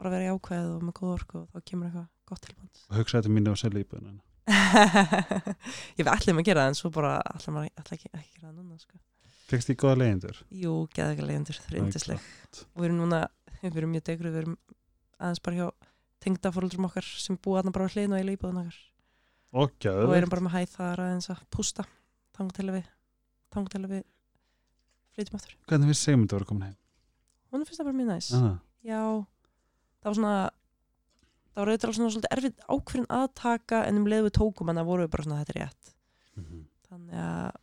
bara 0.00 0.10
að 0.10 0.16
vera 0.16 0.24
í 0.24 0.32
ákveð 0.32 0.72
og 0.76 0.82
með 0.82 0.96
góð 0.96 1.12
orku 1.20 1.38
og 1.44 1.48
þá 1.52 1.60
kemur 1.68 1.86
eitthvað 1.92 2.08
gott 2.26 2.40
tilband 2.48 2.84
Hugsa 2.96 3.20
þetta 3.20 3.36
mínu 3.36 3.52
að 3.52 3.60
selja 3.60 3.84
íbúðinu 3.84 4.16
ég 5.98 6.04
við 6.04 6.12
ætlum 6.12 6.40
að 6.40 6.48
gera 6.48 6.64
það 6.64 6.70
en 6.72 6.78
svo 6.78 6.90
bara 6.94 7.16
að 7.20 7.46
ætla 7.66 7.96
ekki, 7.98 8.10
ekki 8.12 8.36
gera 8.36 8.48
það 8.48 8.56
núna 8.60 8.78
sko. 8.80 9.00
Fekst 9.46 9.70
því 9.70 9.76
góða 9.82 9.98
leyendur? 10.02 10.40
jú, 10.62 10.72
geða 10.94 11.14
ekki 11.14 11.26
leiðandur, 11.26 11.60
það 11.62 11.74
er 11.74 11.80
yndisleg. 11.82 12.30
og 12.66 12.80
við 12.82 12.88
erum 12.88 13.00
núna, 13.02 13.20
við 13.62 13.78
erum 13.82 13.94
mjög 13.94 14.06
degru 14.10 14.32
við 14.32 14.40
erum 14.42 14.56
aðeins 15.18 15.42
bara 15.46 15.60
hjá 15.60 15.68
tengdafóröldrum 16.26 16.88
okkar 16.88 17.06
sem 17.06 17.38
búa 17.38 17.60
þarna 17.60 17.74
bara 17.76 17.92
hlýðin 17.92 18.16
og 18.16 18.22
í 18.22 18.28
líbúðun 18.30 18.62
okkar. 18.64 18.80
Og 19.56 19.86
og 19.92 20.10
við 20.10 20.18
erum 20.20 20.32
bara 20.34 20.46
með 20.46 20.56
hæð 20.56 20.72
þar 20.74 21.04
aðeins 21.06 21.30
að 21.32 21.44
pústa. 21.54 21.86
Tangu 22.36 22.52
til 22.56 22.66
að 22.66 22.80
við 22.80 22.90
tangu 23.54 23.72
til 23.72 23.82
að 23.84 23.94
við 23.94 24.02
flytjum 25.16 25.38
aftur. 25.38 25.54
Hvernig 25.70 25.92
finnst 25.92 26.06
Sigmundur 26.06 26.36
að 26.36 26.42
vera 26.42 26.50
komin 26.50 26.66
heim? 26.68 26.76
hún 27.56 27.64
finnst 27.64 27.80
það 27.80 27.88
bara 27.88 27.98
mjög 28.00 28.10
næs. 28.10 28.28
Ah, 28.36 28.56
já, 28.84 29.00
það 30.02 30.10
var 30.10 30.16
svona 30.18 30.34
það 31.56 31.62
var 31.62 31.70
auðvitað 31.72 31.94
svona 31.96 32.12
svolítið 32.12 32.34
erfið 32.36 32.54
ákveðin 32.76 33.06
að 33.16 33.26
taka 33.40 33.78
en 33.88 34.00
um 34.02 34.08
leið 34.12 34.26
við 34.26 34.34
tókum 34.36 34.68
hann 34.70 34.80
að 34.82 34.88
voru 34.90 35.06
við 35.06 35.12
bara 35.14 35.24
svona 35.26 35.38
þetta 35.40 35.54
er 35.56 35.60
rétt. 35.62 35.94
Mhm. 36.36 36.64
þannig 36.86 37.14
að 37.16 37.56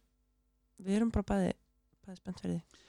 við 0.83 0.95
erum 0.97 1.11
bara 1.13 1.27
bæði 1.29 1.51
bæði 2.07 2.17
spennt 2.17 2.41
fyrir 2.41 2.55
því. 2.57 2.81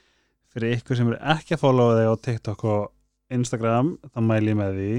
Fyrir 0.55 0.73
ykkur 0.79 0.97
sem 0.97 1.07
eru 1.11 1.19
ekki 1.35 1.55
að 1.55 1.61
followa 1.61 1.95
þig 1.99 2.09
á 2.09 2.15
TikTok 2.27 2.63
og 2.65 2.91
Instagram 3.37 3.93
þá 4.09 4.19
mæl 4.25 4.43
ég 4.49 4.57
með 4.59 4.75
því. 4.81 4.89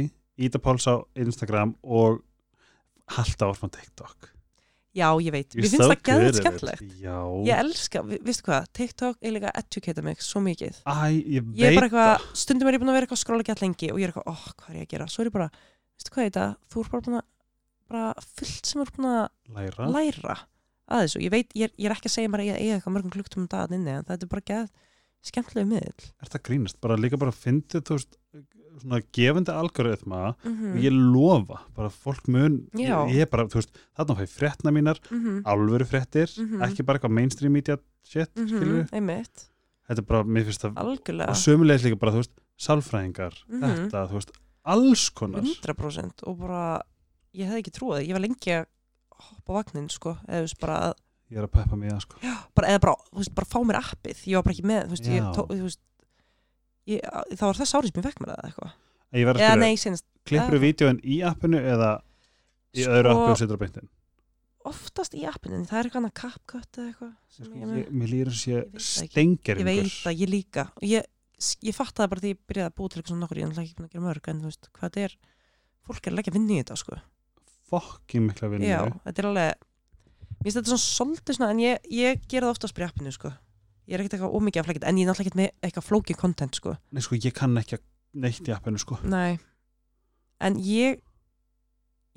Íta 0.46 0.58
Páls 0.62 0.86
á 0.86 0.94
Instagram 1.16 1.74
og 1.82 2.22
halda 3.16 3.50
áfram 3.50 3.70
TikTok. 3.72 4.32
Já, 4.96 5.12
ég 5.20 5.28
veit, 5.34 5.52
You're 5.52 5.60
mér 5.60 5.72
finnst 5.74 5.84
so 5.84 5.88
það 5.90 6.02
gæðið 6.08 6.36
skemmtlegt 6.40 6.92
Já. 7.04 7.16
Ég 7.44 7.58
elska, 7.60 8.00
vi- 8.08 8.18
veistu 8.24 8.46
hvað, 8.46 8.68
TikTok 8.72 9.16
er 9.20 9.32
líka 9.34 9.50
að 9.52 9.58
educata 9.60 10.02
mig 10.02 10.22
svo 10.24 10.40
mikið. 10.40 10.78
Æ, 10.88 10.96
ég 11.36 11.42
veit 11.52 11.76
eitthvað, 11.82 12.24
stundum 12.32 12.68
er 12.68 12.72
ég 12.78 12.80
búin 12.80 12.88
að 12.88 12.96
vera 12.96 13.04
eitthvað 13.06 13.18
að 13.20 13.24
skróla 13.26 13.44
gett 13.44 13.60
lengi 13.60 13.90
og 13.92 13.98
ég 14.00 14.08
er 14.08 14.12
eitthvað, 14.14 14.30
óh, 14.32 14.46
hvað 14.56 14.70
er 14.72 14.78
ég 14.80 14.86
að 14.86 14.92
gera? 14.94 15.06
Svo 15.12 15.20
er 15.20 15.28
ég 15.28 15.32
bara, 15.36 15.50
veistu 15.96 16.12
hvað 16.14 16.28
þetta, 16.28 16.46
þú 16.72 16.84
er 16.84 16.90
bara 16.92 17.20
að 17.20 17.24
bara 17.86 18.14
fullt 18.36 18.66
sem 18.66 18.82
er 18.82 18.90
búin 18.96 19.08
að 19.12 19.28
Læra 19.56 19.86
læra 19.94 20.36
að 20.86 21.04
þessu, 21.06 21.20
ég 21.22 21.30
veit, 21.30 21.52
ég 21.54 21.68
er, 21.68 21.72
ég 21.78 21.86
er 21.90 21.94
ekki 21.96 22.10
að 22.10 22.16
segja 22.16 22.30
bara 22.30 22.42
að 22.42 22.50
ég 22.50 22.60
eigi 22.60 22.74
eitthvað 22.76 22.94
mörgum 22.96 23.14
klukktum 23.14 23.42
um 23.44 23.48
daginn 23.50 23.80
inni 23.80 23.94
en 23.94 24.04
þetta 24.06 24.26
er 24.26 24.32
bara 24.34 24.46
gett 24.50 24.70
skemmtilegu 25.26 25.70
miðl 25.70 26.04
Er 26.22 26.30
það 26.30 26.42
grínast? 26.48 26.78
Bara 26.80 26.96
líka 27.00 27.18
bara 27.18 27.34
fyndið 27.34 27.82
þú 27.88 27.96
veist 27.98 28.18
svona 28.82 29.00
gefandi 29.16 29.52
algoritma 29.54 30.20
mm 30.44 30.72
og 30.76 30.80
ég 30.84 30.92
lofa, 30.94 31.60
bara 31.74 31.88
fólk 31.90 32.26
mun 32.28 32.58
ég, 32.76 32.92
ég 33.16 33.30
bara, 33.32 33.46
þú 33.48 33.60
veist, 33.62 33.78
þarna 33.96 34.16
fæ 34.18 34.22
ég 34.26 34.32
fréttna 34.34 34.72
mínar 34.74 34.98
-hmm. 35.10 35.42
alvöru 35.44 35.86
fréttir, 35.86 36.28
Mhm. 36.38 36.62
ekki 36.62 36.84
bara 36.84 36.98
eitthvað 36.98 37.14
mainstream 37.18 37.52
media 37.52 37.78
shit, 38.04 38.30
mm 38.36 38.46
-hmm. 38.46 38.88
einmitt, 38.92 39.48
þetta 39.88 39.98
er 39.98 40.06
bara, 40.06 40.22
mér 40.24 40.44
finnst 40.44 40.62
það 40.62 40.74
algjörlega 40.76 41.28
og 41.30 41.36
sömulegis 41.36 41.84
líka 41.84 41.96
bara, 41.98 42.12
þú 42.12 42.16
veist, 42.22 42.34
sálfræðingar 42.58 43.34
Mhm. 43.48 43.62
þetta, 43.62 44.08
þú 44.08 44.12
veist, 44.12 44.30
alls 44.74 45.08
konar. 45.16 45.44
100% 45.46 46.24
og 46.26 46.38
bara 46.42 46.62
ég 47.36 47.48
hefði 47.50 47.62
ekki 47.64 47.74
trúið, 47.76 48.06
ég 48.08 48.16
var 48.16 48.24
lengi 48.24 48.54
að 48.56 48.66
hoppa 49.26 49.58
vagnin 49.58 49.90
sko, 49.92 50.16
eða 50.28 50.60
bara 50.62 50.78
að 50.90 50.94
ég 51.32 51.40
er 51.40 51.46
að 51.48 51.52
peppa 51.56 51.78
mig 51.80 51.92
að 51.92 52.02
sko. 52.04 52.20
Bara, 52.56 52.70
eða 52.72 52.82
bara, 52.84 52.96
þú 53.10 53.20
veist, 53.22 53.34
bara 53.34 53.50
fá 53.50 53.58
mér 53.66 53.80
appið. 53.80 54.20
Ég 54.30 54.38
var 54.38 54.46
bara 54.46 54.54
ekki 54.56 54.66
með, 54.70 54.82
þú 54.86 54.94
veist, 54.96 55.08
ég, 55.10 55.18
Já. 55.22 55.30
tó, 55.34 55.46
þú 55.50 55.64
veist 55.66 55.82
ég, 56.86 57.00
það 57.34 57.46
var 57.48 57.60
þess 57.60 57.76
árið 57.78 57.90
sem 57.92 58.00
ég 58.02 58.06
fekk 58.06 58.22
mér 58.22 58.32
það 58.32 58.38
eða 58.38 58.50
eitthvað. 58.50 58.76
Ég 59.16 59.28
verð 59.30 59.42
að 59.42 59.48
eða 59.48 59.58
nei, 59.62 59.74
senast, 59.80 60.06
klippur 60.26 60.46
Já. 60.46 60.56
þú 60.56 60.62
vídjóin 60.66 61.00
í 61.02 61.18
appinu 61.26 61.62
eða 61.74 61.90
í 62.76 62.84
Sko- 62.84 62.96
öðru 62.98 63.12
appi 63.14 63.30
og 63.34 63.40
setur 63.42 63.58
á 63.58 63.62
beintin 63.64 63.90
oftast 64.66 65.14
í 65.16 65.24
appinu, 65.28 65.60
það 65.68 65.78
er 65.78 65.88
eitthvað 65.88 66.12
CapCut 66.20 66.78
eða 66.80 66.86
eitthvað 66.90 67.12
sem 67.36 67.52
ég 67.60 67.90
mér 67.94 68.10
líður 68.12 68.30
að 68.32 68.40
Ég 68.50 68.86
stengeringur 68.86 69.70
ég 69.70 69.84
veit 69.86 70.08
að 70.10 70.22
ég 70.22 70.32
líka. 70.32 70.64
Ég, 70.82 71.06
ég 71.66 71.74
fatt 71.76 71.94
það 71.98 72.10
bara 72.12 72.22
því 72.24 72.30
ég 72.32 72.38
byrjaði 72.48 72.70
að 72.70 72.76
búa 72.78 72.88
til 72.92 72.98
eitthvað 73.00 73.12
svona 73.12 73.24
nokkur, 73.26 73.38
ég 73.40 73.44
er 73.44 73.50
náttúrulega 73.50 73.66
ekki 73.66 73.76
búin 73.76 73.88
að 73.88 73.94
gera 73.96 74.06
mörg 74.06 74.28
en 74.32 74.40
þú 74.42 74.50
veist, 74.50 74.68
hvað 74.72 74.86
þetta 74.88 75.04
er, 75.06 75.16
fólk 75.86 76.06
er 76.06 76.12
að 76.12 76.16
leggja 76.20 76.34
vinni 76.36 76.56
í 76.56 76.60
þetta 76.62 76.76
sko, 76.80 76.98
fokkin 77.70 78.26
mikla 78.30 78.48
vinnu. 78.52 78.68
Já, 78.70 78.78
þetta 79.04 79.22
er 79.22 79.28
alveg 79.30 79.64
mér 80.36 80.46
finnst 80.46 80.58
þetta 80.60 80.70
svona 80.72 80.84
svolítið 80.86 81.36
svona 81.38 81.50
en 81.54 81.60
ég, 81.64 81.90
ég 81.92 82.22
gera 82.30 82.46
það 82.48 82.54
oftast 82.56 82.76
bara 82.76 82.86
í 82.86 82.90
appinu 82.92 83.12
sko. 83.14 83.32
Ég 83.86 83.94
er 83.96 84.02
ekkert 84.02 84.16
eitthvað 84.16 84.36
ómikið 84.38 84.60
að 84.62 84.66
flækja 84.70 84.88
en 84.90 84.98
ég 84.98 85.04
er 85.06 85.10
náttúrulega 85.10 85.26
ekkert 85.26 85.40
með 85.40 85.66
eitthvað 85.68 85.86
flókið 85.86 86.16
content 86.22 86.58
sko. 86.58 86.72
Nei, 86.90 87.02
sko, 87.06 87.18
ég 87.22 87.34
kann 87.36 87.58
ekki 87.60 87.76
að 87.78 87.84
neitt 88.24 88.48
í 88.48 88.54
appinu 88.56 88.80
sko. 88.82 88.98
Nei, 89.06 89.36
en 90.42 90.56
ég 90.62 91.02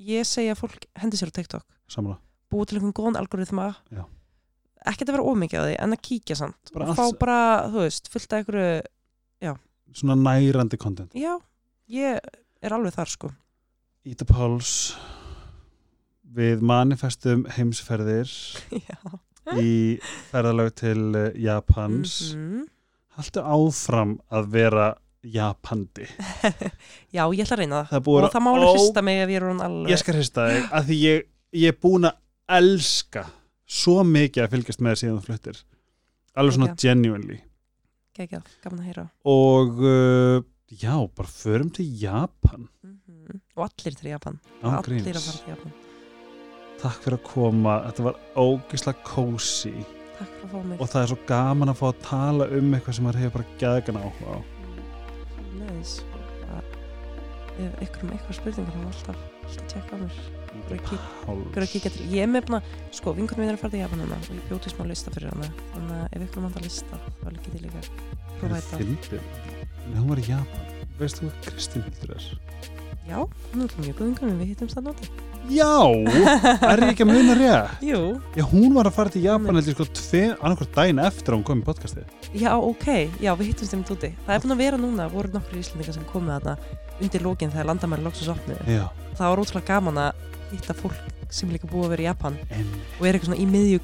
ég 0.00 0.24
segja 0.26 0.54
að 0.56 0.62
fólk 0.64 0.86
hendi 1.02 1.18
sér 1.20 1.30
á 1.30 1.36
TikTok. 1.36 1.66
Samla, 1.90 2.16
búið 2.50 2.70
til 2.72 2.78
einhvern 2.80 2.96
góðan 2.96 3.20
algoritma. 3.20 3.68
Já. 3.92 4.06
ekkert 4.88 5.10
að 5.10 5.16
vera 5.18 5.28
ómikið 5.28 5.60
á 5.60 5.64
því 5.68 5.74
en 5.84 5.92
að 5.94 6.00
kíkja 6.08 6.36
samt. 6.40 6.70
Og 6.72 6.94
fá 6.96 7.04
sem- 7.04 7.18
bara, 7.20 7.68
þú 7.68 7.82
veist, 7.84 8.08
fullt 8.08 8.32
af 8.32 8.38
einhverju 8.40 8.70
svona 9.96 10.16
nærandi 10.18 10.78
content. 10.80 11.14
Já, 11.16 11.36
ég 11.90 12.20
er 12.62 12.74
alveg 12.76 12.94
þar 12.94 13.10
sko. 13.12 13.30
Íta 14.08 14.26
Páls 14.28 14.94
við 16.30 16.62
manifestum 16.64 17.44
heimsferðir 17.56 18.30
í 19.60 19.98
ferðalög 20.30 20.74
til 20.78 21.00
eh, 21.18 21.32
Japans. 21.42 22.34
Mhm. 22.36 22.68
haltu 23.18 23.42
áfram 23.42 24.14
að 24.32 24.46
vera 24.54 24.86
Japandi. 25.26 26.06
Já, 27.16 27.26
ég 27.28 27.42
ætla 27.44 27.56
að 27.58 27.60
reyna 27.60 27.82
það. 27.82 27.90
Það 27.90 28.14
og 28.14 28.30
það 28.32 28.44
má 28.46 28.50
alveg 28.54 28.70
hrista 28.78 29.02
mig 29.04 29.18
ef 29.20 29.28
ég 29.34 29.40
er 29.40 29.48
hún 29.50 29.60
alveg 29.66 29.92
ég 29.92 30.00
skal 30.00 30.16
hrista 30.16 30.46
þig 30.48 30.70
að 30.78 30.88
því 30.88 30.98
ég, 31.02 31.26
ég 31.60 31.74
er 31.74 31.80
búin 31.82 32.08
að 32.08 32.16
elska 32.60 33.26
svo 33.70 34.00
mikið 34.06 34.46
að 34.46 34.54
fylgjast 34.54 34.80
með 34.80 34.94
þér 34.94 35.00
síðan 35.02 35.18
þú 35.20 35.26
fluttir. 35.28 35.60
Alveg 36.40 36.56
svona 36.56 36.70
Geggjað. 36.70 36.86
genuinely 36.86 37.38
Gekja, 38.18 38.40
gaman 38.64 38.82
að 38.82 38.88
heyra. 38.90 39.04
Og 39.30 39.82
uh, 39.84 40.42
já, 40.70 40.94
bara 41.14 41.30
förum 41.30 41.70
til 41.74 41.86
Japan. 42.02 42.68
Mm 42.84 43.00
og 43.56 43.66
allir 43.68 43.94
til 43.94 44.10
Japan. 44.10 44.40
Án 44.62 44.76
allir 44.78 44.80
að 44.80 44.86
gríns. 44.88 45.26
fara 45.26 45.38
til 45.38 45.52
Japan. 45.52 45.72
Takk 46.80 47.02
fyrir 47.04 47.18
að 47.18 47.26
koma, 47.28 47.74
þetta 47.86 48.06
var 48.06 48.20
ógislega 48.40 49.04
kósi 49.06 49.74
takk 50.20 50.32
fyrir 50.32 50.46
að 50.46 50.54
fá 50.54 50.62
mig. 50.70 50.80
Og 50.80 50.90
það 50.92 51.02
er 51.02 51.10
svo 51.12 51.18
gaman 51.28 51.72
að 51.72 51.80
fá 51.80 51.86
að 51.90 52.00
tala 52.06 52.48
um 52.58 52.74
eitthvað 52.74 52.96
sem 52.96 53.06
maður 53.06 53.22
hefur 53.24 53.36
bara 53.38 53.58
gæðgan 53.62 54.00
áhuga 54.00 54.34
á. 54.34 54.38
Næs 55.60 56.00
ef 57.60 57.82
ykkur 57.84 58.06
um 58.06 58.12
eitthvað 58.14 58.38
spurningar 58.38 58.72
þá 58.72 58.80
er 58.80 58.86
alltaf 58.90 59.18
alltaf 59.44 59.64
að 59.64 59.72
tjekka 59.74 59.92
á 59.92 60.00
mér 60.00 60.39
Ykkur 60.50 60.76
að 60.76 61.64
að 61.64 61.70
kíkja 61.74 61.92
til 61.94 62.06
ég 62.10 62.26
er 62.26 62.46
að 62.58 62.70
sko 62.96 63.14
vinkunum 63.14 63.44
minn 63.44 63.52
er 63.52 63.58
að 63.58 63.62
fara 63.62 63.74
til 63.76 63.82
Japan 63.84 64.02
hana 64.04 64.18
og 64.18 64.32
ég 64.34 64.48
bjóti 64.50 64.72
smá 64.72 64.82
lista 64.88 65.12
fyrir 65.14 65.30
hana 65.30 65.50
þannig 65.74 65.96
að 65.96 66.16
ef 66.16 66.26
ykkur 66.26 66.44
manda 66.46 66.64
lista 66.64 67.00
þá 67.20 67.26
líkið 67.36 67.50
til 67.54 67.62
líka 67.66 67.80
að. 67.80 69.20
Nei, 69.90 69.98
hún 69.98 70.10
var 70.10 70.22
í 70.22 70.26
Japan 70.26 70.68
Veist 71.00 71.20
þú 71.20 71.28
hvað 71.28 71.44
Kristín 71.46 71.86
Hildur 71.86 72.16
er? 72.16 72.30
já, 73.10 73.18
nú 73.56 73.64
er 73.64 73.72
það 73.72 73.84
mjög 73.86 73.96
góð 73.98 74.08
vinkunum 74.10 74.40
við 74.40 74.50
hittum 74.52 74.70
það 74.70 74.88
nóti 74.90 75.10
Já, 75.50 75.72
er 76.70 76.82
ég 76.84 76.90
ekki 76.92 77.06
að 77.06 77.10
muna 77.10 77.34
rétt? 77.38 77.80
Jú, 77.82 78.00
Já, 78.36 78.44
hún 78.50 78.74
var 78.76 78.90
að 78.90 78.96
fara 78.98 79.12
til 79.14 79.22
Japan 79.24 79.56
heldur 79.56 79.78
sko 79.78 79.86
annarkvært 80.36 80.74
daginn 80.76 81.00
eftir 81.02 81.32
að 81.32 81.38
hún 81.40 81.46
kom 81.48 81.62
í 81.62 81.66
podcastið 81.66 82.20
já, 82.36 82.52
ok, 82.54 82.86
já, 83.18 83.32
við 83.34 83.50
hittumst 83.50 83.74
þeim 83.74 83.84
úti. 83.90 84.12
Það 84.26 84.34
er 84.34 84.42
búin 84.44 84.54
að 84.54 84.60
vera 84.62 84.78
núna, 84.78 85.08
voru 85.10 85.32
nokkur 85.34 85.58
íslendingar 85.58 85.96
sem 85.96 86.04
komið 86.12 86.36
þarna 86.36 86.54
undir 87.00 87.24
lókin 87.24 87.50
þegar 87.54 87.70
landamæri 87.72 88.04
loksins 88.06 88.30
opniði. 88.30 88.76
Já, 88.76 88.84
Það 89.18 89.32
var 89.32 89.42
ótrúlega 89.42 89.70
gaman 89.72 89.98
að 90.04 90.28
hitta 90.56 90.74
fólk 90.74 90.96
sem 91.30 91.48
er 91.50 91.56
líka 91.58 91.70
búið 91.70 91.86
að 91.86 91.92
vera 91.94 92.02
í 92.02 92.08
Japan 92.10 92.36
en 92.50 92.68
og 92.98 93.06
er 93.06 93.14
eitthvað 93.16 93.30
svona 93.30 93.40
í 93.40 93.48
miðju 93.50 93.80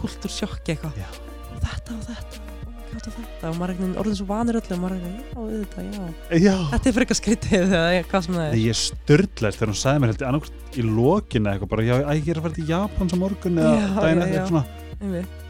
kultúrsjokki 0.00 0.74
eitthvað. 0.74 1.02
Og 1.50 1.60
þetta 1.64 1.96
og 1.96 2.04
þetta, 2.08 2.40
og 2.60 2.90
hvað 2.90 3.08
og 3.10 3.14
þetta. 3.16 3.50
Og 3.50 3.56
maður 3.56 3.70
er 3.70 3.74
einhvern 3.74 3.80
veginn 3.80 4.00
orðin 4.02 4.18
svo 4.20 4.26
vanur 4.28 4.58
öllu 4.60 4.76
og 4.76 4.80
maður 4.82 4.96
er 4.96 5.00
eitthvað, 5.00 5.20
já, 5.20 5.38
auðvitað, 5.40 5.88
já. 5.90 6.40
Já, 6.44 6.54
Þetta 6.70 6.88
er 6.90 6.94
fyrir 6.96 7.04
eitthvað 7.06 7.20
skrítið 7.20 7.56
eða 7.60 7.82
hvað 8.10 8.24
sem 8.26 8.34
það 8.38 8.46
er. 8.50 8.58
Ég 8.60 8.80
störtlaðist 8.80 9.60
þegar 9.60 9.72
hún 9.72 9.80
sagði 9.80 10.02
mér 10.04 10.12
heldur 10.12 10.28
annarkvært 10.30 10.78
í 10.80 10.86
lokinu 10.86 11.52
eitthvað 11.54 11.72
bara, 11.74 11.86
já, 11.88 11.94
ég 12.20 12.28
er 12.34 12.40
að 12.40 12.46
fara 12.48 12.58
til 12.60 12.68
Japan 12.70 13.12
sem 13.12 13.22
morgun 13.24 13.60
eða 13.60 13.74
já. 13.74 13.86
eitthvað 14.10 14.50
svona. 14.52 14.64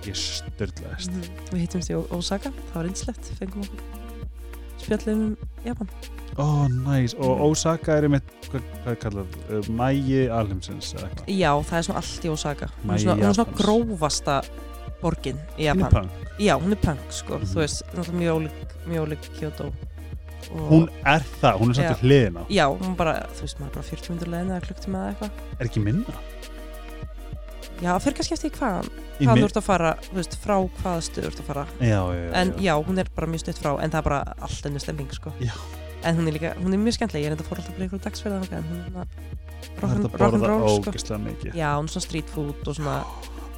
Ég 0.07 0.17
störtlaðist 0.17 1.11
Mhm. 1.11 1.25
Við 1.51 1.61
hittumst 1.65 1.91
í 1.91 1.97
Osaka, 2.15 2.53
það 2.71 2.77
var 2.79 2.87
einslegt, 2.91 3.33
fengum 3.41 3.65
okkur 3.67 3.81
spjallum 4.81 5.21
um 5.27 5.37
Japan. 5.65 5.89
Ó, 6.39 6.69
næs, 6.69 7.15
og 7.19 7.37
Mhm. 7.37 7.43
Osaka 7.51 7.93
er 7.99 8.03
einmitt, 8.07 8.23
hvað, 8.51 8.63
hvað 8.85 8.91
er 8.93 8.99
kallað, 9.03 9.27
uh, 9.51 9.71
mægi 9.71 10.21
alheimsins 10.31 10.95
eða 10.95 11.09
eitthvað 11.09 11.27
Já, 11.39 11.53
það 11.63 11.79
er 11.79 11.83
svona 11.83 11.97
allt 12.03 12.25
í 12.25 12.31
Osaka. 12.33 12.67
Hún 12.85 12.95
er 12.95 12.99
svona, 12.99 13.35
svona 13.35 13.57
grófasta 13.59 14.43
borgin 15.03 15.37
í 15.59 15.67
Hún 15.67 15.69
er 15.69 15.75
Japan. 15.75 15.91
punk. 15.91 16.11
Já, 16.39 16.55
hún 16.61 16.73
er 16.73 16.77
punk, 16.77 17.01
sko, 17.11 17.39
Mhm. 17.39 17.45
þú 17.47 17.57
veist, 17.65 17.83
náttúrulega 17.95 18.21
mjög 18.21 18.37
ólík, 18.39 18.59
mjög 18.89 19.07
ólík 19.09 19.25
Kyoto. 19.41 19.73
Og, 20.55 20.71
Hún 20.71 20.89
er 21.07 21.21
það, 21.43 21.59
hún 21.61 21.71
er 21.71 21.75
samt 21.75 21.99
til 22.01 22.09
hliðina 22.09 22.41
Já, 22.49 22.65
hún 22.79 22.97
bara, 22.97 23.27
þú 23.37 23.41
veist, 23.43 23.59
maður 23.61 23.67
er 23.67 23.75
bara 23.75 23.83
40 23.83 24.09
minnur 24.11 24.29
leðin 24.29 24.51
eða 24.51 24.61
klukktíma 24.67 24.97
eða 24.99 25.15
eitthvað. 25.15 25.31
Er 25.61 25.67
ekki 25.67 25.83
minna? 25.85 26.15
Já, 27.81 27.95
fyrir 28.05 28.17
kannski 28.19 28.37
eftir 28.37 28.53
hvað, 28.59 28.89
hvað 29.23 29.41
þú 29.41 29.47
ert 29.49 29.59
að 29.61 29.65
fara, 29.65 29.91
þú 30.05 30.17
veist, 30.19 30.35
frá 30.43 30.57
hvaða 30.61 31.05
stuð 31.07 31.27
þú 31.27 31.31
ert 31.31 31.41
að 31.41 31.51
fara. 31.51 31.67
Já, 31.81 32.01
já, 32.01 32.21
já 32.21 32.33
En 32.41 32.55
já, 32.61 32.73
hún 32.77 33.01
er 33.01 33.13
bara 33.17 33.31
mjög 33.33 33.45
stutt 33.45 33.61
frá, 33.63 33.71
en 33.81 33.95
það 33.95 34.01
er 34.03 34.09
bara 34.11 34.21
allt 34.49 34.69
ennur 34.69 34.85
stemming, 34.85 35.15
sko. 35.17 35.33
Já. 35.41 35.55
En 36.05 36.17
hún 36.17 36.29
er 36.29 36.37
líka, 36.37 36.55
hún 36.61 36.77
er 36.77 36.81
mjög 36.81 36.99
skemmtileg, 36.99 37.25
ég 37.25 37.33
er 37.33 37.37
enda 37.37 37.47
fór 37.47 37.61
alltaf 37.61 37.77
bara 37.77 37.89
ykkur 37.89 38.03
dagsferða 38.05 38.59
en 38.59 38.69
hún 38.69 38.83
er 38.85 39.11
er 39.81 39.89
að 39.89 40.21
rock'n'roll, 40.21 40.81
sko. 40.85 41.53
Já, 41.57 41.69
hún 41.77 41.89
er 41.89 41.95
svona 41.95 42.07
street 42.07 42.33
food 42.33 42.69
og 42.69 42.77
svona 42.77 43.01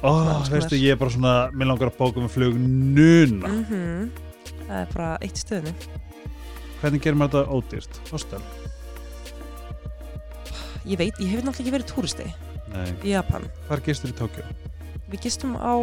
Ó, 0.03 0.11
alls 0.11 0.51
veistu, 0.51 0.75
ég 0.75 0.95
er 0.95 0.99
bara 0.99 1.13
svona 1.13 1.33
Mér 1.55 1.69
langar 1.71 1.91
að 1.91 1.99
bóka 1.99 2.19
með 2.19 2.33
flug 2.35 2.57
núna 2.59 3.47
mhm, 3.47 4.09
Það 4.65 4.79
er 4.81 4.89
bara 4.91 5.11
eitt 5.23 5.39
í 5.39 5.43
stöðinu 5.43 5.75
Hvernig 6.81 7.05
gerir 7.05 7.19
maður 7.19 7.45
þetta 7.45 7.55
ódýrt? 7.55 7.99
Hostel? 8.11 8.41
Ég 10.83 10.99
veit, 10.99 11.15
ég 11.23 11.29
hef 11.31 11.39
náttúrulega 11.39 11.63
ekki 11.63 11.75
verið 11.77 11.93
túristi 11.93 12.27
Nei. 12.73 12.89
Í 13.05 13.13
Japan. 13.13 13.47
Hvar 13.69 13.83
gistur 13.85 14.13
í 14.13 14.17
Tókjó? 14.17 14.45
Við 15.11 15.25
gistum 15.27 15.55
á 15.61 15.73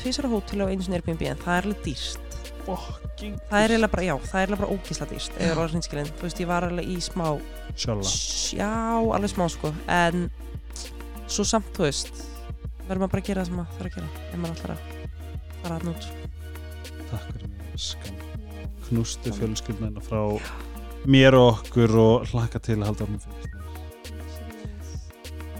tvisara 0.00 0.30
hótel 0.32 0.64
og 0.64 0.72
einu 0.72 0.84
sinni 0.84 0.98
Airbnb 0.98 1.24
en 1.28 1.40
það 1.42 1.58
er 1.58 1.68
alveg 1.68 1.82
dýrst 1.86 2.38
Fucking 2.62 3.38
Það 3.50 3.64
er 3.64 3.74
eiginlega 3.74 3.92
bara, 3.92 4.04
já, 4.06 4.14
það 4.22 4.38
er 4.38 4.44
eiginlega 4.46 4.62
bara 4.62 4.76
ógísla 4.76 5.08
dýrst 5.10 5.38
eða 5.38 5.58
var 5.58 5.72
hrinskilinn, 5.72 6.12
þú 6.18 6.26
veist, 6.26 6.42
ég 6.42 6.50
var 6.50 6.66
alveg 6.68 6.90
í 6.90 6.98
smá 7.02 7.26
Sjóla 7.76 8.12
Já, 8.56 8.72
alveg 9.18 9.32
smá 9.32 9.46
sko. 9.52 9.72
En 9.90 10.26
svo 11.26 11.46
samt, 11.48 11.70
þú 11.76 11.86
veist 11.86 12.12
verður 12.86 13.04
maður 13.04 13.14
bara 13.14 13.22
að 13.22 13.28
gera 13.28 13.42
það 13.42 13.48
sem 13.50 13.60
maður 13.60 13.78
þarf 13.78 13.86
að 13.86 13.96
gera 13.96 14.10
ef 14.32 14.42
maður 14.42 14.74
að 14.74 14.84
fara 15.62 15.78
að 15.78 15.88
nút 15.88 16.10
Takk 17.12 17.30
fyrir 17.30 17.48
mig 17.52 17.86
skam 17.86 18.20
Knústu 18.88 19.32
fjölskyldina 19.38 20.04
frá 20.04 20.22
mér 21.08 21.38
og 21.38 21.48
okkur 21.54 21.96
og 22.02 22.28
hlakka 22.32 22.60
til 22.62 22.80
að 22.80 22.90
halda 22.90 23.06
orðum 23.06 23.22
fyrir 23.26 23.51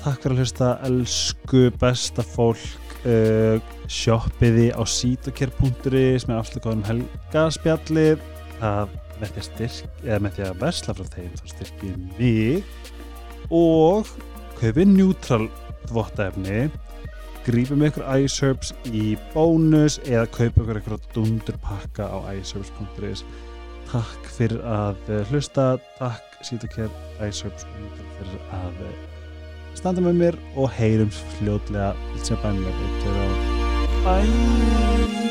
Takk 0.02 0.24
fyrir 0.24 0.34
að 0.34 0.40
hlusta, 0.42 0.68
elsku 0.88 1.66
besta 1.78 2.24
fólk. 2.26 2.62
Uh, 3.02 3.58
shoppiði 3.90 4.68
á 4.70 4.82
sítokер.is 4.86 6.28
með 6.28 6.36
afslökaðum 6.36 6.84
helgaspjallið 6.86 8.20
það 8.60 8.92
með 9.18 9.32
því 9.32 9.40
að 9.40 9.46
styrk 9.48 10.04
eða 10.04 10.18
með 10.22 10.36
því 10.36 10.44
að 10.46 10.60
versla 10.62 10.94
frá 10.98 11.08
þeim 11.16 11.32
þá 11.38 11.44
styrkið 11.52 11.96
mig. 12.18 12.70
Og 13.50 14.12
kaupið 14.60 14.92
neutral 14.92 15.46
þvottaefni 15.90 16.60
grípum 17.46 17.82
ykkur 17.86 18.06
iSerbs 18.22 18.74
í 18.90 19.16
bónus 19.32 19.98
eða 20.06 20.28
kaupa 20.30 20.62
ykkur 20.62 20.82
ykkur 20.82 21.08
dundurpakka 21.16 22.06
á 22.06 22.18
iSerbs.is 22.36 23.24
Takk 23.92 24.28
fyrir 24.38 24.62
að 24.64 25.10
eh, 25.10 25.24
hlusta. 25.30 25.74
Takk 25.98 26.38
Sítokær 26.46 26.90
iSerbs 27.22 27.66
fyrir 27.66 28.46
að 28.62 28.86
eh, 28.86 29.11
standa 29.78 30.05
með 30.05 30.20
mér 30.20 30.39
og 30.57 30.70
heyrums 30.77 31.23
fljótlega 31.39 31.93
sem 32.23 32.39
bænum 32.44 32.65
Bye 34.03 35.22